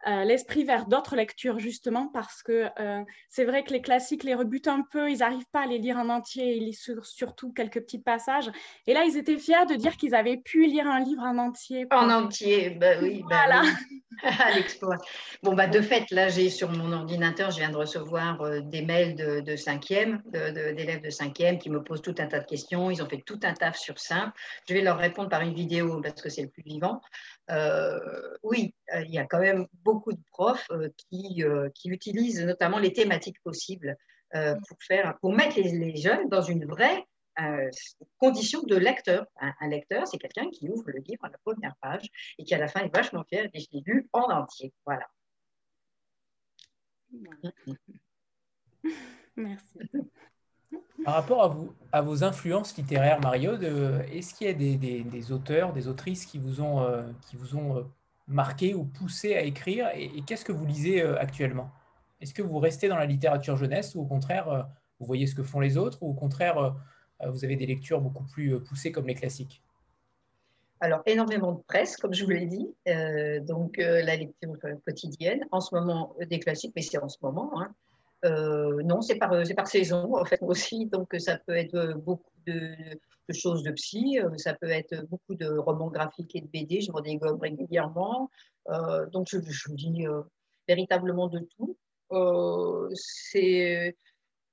euh, 0.08 0.24
l'esprit 0.24 0.64
vers 0.64 0.86
d'autres 0.86 1.16
lectures, 1.16 1.58
justement, 1.58 2.08
parce 2.14 2.43
que 2.43 2.68
euh, 2.80 3.01
c'est 3.28 3.43
vrai 3.43 3.64
que 3.64 3.74
les 3.74 3.82
classiques 3.82 4.24
les 4.24 4.36
rebutent 4.36 4.68
un 4.68 4.84
peu, 4.91 5.10
ils 5.10 5.20
n'arrivent 5.20 5.49
pas 5.51 5.62
à 5.62 5.66
les 5.66 5.80
lire 5.80 5.97
en 5.97 6.10
entier, 6.10 6.58
ils 6.58 6.66
lisent 6.66 6.91
surtout 7.01 7.51
quelques 7.51 7.82
petits 7.82 8.01
passages. 8.01 8.51
Et 8.86 8.93
là, 8.93 9.03
ils 9.06 9.18
étaient 9.18 9.39
fiers 9.39 9.66
de 9.68 9.74
dire 9.74 9.97
qu'ils 9.97 10.14
avaient 10.14 10.38
pu 10.38 10.68
lire 10.68 10.86
un 10.86 10.99
livre 10.99 11.24
en 11.24 11.39
entier. 11.39 11.88
En 11.89 12.12
entier, 12.12 12.70
bah 12.70 12.93
oui. 13.01 13.24
Bah 13.28 13.45
voilà. 13.47 13.64
l'exploit. 14.56 14.97
Bon, 15.43 15.53
bah, 15.53 15.68
de 15.68 15.82
fait, 15.82 16.10
là, 16.12 16.30
j'ai 16.30 16.49
sur 16.49 16.70
mon 16.72 16.91
ordinateur, 16.91 17.51
je 17.51 17.58
viens 17.58 17.72
de 17.72 17.78
recevoir 17.78 18.41
euh, 18.41 18.62
des 18.62 18.82
mails 18.82 19.16
de, 19.16 19.41
de 19.41 19.56
cinquième, 19.56 20.22
d'élèves 20.32 21.01
de, 21.01 21.10
cinquième 21.10 21.58
qui 21.58 21.70
me 21.70 21.82
posent 21.84 22.01
tout 22.01 22.16
un 22.20 22.28
tas 22.28 22.39
de 22.39 22.45
questions. 22.45 22.91
Ils 22.91 23.01
ont 23.01 23.10
fait 23.10 23.24
tout 23.26 23.39
un 23.43 23.53
taf 23.53 23.78
sur 23.78 23.99
ça. 23.99 24.34
Je 24.68 24.74
vais 24.74 24.82
leur 24.82 24.98
répondre 24.98 25.30
par 25.30 25.41
une 25.41 25.54
vidéo 25.54 26.02
parce 26.02 26.22
que 26.22 26.30
c'est 26.30 26.41
le 26.41 26.50
plus 26.50 26.64
vivant. 26.64 27.02
Euh, 27.52 28.38
oui, 28.43 28.74
euh, 28.93 29.02
il 29.02 29.12
y 29.12 29.18
a 29.18 29.26
quand 29.26 29.39
même 29.39 29.68
beaucoup 29.84 30.14
de 30.14 30.22
profs 30.32 30.70
euh, 30.72 30.89
qui, 30.98 31.43
qui 31.74 31.89
utilisent 31.89 32.43
notamment 32.43 32.80
les 32.80 32.93
thématiques 32.93 33.41
possibles 33.43 33.98
pour, 34.32 34.78
faire, 34.82 35.18
pour 35.22 35.34
mettre 35.34 35.58
les, 35.58 35.96
jeunes 35.96 36.28
dans 36.28 36.41
une 36.41 36.66
vraie 36.66 37.06
condition 38.18 38.64
de 38.64 38.76
lecteur. 38.76 39.26
Un, 39.39 39.70
lecteur, 39.70 40.06
c'est 40.08 40.18
quelqu'un 40.18 40.50
qui 40.50 40.68
ouvre 40.70 40.84
le 40.88 41.00
livre 41.00 41.24
à 41.24 41.30
la 41.30 41.38
première 41.38 41.76
page 41.82 42.10
et 42.38 42.43
qui 42.43 42.54
à 42.54 42.58
la 42.58 42.68
fin 42.68 42.82
est 42.82 42.93
vachement 42.93 43.24
fier 43.24 43.48
et 43.54 43.60
je 43.60 43.68
l'ai 43.72 43.82
lu 43.86 44.10
en 44.12 44.24
entier. 44.24 44.74
Voilà. 44.86 45.08
Merci. 49.38 49.80
Par 51.05 51.13
rapport 51.13 51.70
à, 51.91 52.01
vos 52.01 52.24
influences 52.24 52.76
littéraires, 52.78 53.22
Mario, 53.22 53.53
est-ce 54.11 54.34
qu'il 54.34 54.47
y 54.47 54.49
a 54.49 54.53
des, 55.03 55.32
auteurs, 55.32 55.72
des 55.72 55.88
autrices 55.88 56.26
qui 56.26 56.39
vous 56.39 56.61
ont, 56.61 56.82
euh, 56.82 57.03
qui 57.30 57.36
vous 57.36 57.55
ont 57.55 57.78
euh, 57.78 57.82
marqué 58.28 58.74
ou 58.74 58.86
poussé 58.86 59.36
à 59.36 59.41
écrire 59.41 59.89
Et, 59.95 60.24
qu'est-ce 60.26 60.43
que 60.43 60.51
vous 60.51 60.66
lisez 60.66 61.03
euh, 61.03 61.16
actuellement? 61.20 61.70
Est-ce 62.22 62.34
que 62.34 62.41
vous 62.41 62.57
restez 62.57 62.88
dans 62.88 62.97
la 62.97 63.05
littérature 63.05 63.55
jeunesse 63.55 63.93
ou 63.93 64.01
au 64.01 64.05
contraire, 64.05 64.68
vous 64.99 65.05
voyez 65.05 65.28
ce 65.28 65.36
que 65.36 65.43
font 65.43 65.59
les 65.59 65.78
autres 65.78 66.01
ou 66.01 66.09
au 66.09 66.13
contraire, 66.13 66.76
vous 67.24 67.43
avez 67.43 67.55
des 67.55 67.68
lectures 67.68 68.01
beaucoup 68.01 68.24
plus 68.24 68.59
poussées 68.63 68.91
comme 68.91 69.05
les 69.05 69.13
classiques? 69.13 69.61
Alors, 70.80 71.01
énormément 71.05 71.51
de 71.51 71.61
presse, 71.68 71.97
comme 71.97 72.13
je 72.13 72.24
vous 72.24 72.32
l'ai 72.32 72.45
dit, 72.45 72.74
donc 73.45 73.76
la 73.78 74.16
lecture 74.16 74.53
quotidienne, 74.86 75.45
en 75.51 75.59
ce 75.59 75.76
moment 75.76 76.16
des 76.28 76.39
classiques, 76.39 76.72
mais 76.74 76.82
c'est 76.82 76.97
en 76.97 77.09
ce 77.09 77.18
moment, 77.22 77.51
hein. 77.61 77.76
Euh, 78.26 78.82
non, 78.84 79.02
c'est 79.02 79.16
par, 79.16 79.68
saison, 79.68 80.16
en 80.16 80.26
fait, 80.26 80.40
aussi. 80.42 80.88
Donc, 80.88 81.16
ça 81.20 81.38
peut 81.38 81.56
être 81.56 81.94
beaucoup 81.94 82.32
de, 82.48 82.76
choses 83.34 83.64
de 83.64 83.72
psy, 83.72 84.20
euh, 84.20 84.36
ça 84.38 84.54
peut 84.54 84.70
être 84.70 85.06
beaucoup 85.10 85.36
de 85.36 85.48
romans 85.58 85.90
graphiques 85.90 86.36
et 86.36 86.42
de 86.42 86.48
BD. 86.48 86.82
Je 86.82 86.92
m'en 86.92 87.02
dégomme 87.02 87.40
régulièrement. 87.40 88.30
Euh, 88.70 89.06
donc, 89.08 89.28
je, 89.30 89.38
je 89.40 89.72
dis 89.74 90.06
véritablement 90.68 91.28
de 91.28 91.40
tout. 91.58 91.78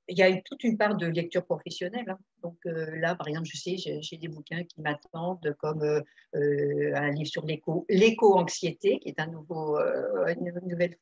il 0.08 0.18
y 0.18 0.22
a 0.22 0.40
toute 0.42 0.64
une 0.64 0.76
part 0.76 0.96
de 0.96 1.06
lecture 1.06 1.44
professionnelle. 1.44 2.08
Hein. 2.08 2.18
Donc 2.42 2.58
là, 2.64 3.14
par 3.14 3.28
exemple, 3.28 3.48
je 3.50 3.56
sais, 3.56 3.76
j'ai 3.76 4.16
des 4.18 4.28
bouquins 4.28 4.64
qui 4.64 4.80
m'attendent, 4.80 5.54
comme 5.58 6.02
un 6.34 7.10
livre 7.10 7.30
sur 7.30 7.46
l'éco, 7.46 7.86
l'éco-anxiété, 7.88 8.98
qui 8.98 9.08
est 9.08 9.20
un 9.20 9.28
nouveau, 9.28 9.78
une 9.78 10.52
nouvelle 10.66 10.96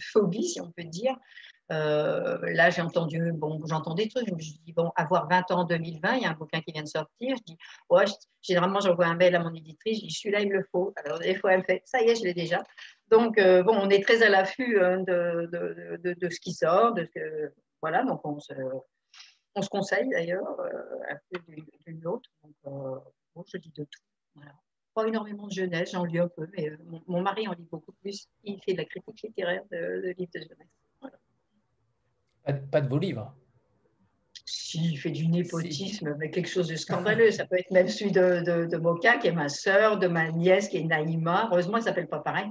phobie, 0.00 0.44
si 0.44 0.60
on 0.60 0.70
peut 0.70 0.84
dire, 0.84 1.16
euh, 1.72 2.38
là, 2.52 2.70
j'ai 2.70 2.82
entendu, 2.82 3.32
bon, 3.32 3.60
j'entends 3.66 3.94
des 3.94 4.08
trucs. 4.08 4.28
Je 4.28 4.34
me 4.34 4.38
dis, 4.38 4.72
bon, 4.74 4.92
avoir 4.96 5.28
20 5.28 5.50
ans 5.52 5.60
en 5.60 5.64
2020, 5.64 6.16
il 6.16 6.22
y 6.22 6.26
a 6.26 6.30
un 6.30 6.34
bouquin 6.34 6.60
qui 6.60 6.72
vient 6.72 6.82
de 6.82 6.88
sortir. 6.88 7.36
Je 7.36 7.42
dis, 7.44 7.58
ouais, 7.88 8.04
généralement, 8.42 8.80
j'envoie 8.80 9.06
un 9.06 9.16
mail 9.16 9.34
à 9.36 9.40
mon 9.40 9.54
éditrice. 9.54 10.00
Je 10.00 10.06
dis, 10.06 10.12
celui-là, 10.12 10.40
il 10.40 10.48
me 10.48 10.54
le 10.54 10.66
faut. 10.70 10.92
Alors, 10.96 11.18
des 11.18 11.34
fois, 11.34 11.52
elle 11.52 11.60
me 11.60 11.64
fait, 11.64 11.82
ça 11.86 12.02
y 12.02 12.08
est, 12.08 12.16
je 12.16 12.24
l'ai 12.24 12.34
déjà. 12.34 12.62
Donc, 13.08 13.38
euh, 13.38 13.62
bon, 13.62 13.74
on 13.74 13.88
est 13.88 14.02
très 14.02 14.22
à 14.22 14.28
l'affût 14.28 14.80
hein, 14.80 14.98
de, 15.00 15.48
de, 15.52 16.14
de, 16.14 16.30
ce 16.30 16.40
qui 16.40 16.52
sort. 16.52 16.94
Voilà, 17.80 18.04
donc 18.04 18.20
on 18.24 18.38
se, 18.38 18.52
on 19.54 19.62
se 19.62 19.68
conseille 19.68 20.08
d'ailleurs 20.08 20.60
euh, 20.60 20.72
un 21.10 21.16
peu 21.30 21.40
d'une 21.86 22.06
autre. 22.06 22.28
Donc, 22.42 22.54
bon, 23.34 23.44
je 23.46 23.56
dis 23.58 23.72
de 23.72 23.84
tout. 23.84 24.00
Voilà. 24.34 24.52
Pas 24.94 25.06
énormément 25.06 25.46
de 25.46 25.52
jeunesse, 25.52 25.92
j'en 25.92 26.04
lis 26.04 26.18
un 26.18 26.28
peu, 26.28 26.46
mais 26.56 26.70
mon, 26.86 27.02
mon, 27.06 27.22
mari 27.22 27.48
en 27.48 27.52
lit 27.52 27.66
beaucoup 27.70 27.92
plus. 28.02 28.28
Il 28.44 28.60
fait 28.62 28.72
de 28.72 28.78
la 28.78 28.84
critique 28.84 29.22
littéraire 29.22 29.62
de, 29.70 30.14
livres 30.18 30.30
de 30.34 30.40
jeunesse. 30.40 30.68
Pas 32.70 32.80
de, 32.80 32.88
vos 32.88 32.98
livres? 32.98 33.32
Si, 34.44 34.92
il 34.92 34.96
fait 34.96 35.10
du 35.10 35.28
népotisme, 35.28 36.16
mais 36.18 36.30
quelque 36.30 36.48
chose 36.48 36.66
de 36.66 36.74
scandaleux. 36.76 37.30
Ça 37.30 37.46
peut 37.46 37.58
être 37.58 37.70
même 37.70 37.88
celui 37.88 38.10
de, 38.10 38.66
de, 38.66 38.76
Moka, 38.76 39.18
qui 39.18 39.28
est 39.28 39.32
ma 39.32 39.48
sœur, 39.48 39.98
de 39.98 40.08
ma 40.08 40.30
nièce, 40.30 40.68
qui 40.68 40.78
est 40.78 40.84
Naïma. 40.84 41.48
Heureusement, 41.50 41.76
elle 41.76 41.82
ne 41.82 41.86
s'appelle 41.86 42.08
pas 42.08 42.18
pareil. 42.18 42.50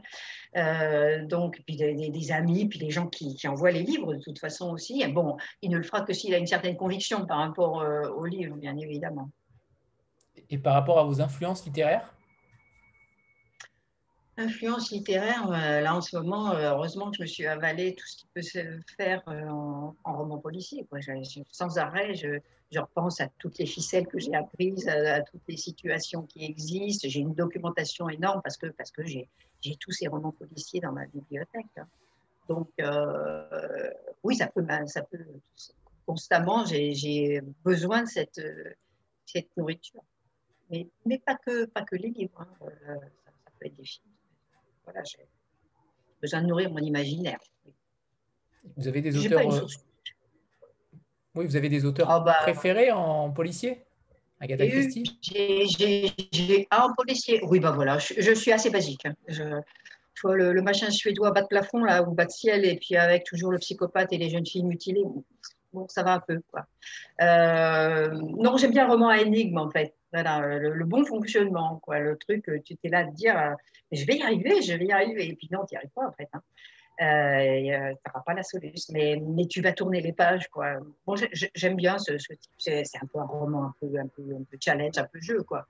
Euh, 0.55 1.25
donc, 1.25 1.61
puis 1.65 1.75
des, 1.75 2.31
amis, 2.31 2.67
puis 2.67 2.79
les 2.79 2.89
gens 2.89 3.07
qui, 3.07 3.35
envoient 3.47 3.71
les 3.71 3.83
livres, 3.83 4.13
de 4.13 4.19
toute 4.19 4.39
façon 4.39 4.71
aussi. 4.71 5.05
bon, 5.09 5.37
il 5.61 5.69
ne 5.69 5.77
le 5.77 5.83
fera 5.83 6.01
que 6.01 6.13
s'il 6.13 6.33
a 6.33 6.37
une 6.37 6.47
certaine 6.47 6.77
conviction 6.77 7.25
par 7.25 7.39
rapport 7.39 7.81
euh, 7.81 8.09
aux 8.09 8.25
livres, 8.25 8.55
bien 8.55 8.77
évidemment. 8.77 9.29
Et 10.49 10.57
par 10.57 10.73
rapport 10.73 10.99
à 10.99 11.03
vos 11.03 11.21
influences 11.21 11.65
littéraires? 11.65 12.13
Influence 14.37 14.91
littéraire, 14.91 15.51
euh, 15.51 15.81
là 15.81 15.93
en 15.93 15.99
ce 15.99 16.15
moment, 16.15 16.51
euh, 16.51 16.71
heureusement 16.71 17.11
que 17.11 17.17
je 17.17 17.21
me 17.23 17.27
suis 17.27 17.45
avalé 17.45 17.95
tout 17.95 18.07
ce 18.07 18.15
qui 18.15 18.27
peut 18.33 18.41
se 18.41 18.59
faire 18.95 19.21
euh, 19.27 19.45
en, 19.49 19.93
roman 20.05 20.37
policier. 20.37 20.87
sans 21.51 21.77
arrêt, 21.77 22.15
je, 22.15 22.39
repense 22.79 23.19
à 23.19 23.27
toutes 23.39 23.57
les 23.57 23.65
ficelles 23.65 24.07
que 24.07 24.17
j'ai 24.19 24.33
apprises, 24.33 24.87
à, 24.87 25.21
toutes 25.21 25.41
les 25.49 25.57
situations 25.57 26.23
qui 26.23 26.45
existent. 26.45 27.09
J'ai 27.09 27.19
une 27.19 27.35
documentation 27.35 28.07
énorme 28.07 28.41
parce 28.41 28.55
que, 28.55 28.67
parce 28.67 28.89
que 28.91 29.03
j'ai 29.05 29.27
tous 29.81 29.91
ces 29.91 30.07
romans 30.07 30.31
policiers 30.31 30.79
dans 30.79 30.93
ma 30.93 31.05
bibliothèque. 31.07 31.65
Hein. 31.77 31.87
Donc, 32.47 32.69
oui, 34.23 34.37
ça 34.37 34.47
peut, 34.47 34.65
ça 34.85 35.01
peut 35.01 35.25
constamment, 36.05 36.63
j'ai 36.65 37.41
besoin 37.65 38.03
de 38.03 38.07
cette, 38.07 38.41
cette 39.25 39.57
nourriture. 39.57 40.03
Mais, 40.69 40.87
mais, 41.05 41.19
pas, 41.19 41.35
que, 41.35 41.65
pas 41.65 41.81
que 41.81 41.97
les 41.97 42.09
livres, 42.09 42.39
hein. 42.39 42.65
ça 42.87 43.51
peut 43.59 43.65
être 43.65 43.75
des 43.75 43.83
films 43.83 44.10
voilà, 44.91 45.03
j'ai 45.03 45.25
besoin 46.21 46.41
de 46.41 46.47
nourrir 46.47 46.71
mon 46.71 46.79
imaginaire. 46.79 47.39
Vous 48.77 48.87
avez 48.87 49.01
des 49.01 49.17
auteurs. 49.17 49.53
Euh, 49.53 49.67
oui, 51.35 51.45
vous 51.45 51.55
avez 51.55 51.69
des 51.69 51.85
auteurs 51.85 52.09
ah, 52.09 52.19
bah, 52.19 52.37
préférés 52.41 52.91
en 52.91 53.31
policier? 53.31 53.83
Agatha 54.39 54.67
Christie? 54.67 55.19
J'ai 55.21 56.67
un 56.71 56.93
policier. 56.93 57.39
Oui, 57.43 57.59
bah 57.59 57.71
voilà, 57.71 57.97
je, 57.99 58.33
suis 58.33 58.51
assez 58.51 58.69
basique. 58.69 59.05
Hein. 59.05 59.13
Je, 59.27 59.43
le, 60.23 60.61
machin 60.61 60.89
suédois 60.89 61.31
bas 61.31 61.41
de 61.41 61.47
plafond 61.47 61.83
là, 61.83 62.03
ou 62.03 62.13
bas 62.13 62.25
de 62.25 62.31
ciel, 62.31 62.65
et 62.65 62.75
puis 62.75 62.95
avec 62.95 63.23
toujours 63.23 63.51
le 63.51 63.59
psychopathe 63.59 64.11
et 64.11 64.17
les 64.17 64.29
jeunes 64.29 64.45
filles 64.45 64.63
mutilées. 64.63 65.03
Bon, 65.73 65.87
ça 65.87 66.03
va 66.03 66.13
un 66.15 66.19
peu. 66.19 66.41
Quoi. 66.51 66.65
Euh, 67.21 68.09
non, 68.11 68.57
j'aime 68.57 68.71
bien 68.71 68.85
le 68.85 68.91
roman 68.91 69.09
à 69.09 69.19
énigme 69.19 69.57
en 69.57 69.69
fait. 69.69 69.93
Voilà, 70.13 70.59
le, 70.59 70.85
bon 70.85 71.05
fonctionnement, 71.05 71.79
quoi. 71.79 71.99
Le 71.99 72.17
truc, 72.17 72.49
tu 72.65 72.75
t'es 72.75 72.89
là 72.89 73.05
de 73.05 73.11
dire, 73.11 73.37
euh, 73.37 73.53
je 73.91 74.05
vais 74.05 74.17
y 74.17 74.21
arriver, 74.21 74.61
je 74.61 74.73
vais 74.73 74.85
y 74.85 74.91
arriver. 74.91 75.29
Et 75.29 75.35
puis 75.35 75.47
non, 75.51 75.65
tu 75.65 75.73
n'y 75.73 75.77
arrives 75.77 75.91
pas 75.91 76.07
en 76.07 76.11
fait. 76.11 76.29
Hein. 76.33 76.41
Euh, 77.01 77.93
tu 77.93 78.09
n'auras 78.09 78.21
pas 78.25 78.33
la 78.33 78.43
solution, 78.43 78.93
mais, 78.93 79.21
mais, 79.25 79.47
tu 79.47 79.61
vas 79.61 79.71
tourner 79.71 80.01
les 80.01 80.13
pages. 80.13 80.49
Quoi. 80.49 80.79
Bon, 81.05 81.15
j'aime 81.55 81.75
bien 81.75 81.97
ce, 81.97 82.11
type, 82.13 82.51
c'est 82.57 82.83
un 83.01 83.07
peu 83.07 83.19
un 83.19 83.25
roman 83.25 83.65
un 83.65 83.75
peu, 83.79 83.87
un, 83.97 84.07
peu, 84.07 84.23
un 84.35 84.43
peu 84.43 84.57
challenge, 84.59 84.97
un 84.97 85.05
peu 85.05 85.19
jeu. 85.21 85.41
Quoi. 85.43 85.65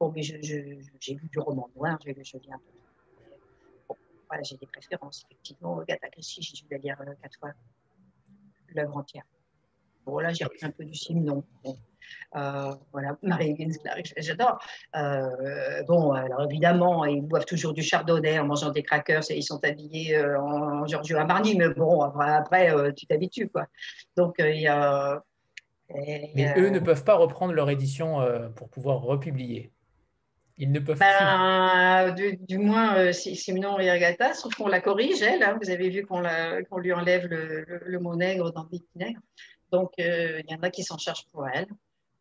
Bon, 0.00 0.10
mais 0.14 0.22
j'ai 0.22 0.38
lu 0.38 1.28
du 1.30 1.38
roman 1.38 1.68
noir, 1.76 1.98
j'ai 2.02 2.16
je 2.24 2.36
un 2.38 2.58
peu. 2.58 2.80
Bon, 3.86 3.96
j'ai 4.42 4.56
des 4.56 4.66
préférences. 4.66 5.26
Effectivement, 5.26 5.78
Agatha 5.78 6.08
Christie, 6.08 6.40
j'ai 6.40 6.54
dû 6.54 6.64
la 6.70 6.78
lire 6.78 6.96
euh, 7.02 7.12
quatre 7.20 7.38
fois, 7.38 7.52
l'œuvre 8.74 8.96
entière. 8.96 9.24
Bon, 10.06 10.18
là, 10.18 10.32
j'ai 10.32 10.44
repris 10.44 10.64
un 10.64 10.70
peu 10.70 10.86
du 10.86 10.98
film, 10.98 11.22
non. 11.22 11.44
Euh, 12.36 12.72
voilà, 12.92 13.16
Marie 13.22 13.56
Ginsberg, 13.58 14.12
j'adore. 14.16 14.58
Euh, 14.96 15.82
bon, 15.88 16.12
alors 16.12 16.44
évidemment, 16.44 17.04
ils 17.04 17.22
boivent 17.22 17.44
toujours 17.44 17.72
du 17.72 17.82
chardonnay 17.82 18.38
en 18.38 18.46
mangeant 18.46 18.70
des 18.70 18.82
crackers 18.82 19.30
et 19.30 19.36
ils 19.36 19.42
sont 19.42 19.62
habillés 19.64 20.16
euh, 20.16 20.40
en, 20.40 20.86
Giorgio 20.86 21.16
Armani, 21.16 21.56
mais 21.56 21.68
bon, 21.70 22.02
après, 22.02 22.72
tu 22.94 23.06
t'habitues, 23.06 23.48
quoi. 23.48 23.66
Donc, 24.16 24.36
il 24.38 24.60
y 24.60 24.68
a. 24.68 25.22
mais 25.88 26.54
eux 26.56 26.70
ne 26.70 26.78
peuvent 26.78 27.04
pas 27.04 27.16
reprendre 27.16 27.52
leur 27.52 27.68
édition 27.70 28.24
pour 28.54 28.68
pouvoir 28.70 29.00
republier. 29.00 29.72
Ils 30.56 30.70
ne 30.72 30.78
peuvent 30.78 30.98
ben, 30.98 32.12
du, 32.12 32.36
du, 32.36 32.58
moins, 32.58 33.12
Simon 33.12 33.78
et 33.78 33.88
Agatha, 33.88 34.34
sauf 34.34 34.54
qu'on 34.54 34.68
la 34.68 34.80
corrige, 34.80 35.22
elle. 35.22 35.42
Hein. 35.42 35.58
vous 35.60 35.70
avez 35.70 35.88
vu 35.88 36.04
qu'on 36.04 36.20
lui 36.78 36.92
enlève 36.92 37.26
le, 37.26 37.98
mot 37.98 38.14
nègre 38.14 38.52
dans 38.52 38.64
Big 38.64 38.82
Nègre. 38.94 39.20
Donc, 39.72 39.92
il 39.98 40.44
y 40.48 40.54
en 40.54 40.62
a 40.62 40.70
qui 40.70 40.82
s'en 40.82 40.98
chargent 40.98 41.26
pour 41.32 41.48
elle. 41.48 41.66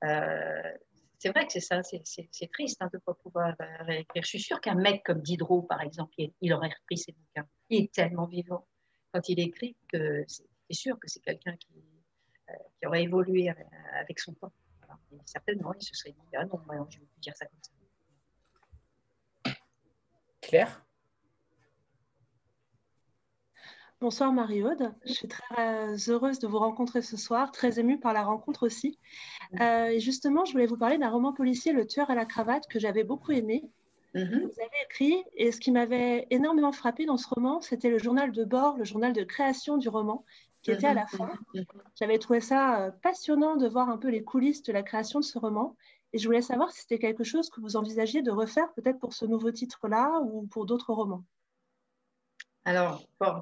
Euh, 0.04 0.78
c'est 1.18 1.30
vrai 1.30 1.46
que 1.46 1.52
c'est 1.52 1.60
ça, 1.60 1.82
c'est 1.84 2.52
triste 2.52 2.82
hein, 2.82 2.90
de 2.94 2.98
ne 2.98 3.02
pas 3.02 3.14
pouvoir 3.14 3.54
euh, 3.60 3.84
réécrire. 3.84 4.24
Je 4.24 4.28
suis 4.30 4.40
sûre 4.40 4.62
qu'un 4.62 4.76
mec 4.76 5.04
comme 5.04 5.22
Diderot, 5.22 5.64
par 5.64 5.82
exemple, 5.82 6.14
il, 6.18 6.54
aurait 6.54 6.70
repris 6.70 6.98
ses 6.98 7.12
bouquins. 7.12 7.48
Il 7.70 7.84
est 7.84 7.94
tellement 7.94 8.26
vivant 8.26 8.66
quand 9.14 9.28
il 9.28 9.40
écrit 9.40 9.76
que 9.92 10.24
c'est 10.28 10.46
sûr 10.72 10.98
que 11.00 11.10
c'est 11.10 11.20
quelqu'un 11.20 11.56
qui, 11.58 11.84
euh, 12.50 12.88
aurait 12.88 13.04
évolué 13.04 13.50
avec 14.00 14.20
son 14.20 14.34
temps. 14.34 14.54
certainement, 15.26 15.74
il 15.74 15.84
se 15.84 15.94
serait 15.96 16.12
dit 16.12 16.36
Ah 16.38 16.46
non, 16.46 16.60
je 16.90 17.00
vais 17.00 17.06
dire 17.18 17.36
ça 17.36 17.46
comme 17.46 17.60
ça. 17.62 17.72
Claire? 20.42 20.89
Bonsoir 24.02 24.32
Marie-Aude, 24.32 24.94
je 25.06 25.12
suis 25.12 25.28
très 25.28 25.44
euh, 25.60 25.98
heureuse 26.08 26.40
de 26.40 26.48
vous 26.48 26.60
rencontrer 26.60 27.02
ce 27.02 27.18
soir, 27.18 27.52
très 27.52 27.82
émue 27.82 28.00
par 28.00 28.14
la 28.14 28.24
rencontre 28.24 28.66
aussi. 28.66 28.98
Euh, 29.60 29.88
et 29.88 30.00
justement, 30.00 30.46
je 30.46 30.54
voulais 30.54 30.68
vous 30.68 30.78
parler 30.78 30.98
d'un 30.98 31.10
roman 31.10 31.34
policier, 31.34 31.74
Le 31.74 31.86
tueur 31.86 32.10
à 32.10 32.16
la 32.16 32.26
cravate, 32.26 32.66
que 32.68 32.80
j'avais 32.80 33.04
beaucoup 33.04 33.34
aimé. 33.34 33.70
Mm-hmm. 34.16 34.42
Vous 34.44 34.62
avez 34.62 34.86
écrit, 34.86 35.22
et 35.36 35.52
ce 35.52 35.60
qui 35.60 35.72
m'avait 35.72 36.28
énormément 36.30 36.72
frappé 36.72 37.06
dans 37.06 37.18
ce 37.18 37.28
roman, 37.28 37.60
c'était 37.60 37.90
le 37.90 37.98
journal 37.98 38.32
de 38.32 38.46
bord, 38.46 38.78
le 38.78 38.86
journal 38.86 39.12
de 39.12 39.24
création 39.24 39.76
du 39.76 39.90
roman, 39.90 40.24
qui 40.62 40.72
était 40.72 40.88
à 40.88 40.94
la 40.94 41.06
fin. 41.06 41.30
Mm-hmm. 41.54 41.66
J'avais 41.96 42.20
trouvé 42.20 42.40
ça 42.40 42.80
euh, 42.80 42.92
passionnant 42.92 43.58
de 43.58 43.68
voir 43.68 43.90
un 43.90 43.98
peu 43.98 44.08
les 44.08 44.24
coulisses 44.24 44.64
de 44.64 44.72
la 44.72 44.82
création 44.82 45.20
de 45.20 45.26
ce 45.26 45.38
roman. 45.38 45.76
Et 46.14 46.20
je 46.20 46.26
voulais 46.26 46.42
savoir 46.42 46.72
si 46.72 46.82
c'était 46.82 47.00
quelque 47.00 47.26
chose 47.26 47.50
que 47.50 47.60
vous 47.60 47.76
envisagiez 47.76 48.22
de 48.22 48.32
refaire 48.32 48.72
peut-être 48.76 49.00
pour 49.00 49.12
ce 49.12 49.26
nouveau 49.26 49.52
titre-là 49.52 50.22
ou 50.22 50.48
pour 50.48 50.66
d'autres 50.66 50.94
romans. 50.94 51.26
Alors, 52.64 53.04
bon, 53.20 53.42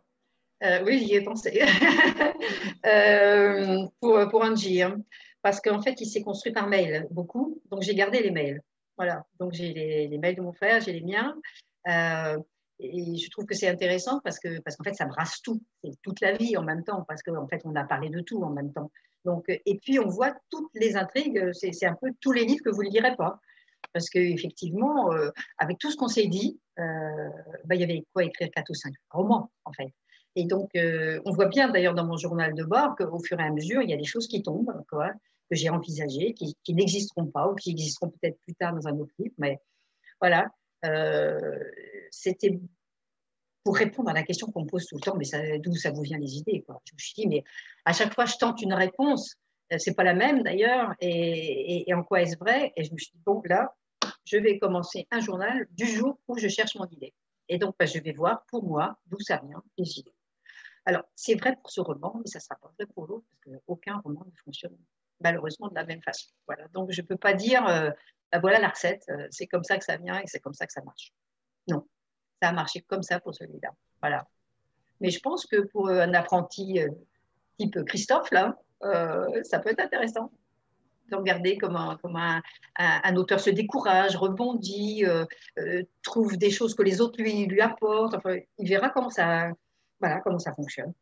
euh, 0.64 0.84
oui, 0.86 1.06
j'y 1.06 1.16
ai 1.16 1.22
pensé. 1.22 1.62
euh, 2.86 3.86
pour, 4.00 4.28
pour 4.30 4.42
Angie. 4.42 4.82
Hein. 4.82 5.02
Parce 5.42 5.62
qu'en 5.62 5.82
fait, 5.82 6.02
il 6.02 6.08
s'est 6.08 6.24
construit 6.24 6.52
par 6.52 6.68
mail, 6.68 7.08
beaucoup. 7.12 7.62
Donc, 7.70 7.84
j'ai 7.84 7.94
gardé 7.94 8.22
les 8.22 8.32
mails. 8.32 8.62
Voilà. 8.98 9.26
Donc, 9.40 9.54
j'ai 9.54 9.74
les, 9.74 10.08
les, 10.08 10.18
mails 10.18 10.36
de 10.36 10.42
mon 10.42 10.54
frère, 10.54 10.82
j'ai 10.82 10.94
les 10.94 11.04
miens. 11.04 11.36
Euh, 11.88 12.38
et 12.80 13.18
je 13.18 13.30
trouve 13.30 13.46
que 13.46 13.56
c'est 13.56 13.68
intéressant 13.68 14.20
parce 14.24 14.40
que 14.40 14.60
parce 14.60 14.76
qu'en 14.76 14.84
fait, 14.84 14.94
ça 14.94 15.06
brasse 15.06 15.42
tout. 15.42 15.62
C'est 15.84 15.92
toute 16.02 16.22
la 16.22 16.34
vie 16.34 16.58
en 16.58 16.64
même 16.64 16.84
temps. 16.84 17.06
Parce 17.08 17.22
qu'en 17.22 17.48
fait, 17.48 17.62
on 17.66 17.76
a 17.76 17.84
parlé 17.84 18.10
de 18.10 18.22
tout 18.22 18.42
en 18.42 18.50
même 18.50 18.74
temps. 18.74 18.92
Donc, 19.26 19.46
et 19.50 19.78
puis, 19.78 20.00
on 20.00 20.08
voit 20.08 20.36
toutes 20.50 20.72
les 20.74 20.96
intrigues. 20.96 21.52
C'est 21.54 21.86
un 21.86 21.96
peu 22.02 22.10
tous 22.20 22.32
les 22.32 22.46
livres 22.46 22.64
que 22.66 22.72
vous 22.72 22.84
ne 22.84 22.90
lirez 22.90 23.16
pas. 23.16 23.40
Parce 23.94 24.10
qu'effectivement, 24.10 25.12
avec 25.58 25.78
tout 25.78 25.92
ce 25.92 25.98
qu'on 25.98 26.08
s'est 26.08 26.28
dit, 26.28 26.60
bah, 26.78 27.76
il 27.76 27.82
y 27.82 27.84
avait 27.84 28.04
quoi 28.14 28.24
écrire 28.24 28.50
4 28.54 28.70
ou 28.70 28.74
5 28.74 28.94
romans, 29.12 29.52
en 29.66 29.74
fait. 29.74 29.92
Et 30.38 30.46
donc, 30.46 30.70
euh, 30.76 31.20
on 31.26 31.32
voit 31.32 31.48
bien 31.48 31.68
d'ailleurs 31.68 31.96
dans 31.96 32.06
mon 32.06 32.16
journal 32.16 32.54
de 32.54 32.64
bord 32.64 32.96
qu'au 32.96 33.18
fur 33.18 33.40
et 33.40 33.44
à 33.44 33.50
mesure, 33.50 33.82
il 33.82 33.90
y 33.90 33.94
a 33.94 33.98
des 33.98 34.06
choses 34.06 34.28
qui 34.28 34.44
tombent, 34.44 34.84
quoi, 34.88 35.10
que 35.50 35.56
j'ai 35.56 35.70
envisagées, 35.70 36.36
qui, 36.36 36.56
n'existeront 36.76 37.26
pas 37.26 37.50
ou 37.50 37.56
qui 37.56 37.72
existeront 37.72 38.12
peut-être 38.12 38.40
plus 38.44 38.54
tard 38.54 38.76
dans 38.76 38.88
un 38.88 39.00
autre 39.00 39.12
livre. 39.18 39.34
Mais 39.40 39.60
voilà, 40.22 40.46
euh, 40.86 41.58
c'était 42.12 42.60
pour 43.64 43.78
répondre 43.78 44.12
à 44.12 44.14
la 44.14 44.22
question 44.22 44.46
qu'on 44.52 44.62
me 44.62 44.68
pose 44.68 44.86
tout 44.86 44.98
le 44.98 45.02
temps, 45.02 45.18
mais 45.18 45.58
d'où 45.58 45.76
ça 45.76 45.90
vous 45.90 46.04
vient 46.04 46.20
les 46.20 46.38
idées. 46.38 46.64
Je 46.86 46.94
me 46.94 47.00
suis 47.00 47.14
dit, 47.16 47.28
mais 47.28 47.44
à 47.86 47.94
chaque 47.94 48.14
fois, 48.14 48.26
je 48.26 48.36
tente 48.38 48.62
une 48.62 48.76
réponse, 48.76 49.38
euh, 49.74 49.80
c'est 49.80 49.96
pas 49.96 50.04
la 50.04 50.14
même 50.14 50.44
d'ailleurs, 50.44 50.94
et, 51.02 51.84
en 51.96 52.04
quoi 52.04 52.22
est-ce 52.22 52.38
vrai? 52.38 52.74
Et 52.78 52.84
je 52.84 52.94
me 52.94 52.98
suis 53.00 53.12
dit, 53.12 53.24
bon, 53.26 53.42
là, 53.46 53.76
je 54.24 54.38
vais 54.38 54.60
commencer 54.60 55.08
un 55.10 55.20
journal 55.20 55.66
du 55.72 55.88
jour 55.88 56.20
où 56.28 56.38
je 56.38 56.48
cherche 56.48 56.76
mon 56.76 56.86
idée. 56.90 57.16
Et 57.50 57.58
donc, 57.58 57.74
bah, 57.80 57.88
je 57.88 57.98
vais 57.98 58.12
voir 58.12 58.46
pour 58.52 58.64
moi 58.64 59.00
d'où 59.08 59.20
ça 59.20 59.42
vient, 59.44 59.64
les 59.80 59.98
idées. 59.98 60.14
Alors, 60.88 61.04
c'est 61.16 61.36
vrai 61.36 61.54
pour 61.58 61.70
ce 61.70 61.82
roman, 61.82 62.16
mais 62.16 62.28
ça 62.28 62.40
ne 62.40 62.44
sera 62.44 62.56
pas 62.56 62.72
vrai 62.78 62.88
pour 62.96 63.08
l'autre, 63.08 63.26
parce 63.30 63.60
qu'aucun 63.66 63.98
roman 63.98 64.26
ne 64.26 64.42
fonctionne 64.46 64.78
malheureusement 65.20 65.68
de 65.68 65.76
la 65.76 65.84
même 65.84 66.02
façon. 66.02 66.30
Voilà. 66.48 66.66
Donc, 66.70 66.92
je 66.92 67.02
ne 67.02 67.06
peux 67.06 67.18
pas 67.18 67.34
dire, 67.34 67.68
euh, 67.68 67.92
bah, 68.32 68.40
voilà 68.40 68.58
la 68.58 68.70
recette, 68.70 69.04
euh, 69.10 69.28
c'est 69.30 69.48
comme 69.48 69.66
ça 69.66 69.78
que 69.78 69.84
ça 69.84 69.98
vient 69.98 70.18
et 70.18 70.28
c'est 70.28 70.40
comme 70.40 70.54
ça 70.54 70.66
que 70.66 70.72
ça 70.72 70.82
marche. 70.84 71.12
Non, 71.68 71.86
ça 72.42 72.50
a 72.50 72.52
marché 72.54 72.80
comme 72.88 73.04
ça 73.04 73.20
pour 73.20 73.36
celui-là. 73.36 73.72
Voilà. 74.02 74.30
Mais 75.02 75.10
je 75.10 75.20
pense 75.20 75.46
que 75.46 75.58
pour 75.58 75.90
un 75.90 76.14
apprenti 76.14 76.80
euh, 76.80 76.88
type 77.60 77.84
Christophe, 77.84 78.32
là, 78.32 78.58
ça 79.44 79.60
peut 79.60 79.72
être 79.72 79.82
intéressant 79.82 80.32
de 81.12 81.18
regarder 81.18 81.58
comment, 81.58 81.98
un, 82.06 82.42
un, 82.78 83.16
auteur 83.18 83.42
se 83.42 83.50
décourage, 83.50 84.16
rebondit, 84.16 85.04
trouve 86.04 86.38
des 86.38 86.52
choses 86.52 86.76
que 86.76 86.84
les 86.84 87.02
autres 87.02 87.22
lui, 87.22 87.46
lui 87.46 87.60
apportent. 87.60 88.14
Enfin, 88.14 88.38
il 88.58 88.70
verra 88.70 88.90
comment 88.90 89.10
ça, 89.10 89.50
voilà 90.00 90.20
comment 90.22 90.40
ça 90.40 90.54
fonctionne. 90.54 90.94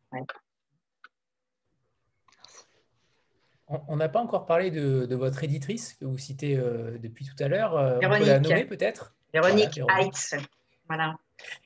On 3.68 3.96
n'a 3.96 4.10
pas 4.10 4.20
encore 4.20 4.46
parlé 4.46 4.70
de, 4.70 5.16
votre 5.16 5.44
éditrice 5.44 5.94
que 5.96 6.06
vous 6.06 6.18
citez 6.18 6.56
euh, 6.56 6.98
depuis 7.00 7.26
tout 7.26 7.44
à 7.44 7.48
l'heure. 7.48 7.76
Euh, 7.76 7.98
Véronique. 7.98 8.28
la 8.28 8.40
nommer 8.40 8.66
peut-être? 8.66 9.16
Véronique 9.34 9.80
Heitz. 10.00 10.36
Voilà. 10.88 11.18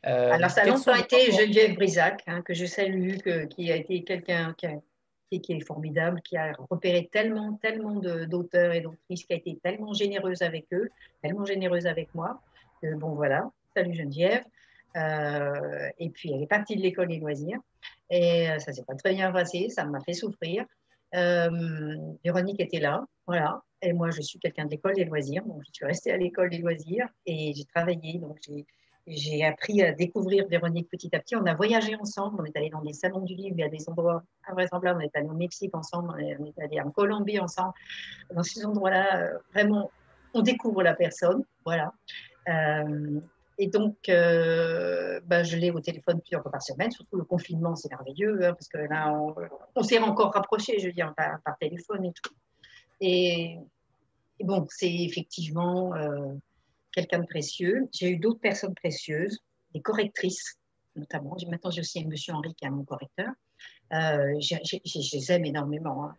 Euh, 0.05 0.31
Alors, 0.31 0.49
ça 0.49 0.61
a 0.61 0.65
longtemps 0.65 0.95
été 0.95 1.31
Geneviève 1.31 1.75
Brisac, 1.75 2.23
hein, 2.25 2.41
que 2.41 2.53
je 2.53 2.65
salue, 2.65 3.17
qui 3.49 3.71
a 3.71 3.75
été 3.75 4.03
quelqu'un 4.03 4.55
qui, 4.57 5.41
qui, 5.41 5.53
est 5.53 5.59
formidable, 5.59 6.21
qui 6.21 6.37
a 6.37 6.53
repéré 6.69 7.09
tellement, 7.11 7.59
tellement 7.61 7.95
d'auteurs 7.95 8.73
et 8.73 8.79
d'autrices, 8.79 9.25
qui 9.25 9.33
a 9.33 9.35
été 9.35 9.59
tellement 9.61 9.93
généreuse 9.93 10.41
avec 10.41 10.67
eux, 10.71 10.89
tellement 11.21 11.45
généreuse 11.45 11.85
avec 11.85 12.15
moi. 12.15 12.41
bon, 12.81 13.13
voilà. 13.13 13.51
Salut 13.75 13.93
Geneviève. 13.93 14.43
Euh, 14.95 15.89
et 15.97 16.09
puis, 16.09 16.31
elle 16.33 16.41
est 16.41 16.47
partie 16.47 16.75
de 16.75 16.81
l'école 16.81 17.07
des 17.07 17.19
loisirs. 17.19 17.59
Et 18.09 18.49
euh, 18.49 18.59
ça 18.59 18.73
s'est 18.73 18.83
pas 18.83 18.95
très 18.95 19.13
bien 19.13 19.31
passé, 19.31 19.69
ça 19.69 19.85
m'a 19.85 19.99
fait 20.01 20.13
souffrir. 20.13 20.65
Euh, 21.15 21.95
Véronique 22.23 22.59
était 22.59 22.79
là, 22.79 23.05
voilà. 23.27 23.61
Et 23.81 23.93
moi, 23.93 24.09
je 24.09 24.21
suis 24.21 24.39
quelqu'un 24.39 24.65
de 24.65 24.71
l'école 24.71 24.95
des 24.95 25.05
loisirs, 25.05 25.45
donc 25.45 25.61
je 25.65 25.71
suis 25.71 25.85
restée 25.85 26.11
à 26.11 26.17
l'école 26.17 26.49
des 26.49 26.57
loisirs 26.57 27.07
et 27.25 27.53
j'ai 27.55 27.65
travaillé. 27.65 28.19
Donc, 28.19 28.37
j'ai 29.07 29.45
appris 29.45 29.81
à 29.81 29.93
découvrir 29.93 30.47
Véronique 30.47 30.89
petit 30.89 31.15
à 31.15 31.19
petit. 31.19 31.35
On 31.35 31.45
a 31.45 31.53
voyagé 31.53 31.95
ensemble, 31.95 32.41
on 32.41 32.45
est 32.45 32.57
allé 32.57 32.69
dans 32.69 32.81
des 32.81 32.93
salons 32.93 33.21
du 33.21 33.35
livre, 33.35 33.55
il 33.57 33.61
y 33.61 33.63
a 33.63 33.69
des 33.69 33.87
endroits 33.87 34.23
invraisemblables. 34.47 34.99
On 35.01 35.05
est 35.05 35.15
allé 35.15 35.27
au 35.27 35.33
Mexique 35.33 35.75
ensemble, 35.75 36.13
on 36.13 36.45
est 36.45 36.59
allé 36.59 36.81
en 36.81 36.91
Colombie 36.91 37.39
ensemble. 37.39 37.73
Dans 38.33 38.43
ces 38.43 38.65
endroits-là, 38.65 39.29
vraiment, 39.53 39.91
on 40.33 40.41
découvre 40.41 40.83
la 40.83 40.93
personne, 40.93 41.43
voilà. 41.63 41.93
Et 43.61 43.67
donc, 43.67 44.07
euh, 44.07 45.19
bah, 45.25 45.43
je 45.43 45.57
l'ai 45.57 45.69
au 45.69 45.81
téléphone 45.81 46.21
plusieurs 46.21 46.41
fois 46.41 46.51
par 46.51 46.63
semaine. 46.63 46.91
Surtout 46.91 47.17
le 47.17 47.25
confinement, 47.25 47.75
c'est 47.75 47.89
merveilleux, 47.89 48.41
hein, 48.41 48.53
parce 48.53 48.69
que 48.69 48.77
là, 48.77 49.13
on, 49.75 49.83
s'est 49.83 49.99
encore 49.99 50.31
rapprochés, 50.33 50.79
je 50.79 50.87
veux 50.87 50.93
dire, 50.93 51.13
par, 51.15 51.57
téléphone 51.59 52.05
et 52.05 52.13
tout. 52.13 52.33
Et, 53.01 53.57
bon, 54.41 54.65
c'est 54.69 54.89
effectivement 54.89 55.93
euh, 55.93 56.33
quelqu'un 56.93 57.19
de 57.19 57.25
précieux. 57.25 57.89
J'ai 57.91 58.11
eu 58.11 58.17
d'autres 58.17 58.39
personnes 58.39 58.73
précieuses, 58.75 59.39
des 59.73 59.81
correctrices, 59.81 60.57
notamment. 60.95 61.35
Maintenant, 61.49 61.69
j'ai 61.69 61.81
aussi 61.81 61.99
un 61.99 62.07
monsieur 62.07 62.33
Henri 62.33 62.55
qui 62.55 62.63
est 62.63 62.69
mon 62.69 62.85
correcteur. 62.85 63.27
Euh, 63.91 64.39
je 64.39 65.17
les 65.17 65.31
aime 65.33 65.43
énormément. 65.43 66.05
Hein. 66.05 66.15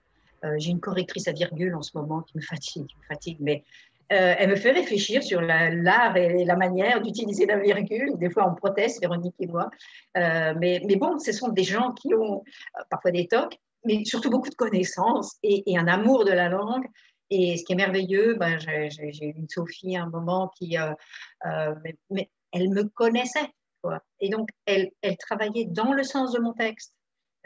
J'ai 0.59 0.71
une 0.71 0.81
correctrice 0.81 1.27
à 1.27 1.33
virgule 1.33 1.75
en 1.75 1.83
ce 1.83 1.97
moment 1.97 2.21
qui 2.21 2.37
me 2.37 2.43
fatigue, 2.43 2.87
qui 2.87 2.97
me 2.99 3.05
fatigue, 3.05 3.39
mais 3.41 3.65
euh, 4.13 4.35
elle 4.39 4.51
me 4.51 4.57
fait 4.57 4.73
réfléchir 4.73 5.23
sur 5.23 5.41
l'art 5.41 6.17
et 6.17 6.45
la 6.45 6.57
manière 6.57 7.01
d'utiliser 7.01 7.47
la 7.47 7.59
virgule. 7.59 8.19
Des 8.19 8.29
fois, 8.29 8.51
on 8.51 8.55
proteste, 8.55 9.01
Véronique 9.01 9.37
et 9.39 9.47
moi. 9.47 9.71
Euh, 10.17 10.53
mais, 10.59 10.81
bon, 10.97 11.19
ce 11.19 11.33
sont 11.33 11.49
des 11.49 11.63
gens 11.63 11.93
qui 11.93 12.13
ont 12.15 12.43
euh, 12.79 12.83
parfois 12.91 13.13
des 13.13 13.29
tocs, 13.29 13.57
mais 13.85 14.05
surtout 14.05 14.31
beaucoup 14.31 14.51
de 14.51 14.55
connaissances 14.57 15.37
et, 15.45 15.63
un 15.79 15.87
amour 15.87 16.25
de 16.25 16.33
la 16.33 16.49
langue. 16.49 16.87
Et 17.31 17.57
ce 17.57 17.65
qui 17.65 17.75
est 17.75 17.77
merveilleux, 17.77 18.35
ben, 18.35 18.59
j'ai 18.59 19.27
eu 19.27 19.33
une 19.37 19.49
Sophie 19.49 19.97
à 19.97 20.03
un 20.03 20.11
moment 20.11 20.51
qui, 20.57 20.77
mais, 22.11 22.31
elle 22.53 22.71
me 22.71 22.83
connaissait. 22.83 23.49
Et 24.19 24.29
donc, 24.29 24.49
elle 24.67 24.91
travaillait 25.19 25.67
dans 25.67 25.93
le 25.93 26.03
sens 26.03 26.33
de 26.33 26.41
mon 26.41 26.53
texte. 26.53 26.93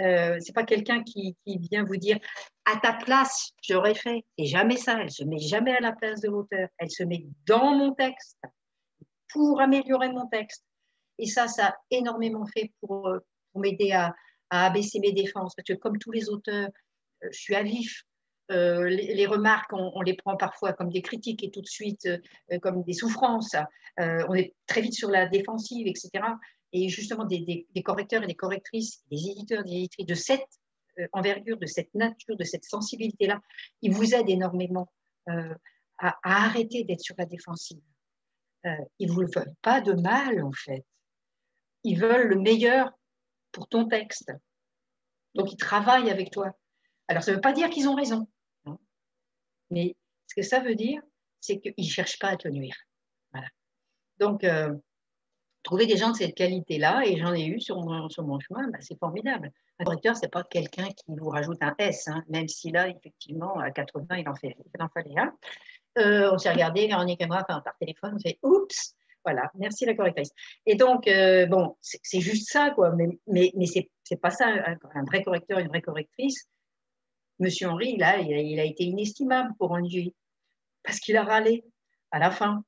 Euh, 0.01 0.39
c'est 0.41 0.53
pas 0.53 0.65
quelqu'un 0.65 1.03
qui, 1.03 1.37
vient 1.47 1.85
vous 1.85 1.97
dire 1.97 2.19
à 2.65 2.79
ta 2.79 2.95
place, 2.95 3.51
j'aurais 3.63 3.95
fait. 3.95 4.25
Et 4.39 4.47
jamais 4.47 4.77
ça. 4.77 5.01
Elle 5.01 5.11
se 5.11 5.25
met 5.25 5.39
jamais 5.39 5.77
à 5.77 5.81
la 5.81 5.93
place 5.93 6.21
de 6.21 6.29
l'auteur. 6.29 6.69
Elle 6.79 6.91
se 6.91 7.05
met 7.05 7.25
dans 7.47 7.75
mon 7.75 7.93
texte 7.95 8.39
pour 9.33 9.61
améliorer 9.61 10.11
mon 10.11 10.27
texte. 10.27 10.65
Et 11.19 11.27
ça, 11.27 11.47
ça 11.49 11.69
a 11.69 11.75
énormément 11.91 12.47
fait 12.47 12.73
pour, 12.81 13.09
euh, 13.09 13.19
m'aider 13.55 13.93
à, 13.93 14.15
abaisser 14.51 15.01
mes 15.01 15.13
défenses. 15.13 15.55
Parce 15.55 15.67
que 15.67 15.75
comme 15.75 15.99
tous 15.99 16.13
les 16.13 16.29
auteurs, 16.29 16.69
euh, 17.25 17.29
je 17.31 17.39
suis 17.39 17.55
à 17.55 17.63
vif. 17.63 18.03
les, 18.51 19.27
remarques, 19.27 19.73
on, 19.73 20.03
les 20.03 20.15
prend 20.15 20.37
parfois 20.37 20.75
comme 20.75 20.91
des 20.91 21.01
critiques 21.01 21.43
et 21.43 21.51
tout 21.51 21.63
de 21.63 21.67
suite 21.67 22.07
comme 22.61 22.83
des 22.83 22.93
souffrances. 22.93 23.57
on 23.97 24.35
est 24.35 24.55
très 24.67 24.83
vite 24.83 24.93
sur 24.93 25.11
la 25.11 25.27
défensive, 25.27 25.87
etc 25.87 26.21
et 26.75 26.89
justement 26.89 27.25
des, 27.25 27.67
correcteurs 27.85 28.25
et 28.25 28.27
des 28.27 28.35
correctrices, 28.35 29.05
des 29.09 29.31
éditeurs 29.31 29.63
des 29.63 29.71
éditrices 29.71 30.07
de 30.07 30.15
cette 30.15 30.61
euh, 30.99 31.07
envergure, 31.13 31.57
de 31.57 31.67
cette 31.67 31.95
nature, 31.95 32.37
de 32.37 32.43
cette 32.43 32.65
sensibilité-là, 32.65 33.41
ils 33.81 33.93
vous 33.93 34.13
aident 34.13 34.29
énormément 34.29 34.93
euh, 35.29 35.55
à, 35.99 36.19
arrêter 36.25 36.83
d'être 36.83 37.01
sur 37.01 37.15
la 37.17 37.27
défensive. 37.27 37.81
Euh, 38.67 38.71
ils 38.99 39.09
ne 39.09 39.13
vous 39.13 39.21
veulent 39.21 39.55
pas 39.63 39.81
de 39.81 39.93
mal, 39.93 40.43
en 40.43 40.51
fait. 40.51 40.85
Ils 41.85 41.99
veulent 41.99 42.27
le 42.27 42.41
meilleur 42.41 42.91
pour 43.53 43.69
ton 43.69 43.87
texte. 43.87 44.33
Donc, 45.37 45.53
ils 45.53 45.57
travaillent 45.57 46.11
avec 46.11 46.33
toi. 46.33 46.59
Alors, 47.07 47.23
ça 47.23 47.31
ne 47.31 47.37
veut 47.37 47.41
pas 47.41 47.53
dire 47.53 47.71
qu'ils 47.71 47.89
ont 47.89 47.95
raison. 47.95 48.27
Hein. 48.65 48.79
Mais 49.71 49.95
ce 50.27 50.35
que 50.35 50.43
ça 50.43 50.59
veut 50.59 50.75
dire, 50.75 51.01
c'est 51.41 51.61
qu'ils 51.61 51.75
ne 51.79 51.85
cherchent 51.85 52.19
pas 52.19 52.31
à 52.31 52.37
te 52.37 52.49
nuire. 52.49 52.77
Voilà. 53.33 53.49
Donc, 54.19 54.45
trouver 55.65 55.87
des 55.87 55.97
gens 55.97 56.11
de 56.11 56.17
cette 56.17 56.35
qualité-là, 56.35 57.03
et 57.05 57.17
j'en 57.17 57.35
ai 57.35 57.47
eu 57.47 57.59
sur 57.59 57.83
mon, 57.83 58.09
chemin, 58.09 58.69
bah, 58.69 58.79
c'est 58.81 58.99
formidable. 58.99 59.51
Un 59.81 59.85
correcteur, 59.85 60.17
ce 60.17 60.23
n'est 60.23 60.29
pas 60.29 60.45
quelqu'un 60.45 60.87
qui 60.87 61.05
vous 61.09 61.29
rajoute 61.29 61.61
un 61.63 61.75
S, 61.79 62.07
hein, 62.07 62.23
même 62.29 62.47
si 62.47 62.71
là, 62.71 62.89
effectivement, 62.89 63.59
à 63.59 63.71
80, 63.71 64.17
il 64.19 64.29
en, 64.29 64.35
fait, 64.35 64.57
il 64.75 64.83
en 64.83 64.89
fallait 64.89 65.19
un. 65.19 65.33
Euh, 65.99 66.31
on 66.33 66.39
s'est 66.39 66.53
regardé, 66.53 66.87
Véronique 66.87 67.21
et 67.23 67.27
par 67.27 67.77
téléphone, 67.81 68.13
on 68.15 68.19
s'est 68.19 68.39
oups, 68.43 68.95
voilà, 69.25 69.51
merci 69.55 69.87
la 69.87 69.95
correctrice. 69.95 70.31
Et 70.67 70.75
donc, 70.75 71.09
euh, 71.09 71.47
bon, 71.47 71.77
c'est 71.81 72.21
juste 72.21 72.51
ça, 72.51 72.71
quoi, 72.71 72.91
mais, 72.93 73.09
mais, 73.27 73.53
mais 73.57 73.67
c'est 73.67 74.21
pas 74.21 74.31
ça, 74.31 74.47
un, 74.47 75.05
vrai 75.05 75.23
correcteur, 75.23 75.59
une 75.59 75.69
vraie 75.69 75.83
correctrice. 75.83 76.47
Monsieur 77.39 77.69
Henri, 77.69 77.97
là, 77.97 78.19
il 78.19 78.61
a, 78.61 78.65
été 78.65 78.85
inestimable 78.85 79.55
pour 79.59 79.71
Olivier, 79.71 80.15
parce 80.83 81.01
qu'il 81.01 81.17
a 81.17 81.25
râlé 81.25 81.65
à 82.11 82.19
la 82.19 82.31
fin. 82.31 82.65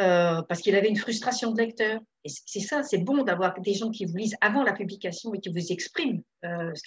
Euh, 0.00 0.42
parce 0.42 0.60
qu'il 0.60 0.74
avait 0.74 0.88
une 0.88 0.96
frustration 0.96 1.52
de 1.52 1.62
lecteur. 1.62 2.00
C'est 2.26 2.60
ça, 2.60 2.82
c'est 2.82 2.98
bon 2.98 3.22
d'avoir 3.22 3.60
des 3.60 3.74
gens 3.74 3.90
qui 3.90 4.06
vous 4.06 4.16
lisent 4.16 4.36
avant 4.40 4.62
la 4.62 4.72
publication 4.72 5.34
et 5.34 5.40
qui 5.40 5.50
vous 5.50 5.72
expriment 5.72 6.22
euh, 6.44 6.72
ce 6.74 6.82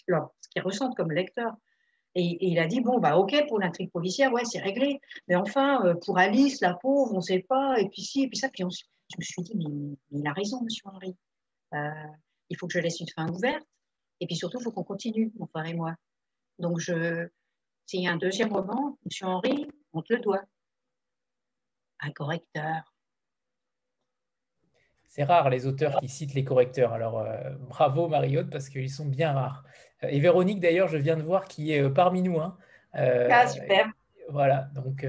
qu'ils 0.49 0.61
ressentent 0.63 0.95
comme 0.95 1.11
lecteur. 1.11 1.53
Et, 2.15 2.37
il 2.41 2.57
a 2.57 2.65
dit, 2.65 2.81
bon, 2.81 2.99
bah 2.99 3.17
ok, 3.17 3.47
pour 3.47 3.59
l'intrigue 3.59 3.91
policière, 3.91 4.33
ouais, 4.33 4.45
c'est 4.45 4.59
réglé. 4.59 4.99
Mais 5.27 5.35
enfin, 5.35 5.85
euh, 5.85 5.93
pour 6.03 6.17
Alice, 6.17 6.59
la 6.61 6.73
pauvre, 6.73 7.13
on 7.13 7.17
ne 7.17 7.21
sait 7.21 7.45
pas, 7.47 7.79
et 7.79 7.87
puis 7.89 8.01
si, 8.01 8.23
et 8.23 8.27
puis 8.27 8.37
ça. 8.37 8.49
Puis 8.49 8.63
je 8.63 9.15
me 9.17 9.23
suis 9.23 9.43
dit, 9.43 9.53
mais, 9.55 10.19
il 10.19 10.27
a 10.27 10.33
raison, 10.33 10.63
monsieur 10.63 10.83
Henri. 10.85 11.15
il 12.49 12.57
faut 12.57 12.65
que 12.67 12.73
je 12.73 12.79
laisse 12.79 12.99
une 12.99 13.09
fin 13.09 13.29
ouverte. 13.29 13.65
Et 14.19 14.25
puis 14.25 14.35
surtout, 14.35 14.57
il 14.59 14.63
faut 14.63 14.71
qu'on 14.71 14.83
continue, 14.83 15.31
mon 15.37 15.45
frère 15.45 15.67
et 15.67 15.75
moi. 15.75 15.93
Donc, 16.57 16.79
je, 16.79 17.27
s'il 17.85 18.01
y 18.01 18.07
a 18.07 18.11
un 18.11 18.17
deuxième 18.17 18.51
roman, 18.51 18.97
monsieur 19.05 19.27
Henri, 19.27 19.67
on 19.93 20.01
te 20.01 20.13
le 20.13 20.19
doit. 20.19 20.43
Un 21.99 22.11
correcteur, 22.11 22.93
c'est 25.17 25.23
rare 25.23 25.49
les 25.49 25.65
auteurs 25.65 25.99
qui 25.99 26.07
citent 26.07 26.35
les 26.35 26.43
correcteurs. 26.43 26.93
Alors 26.93 27.19
euh, 27.19 27.49
bravo 27.69 28.07
Mariotte 28.07 28.49
parce 28.51 28.69
qu'ils 28.69 28.91
sont 28.91 29.05
bien 29.05 29.33
rares. 29.33 29.63
Euh, 30.03 30.09
et 30.09 30.19
Véronique 30.19 30.59
d'ailleurs, 30.59 30.87
je 30.87 30.97
viens 30.97 31.17
de 31.17 31.23
voir 31.23 31.45
qui 31.45 31.73
est 31.73 31.81
euh, 31.81 31.89
parmi 31.89 32.21
nous. 32.21 32.39
Hein. 32.39 32.55
ah 32.93 33.47
super. 33.47 33.89
Voilà, 34.29 34.69
donc 34.75 35.07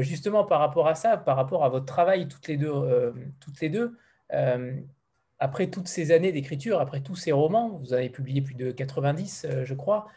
justement 0.00 0.44
par 0.44 0.60
rapport 0.60 0.86
à 0.86 0.94
ça, 0.94 1.16
par 1.16 1.34
rapport 1.34 1.64
à 1.64 1.70
votre 1.70 1.86
travail 1.86 2.28
toutes 2.28 2.46
les 2.46 2.58
deux, 2.58 3.14
toutes 3.40 3.58
les 3.62 3.70
deux 3.70 3.96
après 5.38 5.68
toutes 5.68 5.88
ces 5.88 6.12
années 6.12 6.30
d'écriture, 6.30 6.78
après 6.78 7.00
tous 7.00 7.16
ces 7.16 7.32
romans, 7.32 7.78
vous 7.78 7.94
avez 7.94 8.10
publié 8.10 8.42
plus 8.42 8.54
de 8.54 8.70
90 8.70 9.46
je 9.64 9.74
crois, 9.74 10.08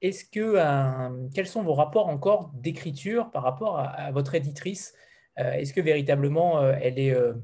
est-ce 0.00 0.24
que, 0.24 1.28
quels 1.34 1.46
sont 1.46 1.62
vos 1.62 1.74
rapports 1.74 2.08
encore 2.08 2.52
d'écriture 2.54 3.30
par 3.30 3.42
rapport 3.42 3.78
à 3.78 4.10
votre 4.12 4.34
éditrice? 4.34 4.94
Est-ce 5.36 5.74
que 5.74 5.82
véritablement 5.82 6.66
elle 6.70 6.98
est 6.98 7.14
euh, 7.14 7.34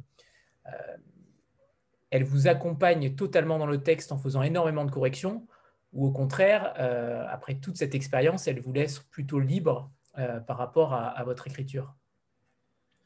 elle 2.10 2.24
vous 2.24 2.48
accompagne 2.48 3.14
totalement 3.14 3.58
dans 3.58 3.66
le 3.66 3.82
texte 3.82 4.12
en 4.12 4.16
faisant 4.16 4.42
énormément 4.42 4.84
de 4.84 4.90
corrections, 4.90 5.46
ou 5.92 6.06
au 6.06 6.10
contraire, 6.10 6.74
euh, 6.78 7.24
après 7.28 7.54
toute 7.54 7.76
cette 7.76 7.94
expérience, 7.94 8.46
elle 8.46 8.60
vous 8.60 8.72
laisse 8.72 8.98
plutôt 8.98 9.38
libre 9.38 9.90
euh, 10.18 10.40
par 10.40 10.58
rapport 10.58 10.94
à, 10.94 11.22
votre 11.24 11.46
écriture 11.46 11.94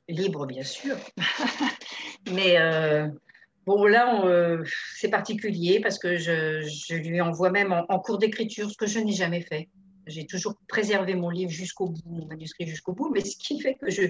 Libre, 0.08 0.46
bien 0.46 0.64
sûr. 0.64 0.96
Mais 2.32 2.56
bon, 3.64 3.86
là, 3.86 4.22
c'est 4.96 5.08
particulier 5.08 5.80
parce 5.80 5.98
que 5.98 6.16
je, 6.16 6.94
lui 6.94 7.20
envoie 7.20 7.50
même 7.50 7.72
en 7.72 7.98
cours 8.00 8.18
d'écriture 8.18 8.70
ce 8.70 8.76
que 8.76 8.86
je 8.86 8.98
n'ai 8.98 9.12
jamais 9.12 9.40
fait. 9.40 9.68
J'ai 10.10 10.26
toujours 10.26 10.56
préservé 10.68 11.14
mon 11.14 11.30
livre 11.30 11.50
jusqu'au 11.50 11.88
bout, 11.88 12.02
mon 12.06 12.26
manuscrit 12.26 12.66
jusqu'au 12.66 12.92
bout, 12.92 13.10
mais 13.10 13.20
ce 13.20 13.36
qui 13.36 13.60
fait 13.60 13.74
que 13.74 13.90
je 13.90 14.02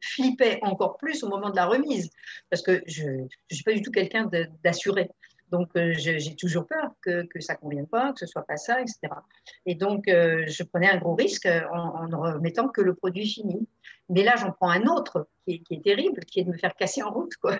flippais 0.00 0.58
encore 0.62 0.96
plus 0.96 1.22
au 1.24 1.28
moment 1.28 1.50
de 1.50 1.56
la 1.56 1.66
remise, 1.66 2.10
parce 2.50 2.62
que 2.62 2.82
je 2.86 3.04
ne 3.06 3.26
suis 3.50 3.64
pas 3.64 3.74
du 3.74 3.82
tout 3.82 3.90
quelqu'un 3.90 4.30
d'assuré. 4.62 5.10
Donc, 5.50 5.70
euh, 5.76 5.94
j'ai 5.96 6.36
toujours 6.36 6.66
peur 6.66 6.90
que, 7.00 7.26
que 7.26 7.40
ça 7.40 7.54
ne 7.54 7.58
convienne 7.58 7.86
pas, 7.86 8.12
que 8.12 8.18
ce 8.18 8.26
ne 8.26 8.28
soit 8.28 8.42
pas 8.42 8.56
ça, 8.58 8.80
etc. 8.80 8.98
Et 9.64 9.74
donc, 9.74 10.06
euh, 10.08 10.44
je 10.46 10.62
prenais 10.62 10.90
un 10.90 10.98
gros 10.98 11.14
risque 11.14 11.48
en, 11.72 12.06
ne 12.06 12.16
remettant 12.16 12.68
que 12.68 12.82
le 12.82 12.94
produit 12.94 13.26
fini. 13.26 13.66
Mais 14.10 14.24
là, 14.24 14.34
j'en 14.36 14.52
prends 14.52 14.70
un 14.70 14.86
autre 14.86 15.28
qui 15.44 15.54
est, 15.54 15.58
qui 15.60 15.74
est, 15.74 15.82
terrible, 15.82 16.20
qui 16.26 16.40
est 16.40 16.44
de 16.44 16.50
me 16.50 16.58
faire 16.58 16.74
casser 16.74 17.02
en 17.02 17.10
route. 17.10 17.34
Quoi. 17.36 17.58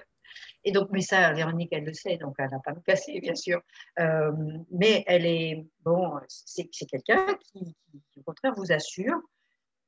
Et 0.69 0.71
donc, 0.71 0.91
mais 0.93 1.01
ça, 1.01 1.33
Véronique, 1.33 1.71
elle 1.73 1.85
le 1.85 1.95
sait, 1.95 2.19
donc 2.19 2.35
elle 2.37 2.51
n'a 2.51 2.59
pas 2.59 2.75
me 2.75 2.81
casser, 2.81 3.19
bien 3.21 3.35
sûr. 3.35 3.63
Euh, 4.01 4.33
mais 4.71 5.03
elle 5.07 5.25
est, 5.25 5.67
bon, 5.81 6.13
c'est 6.29 6.67
quelqu'un 6.67 7.25
qui, 7.37 7.75
au 8.19 8.23
contraire, 8.23 8.53
vous 8.55 8.71
assure, 8.71 9.19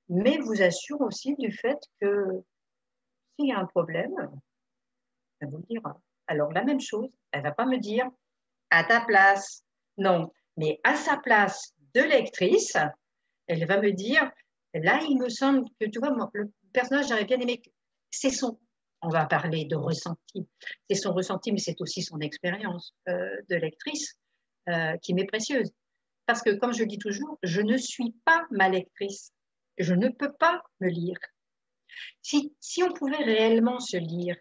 mais 0.09 0.39
vous 0.39 0.63
assure 0.63 1.03
aussi 1.03 1.37
du 1.37 1.53
fait 1.53 1.79
que 2.01 2.25
s'il 3.37 3.49
y 3.49 3.53
a 3.53 3.59
un 3.59 3.67
problème, 3.67 4.15
elle 5.41 5.51
vous 5.51 5.59
le 5.59 5.65
dira. 5.69 6.01
Alors, 6.29 6.51
la 6.51 6.65
même 6.65 6.81
chose, 6.81 7.11
elle 7.33 7.41
ne 7.41 7.49
va 7.49 7.53
pas 7.53 7.67
me 7.67 7.77
dire 7.77 8.09
à 8.71 8.83
ta 8.83 9.03
place, 9.03 9.63
non, 9.99 10.33
mais 10.57 10.81
à 10.83 10.97
sa 10.97 11.19
place 11.19 11.75
de 11.95 12.01
lectrice, 12.01 12.79
elle 13.49 13.67
va 13.67 13.83
me 13.83 13.93
dire, 13.93 14.31
là, 14.73 14.99
il 15.07 15.19
me 15.19 15.29
semble 15.29 15.69
que, 15.79 15.85
tu 15.85 15.99
vois, 15.99 16.17
le 16.33 16.51
personnage, 16.73 17.09
j'aurais 17.11 17.27
bien 17.27 17.39
aimé, 17.39 17.61
c'est 18.11 18.31
son 18.31 18.59
on 19.03 19.09
va 19.09 19.27
parler 19.27 19.65
de 19.65 19.77
ressenti. 19.77 20.47
C'est 20.89 20.97
son 20.97 21.13
ressenti, 21.13 21.53
mais 21.53 21.59
c'est 21.59 21.81
aussi 21.81 22.03
son 22.03 22.21
expérience 22.21 22.95
euh, 23.09 23.37
de 23.49 23.57
lectrice 23.57 24.19
euh, 24.69 24.97
qui 24.99 25.15
m'est 25.15 25.27
précieuse. 25.27 25.71
Parce 26.27 26.43
que, 26.43 26.51
comme 26.51 26.73
je 26.73 26.85
dis 26.85 26.99
toujours, 26.99 27.39
je 27.43 27.61
ne 27.61 27.77
suis 27.77 28.15
pas 28.25 28.47
ma 28.51 28.69
lectrice. 28.69 29.33
Je 29.79 29.95
ne 29.95 30.09
peux 30.09 30.33
pas 30.33 30.63
me 30.81 30.89
lire. 30.89 31.19
Si, 32.23 32.55
si 32.61 32.83
on 32.83 32.93
pouvait 32.93 33.25
réellement 33.25 33.81
se 33.81 33.97
lire, 33.97 34.37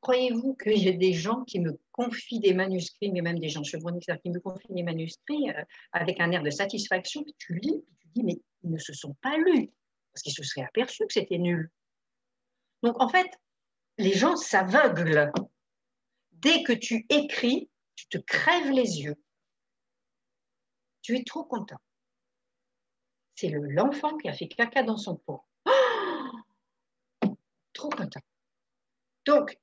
croyez-vous 0.00 0.54
qu'il 0.54 0.82
y 0.82 0.88
a 0.88 0.92
des 0.92 1.12
gens 1.12 1.44
qui 1.44 1.60
me 1.60 1.78
confient 1.92 2.40
des 2.40 2.54
manuscrits, 2.54 3.10
mais 3.10 3.22
même 3.22 3.38
des 3.38 3.48
gens 3.48 3.64
chevronnés 3.64 4.00
qui 4.00 4.30
me 4.30 4.40
confient 4.40 4.74
des 4.74 4.82
manuscrits 4.82 5.50
euh, 5.50 5.64
avec 5.92 6.20
un 6.20 6.30
air 6.30 6.42
de 6.42 6.50
satisfaction, 6.50 7.22
puis 7.22 7.34
tu 7.38 7.54
lis, 7.54 7.82
puis 7.86 7.96
tu 7.98 8.08
dis, 8.14 8.22
mais 8.24 8.36
ils 8.62 8.70
ne 8.70 8.78
se 8.78 8.92
sont 8.92 9.14
pas 9.22 9.36
lus, 9.38 9.70
parce 10.12 10.22
qu'ils 10.22 10.34
se 10.34 10.42
seraient 10.42 10.66
aperçus 10.66 11.06
que 11.06 11.12
c'était 11.12 11.38
nul. 11.38 11.70
Donc, 12.82 13.00
en 13.00 13.08
fait, 13.08 13.30
les 14.02 14.14
gens 14.14 14.36
s'aveuglent. 14.36 15.32
Dès 16.32 16.64
que 16.64 16.72
tu 16.72 17.06
écris, 17.08 17.70
tu 17.94 18.08
te 18.08 18.18
crèves 18.18 18.70
les 18.70 19.00
yeux. 19.00 19.16
Tu 21.02 21.16
es 21.16 21.24
trop 21.24 21.44
content. 21.44 21.80
C'est 23.36 23.50
l'enfant 23.50 24.16
qui 24.18 24.28
a 24.28 24.32
fait 24.32 24.48
caca 24.48 24.82
dans 24.82 24.96
son 24.96 25.16
pot. 25.16 25.44
trop 27.72 27.90
content. 27.90 28.20
Donc, 29.24 29.56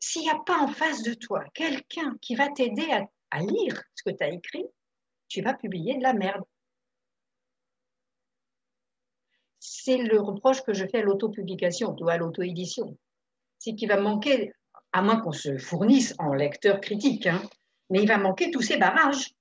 s'il 0.00 0.22
n'y 0.22 0.30
a 0.30 0.40
pas 0.44 0.58
en 0.58 0.68
face 0.68 1.02
de 1.02 1.14
toi 1.14 1.44
quelqu'un 1.54 2.16
qui 2.20 2.34
va 2.34 2.48
t'aider 2.48 2.90
à, 2.90 3.08
à, 3.30 3.40
lire 3.40 3.82
ce 3.94 4.02
que 4.02 4.10
tu 4.10 4.22
as 4.24 4.30
écrit, 4.30 4.66
tu 5.28 5.40
vas 5.40 5.54
publier 5.54 5.96
de 5.96 6.02
la 6.02 6.12
merde. 6.12 6.42
C'est 9.60 9.98
le 9.98 10.20
reproche 10.20 10.62
que 10.62 10.74
je 10.74 10.86
fais 10.86 10.98
à 10.98 11.02
l'autopublication, 11.02 11.96
ou 11.98 12.08
à 12.08 12.18
l'auto-édition 12.18 12.98
c'est 13.64 13.74
qu'il 13.74 13.88
va 13.88 13.98
manquer, 13.98 14.52
à 14.92 15.00
moins 15.00 15.20
qu'on 15.20 15.32
se 15.32 15.56
fournisse 15.56 16.14
en 16.18 16.34
lecteur 16.34 16.80
critique, 16.80 17.26
hein, 17.26 17.40
mais 17.88 18.02
il 18.02 18.08
va 18.08 18.18
manquer 18.18 18.50
tous 18.50 18.60
ces 18.60 18.76
barrages. 18.76 19.34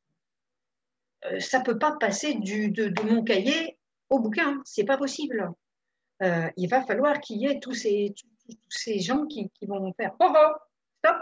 Euh, 1.26 1.40
ça 1.40 1.60
ne 1.60 1.66
peut 1.66 1.78
pas 1.78 1.98
passer 2.00 2.36
du, 2.36 2.70
de, 2.70 2.94
mon 3.04 3.24
cahier 3.24 3.78
au 4.10 4.20
bouquin, 4.20 4.62
c'est 4.64 4.86
pas 4.86 4.98
possible. 4.98 5.52
Euh, 6.22 6.50
il 6.56 6.70
va 6.70 6.82
falloir 6.86 7.20
qu'il 7.20 7.38
y 7.38 7.48
ait 7.48 7.60
tous 7.60 7.74
ces, 7.74 8.14
tous 8.48 8.56
ces 8.70 9.00
gens 9.00 9.26
qui, 9.26 9.50
qui, 9.50 9.66
vont 9.66 9.94
faire 9.94 10.16
oh, 10.22 10.34
oh 10.34 10.54
stop 11.00 11.18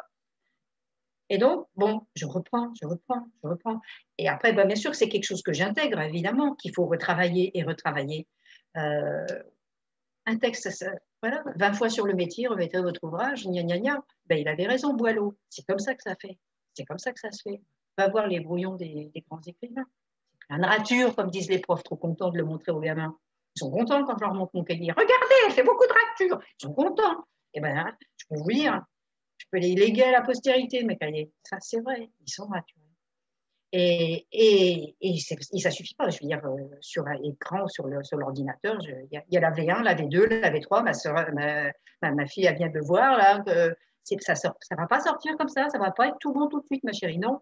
Et 1.29 1.39
donc, 1.39 1.67
bon, 1.75 2.05
je 2.15 2.27
reprends, 2.27 2.71
je 2.79 2.85
reprends, 2.85 3.25
je 3.43 3.49
reprends. 3.49 3.81
Et 4.19 4.29
après, 4.29 4.53
ben, 4.53 4.67
bien 4.67 4.75
sûr, 4.75 4.93
c'est 4.93 5.09
quelque 5.09 5.25
chose 5.25 5.41
que 5.41 5.53
j'intègre, 5.53 5.99
évidemment, 6.01 6.53
qu'il 6.53 6.73
faut 6.75 6.85
retravailler 6.85 7.57
et 7.57 7.63
retravailler. 7.63 8.27
Euh, 8.77 9.25
un 10.27 10.37
texte, 10.37 10.69
voilà, 11.21 11.43
20 11.55 11.73
fois 11.73 11.89
sur 11.89 12.07
le 12.07 12.13
métier, 12.13 12.47
remettez 12.47 12.79
votre 12.79 13.03
ouvrage, 13.03 13.45
gna 13.45 13.61
gna 13.61 13.77
gna. 13.77 14.03
Ben, 14.25 14.39
il 14.39 14.47
avait 14.47 14.65
raison, 14.65 14.93
Boileau. 14.93 15.35
C'est 15.49 15.65
comme 15.67 15.79
ça 15.79 15.93
que 15.93 16.01
ça 16.01 16.15
fait. 16.15 16.39
C'est 16.73 16.85
comme 16.85 16.97
ça 16.97 17.11
que 17.11 17.19
ça 17.19 17.31
se 17.31 17.41
fait. 17.43 17.61
Va 17.97 18.07
voir 18.09 18.27
les 18.27 18.39
brouillons 18.39 18.75
des, 18.75 19.11
grands 19.29 19.41
écrivains. 19.45 19.85
La 20.49 20.57
nature, 20.57 21.15
comme 21.15 21.29
disent 21.29 21.49
les 21.49 21.59
profs, 21.59 21.83
trop 21.83 21.95
contents 21.95 22.31
de 22.31 22.37
le 22.37 22.43
montrer 22.43 22.71
aux 22.71 22.79
gamins. 22.79 23.15
Ils 23.55 23.59
sont 23.59 23.69
contents 23.69 24.03
quand 24.05 24.17
je 24.17 24.23
leur 24.23 24.33
montre 24.33 24.51
mon 24.55 24.63
cahier. 24.63 24.91
Regardez, 24.91 25.35
elle 25.45 25.51
fait 25.51 25.63
beaucoup 25.63 25.85
de 25.85 25.93
rature. 25.93 26.39
Ils 26.59 26.63
sont 26.63 26.73
contents. 26.73 27.25
Eh 27.53 27.61
bien, 27.61 27.95
je 28.17 28.25
peux 28.29 28.37
vous 28.37 28.51
dire, 28.51 28.81
je 29.37 29.45
peux 29.51 29.59
les 29.59 29.75
léguer 29.75 30.03
à 30.03 30.11
la 30.11 30.21
postérité, 30.21 30.83
mes 30.83 30.97
cahiers. 30.97 31.31
Ça, 31.43 31.57
c'est 31.59 31.81
vrai, 31.81 32.09
ils 32.25 32.31
sont 32.31 32.49
naturels. 32.49 32.80
Et, 33.73 34.27
et, 34.33 34.95
et, 34.99 35.17
ça 35.19 35.71
suffit 35.71 35.95
pas. 35.95 36.09
Je 36.09 36.19
veux 36.21 36.27
dire, 36.27 36.45
euh, 36.45 36.57
sur 36.81 37.07
un 37.07 37.17
écran, 37.23 37.67
sur 37.67 37.87
l'ordinateur, 37.87 38.77
il 38.81 39.23
y, 39.29 39.37
a 39.37 39.39
la 39.39 39.51
V1, 39.51 39.83
la 39.83 39.95
V2, 39.95 40.27
la 40.41 40.51
V3. 40.51 40.83
Ma, 40.83 40.93
soeur, 40.93 41.15
ma, 41.33 42.11
ma, 42.11 42.25
fille, 42.25 42.45
elle 42.45 42.57
vient 42.57 42.69
de 42.69 42.79
voir, 42.79 43.17
là, 43.17 43.41
ça 44.03 44.33
ne 44.33 44.75
va 44.77 44.87
pas 44.87 44.99
sortir 44.99 45.37
comme 45.37 45.47
ça, 45.47 45.69
ça 45.69 45.77
ne 45.77 45.83
va 45.83 45.91
pas 45.91 46.07
être 46.07 46.17
tout 46.19 46.33
bon 46.33 46.47
tout 46.47 46.59
de 46.59 46.65
suite, 46.65 46.83
ma 46.83 46.91
chérie. 46.91 47.19
Non, 47.19 47.39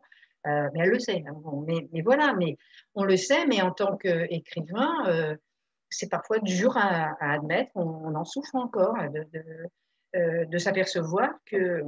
euh, 0.47 0.69
mais 0.73 0.81
elle 0.83 0.89
le 0.89 0.99
sait. 0.99 1.23
Hein. 1.27 1.35
mais, 1.67 1.87
mais, 1.91 2.01
voilà, 2.01 2.33
mais 2.33 2.57
on 2.95 3.03
le 3.03 3.17
sait, 3.17 3.45
mais 3.47 3.61
en 3.61 3.71
tant 3.71 3.97
qu'écrivain, 3.97 5.07
euh, 5.07 5.35
c'est 5.89 6.09
parfois 6.09 6.39
dur 6.39 6.77
à, 6.77 7.15
admettre. 7.19 7.71
On, 7.75 8.15
en 8.15 8.25
souffre 8.25 8.55
encore 8.55 8.95
de, 9.11 9.25
de, 9.33 9.43
euh, 10.15 10.45
de 10.45 10.57
s'apercevoir 10.57 11.31
que, 11.45 11.83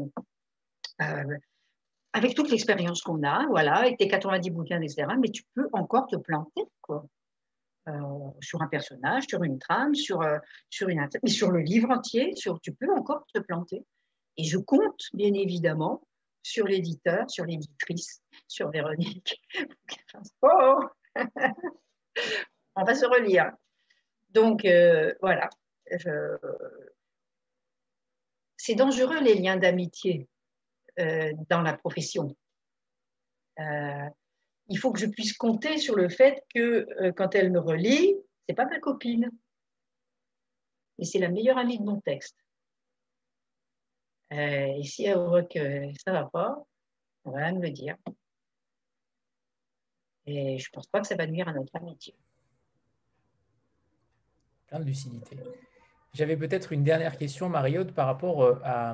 avec 2.13 2.35
toute 2.35 2.49
l'expérience 2.49 3.01
qu'on 3.01 3.23
a, 3.23 3.45
voilà, 3.47 3.75
avec 3.75 3.97
tes 3.97 4.07
90 4.07 4.49
bouquins, 4.51 4.81
etc., 4.81 5.07
mais 5.19 5.29
tu 5.29 5.43
peux 5.53 5.67
encore 5.73 6.07
te 6.07 6.15
planter, 6.15 6.63
quoi. 6.81 7.05
Euh, 7.87 8.29
sur 8.41 8.61
un 8.61 8.67
personnage, 8.67 9.25
sur 9.27 9.43
une 9.43 9.57
trame, 9.57 9.95
sur, 9.95 10.23
sur, 10.69 10.89
une, 10.89 11.07
mais 11.23 11.29
sur 11.29 11.49
le 11.49 11.61
livre 11.61 11.89
entier, 11.89 12.35
sur, 12.35 12.59
tu 12.61 12.73
peux 12.73 12.91
encore 12.93 13.25
te 13.33 13.39
planter. 13.39 13.83
Et 14.37 14.43
je 14.43 14.59
compte, 14.59 15.01
bien 15.13 15.33
évidemment, 15.33 16.01
sur 16.43 16.67
l'éditeur, 16.67 17.29
sur 17.29 17.45
l'éditrice, 17.45 18.21
sur 18.47 18.69
Véronique. 18.69 19.41
oh 20.43 20.79
On 22.75 22.83
va 22.83 22.95
se 22.95 23.05
relire. 23.05 23.51
Donc, 24.29 24.61
voilà. 25.21 25.49
Je, 25.91 26.37
c'est 28.57 28.75
dangereux 28.75 29.19
les 29.21 29.33
liens 29.33 29.57
d'amitié 29.57 30.29
euh, 30.99 31.33
dans 31.49 31.61
la 31.61 31.73
profession. 31.77 32.35
Euh, 33.59 34.09
il 34.67 34.77
faut 34.77 34.91
que 34.91 34.99
je 34.99 35.07
puisse 35.07 35.33
compter 35.33 35.77
sur 35.77 35.95
le 35.95 36.09
fait 36.09 36.43
que 36.53 36.87
euh, 37.01 37.11
quand 37.11 37.35
elle 37.35 37.51
me 37.51 37.59
relit, 37.59 38.15
c'est 38.47 38.55
pas 38.55 38.65
ma 38.65 38.79
copine, 38.79 39.29
mais 40.97 41.05
c'est 41.05 41.19
la 41.19 41.29
meilleure 41.29 41.57
amie 41.57 41.79
de 41.79 41.83
mon 41.83 41.99
texte. 42.01 42.37
et 44.31 44.81
si 44.83 45.05
elle 45.05 45.17
voit 45.17 45.43
que 45.43 45.91
ça 46.05 46.11
va 46.11 46.25
pas, 46.25 46.57
elle 47.25 47.31
va 47.31 47.51
me 47.51 47.61
le 47.61 47.69
dire. 47.71 47.97
Et 50.25 50.57
je 50.57 50.69
pense 50.71 50.87
pas 50.87 51.01
que 51.01 51.07
ça 51.07 51.15
va 51.15 51.27
nuire 51.27 51.47
à 51.47 51.53
notre 51.53 51.75
amitié. 51.75 52.15
Plein 54.67 54.79
de 54.79 54.85
lucidité. 54.85 55.37
J'avais 56.13 56.35
peut-être 56.35 56.73
une 56.73 56.83
dernière 56.83 57.17
question, 57.17 57.47
Mario, 57.47 57.85
par 57.85 58.05
rapport 58.07 58.41
euh, 58.41 58.93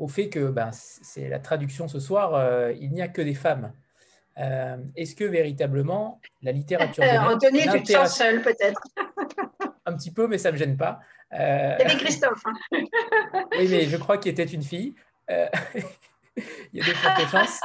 au 0.00 0.08
fait 0.08 0.28
que 0.28 0.50
ben, 0.50 0.70
c'est 0.72 1.28
la 1.28 1.38
traduction 1.38 1.88
ce 1.88 2.00
soir, 2.00 2.34
euh, 2.34 2.72
il 2.80 2.92
n'y 2.92 3.02
a 3.02 3.08
que 3.08 3.22
des 3.22 3.34
femmes. 3.34 3.72
Euh, 4.38 4.76
est-ce 4.96 5.14
que 5.14 5.24
véritablement 5.24 6.20
la 6.42 6.52
littérature 6.52 7.04
Anthony, 7.04 7.62
tu 7.70 7.82
te 7.82 7.92
sens 7.92 8.16
seul 8.16 8.42
peut-être 8.42 8.80
Un 9.86 9.96
petit 9.96 10.12
peu, 10.12 10.26
mais 10.28 10.38
ça 10.38 10.50
ne 10.50 10.52
me 10.54 10.58
gêne 10.58 10.76
pas. 10.76 11.00
Il 11.32 11.38
y 11.38 11.84
avait 11.84 11.96
Christophe. 11.96 12.42
Hein. 12.46 12.52
oui, 13.58 13.68
mais 13.68 13.84
je 13.84 13.96
crois 13.96 14.18
qu'il 14.18 14.32
était 14.32 14.44
une 14.44 14.62
fille. 14.62 14.94
il 15.28 15.34
y 16.74 16.80
a 16.80 16.84
de 16.84 16.92
fortes 16.92 17.30
chances 17.30 17.60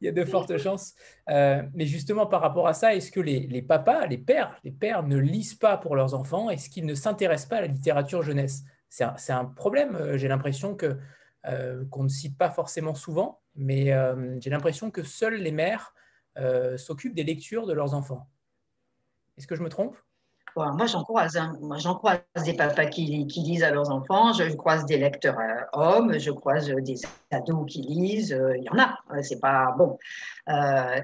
il 0.00 0.06
y 0.06 0.08
a 0.08 0.12
de 0.12 0.24
fortes 0.24 0.56
chances. 0.58 0.94
Euh, 1.30 1.62
mais 1.74 1.86
justement, 1.86 2.26
par 2.26 2.40
rapport 2.40 2.68
à 2.68 2.74
ça, 2.74 2.94
est-ce 2.94 3.10
que 3.10 3.20
les, 3.20 3.62
papas, 3.62 4.06
les 4.06 4.18
pères, 4.18 4.58
les 4.64 4.70
pères 4.70 5.02
ne 5.02 5.16
lisent 5.16 5.54
pas 5.54 5.76
pour 5.76 5.96
leurs 5.96 6.14
enfants? 6.14 6.50
Est-ce 6.50 6.70
qu'ils 6.70 6.86
ne 6.86 6.94
s'intéressent 6.94 7.48
pas 7.48 7.56
à 7.56 7.60
la 7.62 7.66
littérature 7.66 8.22
jeunesse? 8.22 8.62
C'est 8.88 9.32
un, 9.32 9.44
problème. 9.44 9.96
Euh, 9.96 10.16
j'ai 10.16 10.28
l'impression 10.28 10.74
que 10.74 10.96
euh, 11.46 11.84
qu'on 11.90 12.04
ne 12.04 12.08
cite 12.08 12.36
pas 12.36 12.50
forcément 12.50 12.94
souvent, 12.94 13.40
mais 13.54 13.92
j'ai 14.40 14.50
l'impression 14.50 14.90
que 14.90 15.02
seules 15.02 15.36
les 15.36 15.52
mères 15.52 15.94
s'occupent 16.76 17.14
des 17.14 17.24
lectures 17.24 17.66
de 17.66 17.72
leurs 17.72 17.94
enfants. 17.94 18.28
Est-ce 19.36 19.46
que 19.46 19.56
je 19.56 19.62
me 19.62 19.68
trompe? 19.68 19.96
Moi, 20.56 20.86
j'en 20.86 21.04
croise. 21.04 21.36
Hein. 21.36 21.56
Moi, 21.60 21.78
j'en 21.78 21.94
croise 21.94 22.20
des 22.44 22.54
papas 22.54 22.86
qui, 22.86 23.06
lisent 23.06 23.62
à 23.62 23.70
leurs 23.70 23.90
enfants. 23.90 24.32
Je 24.32 24.54
croise 24.56 24.84
des 24.86 24.98
lecteurs 24.98 25.38
euh, 25.38 25.62
hommes. 25.72 26.18
Je 26.18 26.30
croise 26.30 26.68
des 26.68 26.96
ados 27.30 27.66
qui 27.70 27.82
lisent. 27.82 28.32
Euh, 28.32 28.56
il 28.56 28.64
y 28.64 28.70
en 28.70 28.78
a. 28.78 28.98
Euh, 29.12 29.22
c'est 29.22 29.40
pas 29.40 29.74
bon. 29.76 29.98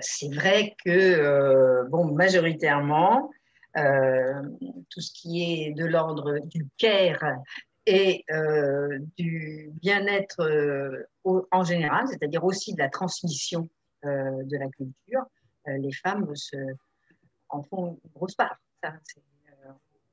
c'est 0.00 0.34
vrai 0.34 0.74
que, 0.84 1.88
bon, 1.88 2.12
majoritairement, 2.12 3.30
tout 3.74 5.00
ce 5.00 5.12
qui 5.12 5.42
est 5.42 5.72
de 5.72 5.84
l'ordre 5.84 6.38
du 6.46 6.66
care 6.78 7.24
et 7.86 8.24
du 9.16 9.70
bien-être 9.82 11.06
en 11.24 11.64
général, 11.64 12.06
c'est-à-dire 12.08 12.44
aussi 12.44 12.74
de 12.74 12.78
la 12.78 12.88
transmission 12.88 13.68
de 14.02 14.56
la 14.56 14.68
culture, 14.68 15.24
les 15.66 15.92
femmes 15.92 16.32
en 17.48 17.62
font 17.62 17.98
une 18.04 18.10
grosse 18.14 18.34
part. 18.34 18.58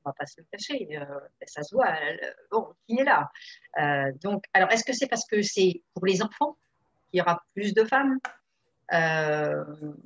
On 0.04 0.10
va 0.10 0.14
pas 0.14 0.26
se 0.26 0.40
le 0.40 0.46
cacher, 0.50 0.98
euh, 0.98 1.20
ça 1.46 1.62
se 1.62 1.74
voit, 1.74 1.94
bon, 2.50 2.74
qui 2.86 2.98
est 2.98 3.04
là 3.04 3.30
euh, 3.78 4.10
Donc, 4.20 4.44
alors, 4.52 4.70
est-ce 4.72 4.84
que 4.84 4.92
c'est 4.92 5.06
parce 5.06 5.24
que 5.26 5.42
c'est 5.42 5.82
pour 5.94 6.06
les 6.06 6.22
enfants 6.22 6.56
qu'il 7.10 7.18
y 7.18 7.20
aura 7.20 7.42
plus 7.54 7.72
de 7.72 7.84
femmes? 7.84 8.18
Euh, 8.92 9.64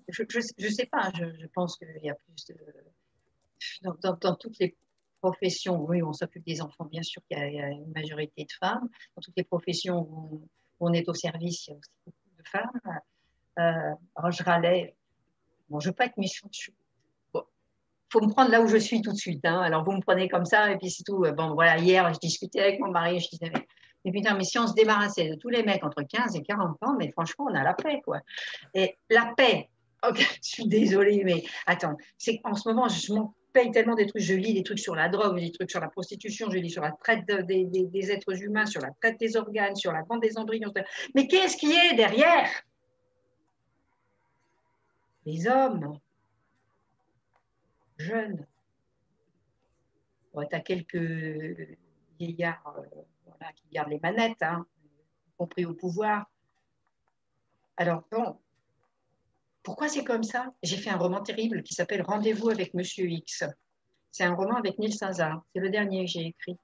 Je 0.09 0.23
ne 0.23 0.69
sais 0.69 0.87
pas, 0.87 1.11
je, 1.15 1.47
pense 1.47 1.79
qu'il 1.79 2.03
y 2.03 2.11
a 2.11 2.15
plus 2.15 2.47
de... 2.47 2.57
Dans, 4.03 4.35
toutes 4.35 4.59
les 4.59 4.77
professions, 5.21 5.85
oui, 5.85 6.03
on 6.03 6.13
s'occupe 6.13 6.45
des 6.47 6.61
enfants, 6.61 6.85
bien 6.85 7.03
sûr 7.03 7.23
qu'il 7.29 7.39
y, 7.39 7.61
a 7.61 7.69
une 7.69 7.93
majorité 7.93 8.45
de 8.45 8.53
femmes. 8.53 8.89
Dans 9.17 9.23
toutes 9.23 9.37
les 9.37 9.45
professions 9.45 10.09
où 10.11 10.49
on 10.81 10.93
est 10.93 11.09
au 11.09 11.15
service, 11.15 11.67
il 11.67 11.71
y 11.71 11.75
a 11.75 11.77
aussi 11.77 11.91
beaucoup 12.05 12.43
de 12.43 12.49
femmes. 12.49 13.97
alors, 14.15 14.31
je 14.31 14.43
râlais, 14.43 14.95
bon, 15.69 15.81
je 15.81 15.89
ne 15.89 15.93
veux 15.93 15.97
pas 15.97 16.07
être 16.07 16.19
méchante, 16.19 16.53
je 16.53 16.71
faut 18.13 18.21
me 18.21 18.31
prendre 18.31 18.51
là 18.51 18.61
où 18.61 18.69
je 18.69 18.77
suis 18.77 19.03
tout 19.03 19.13
de 19.13 19.17
suite. 19.17 19.45
Hein. 19.45 19.61
Alors, 19.61 19.85
vous 19.85 19.93
me 19.93 20.01
prenez 20.01 20.29
comme 20.29 20.45
ça, 20.45 20.71
et 20.71 20.79
puis 20.79 20.91
c'est 20.91 21.03
tout. 21.03 21.25
Bon, 21.37 21.55
voilà, 21.55 21.79
hier, 21.79 22.13
je 22.15 22.19
discutais 22.19 22.61
avec 22.61 22.81
mon 22.81 22.91
mari, 22.91 23.21
je 23.21 23.29
disais, 23.31 23.53
mais, 24.05 24.13
putain, 24.13 24.37
mais 24.37 24.45
si 24.45 24.59
on 24.59 24.67
se 24.67 24.75
débarrassait 24.75 25.31
de 25.31 25.35
tous 25.35 25.49
les 25.49 25.63
mecs 25.63 25.85
entre 25.85 26.03
15 26.03 26.37
et 26.37 26.43
40 26.43 26.77
ans, 26.83 26.95
mais 26.99 27.11
franchement, 27.11 27.47
on 27.51 27.55
a 27.55 27.63
la 27.63 27.75
paix, 27.75 28.01
quoi. 28.05 28.21
Et 28.75 28.97
la 29.11 29.33
paix, 29.37 29.69
je 30.15 30.25
suis 30.41 30.69
désolée, 30.69 31.23
mais 31.25 31.45
attends, 31.67 31.97
c'est 32.17 32.41
en 32.45 32.55
ce 32.55 32.69
moment, 32.69 32.89
je 32.89 33.13
m'en 33.13 33.35
tellement 33.73 33.95
des 33.95 34.07
trucs, 34.07 34.23
je 34.23 34.35
lis 34.35 34.55
des 34.55 34.63
trucs 34.63 34.79
sur 34.79 34.95
la 34.95 35.09
drogue, 35.09 35.39
des 35.39 35.53
trucs 35.53 35.71
sur 35.71 35.81
la 35.81 35.89
prostitution, 35.89 36.51
je 36.51 36.59
lis 36.59 36.71
sur 36.71 36.83
la 36.83 36.93
traite 36.93 37.27
des, 37.27 38.11
êtres 38.11 38.43
humains, 38.43 38.67
sur 38.67 38.81
la 38.81 38.91
traite 39.01 39.19
des 39.19 39.37
organes, 39.37 39.77
sur 39.77 39.93
la 39.93 40.03
vente 40.03 40.23
des 40.23 40.39
embryons. 40.39 40.73
Mais 41.15 41.27
qu'est-ce 41.27 41.57
qui 41.57 41.73
est 41.73 41.95
derrière? 41.95 42.49
Les 45.25 45.49
hommes 45.49 45.99
jeunes. 47.99 48.47
tu 50.35 50.55
as 50.55 50.61
quelques 50.61 51.77
vieillards 52.19 52.77
euh, 52.79 53.47
qui 53.57 53.65
gardent 53.73 53.91
les 53.91 54.01
manettes, 54.01 54.43
hein, 54.43 54.67
y 55.27 55.37
compris 55.37 55.65
au 55.65 55.75
pouvoir. 55.75 56.31
Alors, 57.77 58.05
bon, 58.11 58.39
pourquoi 59.67 59.89
c'est 59.89 60.05
comme 60.05 60.23
ça? 60.23 60.53
J'ai 60.63 60.77
fait 60.77 60.91
un 60.91 60.97
roman 60.97 61.21
terrible 61.21 61.65
qui 61.65 61.75
s'appelle 61.75 62.03
Rendez-vous 62.03 62.51
avec 62.51 62.73
Monsieur 62.73 63.05
X. 63.05 63.43
C'est 64.13 64.23
un 64.23 64.33
roman 64.33 64.55
avec 64.55 64.79
Nils 64.79 64.97
Hazard. 65.01 65.43
C'est 65.53 65.61
le 65.61 65.71
dernier 65.71 66.05
que 66.05 66.11
j'ai 66.13 66.27
écrit. 66.27 66.57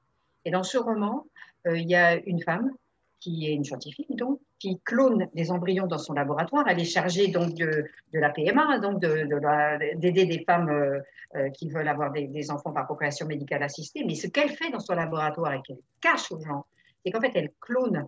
Et 0.44 0.52
dans 0.52 0.62
ce 0.62 0.78
roman, 0.78 1.26
euh, 1.66 1.76
il 1.76 1.90
y 1.90 1.96
a 1.96 2.14
une 2.14 2.40
femme 2.40 2.70
qui 3.18 3.48
est 3.48 3.54
une 3.54 3.64
scientifique, 3.64 4.14
donc, 4.14 4.38
qui 4.60 4.78
clone 4.84 5.28
des 5.34 5.50
embryons 5.50 5.88
dans 5.88 5.98
son 5.98 6.12
laboratoire. 6.12 6.64
Elle 6.68 6.78
est 6.78 6.84
chargée 6.84 7.26
donc 7.26 7.54
de, 7.54 7.86
la 8.12 8.30
PMA, 8.30 8.78
donc 8.78 9.00
d'aider 9.00 10.24
des 10.24 10.44
femmes 10.46 10.70
euh, 10.70 11.00
euh, 11.34 11.50
qui 11.50 11.68
veulent 11.68 11.88
avoir 11.88 12.12
des, 12.12 12.50
enfants 12.52 12.70
par 12.70 12.86
procréation 12.86 13.26
médicale 13.26 13.64
assistée. 13.64 14.04
Mais 14.06 14.14
ce 14.14 14.28
qu'elle 14.28 14.50
fait 14.50 14.70
dans 14.70 14.78
son 14.78 14.94
laboratoire 14.94 15.54
et 15.54 15.62
qu'elle 15.66 15.80
cache 16.00 16.30
aux 16.30 16.40
gens, 16.40 16.66
c'est 17.04 17.10
qu'en 17.10 17.20
fait, 17.20 17.32
elle 17.34 17.50
clone 17.58 18.06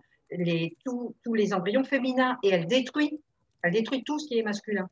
tous 0.85 1.33
les 1.33 1.53
embryons 1.53 1.83
féminins 1.83 2.37
et 2.43 2.49
elle 2.51 2.65
détruit, 2.65 3.19
elle 3.65 3.73
détruit 3.73 4.03
tout 4.03 4.19
ce 4.19 4.27
qui 4.27 4.37
est 4.37 4.43
masculin. 4.43 4.87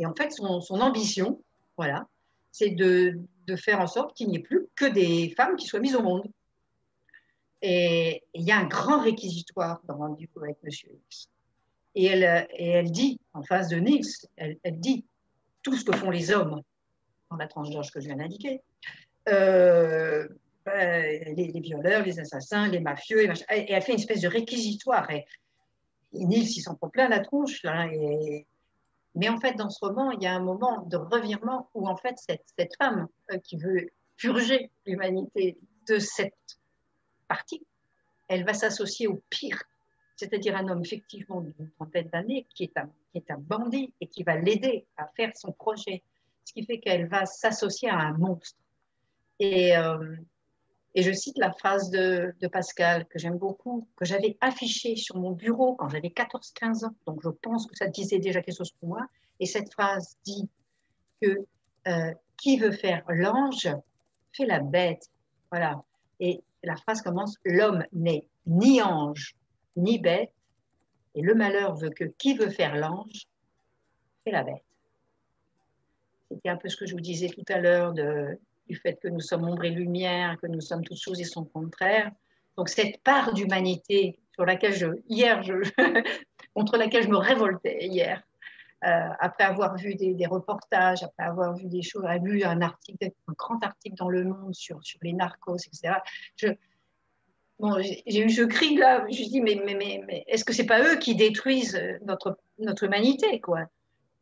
Et 0.00 0.06
en 0.06 0.14
fait, 0.14 0.32
son, 0.32 0.80
ambition, 0.80 1.40
voilà, 1.76 2.08
c'est 2.50 2.70
de, 2.70 3.20
faire 3.56 3.80
en 3.80 3.86
sorte 3.86 4.16
qu'il 4.16 4.28
n'y 4.28 4.36
ait 4.36 4.42
plus 4.42 4.66
que 4.74 4.84
des 4.84 5.32
femmes 5.36 5.56
qui 5.56 5.66
soient 5.66 5.78
mises 5.78 5.94
au 5.94 6.02
monde. 6.02 6.26
Et 7.62 8.24
il 8.34 8.42
y 8.42 8.50
a 8.50 8.58
un 8.58 8.66
grand 8.66 9.00
réquisitoire 9.00 9.80
dans 9.84 9.96
Rendez-vous 9.96 10.42
avec 10.42 10.56
Monsieur 10.64 10.90
X. 11.06 11.28
Et 11.94 12.06
elle, 12.06 12.48
et 12.56 12.68
elle 12.70 12.90
dit, 12.90 13.20
en 13.32 13.42
face 13.42 13.68
de 13.68 13.76
Niels, 13.76 14.04
elle, 14.36 14.80
dit 14.80 15.04
tout 15.62 15.76
ce 15.76 15.84
que 15.84 15.96
font 15.96 16.10
les 16.10 16.32
hommes 16.32 16.60
dans 17.30 17.36
la 17.36 17.46
tranche 17.46 17.70
d'âge 17.70 17.90
que 17.92 18.00
je 18.00 18.06
viens 18.06 18.16
d'indiquer. 18.16 18.60
Euh, 19.28 20.28
ben, 20.64 21.34
les, 21.36 21.60
violeurs, 21.60 22.04
les 22.04 22.18
assassins, 22.18 22.68
les 22.68 22.80
mafieux, 22.80 23.24
et, 23.24 23.32
elle 23.48 23.82
fait 23.82 23.92
une 23.92 23.98
espèce 23.98 24.22
de 24.22 24.28
réquisitoire. 24.28 25.08
Niels, 26.12 26.48
il 26.48 26.60
s'en 26.60 26.74
prend 26.74 26.88
plein 26.88 27.08
la 27.08 27.20
tronche. 27.20 27.64
et, 27.64 28.46
mais 29.14 29.28
en 29.28 29.40
fait, 29.40 29.54
dans 29.54 29.70
ce 29.70 29.84
roman, 29.84 30.10
il 30.12 30.22
y 30.22 30.26
a 30.26 30.34
un 30.34 30.40
moment 30.40 30.82
de 30.82 30.96
revirement 30.96 31.68
où 31.74 31.88
en 31.88 31.96
fait, 31.96 32.16
cette, 32.18 32.44
cette 32.58 32.76
femme 32.76 33.08
euh, 33.32 33.38
qui 33.38 33.56
veut 33.56 33.90
purger 34.16 34.70
l'humanité 34.86 35.58
de 35.88 35.98
cette 35.98 36.34
partie, 37.26 37.64
elle 38.28 38.44
va 38.44 38.54
s'associer 38.54 39.06
au 39.06 39.22
pire, 39.30 39.62
c'est-à-dire 40.16 40.56
un 40.56 40.68
homme 40.68 40.82
effectivement 40.84 41.40
d'une 41.40 41.70
trentaine 41.70 42.08
d'années 42.08 42.46
qui, 42.54 42.64
est 42.64 42.76
un, 42.76 42.90
qui 43.12 43.18
est 43.18 43.30
un 43.30 43.38
bandit 43.38 43.92
et 44.00 44.06
qui 44.06 44.22
va 44.22 44.36
l'aider 44.36 44.86
à 44.96 45.06
faire 45.16 45.36
son 45.36 45.52
projet, 45.52 46.02
ce 46.44 46.52
qui 46.52 46.64
fait 46.64 46.78
qu'elle 46.78 47.08
va 47.08 47.26
s'associer 47.26 47.88
à 47.88 47.98
un 47.98 48.12
monstre. 48.12 48.58
Et, 49.38 49.76
euh, 49.76 50.16
et 50.94 51.02
je 51.02 51.12
cite 51.12 51.38
la 51.38 51.52
phrase 51.52 51.90
de, 51.90 52.34
de 52.40 52.48
Pascal 52.48 53.06
que 53.06 53.18
j'aime 53.18 53.36
beaucoup, 53.36 53.86
que 53.96 54.04
j'avais 54.04 54.36
affichée 54.40 54.96
sur 54.96 55.16
mon 55.16 55.32
bureau 55.32 55.74
quand 55.74 55.88
j'avais 55.88 56.08
14-15 56.08 56.86
ans, 56.86 56.94
donc 57.06 57.20
je 57.22 57.28
pense 57.28 57.66
que 57.66 57.76
ça 57.76 57.86
disait 57.86 58.18
déjà 58.18 58.42
quelque 58.42 58.56
chose 58.56 58.72
pour 58.80 58.88
moi. 58.88 59.06
Et 59.40 59.46
cette 59.46 59.72
phrase 59.72 60.16
dit 60.24 60.48
que 61.20 61.46
euh, 61.86 62.12
qui 62.36 62.58
veut 62.58 62.72
faire 62.72 63.04
l'ange 63.08 63.68
fait 64.32 64.46
la 64.46 64.60
bête. 64.60 65.08
Voilà. 65.50 65.82
Et 66.20 66.42
la 66.62 66.76
phrase 66.76 67.02
commence 67.02 67.36
L'homme 67.44 67.84
n'est 67.92 68.24
ni 68.46 68.82
ange 68.82 69.36
ni 69.76 69.98
bête, 69.98 70.32
et 71.14 71.22
le 71.22 71.34
malheur 71.34 71.76
veut 71.76 71.90
que 71.90 72.04
qui 72.04 72.34
veut 72.34 72.50
faire 72.50 72.74
l'ange 72.74 73.28
fait 74.24 74.32
la 74.32 74.42
bête. 74.42 74.64
C'était 76.30 76.48
un 76.48 76.56
peu 76.56 76.68
ce 76.68 76.76
que 76.76 76.86
je 76.86 76.94
vous 76.94 77.00
disais 77.00 77.28
tout 77.28 77.44
à 77.48 77.58
l'heure 77.58 77.92
du 78.68 78.76
fait 78.76 78.98
que 79.00 79.08
nous 79.08 79.20
sommes 79.20 79.44
ombre 79.44 79.64
et 79.64 79.70
lumière, 79.70 80.36
que 80.40 80.46
nous 80.46 80.60
sommes 80.60 80.84
toutes 80.84 81.00
choses 81.00 81.20
et 81.20 81.24
son 81.24 81.44
contraire. 81.44 82.10
Donc 82.56 82.68
cette 82.68 83.02
part 83.02 83.32
d'humanité 83.32 84.18
sur 84.34 84.44
laquelle 84.44 84.74
je, 84.74 84.86
hier, 85.08 85.42
je, 85.42 85.54
contre 86.54 86.76
laquelle 86.76 87.04
je 87.04 87.08
me 87.08 87.16
révoltais 87.16 87.86
hier, 87.86 88.22
euh, 88.84 89.08
après 89.18 89.44
avoir 89.44 89.76
vu 89.76 89.94
des, 89.94 90.26
reportages, 90.26 91.02
après 91.02 91.24
avoir 91.24 91.56
vu 91.56 91.66
des 91.66 91.82
choses, 91.82 92.04
avoir 92.04 92.18
lu 92.18 92.44
un 92.44 92.60
article, 92.60 93.10
un 93.26 93.32
grand 93.32 93.62
article 93.64 93.96
dans 93.96 94.08
Le 94.08 94.24
Monde 94.24 94.54
sur, 94.54 94.84
sur 94.84 95.00
les 95.02 95.12
narcos, 95.12 95.56
etc. 95.56 95.94
Je, 96.36 96.48
bon, 97.58 97.80
j'ai 97.80 98.20
eu 98.20 98.30
ce 98.30 98.42
cri 98.42 98.76
là, 98.76 99.04
je 99.10 99.22
me 99.22 99.28
dis 99.28 99.40
mais, 99.40 99.60
mais, 99.64 100.02
mais, 100.06 100.24
est-ce 100.28 100.44
que 100.44 100.52
c'est 100.52 100.66
pas 100.66 100.82
eux 100.82 100.98
qui 100.98 101.16
détruisent 101.16 101.80
notre, 102.02 102.38
notre 102.58 102.84
humanité 102.84 103.40
quoi? 103.40 103.66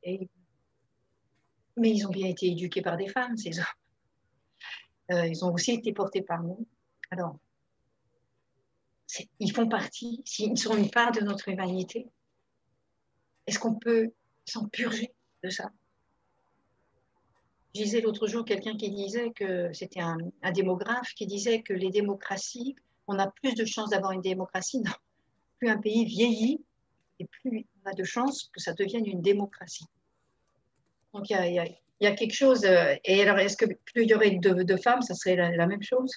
Mais 0.05 1.90
ils 1.90 2.06
ont 2.06 2.10
bien 2.10 2.28
été 2.28 2.47
éduqués 2.47 2.81
par 2.81 2.97
des 2.97 3.09
femmes, 3.09 3.36
ces 3.36 3.59
hommes. 3.59 3.66
Euh, 5.10 5.26
ils 5.26 5.44
ont 5.44 5.52
aussi 5.52 5.72
été 5.72 5.92
portés 5.92 6.22
par 6.22 6.42
nous. 6.42 6.66
Alors, 7.10 7.36
ils 9.38 9.52
font 9.52 9.68
partie, 9.68 10.22
ils 10.38 10.58
sont 10.58 10.76
une 10.76 10.90
part 10.90 11.12
de 11.12 11.20
notre 11.20 11.48
humanité. 11.48 12.08
Est-ce 13.46 13.58
qu'on 13.58 13.74
peut 13.74 14.12
s'en 14.44 14.68
purger 14.68 15.14
de 15.44 15.50
ça? 15.50 15.70
Je 17.74 17.82
disais 17.82 18.00
l'autre 18.00 18.26
jour 18.26 18.44
quelqu'un 18.44 18.76
qui 18.76 18.90
disait 18.90 19.30
que 19.32 19.72
c'était 19.72 20.00
un, 20.00 20.16
démographe 20.54 21.12
qui 21.14 21.26
disait 21.26 21.62
que 21.62 21.72
les 21.72 21.90
démocraties, 21.90 22.74
on 23.06 23.18
a 23.18 23.30
plus 23.30 23.54
de 23.54 23.64
chances 23.64 23.90
d'avoir 23.90 24.12
une 24.12 24.22
démocratie. 24.22 24.80
Non. 24.80 24.92
Plus 25.58 25.68
un 25.68 25.78
pays 25.78 26.04
vieillit 26.04 26.64
et 27.18 27.26
plus 27.26 27.66
on 27.84 27.90
a 27.90 27.92
de 27.94 28.02
chances 28.02 28.50
que 28.52 28.60
ça 28.60 28.72
devienne 28.72 29.06
une 29.06 29.22
démocratie. 29.22 29.86
Donc 31.12 31.30
il 31.30 31.34
y 31.34 31.58
a, 31.58 31.66
quelque 32.01 32.35
chose. 32.35 32.64
Euh, 32.64 32.94
et 33.05 33.23
alors, 33.23 33.39
est-ce 33.39 33.56
que 33.56 33.66
plus 33.66 34.05
il 34.05 34.09
y 34.09 34.14
aurait 34.14 34.31
de, 34.31 34.77
femmes, 34.77 35.02
ça 35.02 35.14
serait 35.14 35.36
la, 35.36 35.66
même 35.66 35.82
chose? 35.82 36.10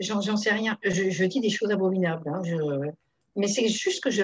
J'en 0.00 0.36
sais 0.36 0.52
rien. 0.52 0.78
Je, 0.82 1.24
dis 1.24 1.40
des 1.40 1.50
choses 1.50 1.70
abominables. 1.70 2.28
Hein. 2.28 2.42
mais 3.36 3.48
c'est 3.48 3.68
juste 3.68 4.02
que 4.02 4.10
je, 4.10 4.22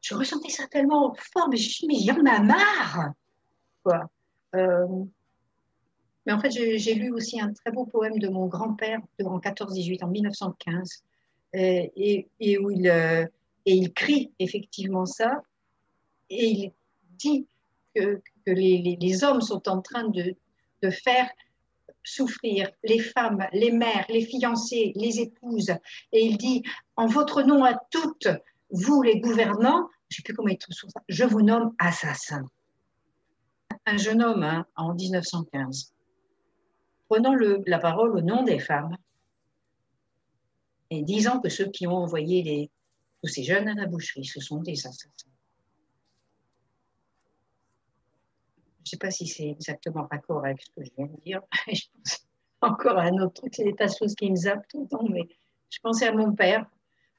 je 0.00 0.14
ressentais 0.14 0.50
ça 0.50 0.66
tellement 0.68 1.14
fort, 1.32 1.48
mais 1.50 1.56
je 1.56 1.66
me 1.66 1.70
suis 1.70 1.86
mais 1.86 1.94
il 1.94 2.04
y 2.04 2.12
en 2.12 2.24
a 2.24 2.40
marre. 2.40 3.12
Euh, 4.54 4.86
mais 6.24 6.32
en 6.32 6.40
fait, 6.40 6.50
j'ai 6.50 6.94
lu 6.94 7.12
aussi 7.12 7.40
un 7.40 7.52
très 7.52 7.70
beau 7.70 7.86
poème 7.86 8.18
de 8.18 8.28
mon 8.28 8.46
grand-père 8.46 9.00
en 9.24 9.38
14-18, 9.38 10.04
en 10.04 10.08
1915, 10.08 11.04
et, 11.54 12.28
où 12.58 12.70
il, 12.70 12.88
euh, 12.88 13.24
et 13.64 13.74
il 13.74 13.92
crie 13.92 14.32
effectivement 14.38 15.06
ça, 15.06 15.42
et 16.30 16.46
il 16.46 16.72
dit 17.18 17.46
que, 17.96 18.20
les, 18.46 19.24
hommes 19.24 19.40
sont 19.40 19.68
en 19.68 19.80
train 19.80 20.08
de, 20.08 20.36
faire 20.90 21.28
souffrir 22.04 22.70
les 22.84 23.00
femmes, 23.00 23.44
les 23.52 23.72
mères, 23.72 24.06
les 24.08 24.24
fiancées, 24.24 24.92
les 24.94 25.18
épouses. 25.18 25.72
Et 26.12 26.24
il 26.24 26.38
dit, 26.38 26.62
en 26.94 27.06
votre 27.06 27.42
nom 27.42 27.64
à 27.64 27.74
toutes, 27.90 28.28
vous 28.70 29.02
les 29.02 29.18
gouvernants, 29.18 29.88
je 30.08 30.14
ne 30.14 30.16
sais 30.16 30.22
plus 30.22 30.34
comment 30.34 30.48
il 30.48 30.58
trouve 30.58 30.76
ça, 30.76 31.00
je 31.08 31.24
vous 31.24 31.42
nomme 31.42 31.74
assassin. 31.80 32.44
Un 33.86 33.96
jeune 33.96 34.22
homme 34.22 34.44
hein, 34.44 34.66
en 34.76 34.94
1915, 34.94 35.92
prenant 37.08 37.34
la 37.66 37.78
parole 37.78 38.16
au 38.16 38.20
nom 38.20 38.44
des 38.44 38.60
femmes 38.60 38.96
et 40.90 41.02
disant 41.02 41.40
que 41.40 41.48
ceux 41.48 41.68
qui 41.70 41.88
ont 41.88 41.96
envoyé 41.96 42.70
tous 43.22 43.28
ces 43.28 43.42
jeunes 43.42 43.68
à 43.68 43.74
la 43.74 43.86
boucherie, 43.86 44.24
ce 44.24 44.40
sont 44.40 44.58
des 44.58 44.86
assassins. 44.86 45.35
Je 48.86 48.90
ne 48.90 48.90
sais 48.92 48.98
pas 48.98 49.10
si 49.10 49.26
c'est 49.26 49.48
exactement 49.48 50.06
raccord 50.08 50.44
avec 50.44 50.62
ce 50.62 50.70
que 50.70 50.84
je 50.84 50.90
viens 50.96 51.06
de 51.06 51.20
dire. 51.24 51.42
je 51.72 51.82
pense 51.92 52.26
encore 52.60 52.98
à 52.98 53.02
un 53.02 53.18
autre 53.18 53.34
truc, 53.34 53.54
c'est 53.54 53.64
des 53.64 53.74
tas 53.74 53.86
de 53.86 53.92
choses 53.92 54.14
qui 54.14 54.30
me 54.30 54.36
zappent 54.36 54.66
tout 54.68 54.82
le 54.82 54.88
temps, 54.88 55.04
mais 55.10 55.24
je 55.70 55.78
pensais 55.82 56.06
à 56.06 56.12
mon 56.12 56.32
père. 56.32 56.64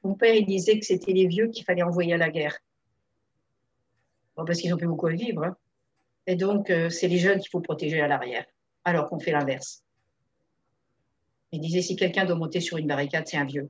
Mon 0.03 0.15
père, 0.15 0.33
il 0.33 0.45
disait 0.45 0.79
que 0.79 0.85
c'était 0.85 1.11
les 1.11 1.27
vieux 1.27 1.49
qu'il 1.49 1.63
fallait 1.65 1.83
envoyer 1.83 2.13
à 2.13 2.17
la 2.17 2.29
guerre 2.29 2.57
parce 4.45 4.59
qu'ils 4.59 4.71
n'ont 4.71 4.77
plus 4.77 4.87
beaucoup 4.87 5.07
à 5.07 5.13
vivre. 5.13 5.43
Hein. 5.43 5.57
Et 6.27 6.35
donc, 6.35 6.69
euh, 6.69 6.89
c'est 6.89 7.07
les 7.07 7.17
jeunes 7.17 7.39
qu'il 7.39 7.49
faut 7.49 7.61
protéger 7.61 8.01
à 8.01 8.07
l'arrière, 8.07 8.45
alors 8.83 9.09
qu'on 9.09 9.19
fait 9.19 9.31
l'inverse. 9.31 9.83
Il 11.51 11.61
disait, 11.61 11.81
si 11.81 11.95
quelqu'un 11.95 12.25
doit 12.25 12.35
monter 12.35 12.59
sur 12.59 12.77
une 12.77 12.87
barricade, 12.87 13.25
c'est 13.27 13.37
un 13.37 13.45
vieux. 13.45 13.69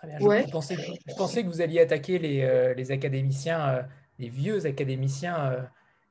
Très 0.00 0.08
bien. 0.08 0.18
Je, 0.18 0.50
pensais, 0.50 1.42
que 1.42 1.48
vous 1.48 1.60
alliez 1.60 1.80
attaquer 1.80 2.18
les, 2.18 2.42
euh, 2.42 2.74
académiciens, 2.90 3.68
euh, 3.68 3.82
les 4.18 4.30
vieux 4.30 4.64
académiciens 4.64 5.68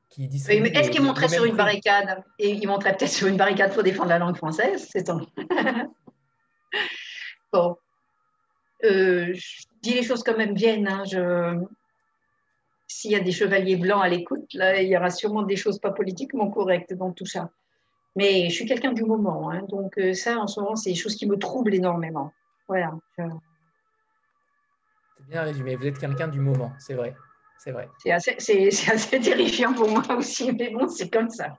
qui 0.08 0.28
disent. 0.28 0.48
Est-ce 0.48 0.90
qu'ils 0.90 1.02
monteraient 1.02 1.28
sur 1.28 1.44
une 1.44 1.56
barricade? 1.56 2.22
Et 2.38 2.50
ils 2.50 2.66
monteraient 2.66 2.96
peut-être 2.96 3.10
sur 3.10 3.26
une 3.26 3.36
barricade 3.36 3.72
pour 3.72 3.82
défendre 3.82 4.10
la 4.10 4.18
langue 4.18 4.36
française, 4.36 4.88
c'est 4.90 5.04
tout. 5.04 5.20
bon. 7.52 7.76
Euh, 8.84 9.32
je 9.34 9.62
dis 9.82 9.94
les 9.94 10.02
choses 10.02 10.22
comme 10.22 10.40
elles 10.40 10.54
viennent. 10.54 10.88
Hein, 10.88 11.04
s'il 12.86 13.12
y 13.12 13.16
a 13.16 13.20
des 13.20 13.32
chevaliers 13.32 13.76
blancs 13.76 14.02
à 14.02 14.08
l'écoute, 14.08 14.52
là, 14.54 14.80
il 14.80 14.88
y 14.88 14.96
aura 14.96 15.10
sûrement 15.10 15.42
des 15.42 15.56
choses 15.56 15.78
pas 15.78 15.92
politiquement 15.92 16.50
correctes 16.50 16.92
dans 16.94 17.12
tout 17.12 17.26
ça. 17.26 17.50
Mais 18.16 18.48
je 18.48 18.54
suis 18.54 18.66
quelqu'un 18.66 18.92
du 18.92 19.04
moment, 19.04 19.50
hein, 19.50 19.62
donc 19.68 19.96
euh, 19.98 20.12
ça, 20.12 20.38
en 20.38 20.48
ce 20.48 20.60
moment, 20.60 20.74
c'est 20.74 20.90
des 20.90 20.96
choses 20.96 21.14
qui 21.14 21.26
me 21.26 21.36
troublent 21.36 21.74
énormément. 21.74 22.32
Voilà. 22.66 22.92
Bien 25.30 25.42
résumé. 25.42 25.76
Vous 25.76 25.86
êtes 25.86 25.98
quelqu'un 25.98 26.28
du 26.28 26.40
moment, 26.40 26.72
c'est 26.78 26.94
vrai. 26.94 27.14
C'est 27.58 27.72
vrai. 27.72 27.88
C'est 27.98 28.10
assez, 28.10 28.68
assez, 28.90 29.20
terrifiant 29.20 29.72
pour 29.72 29.88
moi 29.88 30.02
aussi, 30.16 30.52
mais 30.52 30.70
bon, 30.70 30.88
c'est 30.88 31.08
comme 31.08 31.30
ça. 31.30 31.56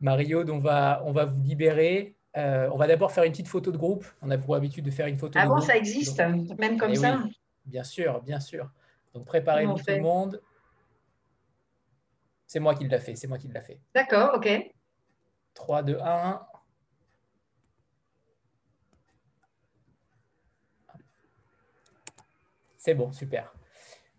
Mario, 0.00 0.44
on 0.48 0.58
va, 0.58 1.02
on 1.04 1.12
va 1.12 1.24
vous 1.24 1.40
libérer. 1.42 2.14
Euh, 2.36 2.68
on 2.72 2.76
va 2.76 2.86
d'abord 2.86 3.10
faire 3.10 3.24
une 3.24 3.32
petite 3.32 3.48
photo 3.48 3.72
de 3.72 3.78
groupe. 3.78 4.04
On 4.22 4.30
a 4.30 4.38
pour 4.38 4.54
habitude 4.54 4.84
de 4.84 4.90
faire 4.90 5.06
une 5.06 5.18
photo 5.18 5.38
ah 5.38 5.44
de 5.44 5.48
bon, 5.48 5.56
groupe. 5.56 5.66
ça 5.66 5.76
existe, 5.76 6.20
même 6.58 6.78
comme 6.78 6.92
eh 6.92 6.96
ça 6.96 7.22
Bien 7.64 7.84
sûr, 7.84 8.20
bien 8.22 8.40
sûr. 8.40 8.70
Donc 9.14 9.24
préparez-vous 9.24 9.74
tout 9.74 9.84
le 9.88 10.00
monde. 10.00 10.40
C'est 12.46 12.60
moi 12.60 12.74
qui 12.74 12.86
l'ai 12.86 12.98
fait, 12.98 13.14
c'est 13.14 13.26
moi 13.26 13.38
qui 13.38 13.48
l'ai 13.48 13.60
fait. 13.60 13.80
D'accord, 13.94 14.32
ok. 14.34 14.48
3, 15.54 15.82
2, 15.82 15.98
1. 16.00 16.46
C'est 22.78 22.94
bon, 22.94 23.12
super. 23.12 23.52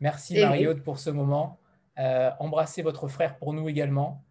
Merci 0.02 0.40
Mario 0.40 0.76
pour 0.76 1.00
ce 1.00 1.10
moment. 1.10 1.60
Euh, 1.98 2.30
embrassez 2.40 2.82
votre 2.82 3.08
frère 3.08 3.38
pour 3.38 3.54
nous 3.54 3.68
également. 3.68 4.24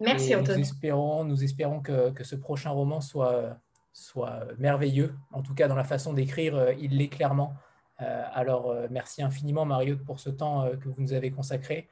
Merci 0.00 0.34
Nous 0.34 0.50
espérons, 0.50 1.24
nous 1.24 1.44
espérons 1.44 1.80
que, 1.80 2.12
ce 2.22 2.34
prochain 2.34 2.70
roman 2.70 3.00
soit, 3.00 3.58
soit 3.92 4.44
merveilleux. 4.58 5.14
En 5.30 5.42
tout 5.42 5.54
cas, 5.54 5.68
dans 5.68 5.76
la 5.76 5.84
façon 5.84 6.12
d'écrire, 6.12 6.56
euh, 6.56 6.72
il 6.80 6.96
l'est 6.98 7.08
clairement. 7.08 7.54
Euh, 8.00 8.24
alors, 8.32 8.74
merci 8.90 9.22
infiniment, 9.22 9.64
Mario, 9.64 9.96
pour 9.96 10.18
ce 10.18 10.30
temps 10.30 10.68
que 10.80 10.88
vous 10.88 11.00
nous 11.00 11.12
avez 11.12 11.30
consacré. 11.30 11.88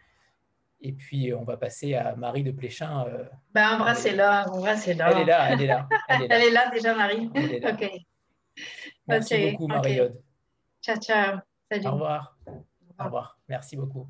Et 0.80 0.92
puis, 0.92 1.32
on 1.32 1.44
va 1.44 1.56
passer 1.56 1.94
à 1.94 2.16
Marie 2.16 2.42
de 2.42 2.50
Pléchin. 2.50 3.06
Embrassez-la, 3.54 4.50
embrassez-la. 4.50 5.12
Elle 5.12 5.18
est 5.18 5.24
là, 5.24 5.52
elle 5.52 5.62
est 5.62 5.66
là. 5.66 5.88
Elle 6.08 6.32
est 6.32 6.50
là, 6.50 6.70
déjà, 6.70 6.94
Marie. 6.94 7.30
Merci 9.06 9.52
beaucoup, 9.52 9.68
Marie-Aude. 9.68 10.20
Ciao, 10.82 10.96
ciao. 10.96 11.38
Salut. 11.72 11.86
Au 11.86 11.92
revoir. 11.92 12.36
Au 12.98 13.04
revoir. 13.04 13.38
Merci 13.48 13.76
beaucoup. 13.76 14.06